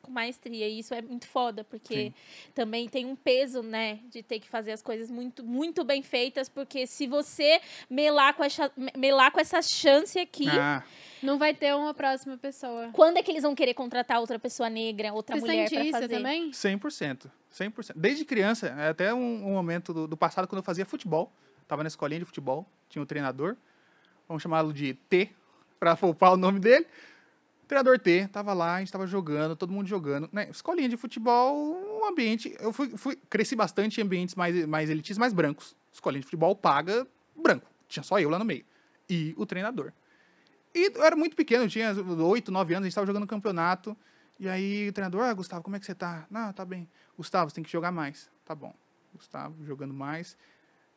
com 0.07 0.11
maestria. 0.13 0.67
E 0.67 0.79
isso 0.79 0.93
é 0.93 1.01
muito 1.01 1.27
foda, 1.27 1.63
porque 1.63 2.11
também 2.55 2.87
tem 2.89 3.05
um 3.05 3.15
peso, 3.15 3.61
né, 3.61 3.99
de 4.09 4.23
ter 4.23 4.39
que 4.39 4.47
fazer 4.49 4.71
as 4.71 4.81
coisas 4.81 5.11
muito, 5.11 5.43
muito 5.45 5.83
bem 5.83 6.01
feitas, 6.01 6.49
porque 6.49 6.87
se 6.87 7.05
você 7.05 7.59
melar 7.89 8.33
com 8.33 8.43
essa, 8.43 8.71
melar 8.97 9.31
com 9.31 9.39
essa 9.39 9.61
chance 9.61 10.17
aqui, 10.17 10.47
Ah, 10.49 10.83
Não 11.21 11.37
vai 11.37 11.53
ter 11.53 11.75
uma 11.75 11.93
próxima 11.93 12.37
pessoa. 12.37 12.89
quando 12.93 13.17
é 13.17 13.21
que 13.23 13.29
eles 13.31 13.43
vão 13.43 13.53
querer 13.53 13.73
contratar 13.73 14.19
outra 14.19 14.39
pessoa 14.39 14.69
negra, 14.69 15.13
outra 15.13 15.35
Você 15.35 15.41
mulher 15.45 15.67
sente 15.67 15.75
pra 15.75 15.83
isso 15.83 15.91
fazer? 15.99 16.07
também? 16.17 16.51
100%. 16.51 17.29
100%. 17.53 17.93
Desde 17.95 18.23
criança, 18.25 18.67
é 18.67 18.89
até 18.89 19.13
um, 19.13 19.17
um 19.47 19.53
momento 19.53 19.93
do, 19.93 20.07
do 20.07 20.15
passado, 20.17 20.47
quando 20.47 20.59
eu 20.59 20.63
fazia 20.63 20.85
futebol. 20.85 21.31
Tava 21.67 21.83
na 21.83 21.87
escolinha 21.87 22.19
de 22.19 22.25
futebol, 22.25 22.65
tinha 22.89 23.01
um 23.01 23.05
treinador. 23.05 23.57
Vamos 24.27 24.41
chamá-lo 24.43 24.71
de 24.73 24.93
T, 24.93 25.29
pra 25.79 25.95
poupar 25.95 26.33
o 26.33 26.37
nome 26.37 26.59
dele. 26.59 26.85
Treinador 27.67 27.99
T, 27.99 28.27
tava 28.29 28.53
lá, 28.53 28.75
a 28.75 28.79
gente 28.79 28.91
tava 28.91 29.05
jogando, 29.05 29.55
todo 29.55 29.73
mundo 29.73 29.87
jogando. 29.87 30.29
Né? 30.31 30.49
Escolinha 30.49 30.87
de 30.87 30.95
futebol, 30.95 31.55
um 32.01 32.05
ambiente. 32.05 32.55
Eu 32.59 32.71
fui, 32.71 32.89
fui- 32.97 33.17
cresci 33.29 33.55
bastante 33.55 33.99
em 33.99 34.03
ambientes 34.03 34.35
mais, 34.35 34.65
mais 34.65 34.89
elitistas, 34.89 35.17
mais 35.17 35.33
brancos. 35.33 35.75
Escolinha 35.91 36.21
de 36.21 36.25
futebol 36.25 36.55
paga 36.55 37.05
branco. 37.35 37.69
Tinha 37.87 38.03
só 38.03 38.19
eu 38.19 38.29
lá 38.29 38.39
no 38.39 38.45
meio. 38.45 38.63
E 39.09 39.33
o 39.37 39.45
treinador. 39.45 39.91
E 40.73 40.91
eu 40.95 41.03
era 41.03 41.15
muito 41.15 41.35
pequeno, 41.35 41.65
eu 41.65 41.69
tinha 41.69 41.93
8, 41.93 42.51
9 42.51 42.73
anos, 42.73 42.85
a 42.85 42.89
gente 42.89 42.95
tava 42.95 43.07
jogando 43.07 43.27
campeonato. 43.27 43.97
E 44.39 44.47
aí 44.47 44.87
o 44.89 44.93
treinador, 44.93 45.23
ah, 45.23 45.33
Gustavo, 45.33 45.63
como 45.63 45.75
é 45.75 45.79
que 45.79 45.85
você 45.85 45.95
tá? 45.95 46.25
Não, 46.29 46.53
tá 46.53 46.63
bem. 46.63 46.87
Gustavo, 47.17 47.49
você 47.49 47.55
tem 47.55 47.63
que 47.63 47.71
jogar 47.71 47.91
mais. 47.91 48.29
Tá 48.45 48.53
bom. 48.55 48.73
Gustavo 49.13 49.65
jogando 49.65 49.93
mais. 49.93 50.37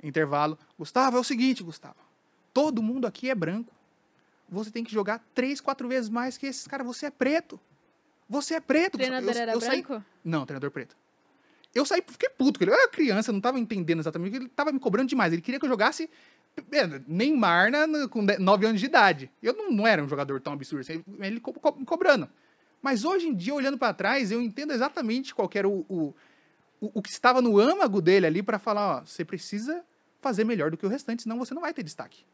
Intervalo. 0.02 0.58
Gustavo, 0.78 1.16
é 1.16 1.20
o 1.20 1.24
seguinte, 1.24 1.62
Gustavo. 1.62 1.96
Todo 2.52 2.82
mundo 2.82 3.06
aqui 3.06 3.30
é 3.30 3.34
branco. 3.34 3.72
Você 4.50 4.70
tem 4.70 4.82
que 4.84 4.92
jogar 4.92 5.24
três, 5.34 5.60
quatro 5.60 5.86
vezes 5.88 6.10
mais 6.10 6.36
que 6.36 6.46
esses 6.46 6.66
caras. 6.66 6.86
Você 6.86 7.06
é 7.06 7.10
preto. 7.10 7.58
Você 8.28 8.54
é 8.54 8.60
preto. 8.60 8.94
O 8.94 8.98
treinador 8.98 9.32
Eu- 9.34 9.40
era 9.40 9.52
eu 9.52 9.60
saí- 9.60 9.82
branco? 9.82 10.04
Não, 10.24 10.44
treinador 10.44 10.70
preto. 10.70 10.96
Eu 11.74 11.86
saí, 11.86 12.02
fiquei 12.06 12.28
puto 12.30 12.58
com 12.58 12.64
ele. 12.64 12.72
Eu 12.72 12.76
era 12.76 12.88
criança, 12.88 13.30
não 13.32 13.40
tava 13.40 13.58
entendendo 13.58 14.00
exatamente. 14.00 14.36
Ele 14.36 14.48
tava 14.48 14.72
me 14.72 14.80
cobrando 14.80 15.08
demais. 15.08 15.32
Ele 15.32 15.40
queria 15.42 15.58
que 15.60 15.64
eu 15.66 15.70
jogasse 15.70 16.10
é, 16.72 17.00
Neymar 17.06 17.70
na, 17.70 18.08
com 18.08 18.22
9 18.22 18.66
anos 18.66 18.80
de 18.80 18.86
idade. 18.86 19.30
Eu 19.40 19.54
não, 19.54 19.70
não 19.70 19.86
era 19.86 20.02
um 20.02 20.08
jogador 20.08 20.40
tão 20.40 20.52
absurdo 20.52 20.80
assim. 20.80 21.04
Ele 21.20 21.38
co- 21.38 21.52
co- 21.52 21.76
me 21.78 21.84
cobrando. 21.84 22.28
Mas 22.82 23.04
hoje 23.04 23.28
em 23.28 23.34
dia, 23.34 23.54
olhando 23.54 23.78
pra 23.78 23.92
trás, 23.94 24.32
eu 24.32 24.40
entendo 24.42 24.72
exatamente 24.72 25.32
qual 25.34 25.48
que 25.48 25.58
era 25.58 25.68
o, 25.68 25.84
o, 25.88 26.14
o, 26.80 26.90
o 26.94 27.02
que 27.02 27.10
estava 27.10 27.40
no 27.40 27.58
âmago 27.60 28.00
dele 28.02 28.26
ali 28.26 28.42
pra 28.42 28.58
falar: 28.58 28.96
ó, 28.96 29.04
você 29.04 29.24
precisa 29.24 29.84
fazer 30.20 30.42
melhor 30.44 30.70
do 30.72 30.76
que 30.76 30.84
o 30.84 30.88
restante, 30.88 31.22
senão 31.22 31.38
você 31.38 31.54
não 31.54 31.62
vai 31.62 31.72
ter 31.72 31.82
destaque. 31.84 32.24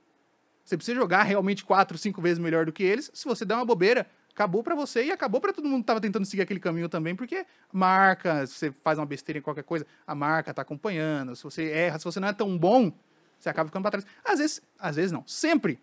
Você 0.67 0.77
precisa 0.77 0.97
jogar 0.97 1.23
realmente 1.23 1.64
quatro, 1.64 1.97
cinco 1.97 2.21
vezes 2.21 2.41
melhor 2.41 2.67
do 2.67 2.73
que 2.73 2.83
eles. 2.83 3.09
Se 3.14 3.25
você 3.25 3.45
der 3.45 3.55
uma 3.55 3.64
bobeira, 3.64 4.05
acabou 4.35 4.64
pra 4.64 4.75
você 4.75 5.05
e 5.05 5.12
acabou 5.12 5.41
pra 5.41 5.53
todo 5.53 5.69
mundo 5.69 5.83
que 5.83 5.87
tava 5.87 6.01
tentando 6.01 6.27
seguir 6.27 6.43
aquele 6.43 6.59
caminho 6.59 6.89
também, 6.89 7.14
porque 7.14 7.47
marca, 7.73 8.45
se 8.49 8.55
você 8.55 8.73
faz 8.73 8.99
uma 8.99 9.07
besteira 9.07 9.39
em 9.39 9.43
qualquer 9.43 9.62
coisa, 9.62 9.87
a 10.05 10.12
marca 10.12 10.53
tá 10.53 10.62
acompanhando. 10.62 11.37
Se 11.37 11.45
você 11.45 11.71
erra, 11.71 12.01
se 12.01 12.05
você 12.05 12.19
não 12.19 12.27
é 12.27 12.33
tão 12.33 12.59
bom, 12.59 12.93
você 13.39 13.49
acaba 13.49 13.69
ficando 13.69 13.83
pra 13.83 13.93
trás. 13.93 14.05
Às 14.25 14.41
vezes, 14.41 14.61
às 14.77 14.97
vezes 14.97 15.12
não, 15.12 15.25
sempre. 15.25 15.81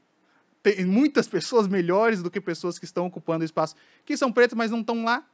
Tem 0.62 0.86
muitas 0.86 1.30
pessoas 1.30 1.66
melhores 1.66 2.22
do 2.22 2.30
que 2.30 2.42
pessoas 2.42 2.78
que 2.78 2.84
estão 2.84 3.06
ocupando 3.06 3.44
o 3.44 3.46
espaço, 3.46 3.78
que 4.04 4.18
são 4.18 4.34
pretas, 4.34 4.58
mas 4.58 4.70
não 4.70 4.82
estão 4.82 5.06
lá. 5.06 5.26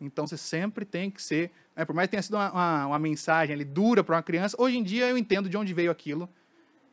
Então 0.00 0.26
você 0.26 0.36
sempre 0.36 0.84
tem 0.84 1.12
que 1.12 1.22
ser, 1.22 1.52
né, 1.76 1.84
por 1.84 1.94
mais 1.94 2.08
que 2.08 2.10
tenha 2.10 2.22
sido 2.22 2.34
uma, 2.34 2.50
uma, 2.50 2.86
uma 2.86 2.98
mensagem 2.98 3.54
ali 3.54 3.64
dura 3.64 4.02
para 4.02 4.16
uma 4.16 4.22
criança, 4.22 4.56
hoje 4.58 4.78
em 4.78 4.82
dia 4.82 5.08
eu 5.08 5.16
entendo 5.16 5.48
de 5.48 5.56
onde 5.56 5.72
veio 5.72 5.92
aquilo 5.92 6.28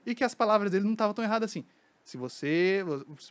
e 0.05 0.13
que 0.13 0.23
as 0.23 0.35
palavras 0.35 0.71
dele 0.71 0.85
não 0.85 0.93
estavam 0.93 1.13
tão 1.13 1.25
erradas 1.25 1.49
assim. 1.49 1.65
Se 2.07 2.15
você, 2.15 2.85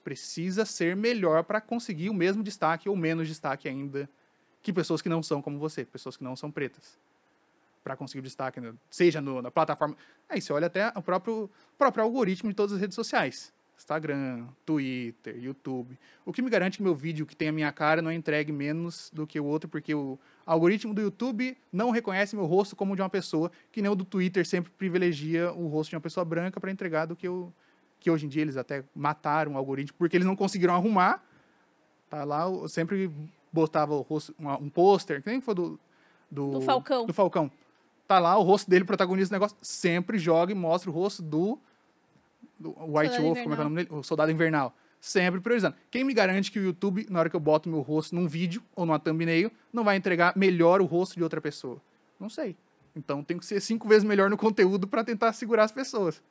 precisa 0.05 0.67
ser 0.67 0.95
melhor 0.95 1.45
para 1.45 1.63
conseguir 1.63 2.11
o 2.11 2.15
mesmo 2.15 2.43
destaque 2.43 2.91
ou 2.91 2.95
menos 2.95 3.27
destaque 3.27 3.67
ainda 3.67 4.07
que 4.61 4.71
pessoas 4.71 5.01
que 5.01 5.09
não 5.09 5.23
são 5.23 5.41
como 5.41 5.59
você, 5.59 5.83
pessoas 5.83 6.15
que 6.15 6.23
não 6.23 6.37
são 6.37 6.51
pretas. 6.51 6.99
Para 7.83 7.97
conseguir 7.97 8.21
destaque, 8.21 8.61
seja 8.91 9.19
no- 9.19 9.41
na 9.41 9.51
plataforma. 9.51 9.97
Aí 10.29 10.43
você 10.43 10.53
olha 10.53 10.67
até 10.67 10.93
o 10.95 11.01
próprio, 11.01 11.49
próprio 11.79 12.05
algoritmo 12.05 12.51
de 12.51 12.55
todas 12.55 12.75
as 12.75 12.79
redes 12.79 12.95
sociais. 12.95 13.51
Instagram, 13.79 14.47
Twitter, 14.67 15.43
YouTube. 15.43 15.99
O 16.27 16.31
que 16.31 16.43
me 16.43 16.51
garante 16.51 16.77
que 16.77 16.83
meu 16.83 16.95
vídeo 16.95 17.25
que 17.25 17.35
tem 17.35 17.49
a 17.49 17.53
minha 17.53 17.73
cara 17.73 18.03
não 18.03 18.11
é 18.11 18.15
entregue 18.15 18.53
menos 18.53 19.11
do 19.11 19.27
que 19.27 19.41
o 19.41 19.45
outro, 19.47 19.71
porque 19.71 19.95
o 19.95 20.19
algoritmo 20.45 20.93
do 20.93 21.01
YouTube 21.01 21.57
não 21.73 21.91
reconhece 21.91 22.37
meu 22.37 22.45
rosto 22.45 22.77
como 22.77 22.95
de 22.95 23.01
uma 23.01 23.09
pessoa, 23.09 23.51
que 23.73 23.81
nem 23.81 23.91
o 23.91 23.95
do 23.95 24.05
Twitter 24.05 24.47
sempre 24.47 24.71
privilegia 24.71 25.51
o 25.53 25.67
rosto 25.67 25.89
de 25.89 25.97
uma 25.97 26.03
pessoa 26.03 26.27
branca 26.27 26.61
para 26.61 26.71
entregar 26.71 27.07
do 27.07 27.17
que 27.17 27.27
o 27.27 27.51
que 28.07 28.11
hoje 28.13 28.25
em 28.25 28.29
dia 28.29 28.43
eles 28.43 28.57
até 28.57 28.85
mataram 28.95 29.55
o 29.55 29.57
algoritmo 29.57 29.99
porque 29.99 30.17
eles 30.17 30.25
não 30.27 30.37
conseguiram 30.37 30.73
arrumar. 30.77 31.25
Tá 32.09 32.23
lá, 32.23 32.43
eu 32.45 32.69
sempre 32.69 33.11
botava 33.53 33.95
o 33.97 34.03
rosto, 34.03 34.33
uma- 34.39 34.57
um 34.57 34.71
pôster, 34.71 35.21
que 35.21 35.29
nem 35.29 35.41
foi 35.41 35.57
do, 35.57 35.81
do 36.31 36.51
Do 36.53 36.61
Falcão. 36.61 37.05
Do 37.05 37.13
Falcão. 37.13 37.51
Tá 38.07 38.21
lá 38.21 38.39
o 38.39 38.43
rosto 38.45 38.71
dele 38.71 38.85
protagonista 38.85 39.31
do 39.31 39.41
negócio, 39.41 39.57
sempre 39.61 40.19
joga 40.19 40.53
e 40.53 40.55
mostra 40.55 40.89
o 40.89 40.93
rosto 40.93 41.21
do, 41.21 41.59
do 42.61 42.69
White 42.71 43.17
Soldado 43.17 43.23
Wolf, 43.25 43.39
como 43.43 43.55
é 43.55 43.57
que 43.57 43.61
é 43.63 43.65
o 43.65 43.69
nome 43.69 43.77
dele? 43.85 43.89
O 43.91 44.03
Soldado 44.05 44.31
Invernal. 44.31 44.73
Sempre 45.01 45.41
priorizando. 45.41 45.75
Quem 45.91 46.05
me 46.05 46.15
garante 46.15 46.53
que 46.53 46.61
o 46.61 46.63
YouTube, 46.63 47.09
na 47.11 47.19
hora 47.19 47.29
que 47.29 47.35
eu 47.35 47.41
boto 47.41 47.69
meu 47.69 47.81
rosto 47.81 48.15
num 48.15 48.29
vídeo 48.29 48.63
ou 48.77 48.87
numa 48.87 49.01
thumbnail, 49.01 49.51
não 49.73 49.83
vai 49.83 49.97
entregar 49.97 50.33
melhor 50.37 50.81
o 50.81 50.85
rosto 50.85 51.17
de 51.17 51.25
outra 51.25 51.41
pessoa? 51.41 51.81
Não 52.21 52.29
sei. 52.31 52.57
Então 52.95 53.25
tem 53.25 53.37
que 53.37 53.45
ser 53.45 53.61
cinco 53.61 53.89
vezes 53.89 54.05
melhor 54.05 54.31
no 54.31 54.37
conteúdo 54.37 54.87
para 54.87 55.03
tentar 55.03 55.33
segurar 55.33 55.65
as 55.65 55.73
pessoas. 55.73 56.23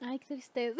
Ai, 0.00 0.18
que 0.18 0.26
tristeza. 0.26 0.76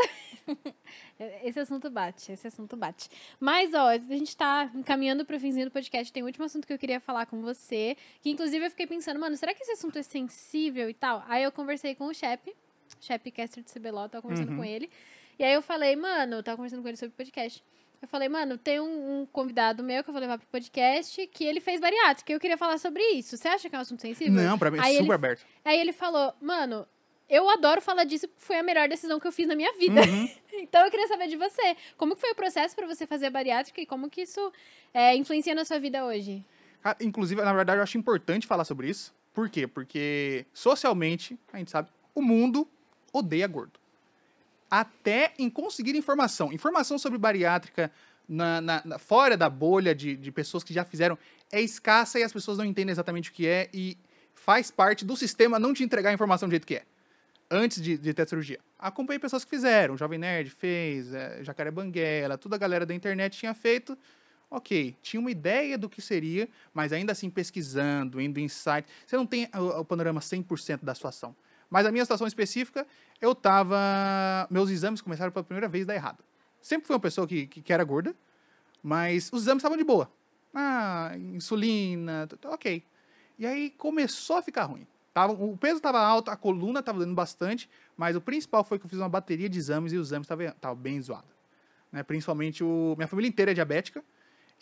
Esse 1.43 1.59
assunto 1.61 1.91
bate, 1.91 2.31
esse 2.31 2.47
assunto 2.47 2.77
bate. 2.77 3.09
Mas, 3.41 3.75
ó, 3.75 3.89
a 3.89 3.99
gente 3.99 4.37
tá 4.37 4.71
encaminhando 4.75 5.25
pro 5.25 5.39
finzinho 5.41 5.67
do 5.67 5.73
podcast. 5.73 6.13
Tem 6.13 6.23
um 6.23 6.27
último 6.27 6.45
assunto 6.45 6.67
que 6.67 6.73
eu 6.73 6.79
queria 6.79 7.01
falar 7.01 7.27
com 7.27 7.41
você. 7.43 7.97
Que, 8.23 8.31
inclusive, 8.31 8.65
eu 8.67 8.71
fiquei 8.71 8.87
pensando, 8.87 9.19
mano, 9.19 9.37
será 9.37 9.53
que 9.53 9.63
esse 9.63 9.73
assunto 9.73 9.99
é 9.99 10.03
sensível 10.03 10.89
e 10.89 10.95
tal? 10.95 11.25
Aí 11.27 11.43
eu 11.43 11.51
conversei 11.51 11.95
com 11.97 12.07
o 12.07 12.15
Shep, 12.15 12.55
Shep 13.01 13.31
Caster 13.33 13.65
de 13.65 13.73
CBLO, 13.73 14.09
tava 14.09 14.23
conversando 14.23 14.51
Uhum. 14.51 14.59
com 14.59 14.65
ele. 14.65 14.89
E 15.39 15.43
aí 15.45 15.53
eu 15.55 15.63
falei, 15.63 15.97
mano, 15.97 16.37
eu 16.37 16.43
tava 16.43 16.57
conversando 16.57 16.83
com 16.83 16.89
ele 16.89 16.97
sobre 16.97 17.15
podcast. 17.17 17.63
Eu 18.01 18.07
falei, 18.07 18.29
mano, 18.29 18.57
tem 18.57 18.79
um, 18.81 19.23
um 19.23 19.27
convidado 19.27 19.83
meu 19.83 20.05
que 20.05 20.11
eu 20.11 20.13
vou 20.15 20.21
levar 20.21 20.39
pro 20.39 20.47
podcast 20.47 21.27
que 21.27 21.45
ele 21.45 21.59
fez 21.61 21.81
bariátrica. 21.81 22.33
Eu 22.33 22.39
queria 22.39 22.57
falar 22.57 22.79
sobre 22.79 23.03
isso. 23.15 23.37
Você 23.37 23.49
acha 23.49 23.69
que 23.69 23.75
é 23.75 23.79
um 23.79 23.83
assunto 23.83 24.01
sensível? 24.01 24.33
Não, 24.33 24.57
pra 24.57 24.71
mim 24.71 24.79
é 24.79 24.83
Aí 24.83 24.93
super 24.93 25.05
ele- 25.07 25.13
aberto. 25.13 25.45
Aí 25.65 25.81
ele 25.81 25.93
falou, 25.93 26.33
mano, 26.41 26.87
eu 27.29 27.49
adoro 27.51 27.81
falar 27.81 28.05
disso 28.05 28.27
porque 28.29 28.43
foi 28.45 28.59
a 28.59 28.63
melhor 28.63 28.89
decisão 28.89 29.19
que 29.21 29.27
eu 29.27 29.33
fiz 29.33 29.47
na 29.47 29.55
minha 29.55 29.73
vida. 29.75 30.01
Uhum. 30.01 30.29
então 30.55 30.85
eu 30.85 30.91
queria 30.91 31.07
saber 31.09 31.29
de 31.29 31.37
você. 31.37 31.77
Como 31.97 32.15
que 32.15 32.21
foi 32.21 32.31
o 32.33 32.35
processo 32.35 32.75
pra 32.75 32.87
você 32.87 33.07
fazer 33.07 33.27
a 33.27 33.31
bariátrica 33.31 33.81
e 33.81 33.87
como 33.87 34.09
que 34.11 34.23
isso 34.23 34.53
é, 34.95 35.15
influencia 35.17 35.55
na 35.55 35.65
sua 35.65 35.79
vida 35.79 36.05
hoje? 36.05 36.45
Ah, 36.85 36.97
Inclusive, 37.01 37.41
na 37.43 37.53
verdade, 37.53 37.79
eu 37.79 37.83
acho 37.83 37.99
importante 37.99 38.47
falar 38.47 38.65
sobre 38.65 38.89
isso. 38.89 39.13
Por 39.35 39.49
quê? 39.51 39.67
Porque 39.67 40.47
socialmente, 40.55 41.39
a 41.53 41.59
gente 41.59 41.71
sabe, 41.71 41.89
o 42.15 42.23
mundo 42.23 42.67
odeia 43.13 43.47
gordo. 43.47 43.79
Até 44.71 45.33
em 45.39 45.49
conseguir 45.49 45.97
informação. 45.97 46.53
Informação 46.53 46.99
sobre 46.99 47.19
bariátrica 47.19 47.91
na, 48.29 48.61
na- 48.61 48.83
na- 48.85 48.99
fora 48.99 49.37
da 49.37 49.49
bolha 49.49 49.95
de, 49.95 50.15
de 50.17 50.31
pessoas 50.31 50.63
que 50.63 50.75
já 50.75 50.85
fizeram 50.85 51.17
é 51.51 51.61
escassa 51.63 52.19
e 52.19 52.23
as 52.23 52.33
pessoas 52.33 52.59
não 52.59 52.65
entendem 52.65 52.93
exatamente 52.93 53.31
o 53.31 53.33
que 53.33 53.47
é 53.47 53.71
e 53.73 53.97
faz 54.35 54.71
parte 54.71 55.05
do 55.05 55.17
sistema 55.17 55.59
não 55.59 55.73
te 55.73 55.83
entregar 55.83 56.11
a 56.11 56.13
informação 56.13 56.49
do 56.49 56.53
jeito 56.53 56.67
que 56.67 56.75
é. 56.77 56.83
Antes 57.51 57.81
de, 57.81 57.97
de 57.97 58.13
ter 58.13 58.23
a 58.23 58.27
cirurgia. 58.27 58.61
Acompanhei 58.79 59.19
pessoas 59.19 59.45
que 59.45 59.51
fizeram. 59.51 59.97
Jovem 59.97 60.19
Nerd 60.19 60.51
fez, 60.51 61.13
é, 61.15 61.43
Jacaré 61.43 61.71
Banguela, 61.71 62.37
toda 62.37 62.57
a 62.57 62.59
galera 62.59 62.85
da 62.85 62.95
internet 62.95 63.39
tinha 63.39 63.55
feito. 63.55 63.97
Ok, 64.51 64.97
tinha 65.03 65.21
uma 65.21 65.31
ideia 65.31 65.77
do 65.77 65.89
que 65.89 66.01
seria, 66.01 66.49
mas 66.73 66.93
ainda 66.93 67.13
assim 67.13 67.29
pesquisando, 67.29 68.21
indo 68.21 68.39
em 68.39 68.49
site. 68.49 68.87
Você 69.07 69.17
não 69.17 69.27
tem 69.27 69.49
o, 69.55 69.81
o 69.81 69.85
panorama 69.85 70.21
100% 70.21 70.81
da 70.83 70.95
situação. 70.95 71.35
Mas 71.71 71.85
a 71.85 71.93
minha 71.93 72.05
situação 72.05 72.27
específica, 72.27 72.87
eu 73.21 73.35
tava. 73.35 73.77
Meus 74.51 74.71
exames 74.71 75.01
começaram 75.01 75.31
pela 75.31 75.45
primeira 75.45 75.69
vez 75.69 75.85
a 75.85 75.89
dar 75.89 75.95
errado. 75.95 76.25
Sempre 76.61 76.87
fui 76.87 76.95
uma 76.95 77.01
pessoa 77.01 77.27
que, 77.27 77.47
que, 77.47 77.61
que 77.61 77.73
era 77.73 77.85
gorda, 77.85 78.15
mas 78.83 79.31
os 79.33 79.43
exames 79.43 79.61
estavam 79.61 79.77
de 79.77 79.85
boa. 79.85 80.11
Ah, 80.55 81.13
insulina, 81.17 82.29
ok. 82.47 82.83
E 83.39 83.47
aí 83.47 83.71
começou 83.71 84.37
a 84.37 84.43
ficar 84.43 84.65
ruim. 84.65 84.87
Tava, 85.19 85.33
o 85.33 85.57
peso 85.57 85.79
estava 85.79 85.99
alto, 85.99 86.31
a 86.31 86.37
coluna 86.37 86.79
estava 86.79 87.01
dando 87.01 87.13
bastante, 87.13 87.69
mas 87.97 88.15
o 88.15 88.21
principal 88.21 88.63
foi 88.63 88.79
que 88.79 88.87
eu 88.87 88.89
fiz 88.89 89.01
uma 89.01 89.09
bateria 89.09 89.49
de 89.49 89.59
exames 89.59 89.93
e 89.93 89.97
os 89.97 90.07
exames 90.11 90.29
estavam 90.31 90.77
bem 90.77 91.01
zoados. 91.01 91.35
Né? 91.91 92.05
Principalmente 92.05 92.63
o. 92.63 92.95
Minha 92.97 93.09
família 93.09 93.29
inteira 93.29 93.51
é 93.51 93.55
diabética. 93.55 94.05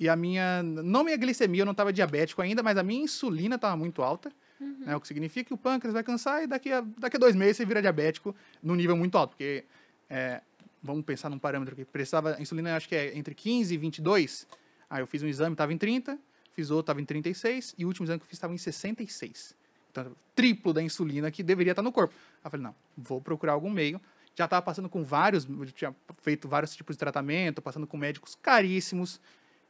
E 0.01 0.09
a 0.09 0.17
minha. 0.17 0.63
Não 0.63 1.05
minha 1.05 1.17
glicemia, 1.19 1.61
eu 1.61 1.67
não 1.67 1.73
estava 1.73 1.93
diabético 1.93 2.41
ainda, 2.41 2.63
mas 2.63 2.79
a 2.79 2.83
minha 2.83 3.03
insulina 3.03 3.57
estava 3.57 3.77
muito 3.77 4.03
alta. 4.03 4.33
Né? 4.59 4.97
O 4.97 5.01
que 5.03 5.07
significa 5.07 5.49
que 5.49 5.53
o 5.53 5.59
pâncreas 5.59 5.93
vai 5.93 6.03
cansar 6.03 6.43
e 6.43 6.47
daqui 6.47 6.73
a, 6.73 6.81
daqui 6.81 7.19
a 7.19 7.21
dois 7.21 7.37
meses 7.37 7.59
você 7.59 7.67
vira 7.67 7.83
diabético 7.83 8.35
no 8.63 8.75
nível 8.75 8.97
muito 8.97 9.19
alto. 9.19 9.33
Porque. 9.33 9.63
é, 10.09 10.41
vamos 10.83 11.05
pensar 11.05 11.29
num 11.29 11.39
parâmetro 11.39 11.75
aqui. 11.75 11.85
Precisava. 11.85 12.35
A 12.35 12.41
insulina 12.41 12.75
acho 12.75 12.89
que 12.89 12.97
é 12.97 13.15
entre 13.15 13.35
15 13.35 13.75
e 13.75 13.77
22. 13.77 14.47
Aí 14.89 15.03
eu 15.03 15.07
fiz 15.07 15.23
um 15.23 15.29
exame, 15.29 15.53
estava 15.53 15.71
em 15.75 15.77
30. 15.77 16.19
Fiz 16.51 16.71
outro, 16.71 16.81
estava 16.85 17.03
em 17.03 17.05
36. 17.05 17.75
E 17.77 17.85
o 17.85 17.89
último 17.89 18.07
exame 18.07 18.21
que 18.21 18.25
eu 18.25 18.29
fiz 18.31 18.39
estava 18.39 18.55
em 18.55 18.59
66. 18.59 19.66
Então, 20.01 20.17
triplo 20.35 20.73
da 20.73 20.83
insulina 20.83 21.31
que 21.31 21.43
deveria 21.43 21.73
estar 21.73 21.83
no 21.83 21.93
corpo. 21.93 22.15
Aí 22.37 22.41
eu 22.45 22.51
falei, 22.51 22.65
não, 22.65 22.75
vou 22.97 23.21
procurar 23.21 23.53
algum 23.53 23.71
meio. 23.71 24.01
Já 24.35 24.45
estava 24.45 24.61
passando 24.61 24.89
com 24.89 25.03
vários, 25.03 25.47
tinha 25.75 25.95
feito 26.19 26.47
vários 26.47 26.77
tipos 26.77 26.95
de 26.95 26.99
tratamento, 27.01 27.63
passando 27.63 27.87
com 27.87 27.97
médicos 27.97 28.35
caríssimos, 28.35 29.19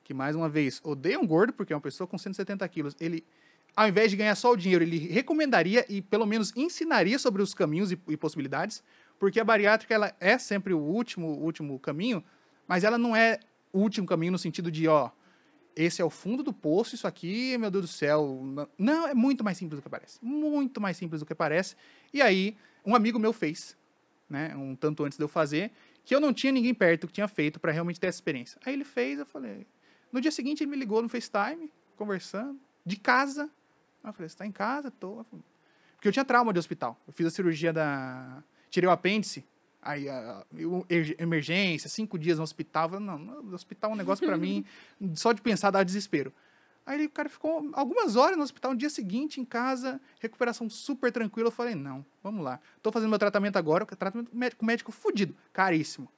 que 0.03 0.13
mais 0.13 0.35
uma 0.35 0.49
vez 0.49 0.81
odeia 0.83 1.21
um 1.21 1.27
gordo, 1.27 1.53
porque 1.53 1.73
é 1.73 1.77
uma 1.77 1.83
pessoa 1.83 2.07
com 2.07 2.19
170 2.19 2.69
quilos, 2.69 2.97
ele, 3.01 3.25
ao 3.77 3.87
invés 3.87 4.11
de 4.11 4.17
ganhar 4.17 4.35
só 4.35 4.51
o 4.51 4.57
dinheiro, 4.57 4.83
ele 4.83 4.99
recomendaria 4.99 5.87
e 5.89 6.03
pelo 6.03 6.27
menos 6.27 6.53
ensinaria 6.57 7.19
sobre 7.19 7.43
os 7.43 7.55
caminhos 7.55 7.93
e, 7.93 8.01
e 8.09 8.17
possibilidades, 8.17 8.83
porque 9.21 9.39
a 9.39 9.45
bariátrica 9.45 9.95
ela 9.95 10.17
é 10.19 10.37
sempre 10.37 10.75
o 10.75 10.81
último, 10.81 11.29
último 11.29 11.79
caminho, 11.79 12.25
mas 12.67 12.83
ela 12.83 12.99
não 12.99 13.15
é 13.15 13.39
o 13.73 13.79
último 13.79 14.07
caminho 14.07 14.33
no 14.33 14.39
sentido 14.39 14.69
de, 14.69 14.89
ó, 14.89 15.11
esse 15.77 16.01
é 16.01 16.05
o 16.05 16.09
fundo 16.11 16.43
do 16.43 16.53
poço, 16.53 16.95
isso 16.95 17.07
aqui, 17.07 17.57
meu 17.59 17.71
Deus 17.71 17.85
do 17.85 17.89
céu. 17.89 18.43
Não- 18.79 19.07
é 19.07 19.15
muito 19.15 19.45
mais 19.45 19.59
simples 19.59 19.79
do 19.79 19.83
que 19.83 19.89
parece. 19.89 20.19
Muito 20.25 20.81
mais 20.81 20.97
simples 20.97 21.21
do 21.21 21.27
que 21.27 21.35
parece. 21.35 21.77
E 22.13 22.23
aí, 22.23 22.57
um 22.85 22.97
amigo 22.97 23.19
meu 23.19 23.33
fez, 23.33 23.77
né, 24.29 24.57
um 24.57 24.75
tanto 24.75 25.05
antes 25.05 25.19
de 25.19 25.23
eu 25.25 25.29
fazer, 25.29 25.71
que 26.05 26.15
eu 26.15 26.21
não 26.21 26.33
tinha 26.33 26.51
ninguém 26.53 26.73
perto 26.73 27.07
que 27.07 27.13
tinha 27.13 27.29
feito 27.29 27.61
para 27.61 27.73
realmente 27.73 28.01
ter 28.01 28.07
essa 28.07 28.17
experiência. 28.17 28.59
Aí 28.65 28.73
ele 28.73 28.85
fez, 28.85 29.19
eu 29.19 29.27
falei. 29.27 29.67
No 30.11 30.21
dia 30.21 30.31
seguinte 30.31 30.63
ele 30.63 30.71
me 30.71 30.77
ligou 30.77 31.03
no 31.03 31.09
FaceTime, 31.09 31.71
conversando, 31.97 32.59
de 32.85 32.97
casa. 32.97 33.51
Eu 34.03 34.13
falei, 34.13 34.29
você 34.29 34.37
tá 34.37 34.47
em 34.47 34.53
casa? 34.53 34.91
Tô. 34.91 35.25
Porque 35.97 36.07
eu 36.09 36.13
tinha 36.13 36.25
trauma 36.25 36.53
de 36.53 36.59
hospital. 36.59 36.99
Eu 37.07 37.13
fiz 37.13 37.27
a 37.27 37.31
cirurgia 37.31 37.73
da. 37.73 38.43
Tirei 38.71 38.89
o 38.89 38.93
apêndice. 38.93 39.45
Aí, 39.87 40.09
a, 40.09 40.45
eu- 40.57 40.85
er- 40.91 41.15
emergência, 41.21 41.89
cinco 41.89 42.19
dias 42.19 42.39
no 42.39 42.45
hospital. 42.45 42.89
Falei, 42.91 43.05
não, 43.07 43.19
não, 43.19 43.55
hospital 43.55 43.91
é 43.91 43.95
um 43.95 43.97
negócio 43.97 44.27
pra 44.27 44.37
mim, 44.37 44.65
só 45.15 45.33
de 45.33 45.41
pensar 45.41 45.71
dá 45.71 45.83
desespero. 45.85 46.33
Aí 46.85 47.07
o 47.07 47.11
cara 47.11 47.29
ficou 47.29 47.69
algumas 47.73 48.15
horas 48.17 48.37
no 48.37 48.43
hospital, 48.45 48.73
no 48.73 48.77
dia 48.79 48.91
seguinte, 48.91 49.41
em 49.41 49.45
casa, 49.45 50.01
recuperação 50.21 50.69
super 50.71 51.11
tranquila. 51.13 51.49
Eu 51.49 51.53
falei, 51.53 51.75
não, 51.75 52.05
vamos 52.23 52.45
lá. 52.45 52.61
Tô 52.83 52.91
fazendo 52.93 53.09
meu 53.11 53.19
tratamento 53.19 53.57
agora, 53.57 53.85
tratamento 53.87 54.31
médico, 54.37 54.65
médico 54.65 54.93
fudido, 54.93 55.35
caríssimo. 55.53 56.09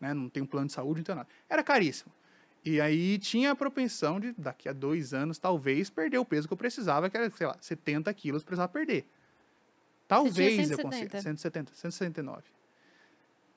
Né? 0.00 0.12
Não 0.14 0.28
tenho 0.28 0.46
plano 0.46 0.66
de 0.68 0.72
saúde, 0.72 1.00
não 1.00 1.04
tenho 1.04 1.16
nada. 1.16 1.28
Era 1.48 1.62
caríssimo. 1.62 2.10
E 2.64 2.80
aí 2.80 3.18
tinha 3.18 3.52
a 3.52 3.54
propensão 3.56 4.18
de, 4.18 4.32
daqui 4.36 4.68
a 4.68 4.72
dois 4.72 5.12
anos, 5.14 5.38
talvez, 5.38 5.88
perder 5.90 6.18
o 6.18 6.24
peso 6.24 6.48
que 6.48 6.52
eu 6.52 6.58
precisava, 6.58 7.08
que 7.10 7.16
era, 7.16 7.30
sei 7.30 7.46
lá, 7.46 7.56
70 7.60 8.12
quilos, 8.14 8.42
precisava 8.42 8.68
perder. 8.72 9.06
Talvez 10.08 10.70
eu 10.70 10.76
170. 10.76 10.82
consiga. 10.82 11.22
170, 11.22 11.72
169. 11.74 12.42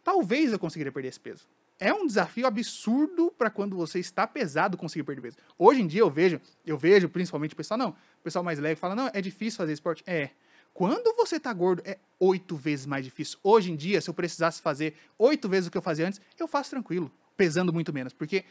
Talvez 0.09 0.51
eu 0.51 0.57
conseguiria 0.57 0.91
perder 0.91 1.09
esse 1.09 1.19
peso. 1.19 1.47
É 1.79 1.93
um 1.93 2.07
desafio 2.07 2.47
absurdo 2.47 3.31
para 3.37 3.47
quando 3.51 3.75
você 3.75 3.99
está 3.99 4.25
pesado 4.25 4.75
conseguir 4.75 5.03
perder 5.03 5.21
peso. 5.21 5.37
Hoje 5.55 5.83
em 5.83 5.85
dia 5.85 6.01
eu 6.01 6.09
vejo, 6.09 6.41
eu 6.65 6.79
vejo 6.79 7.07
principalmente 7.07 7.53
o 7.53 7.55
pessoal, 7.55 7.77
não, 7.77 7.89
o 7.89 8.23
pessoal 8.23 8.43
mais 8.43 8.57
leve 8.57 8.75
fala, 8.75 8.95
não, 8.95 9.07
é 9.13 9.21
difícil 9.21 9.57
fazer 9.59 9.71
esporte. 9.73 10.03
É. 10.07 10.31
Quando 10.73 11.15
você 11.15 11.39
tá 11.39 11.53
gordo, 11.53 11.83
é 11.85 11.99
oito 12.19 12.55
vezes 12.55 12.87
mais 12.87 13.05
difícil. 13.05 13.37
Hoje 13.43 13.71
em 13.71 13.75
dia, 13.75 14.01
se 14.01 14.09
eu 14.09 14.13
precisasse 14.15 14.63
fazer 14.63 14.95
oito 15.19 15.47
vezes 15.47 15.67
o 15.67 15.71
que 15.71 15.77
eu 15.77 15.81
fazia 15.81 16.07
antes, 16.07 16.19
eu 16.39 16.47
faço 16.47 16.71
tranquilo, 16.71 17.11
pesando 17.37 17.71
muito 17.71 17.93
menos. 17.93 18.11
Porque 18.11 18.43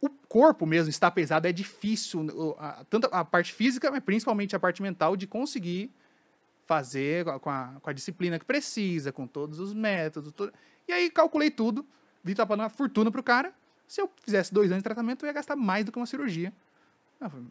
o 0.00 0.08
corpo 0.10 0.66
mesmo 0.66 0.90
está 0.90 1.08
pesado, 1.12 1.46
é 1.46 1.52
difícil, 1.52 2.56
a- 2.58 2.84
tanto 2.90 3.08
a 3.12 3.24
parte 3.24 3.52
física, 3.52 3.88
mas 3.88 4.02
principalmente 4.02 4.56
a 4.56 4.58
parte 4.58 4.82
mental, 4.82 5.16
de 5.16 5.28
conseguir 5.28 5.92
fazer 6.66 7.24
com 7.24 7.50
a- 7.50 7.78
com 7.80 7.90
a, 7.90 7.92
disciplina 7.92 8.36
que 8.38 8.44
precisa, 8.44 9.12
com 9.12 9.28
todos 9.28 9.60
os 9.60 9.72
métodos. 9.72 10.32
tudo. 10.32 10.52
E 10.86 10.92
aí 10.92 11.10
calculei 11.10 11.50
tudo, 11.50 11.86
vi 12.22 12.32
que 12.32 12.36
tava 12.36 12.54
uma 12.54 12.68
fortuna 12.68 13.10
pro 13.10 13.22
cara. 13.22 13.52
Se 13.86 14.00
eu 14.00 14.10
fizesse 14.22 14.52
dois 14.52 14.70
anos 14.70 14.80
de 14.80 14.84
tratamento, 14.84 15.24
eu 15.24 15.26
ia 15.28 15.32
gastar 15.32 15.56
mais 15.56 15.84
do 15.84 15.92
que 15.92 15.98
uma 15.98 16.06
cirurgia. 16.06 16.52
Falei, 17.18 17.46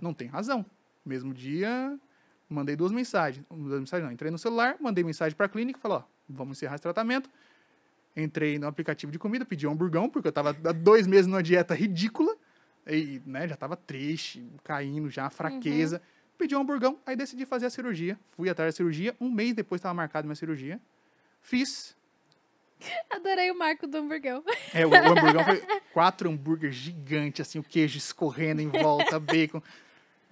não 0.00 0.14
tem 0.14 0.28
razão. 0.28 0.64
Mesmo 1.04 1.32
dia, 1.32 1.98
mandei 2.48 2.76
duas 2.76 2.92
mensagens. 2.92 3.44
Duas 3.50 3.80
mensagens 3.80 4.06
não, 4.06 4.12
entrei 4.12 4.30
no 4.30 4.38
celular, 4.38 4.76
mandei 4.80 5.04
mensagem 5.04 5.36
pra 5.36 5.48
clínica, 5.48 5.78
falei, 5.78 5.98
ó, 5.98 6.02
vamos 6.28 6.58
encerrar 6.58 6.74
esse 6.74 6.82
tratamento. 6.82 7.28
Entrei 8.16 8.58
no 8.58 8.66
aplicativo 8.66 9.12
de 9.12 9.18
comida, 9.18 9.44
pedi 9.44 9.66
um 9.66 9.72
hamburgão, 9.72 10.08
porque 10.08 10.28
eu 10.28 10.32
tava 10.32 10.50
há 10.50 10.72
dois 10.72 11.06
meses 11.06 11.26
numa 11.26 11.42
dieta 11.42 11.74
ridícula. 11.74 12.36
E, 12.86 13.22
né, 13.24 13.46
já 13.46 13.56
tava 13.56 13.76
triste, 13.76 14.44
caindo 14.64 15.08
já, 15.08 15.30
fraqueza. 15.30 16.02
Pedi 16.36 16.56
um 16.56 16.60
hamburgão, 16.60 16.98
aí 17.04 17.14
decidi 17.14 17.44
fazer 17.44 17.66
a 17.66 17.70
cirurgia. 17.70 18.18
Fui 18.30 18.48
atrás 18.48 18.74
da 18.74 18.76
cirurgia, 18.76 19.14
um 19.20 19.30
mês 19.30 19.54
depois 19.54 19.78
estava 19.78 19.94
marcada 19.94 20.26
minha 20.26 20.34
cirurgia. 20.34 20.80
Fiz. 21.40 21.96
Adorei 23.10 23.50
o 23.50 23.58
marco 23.58 23.86
do 23.86 23.98
hamburgão. 23.98 24.42
É, 24.74 24.86
o, 24.86 24.90
o 24.90 24.94
hamburgão 24.94 25.44
foi 25.44 25.62
quatro 25.92 26.30
hambúrguer 26.30 26.72
gigantes, 26.72 27.46
assim, 27.46 27.58
o 27.58 27.62
queijo 27.62 27.98
escorrendo 27.98 28.60
em 28.60 28.68
volta, 28.68 29.18
bacon. 29.20 29.62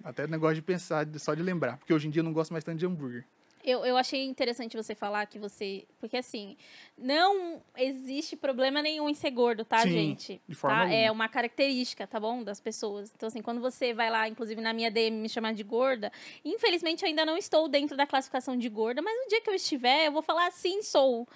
Até 0.03 0.27
negócio 0.27 0.55
de 0.55 0.61
pensar, 0.61 1.05
só 1.17 1.33
de 1.33 1.43
lembrar. 1.43 1.77
Porque 1.77 1.93
hoje 1.93 2.07
em 2.07 2.09
dia 2.09 2.21
eu 2.21 2.23
não 2.23 2.33
gosto 2.33 2.51
mais 2.51 2.63
tanto 2.63 2.77
de 2.77 2.85
hambúrguer. 2.85 3.25
Eu, 3.63 3.85
eu 3.85 3.97
achei 3.97 4.25
interessante 4.25 4.77
você 4.77 4.95
falar 4.95 5.25
que 5.25 5.37
você. 5.37 5.85
Porque 5.99 6.15
assim, 6.15 6.55
não 6.97 7.61
existe 7.75 8.37
problema 8.37 8.81
nenhum 8.81 9.09
em 9.09 9.13
ser 9.13 9.31
gordo, 9.31 9.65
tá, 9.65 9.79
Sim, 9.79 9.89
gente? 9.89 10.41
de 10.47 10.55
forma 10.55 10.77
tá? 10.77 10.81
alguma. 10.83 10.97
É 10.97 11.11
uma 11.11 11.27
característica, 11.27 12.07
tá 12.07 12.19
bom? 12.19 12.41
Das 12.41 12.61
pessoas. 12.61 13.11
Então, 13.13 13.27
assim, 13.27 13.41
quando 13.41 13.59
você 13.59 13.93
vai 13.93 14.09
lá, 14.09 14.29
inclusive 14.29 14.61
na 14.61 14.71
minha 14.71 14.89
DM, 14.89 15.17
me 15.17 15.27
chamar 15.27 15.53
de 15.53 15.63
gorda, 15.63 16.09
infelizmente 16.43 17.03
eu 17.03 17.09
ainda 17.09 17.25
não 17.25 17.37
estou 17.37 17.67
dentro 17.67 17.97
da 17.97 18.07
classificação 18.07 18.57
de 18.57 18.69
gorda, 18.69 19.01
mas 19.01 19.13
no 19.23 19.27
dia 19.27 19.41
que 19.41 19.49
eu 19.49 19.55
estiver, 19.55 20.07
eu 20.07 20.13
vou 20.13 20.21
falar 20.21 20.49
sim, 20.51 20.81
sou. 20.81 21.27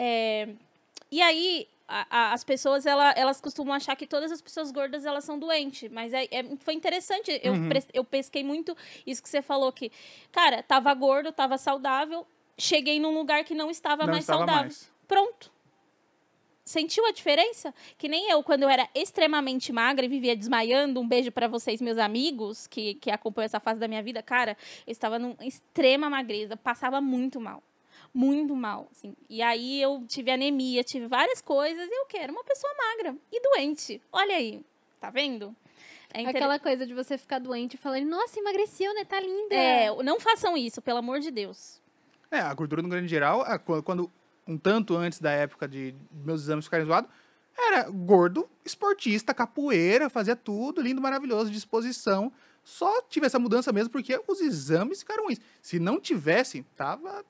É, 0.00 0.48
E 1.10 1.22
aí, 1.22 1.66
a- 1.88 2.06
a- 2.10 2.32
as 2.34 2.44
pessoas, 2.44 2.84
ela- 2.84 3.12
elas 3.16 3.40
costumam 3.40 3.72
achar 3.74 3.96
que 3.96 4.06
todas 4.06 4.30
as 4.30 4.42
pessoas 4.42 4.70
gordas, 4.70 5.06
elas 5.06 5.24
são 5.24 5.38
doentes. 5.38 5.90
Mas 5.90 6.12
é, 6.12 6.24
é- 6.30 6.44
foi 6.60 6.74
interessante, 6.74 7.40
eu, 7.42 7.54
Uhum. 7.54 7.70
eu 7.94 8.04
pesquei 8.04 8.44
muito 8.44 8.76
isso 9.06 9.22
que 9.22 9.28
você 9.30 9.40
falou, 9.40 9.72
que, 9.72 9.90
cara, 10.30 10.62
tava 10.62 10.92
gordo, 10.92 11.32
tava 11.32 11.56
saudável, 11.56 12.26
cheguei 12.58 13.00
num 13.00 13.14
lugar 13.14 13.42
que 13.42 13.54
não 13.54 13.70
estava 13.70 14.04
não 14.04 14.12
mais 14.12 14.24
estava 14.24 14.40
saudável. 14.40 14.62
mais. 14.64 14.90
Pronto. 15.08 15.50
Sentiu 16.62 17.06
a 17.06 17.12
diferença? 17.12 17.74
Que 17.96 18.06
nem 18.06 18.30
eu, 18.30 18.42
quando 18.42 18.64
eu 18.64 18.68
era 18.68 18.86
extremamente 18.94 19.72
magra 19.72 20.04
e 20.04 20.08
vivia 20.08 20.36
desmaiando. 20.36 21.00
Um 21.00 21.08
beijo 21.08 21.32
pra 21.32 21.48
vocês, 21.48 21.80
meus 21.80 21.96
amigos, 21.96 22.66
que, 22.66 22.94
que 22.96 23.10
acompanham 23.10 23.46
essa 23.46 23.58
fase 23.60 23.80
da 23.80 23.88
minha 23.88 24.02
vida. 24.02 24.22
Cara, 24.22 24.54
eu 24.86 24.92
estava 24.92 25.18
numa 25.18 25.34
extrema 25.42 26.10
magreza, 26.10 26.54
passava 26.58 27.00
muito 27.00 27.40
mal. 27.40 27.62
Muito 28.14 28.54
mal, 28.56 28.88
assim. 28.90 29.14
E 29.28 29.40
aí 29.42 29.80
eu 29.80 30.04
tive 30.06 30.30
anemia, 30.30 30.82
tive 30.82 31.06
várias 31.06 31.40
coisas. 31.40 31.86
E 31.88 32.00
eu 32.00 32.06
quero 32.06 32.32
uma 32.32 32.42
pessoa 32.44 32.72
magra 32.74 33.16
e 33.32 33.40
doente. 33.40 34.00
Olha 34.12 34.36
aí, 34.36 34.62
tá 35.00 35.10
vendo? 35.10 35.54
É 36.12 36.22
inter- 36.22 36.36
Aquela 36.36 36.58
coisa 36.58 36.86
de 36.86 36.94
você 36.94 37.18
ficar 37.18 37.38
doente 37.38 37.74
e 37.74 37.76
falar, 37.76 38.00
nossa, 38.00 38.38
emagreceu, 38.40 38.92
né? 38.94 39.04
Tá 39.04 39.20
linda. 39.20 39.54
É, 39.54 39.94
não 40.02 40.18
façam 40.18 40.56
isso, 40.56 40.80
pelo 40.80 40.98
amor 40.98 41.20
de 41.20 41.30
Deus. 41.30 41.80
É, 42.30 42.40
a 42.40 42.52
gordura 42.54 42.80
no 42.82 42.88
grande 42.88 43.08
geral, 43.08 43.42
a- 43.42 43.58
quando, 43.58 44.10
um 44.46 44.56
tanto 44.56 44.96
antes 44.96 45.18
da 45.20 45.30
época 45.30 45.68
de 45.68 45.94
meus 46.10 46.42
exames 46.42 46.64
ficarem 46.64 46.86
zoados, 46.86 47.10
era 47.56 47.90
gordo, 47.90 48.48
esportista, 48.64 49.34
capoeira, 49.34 50.08
fazia 50.08 50.34
tudo, 50.36 50.80
lindo, 50.80 51.00
maravilhoso, 51.00 51.50
disposição. 51.50 52.32
Só 52.64 53.02
tive 53.02 53.26
essa 53.26 53.38
mudança 53.38 53.72
mesmo 53.72 53.90
porque 53.90 54.18
os 54.28 54.40
exames 54.40 55.00
ficaram 55.00 55.24
ruins. 55.24 55.40
Se 55.60 55.78
não 55.78 56.00
tivesse, 56.00 56.62
tava. 56.76 57.24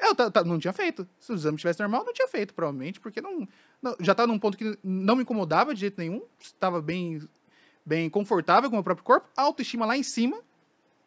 Eu 0.00 0.14
ta- 0.14 0.30
ta- 0.30 0.44
não 0.44 0.58
tinha 0.58 0.72
feito. 0.72 1.06
Se 1.18 1.30
o 1.32 1.34
exame 1.34 1.58
tivesse 1.58 1.78
normal, 1.80 2.04
não 2.04 2.12
tinha 2.12 2.26
feito, 2.28 2.54
provavelmente, 2.54 2.98
porque 3.00 3.20
não, 3.20 3.46
não- 3.82 3.96
já 4.00 4.12
estava 4.12 4.26
num 4.26 4.38
ponto 4.38 4.56
que 4.56 4.78
não 4.82 5.14
me 5.16 5.22
incomodava 5.22 5.74
de 5.74 5.80
jeito 5.80 5.98
nenhum, 5.98 6.22
estava 6.40 6.80
bem, 6.80 7.20
bem 7.84 8.08
confortável 8.08 8.70
com 8.70 8.78
o 8.78 8.82
próprio 8.84 9.04
corpo, 9.04 9.28
autoestima 9.36 9.84
lá 9.84 9.96
em 9.96 10.02
cima, 10.02 10.40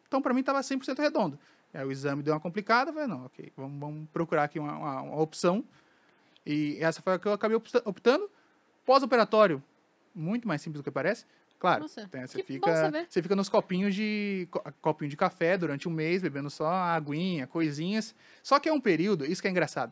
então 0.06 0.22
para 0.22 0.32
mim 0.32 0.40
estava 0.40 0.60
100% 0.62 0.98
redondo. 1.00 1.38
Aí 1.72 1.84
o 1.84 1.90
exame 1.90 2.22
deu 2.22 2.32
uma 2.34 2.40
complicada, 2.40 2.90
eu 2.90 2.94
falei, 2.94 3.08
não, 3.08 3.26
ok, 3.26 3.52
vamos, 3.56 3.80
vamos 3.80 4.08
procurar 4.12 4.44
aqui 4.44 4.60
uma, 4.60 4.76
uma- 4.78 5.02
uma 5.02 5.20
opção. 5.20 5.64
E 6.46 6.76
essa 6.80 7.02
foi 7.02 7.14
a 7.14 7.18
que 7.18 7.26
eu 7.26 7.32
acabei 7.32 7.56
opta- 7.56 7.82
optando. 7.84 8.30
Pós-operatório, 8.86 9.60
muito 10.14 10.46
mais 10.46 10.60
simples 10.62 10.80
do 10.80 10.84
que 10.84 10.90
parece. 10.90 11.24
Claro, 11.64 11.80
Nossa, 11.80 12.06
tem- 12.08 12.26
você, 12.26 12.42
fica, 12.42 12.90
você 13.08 13.22
fica 13.22 13.34
nos 13.34 13.48
copinhos 13.48 13.94
de 13.94 14.46
co- 14.50 14.62
copinho 14.82 15.08
de 15.08 15.16
café 15.16 15.56
durante 15.56 15.88
um 15.88 15.90
mês, 15.92 16.20
bebendo 16.20 16.50
só 16.50 16.66
aguinha, 16.70 17.46
coisinhas. 17.46 18.14
Só 18.42 18.60
que 18.60 18.68
é 18.68 18.72
um 18.72 18.78
período, 18.80 19.24
isso 19.24 19.40
que 19.40 19.48
é 19.48 19.50
engraçado. 19.50 19.90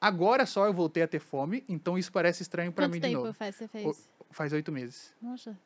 Agora 0.00 0.44
só 0.46 0.66
eu 0.66 0.72
voltei 0.72 1.04
a 1.04 1.06
ter 1.06 1.20
fome, 1.20 1.62
então 1.68 1.96
isso 1.96 2.10
parece 2.10 2.42
estranho 2.42 2.72
para 2.72 2.86
Quanto 2.86 2.94
mim 2.94 2.98
de 3.00 3.06
tempo 3.06 3.20
novo. 3.22 3.32
faz 3.34 3.54
você 3.54 3.68
fez? 3.68 4.08
Faz 4.32 4.52
oito 4.52 4.72
meses. 4.72 5.14
Nossa. 5.22 5.56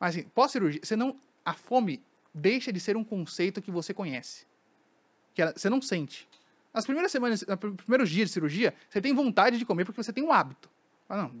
Mas 0.00 0.16
assim, 0.16 0.26
pós-cirurgia, 0.34 0.80
você 0.82 0.96
não. 0.96 1.14
A 1.44 1.52
fome 1.52 2.02
deixa 2.32 2.72
de 2.72 2.80
ser 2.80 2.96
um 2.96 3.04
conceito 3.04 3.60
que 3.60 3.70
você 3.70 3.92
conhece. 3.92 4.46
Que 5.34 5.42
ela- 5.42 5.52
você 5.54 5.68
não 5.68 5.82
sente. 5.82 6.26
Nas 6.72 6.86
primeiras 6.86 7.12
semanas, 7.12 7.44
nos 7.46 7.58
primeiros 7.84 8.08
dias 8.08 8.28
de 8.30 8.32
cirurgia, 8.32 8.72
você 8.88 8.98
tem 8.98 9.12
vontade 9.14 9.58
de 9.58 9.66
comer 9.66 9.84
porque 9.84 10.02
você 10.02 10.12
tem 10.12 10.24
um 10.24 10.32
hábito. 10.32 10.70
Ah, 11.06 11.18
não. 11.18 11.32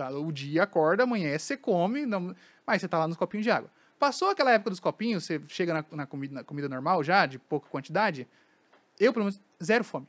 Tá, 0.00 0.08
o 0.08 0.32
dia 0.32 0.62
acorda, 0.62 1.02
amanhece, 1.02 1.44
você 1.44 1.56
come, 1.58 2.06
não, 2.06 2.34
mas 2.66 2.80
você 2.80 2.88
tá 2.88 2.98
lá 2.98 3.06
nos 3.06 3.18
copinhos 3.18 3.44
de 3.44 3.50
água. 3.50 3.70
Passou 3.98 4.30
aquela 4.30 4.50
época 4.50 4.70
dos 4.70 4.80
copinhos, 4.80 5.24
você 5.24 5.38
chega 5.46 5.74
na, 5.74 5.84
na 5.92 6.06
comida, 6.06 6.36
na 6.36 6.42
comida 6.42 6.70
normal 6.70 7.04
já, 7.04 7.26
de 7.26 7.38
pouca 7.38 7.68
quantidade. 7.68 8.26
Eu, 8.98 9.12
pelo 9.12 9.26
menos, 9.26 9.38
zero 9.62 9.84
fome. 9.84 10.06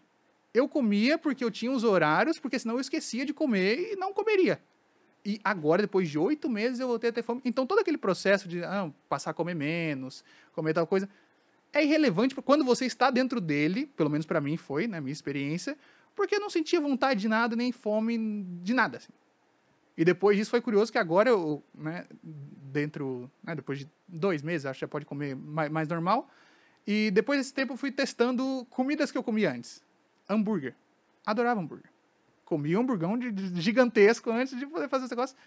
Eu 0.53 0.69
comia 0.69 1.17
porque 1.17 1.43
eu 1.43 1.51
tinha 1.51 1.69
os 1.69 1.83
horários, 1.83 2.39
porque 2.39 2.57
senão 2.57 2.75
eu 2.75 2.79
esquecia 2.79 3.25
de 3.25 3.33
comer 3.33 3.91
e 3.91 3.95
não 3.97 4.13
comeria. 4.13 4.61
E 5.25 5.41
agora, 5.43 5.81
depois 5.81 6.09
de 6.09 6.17
oito 6.17 6.49
meses, 6.49 6.79
eu 6.79 6.87
voltei 6.87 7.09
a 7.09 7.13
ter 7.13 7.21
fome. 7.21 7.41
Então, 7.43 7.67
todo 7.67 7.79
aquele 7.79 7.97
processo 7.97 8.47
de 8.47 8.63
ah, 8.63 8.89
passar 9.09 9.31
a 9.31 9.33
comer 9.33 9.55
menos, 9.55 10.23
comer 10.53 10.73
tal 10.73 10.87
coisa, 10.87 11.09
é 11.73 11.83
irrelevante 11.83 12.33
quando 12.35 12.63
você 12.63 12.85
está 12.85 13.11
dentro 13.11 13.41
dele, 13.41 13.87
pelo 13.87 14.09
menos 14.09 14.25
para 14.25 14.39
mim 14.39 14.55
foi, 14.55 14.87
na 14.87 15.01
minha 15.01 15.11
experiência, 15.11 15.77
porque 16.15 16.35
eu 16.35 16.39
não 16.39 16.49
sentia 16.49 16.79
vontade 16.79 17.19
de 17.19 17.27
nada, 17.27 17.57
nem 17.57 17.73
fome 17.73 18.45
de 18.63 18.73
nada. 18.73 18.95
assim. 18.95 19.11
E 20.01 20.03
depois 20.03 20.35
disso 20.35 20.49
foi 20.49 20.61
curioso 20.61 20.91
que 20.91 20.97
agora 20.97 21.29
eu, 21.29 21.63
né, 21.75 22.07
dentro, 22.23 23.29
né, 23.43 23.53
depois 23.53 23.77
de 23.77 23.87
dois 24.07 24.41
meses, 24.41 24.65
acho 24.65 24.79
que 24.79 24.81
já 24.81 24.87
pode 24.87 25.05
comer 25.05 25.35
mais, 25.35 25.69
mais 25.69 25.87
normal. 25.87 26.27
E 26.87 27.11
depois 27.11 27.39
desse 27.39 27.53
tempo 27.53 27.73
eu 27.73 27.77
fui 27.77 27.91
testando 27.91 28.65
comidas 28.71 29.11
que 29.11 29.17
eu 29.19 29.21
comia 29.21 29.51
antes. 29.51 29.79
Hambúrguer. 30.27 30.73
Adorava 31.23 31.61
hambúrguer. 31.61 31.87
Comia 32.43 32.79
um 32.79 32.81
hamburgão 32.81 33.15
de, 33.15 33.31
de- 33.31 33.61
gigantesco 33.61 34.31
antes 34.31 34.57
de 34.57 34.65
poder 34.65 34.89
fazer 34.89 35.05
esse 35.05 35.11
negócio. 35.13 35.37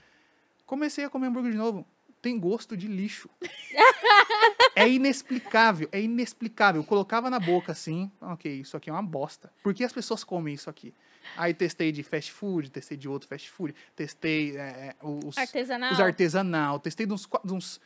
Comecei 0.64 1.04
a 1.04 1.10
comer 1.10 1.26
hambúrguer 1.26 1.50
de 1.50 1.58
novo. 1.58 1.84
Tem 2.22 2.38
gosto 2.38 2.76
de 2.76 2.86
lixo. 2.86 3.28
é 4.76 4.88
inexplicável, 4.88 5.88
é 5.90 6.00
inexplicável. 6.00 6.80
Eu 6.82 6.86
colocava 6.86 7.28
na 7.28 7.40
boca 7.40 7.72
assim, 7.72 8.08
ok, 8.20 8.60
isso 8.60 8.76
aqui 8.76 8.88
é 8.88 8.92
uma 8.92 9.02
bosta. 9.02 9.52
Por 9.64 9.74
que 9.74 9.82
as 9.82 9.92
pessoas 9.92 10.22
comem 10.22 10.54
isso 10.54 10.70
aqui? 10.70 10.94
Aí 11.36 11.52
testei 11.54 11.90
de 11.90 12.02
fast 12.02 12.32
food, 12.32 12.70
testei 12.70 12.96
de 12.96 13.08
outro 13.08 13.28
fast 13.28 13.50
food, 13.50 13.74
testei 13.96 14.56
é, 14.56 14.94
os, 15.02 15.36
Artesanal. 15.36 15.92
os 15.92 16.00
artesanal, 16.00 16.78
testei 16.78 17.06
de 17.06 17.12
uns, 17.12 17.28
de 17.44 17.52
uns 17.52 17.80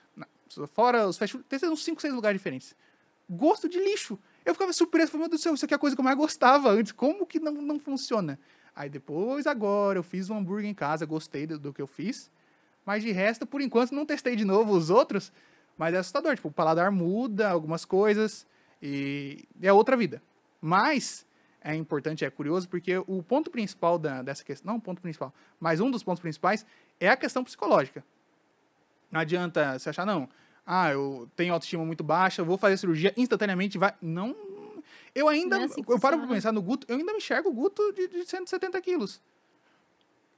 fora 0.73 1.07
os 1.07 1.17
fast 1.17 1.33
food, 1.33 1.45
testei 1.49 1.69
uns 1.69 1.85
5, 1.85 2.01
6 2.01 2.15
lugares 2.15 2.39
diferentes. 2.39 2.75
Gosto 3.29 3.69
de 3.69 3.79
lixo. 3.79 4.19
Eu 4.45 4.55
ficava 4.55 4.73
surpreso, 4.73 5.13
falei, 5.13 5.25
meu 5.25 5.29
Deus 5.29 5.41
do 5.41 5.45
céu, 5.45 5.55
isso 5.55 5.65
aqui 5.65 5.75
é 5.75 5.77
a 5.77 5.79
coisa 5.79 5.95
que 5.95 6.01
eu 6.01 6.05
mais 6.05 6.17
gostava 6.17 6.71
antes. 6.71 6.93
Como 6.93 7.27
que 7.27 7.39
não, 7.39 7.53
não 7.53 7.79
funciona? 7.79 8.39
Aí 8.75 8.89
depois, 8.89 9.47
agora, 9.47 9.99
eu 9.99 10.03
fiz 10.03 10.31
um 10.31 10.39
hambúrguer 10.39 10.71
em 10.71 10.75
casa, 10.75 11.05
gostei 11.05 11.47
do, 11.47 11.59
do 11.59 11.73
que 11.73 11.83
eu 11.83 11.87
fiz. 11.87 12.31
Mas 12.87 13.03
de 13.03 13.13
resto, 13.13 13.47
por 13.47 13.61
enquanto, 13.61 13.93
não 13.93 14.07
testei 14.07 14.35
de 14.35 14.45
novo 14.45 14.73
os 14.73 14.89
outros. 14.89 15.31
Mas 15.77 15.93
é 15.93 15.99
assustador. 15.99 16.35
Tipo, 16.35 16.49
o 16.49 16.53
paladar 16.53 16.91
muda 16.91 17.51
algumas 17.51 17.85
coisas 17.85 18.47
e 18.81 19.45
é 19.61 19.73
outra 19.73 19.97
vida. 19.97 20.23
Mas 20.61 21.27
é 21.69 21.75
importante, 21.75 22.25
é 22.25 22.31
curioso, 22.31 22.67
porque 22.67 22.97
o 23.07 23.23
ponto 23.23 23.51
principal 23.51 23.99
da, 23.99 24.23
dessa 24.23 24.43
questão, 24.43 24.73
não 24.73 24.79
o 24.79 24.81
ponto 24.81 25.03
principal, 25.03 25.35
mas 25.61 25.81
um 25.81 25.91
dos 25.91 26.03
pontos 26.03 26.21
principais 26.21 26.65
é 26.99 27.11
a 27.11 27.17
questão 27.17 27.45
psicológica. 27.45 28.03
Não 29.11 29.21
adianta 29.21 29.79
você 29.79 29.91
achar, 29.91 30.07
não, 30.07 30.27
ah, 30.67 30.91
eu 30.91 31.29
tenho 31.37 31.53
autoestima 31.53 31.85
muito 31.85 32.03
baixa, 32.03 32.43
vou 32.43 32.57
fazer 32.57 32.79
cirurgia 32.79 33.13
instantaneamente, 33.19 33.77
vai. 33.77 33.93
Não. 34.01 34.35
Eu 35.15 35.29
ainda. 35.29 35.57
Não 35.57 35.65
é 35.65 35.67
assim 35.67 35.83
eu 35.87 36.01
paro 36.01 36.17
pra 36.17 36.27
funciona. 36.27 36.35
pensar 36.35 36.53
no 36.53 36.63
Guto, 36.63 36.87
eu 36.89 36.97
ainda 36.97 37.13
me 37.13 37.19
enxergo 37.19 37.51
o 37.51 37.53
Guto 37.53 37.93
de, 37.93 38.09
de 38.09 38.25
170 38.25 38.81
quilos. 38.81 39.21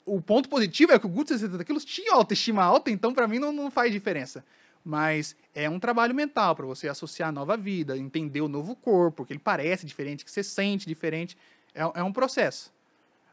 O 0.04 0.20
ponto 0.20 0.48
positivo 0.48 0.90
é 0.90 0.98
que 0.98 1.06
o 1.06 1.08
Guto 1.08 1.32
de 1.32 1.38
170 1.38 1.64
quilos 1.64 1.84
tinha 1.84 2.12
autoestima 2.12 2.64
alta, 2.64 2.90
então 2.90 3.14
pra 3.14 3.28
mim 3.28 3.38
não, 3.38 3.52
não 3.52 3.70
faz 3.70 3.92
diferença. 3.92 4.44
Mas 4.84 5.36
é 5.54 5.68
um 5.68 5.78
trabalho 5.78 6.14
mental 6.14 6.56
para 6.56 6.64
você 6.64 6.88
associar 6.88 7.28
a 7.28 7.32
nova 7.32 7.56
vida, 7.56 7.96
entender 7.98 8.40
o 8.40 8.48
novo 8.48 8.74
corpo, 8.74 9.24
que 9.24 9.32
ele 9.32 9.40
parece 9.40 9.86
diferente, 9.86 10.24
que 10.24 10.30
você 10.30 10.42
sente 10.42 10.86
diferente. 10.86 11.36
É, 11.74 11.82
é 12.00 12.02
um 12.02 12.12
processo. 12.12 12.72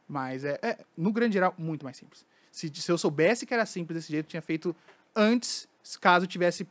Mas 0.06 0.44
é, 0.44 0.58
é, 0.62 0.78
no 0.96 1.12
grande 1.12 1.34
geral, 1.34 1.54
muito 1.58 1.84
mais 1.84 1.96
simples. 1.96 2.24
Se, 2.50 2.70
se 2.74 2.90
eu 2.90 2.98
soubesse 2.98 3.46
que 3.46 3.54
era 3.54 3.64
simples 3.66 3.96
desse 3.96 4.12
jeito, 4.12 4.26
eu 4.26 4.30
tinha 4.30 4.42
feito 4.42 4.74
antes, 5.14 5.68
caso 6.00 6.26
tivesse, 6.26 6.66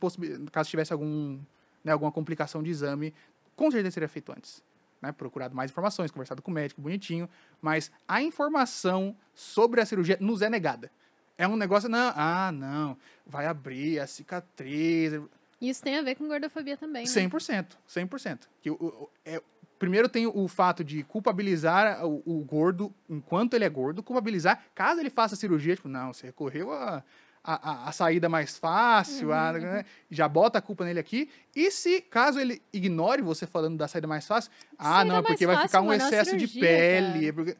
caso 0.52 0.68
tivesse 0.70 0.92
algum, 0.92 1.38
né, 1.84 1.92
alguma 1.92 2.12
complicação 2.12 2.62
de 2.62 2.70
exame, 2.70 3.14
com 3.56 3.70
certeza 3.70 3.94
seria 3.94 4.08
feito 4.08 4.32
antes. 4.32 4.62
Né? 5.00 5.12
Procurado 5.12 5.54
mais 5.54 5.70
informações, 5.70 6.10
conversado 6.10 6.42
com 6.42 6.50
o 6.50 6.54
médico, 6.54 6.80
bonitinho. 6.80 7.28
Mas 7.60 7.90
a 8.06 8.22
informação 8.22 9.16
sobre 9.34 9.80
a 9.80 9.86
cirurgia 9.86 10.16
nos 10.20 10.42
é 10.42 10.50
negada. 10.50 10.90
É 11.38 11.46
um 11.46 11.56
negócio, 11.56 11.88
não, 11.88 12.12
ah, 12.16 12.50
não, 12.52 12.96
vai 13.24 13.46
abrir 13.46 14.00
a 14.00 14.06
cicatriz. 14.08 15.12
Isso 15.60 15.82
tem 15.82 15.96
a 15.96 16.02
ver 16.02 16.16
com 16.16 16.26
gordofobia 16.26 16.76
também, 16.76 17.04
né? 17.04 17.08
100%, 17.08 17.66
100%. 17.88 18.40
Que 18.60 18.70
o, 18.70 18.74
o- 18.74 19.10
é, 19.24 19.40
primeiro 19.78 20.08
tem 20.08 20.26
o 20.26 20.48
fato 20.48 20.82
de 20.82 21.04
culpabilizar 21.04 22.04
o, 22.04 22.22
o 22.26 22.44
gordo 22.44 22.92
enquanto 23.08 23.54
ele 23.54 23.64
é 23.64 23.68
gordo, 23.68 24.02
culpabilizar 24.02 24.62
caso 24.74 25.00
ele 25.00 25.10
faça 25.10 25.36
cirurgia, 25.36 25.76
tipo, 25.76 25.88
não, 25.88 26.12
você 26.12 26.26
recorreu 26.26 26.72
a, 26.72 27.02
a, 27.44 27.70
a- 27.70 27.88
a 27.88 27.92
saída 27.92 28.28
mais 28.28 28.56
fácil, 28.58 29.32
a- 29.32 29.52
né, 29.52 29.84
já 30.10 30.28
bota 30.28 30.58
a 30.58 30.62
culpa 30.62 30.84
nele 30.84 30.98
aqui. 30.98 31.30
E 31.54 31.70
se, 31.70 32.00
caso 32.00 32.40
ele 32.40 32.60
ignore 32.72 33.22
você 33.22 33.46
falando 33.46 33.76
da 33.76 33.86
saída 33.86 34.08
mais 34.08 34.26
fácil, 34.26 34.50
ah, 34.76 34.96
Saída 34.98 35.04
não, 35.12 35.20
é 35.20 35.22
porque 35.22 35.46
vai 35.46 35.66
ficar 35.66 35.80
um 35.82 35.92
é 35.92 35.96
excesso 35.96 36.36
de 36.36 36.48
cirurgia, 36.48 36.60
pele. 36.62 37.06
cara. 37.12 37.24
é 37.26 37.32
porque- 37.32 37.56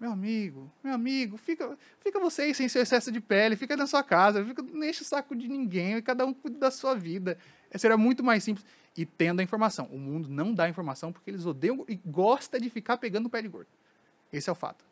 Meu 0.00 0.12
amigo, 0.12 0.72
meu 0.82 0.94
amigo, 0.94 1.36
fica, 1.36 1.76
fica 2.00 2.18
você 2.18 2.42
aí 2.42 2.54
sem 2.54 2.66
seu 2.70 2.80
excesso 2.80 3.12
de 3.12 3.20
pele, 3.20 3.54
fica 3.54 3.76
na 3.76 3.86
sua 3.86 4.02
casa, 4.02 4.42
fica, 4.42 4.62
não 4.62 4.82
enche 4.82 5.02
o 5.02 5.04
saco 5.04 5.36
de 5.36 5.46
ninguém, 5.46 6.00
cada 6.00 6.24
um 6.24 6.32
cuida 6.32 6.58
da 6.58 6.70
sua 6.70 6.94
vida. 6.94 7.36
É, 7.70 7.76
Seria 7.76 7.98
muito 7.98 8.24
mais 8.24 8.42
simples. 8.42 8.64
E 8.96 9.04
tendo 9.04 9.40
a 9.40 9.42
informação. 9.42 9.86
O 9.92 9.98
mundo 9.98 10.30
não 10.30 10.54
dá 10.54 10.68
informação 10.70 11.12
porque 11.12 11.30
eles 11.30 11.44
odeiam 11.44 11.84
e 11.86 11.96
gosta 11.96 12.58
de 12.58 12.70
ficar 12.70 12.96
pegando 12.96 13.26
o 13.26 13.30
pé 13.30 13.42
de 13.42 13.48
gordo. 13.48 13.68
Esse 14.32 14.48
é 14.48 14.52
o 14.52 14.56
fato. 14.56 14.89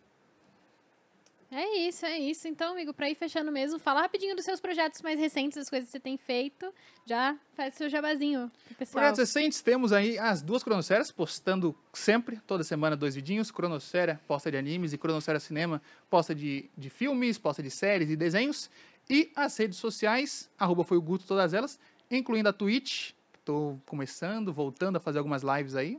É 1.50 1.78
isso, 1.78 2.04
é 2.04 2.18
isso. 2.18 2.46
Então, 2.46 2.72
amigo, 2.72 2.92
pra 2.92 3.08
ir 3.08 3.14
fechando 3.14 3.50
mesmo, 3.50 3.78
fala 3.78 4.02
rapidinho 4.02 4.36
dos 4.36 4.44
seus 4.44 4.60
projetos 4.60 5.00
mais 5.00 5.18
recentes, 5.18 5.56
das 5.56 5.70
coisas 5.70 5.88
que 5.88 5.92
você 5.92 6.00
tem 6.00 6.18
feito. 6.18 6.72
Já 7.06 7.38
faz 7.54 7.74
seu 7.74 7.88
jabazinho 7.88 8.52
pessoal. 8.78 9.02
Projetos 9.02 9.20
recentes, 9.20 9.62
temos 9.62 9.90
aí 9.92 10.18
as 10.18 10.42
duas 10.42 10.62
cronosférias, 10.62 11.10
postando 11.10 11.74
sempre, 11.92 12.38
toda 12.46 12.62
semana, 12.62 12.94
dois 12.94 13.14
vidinhos. 13.14 13.50
Cronosfera, 13.50 14.20
posta 14.26 14.50
de 14.50 14.58
animes, 14.58 14.92
e 14.92 14.98
Cronosfera 14.98 15.40
Cinema, 15.40 15.80
posta 16.10 16.34
de, 16.34 16.68
de 16.76 16.90
filmes, 16.90 17.38
posta 17.38 17.62
de 17.62 17.70
séries 17.70 18.10
e 18.10 18.16
desenhos. 18.16 18.70
E 19.08 19.32
as 19.34 19.56
redes 19.56 19.78
sociais, 19.78 20.50
arroba 20.58 20.84
foi 20.84 20.98
o 20.98 21.02
Guto, 21.02 21.26
todas 21.26 21.54
elas, 21.54 21.80
incluindo 22.10 22.50
a 22.50 22.52
Twitch. 22.52 23.12
Estou 23.38 23.80
começando, 23.86 24.52
voltando 24.52 24.96
a 24.96 25.00
fazer 25.00 25.16
algumas 25.16 25.42
lives 25.42 25.74
aí. 25.74 25.98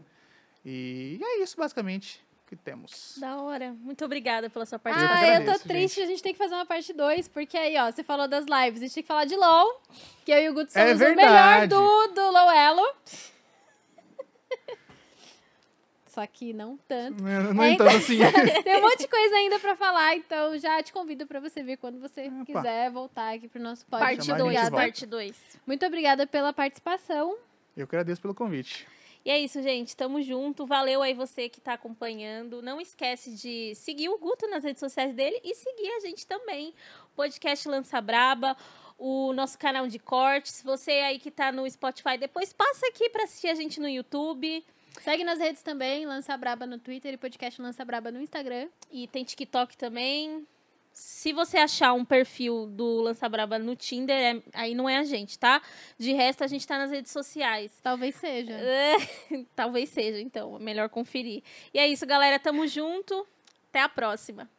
E 0.64 1.20
é 1.20 1.42
isso, 1.42 1.58
basicamente, 1.58 2.22
que 2.50 2.56
temos. 2.56 3.16
Da 3.20 3.38
hora. 3.42 3.74
Muito 3.80 4.04
obrigada 4.04 4.50
pela 4.50 4.66
sua 4.66 4.78
Ah, 4.78 4.80
participação. 4.80 5.22
eu 5.24 5.28
tô 5.28 5.42
agradeço, 5.42 5.68
triste, 5.68 6.02
a 6.02 6.06
gente 6.08 6.24
tem 6.24 6.34
que 6.34 6.38
fazer 6.40 6.56
uma 6.56 6.66
parte 6.66 6.92
2, 6.92 7.28
porque 7.28 7.56
aí, 7.58 7.78
ó, 7.78 7.92
você 7.92 8.04
falou 8.04 8.28
das 8.28 8.46
lives, 8.46 8.82
a 8.82 8.86
gente 8.86 8.94
tem 8.96 9.04
que 9.04 9.08
falar 9.08 9.26
de 9.26 9.36
LOL, 9.36 9.82
que 10.26 10.32
eu 10.32 10.40
e 10.40 10.50
o 10.50 10.54
Guto 10.54 10.72
É 10.78 10.88
somos 10.98 11.12
o 11.12 11.16
melhor 11.16 11.68
do, 11.68 12.08
do 12.08 12.32
LOL 12.32 12.52
Elo. 12.52 12.96
Só 16.08 16.26
que 16.26 16.52
não 16.54 16.76
tanto. 16.88 17.22
Não, 17.24 17.54
não 17.54 17.64
É, 17.64 17.72
entendo 17.74 17.88
assim. 17.90 18.18
Tem 18.64 18.78
um 18.78 18.82
monte 18.82 18.98
de 19.00 19.08
coisa 19.08 19.36
ainda 19.36 19.60
pra 19.60 19.76
falar, 19.76 20.16
então 20.16 20.58
já 20.58 20.82
te 20.82 20.92
convido 20.92 21.28
pra 21.28 21.40
você 21.40 21.62
vir 21.62 21.78
quando 21.78 22.00
você 22.00 22.28
Opa. 22.28 22.46
quiser 22.46 22.90
voltar 22.90 23.36
aqui 23.36 23.48
pro 23.48 23.62
nosso 23.62 23.86
Parte 23.86 24.18
podcast. 24.18 24.32
Gente 24.32 24.38
2, 24.40 24.56
de 24.56 24.62
volta. 24.72 24.76
parte 24.76 25.06
2. 25.06 25.36
Muito 25.68 25.86
obrigada 25.86 26.26
pela 26.26 26.52
participação. 26.52 27.38
Eu 27.78 27.86
que 27.88 27.96
agradeço 27.96 28.20
pelo 28.22 28.34
convite. 28.34 28.88
E 29.24 29.30
é 29.30 29.38
isso, 29.38 29.62
gente. 29.62 29.96
Tamo 29.96 30.22
junto. 30.22 30.66
Valeu 30.66 31.02
aí 31.02 31.14
você 31.14 31.50
que 31.50 31.60
tá 31.60 31.74
acompanhando. 31.74 32.62
Não 32.62 32.80
esquece 32.80 33.36
de 33.36 33.76
seguir 33.76 34.10
o 34.10 34.18
Guto 34.18 34.48
nas 34.48 34.64
redes 34.64 34.80
sociais 34.80 35.14
dele 35.14 35.40
e 35.44 35.54
seguir 35.56 35.90
a 35.92 36.00
gente 36.00 36.26
também. 36.26 36.74
O 37.14 37.16
podcast 37.16 37.68
Lança 37.68 38.00
Braba, 38.00 38.56
o 38.98 39.34
nosso 39.34 39.58
canal 39.58 39.88
de 39.88 40.00
cortes. 40.00 40.62
Você 40.64 40.92
aí 40.92 41.20
que 41.20 41.32
tá 41.32 41.52
no 41.52 41.70
Spotify, 41.70 42.18
depois 42.18 42.54
passa 42.54 42.88
aqui 42.88 43.10
pra 43.10 43.24
assistir 43.24 43.50
a 43.50 43.56
gente 43.56 43.80
no 43.80 43.90
YouTube. 43.90 44.64
Segue 45.02 45.24
nas 45.24 45.40
redes 45.40 45.62
também, 45.62 46.06
Lança 46.06 46.36
Braba 46.36 46.66
no 46.66 46.78
Twitter 46.78 47.14
e 47.14 47.18
podcast 47.18 47.62
Lança 47.62 47.86
Braba 47.86 48.12
no 48.12 48.22
Instagram. 48.22 48.68
E 48.92 49.08
tem 49.08 49.24
TikTok 49.24 49.78
também. 49.78 50.46
Se 51.02 51.32
você 51.32 51.58
achar 51.58 51.94
um 51.94 52.04
perfil 52.04 52.68
do 52.68 53.00
Lança 53.02 53.30
Braba 53.30 53.58
no 53.58 53.74
Tinder, 53.74 54.16
é- 54.18 54.42
aí 54.54 54.76
não 54.76 54.90
é 54.90 54.98
a 54.98 55.04
gente, 55.06 55.40
tá? 55.40 55.62
De 55.98 56.12
resto, 56.12 56.44
a 56.44 56.48
gente 56.48 56.68
tá 56.68 56.78
nas 56.78 56.92
redes 56.92 57.12
sociais. 57.12 57.80
Talvez 57.82 58.16
seja. 58.16 58.52
É, 58.52 58.98
talvez 59.56 59.88
seja, 59.90 60.20
então. 60.20 60.58
É 60.58 60.60
melhor 60.60 60.90
conferir. 60.90 61.42
E 61.74 61.80
é 61.80 61.88
isso, 61.88 62.06
galera. 62.06 62.38
Tamo 62.38 62.68
junto. 62.68 63.26
Até 63.70 63.80
a 63.82 63.88
próxima. 63.88 64.50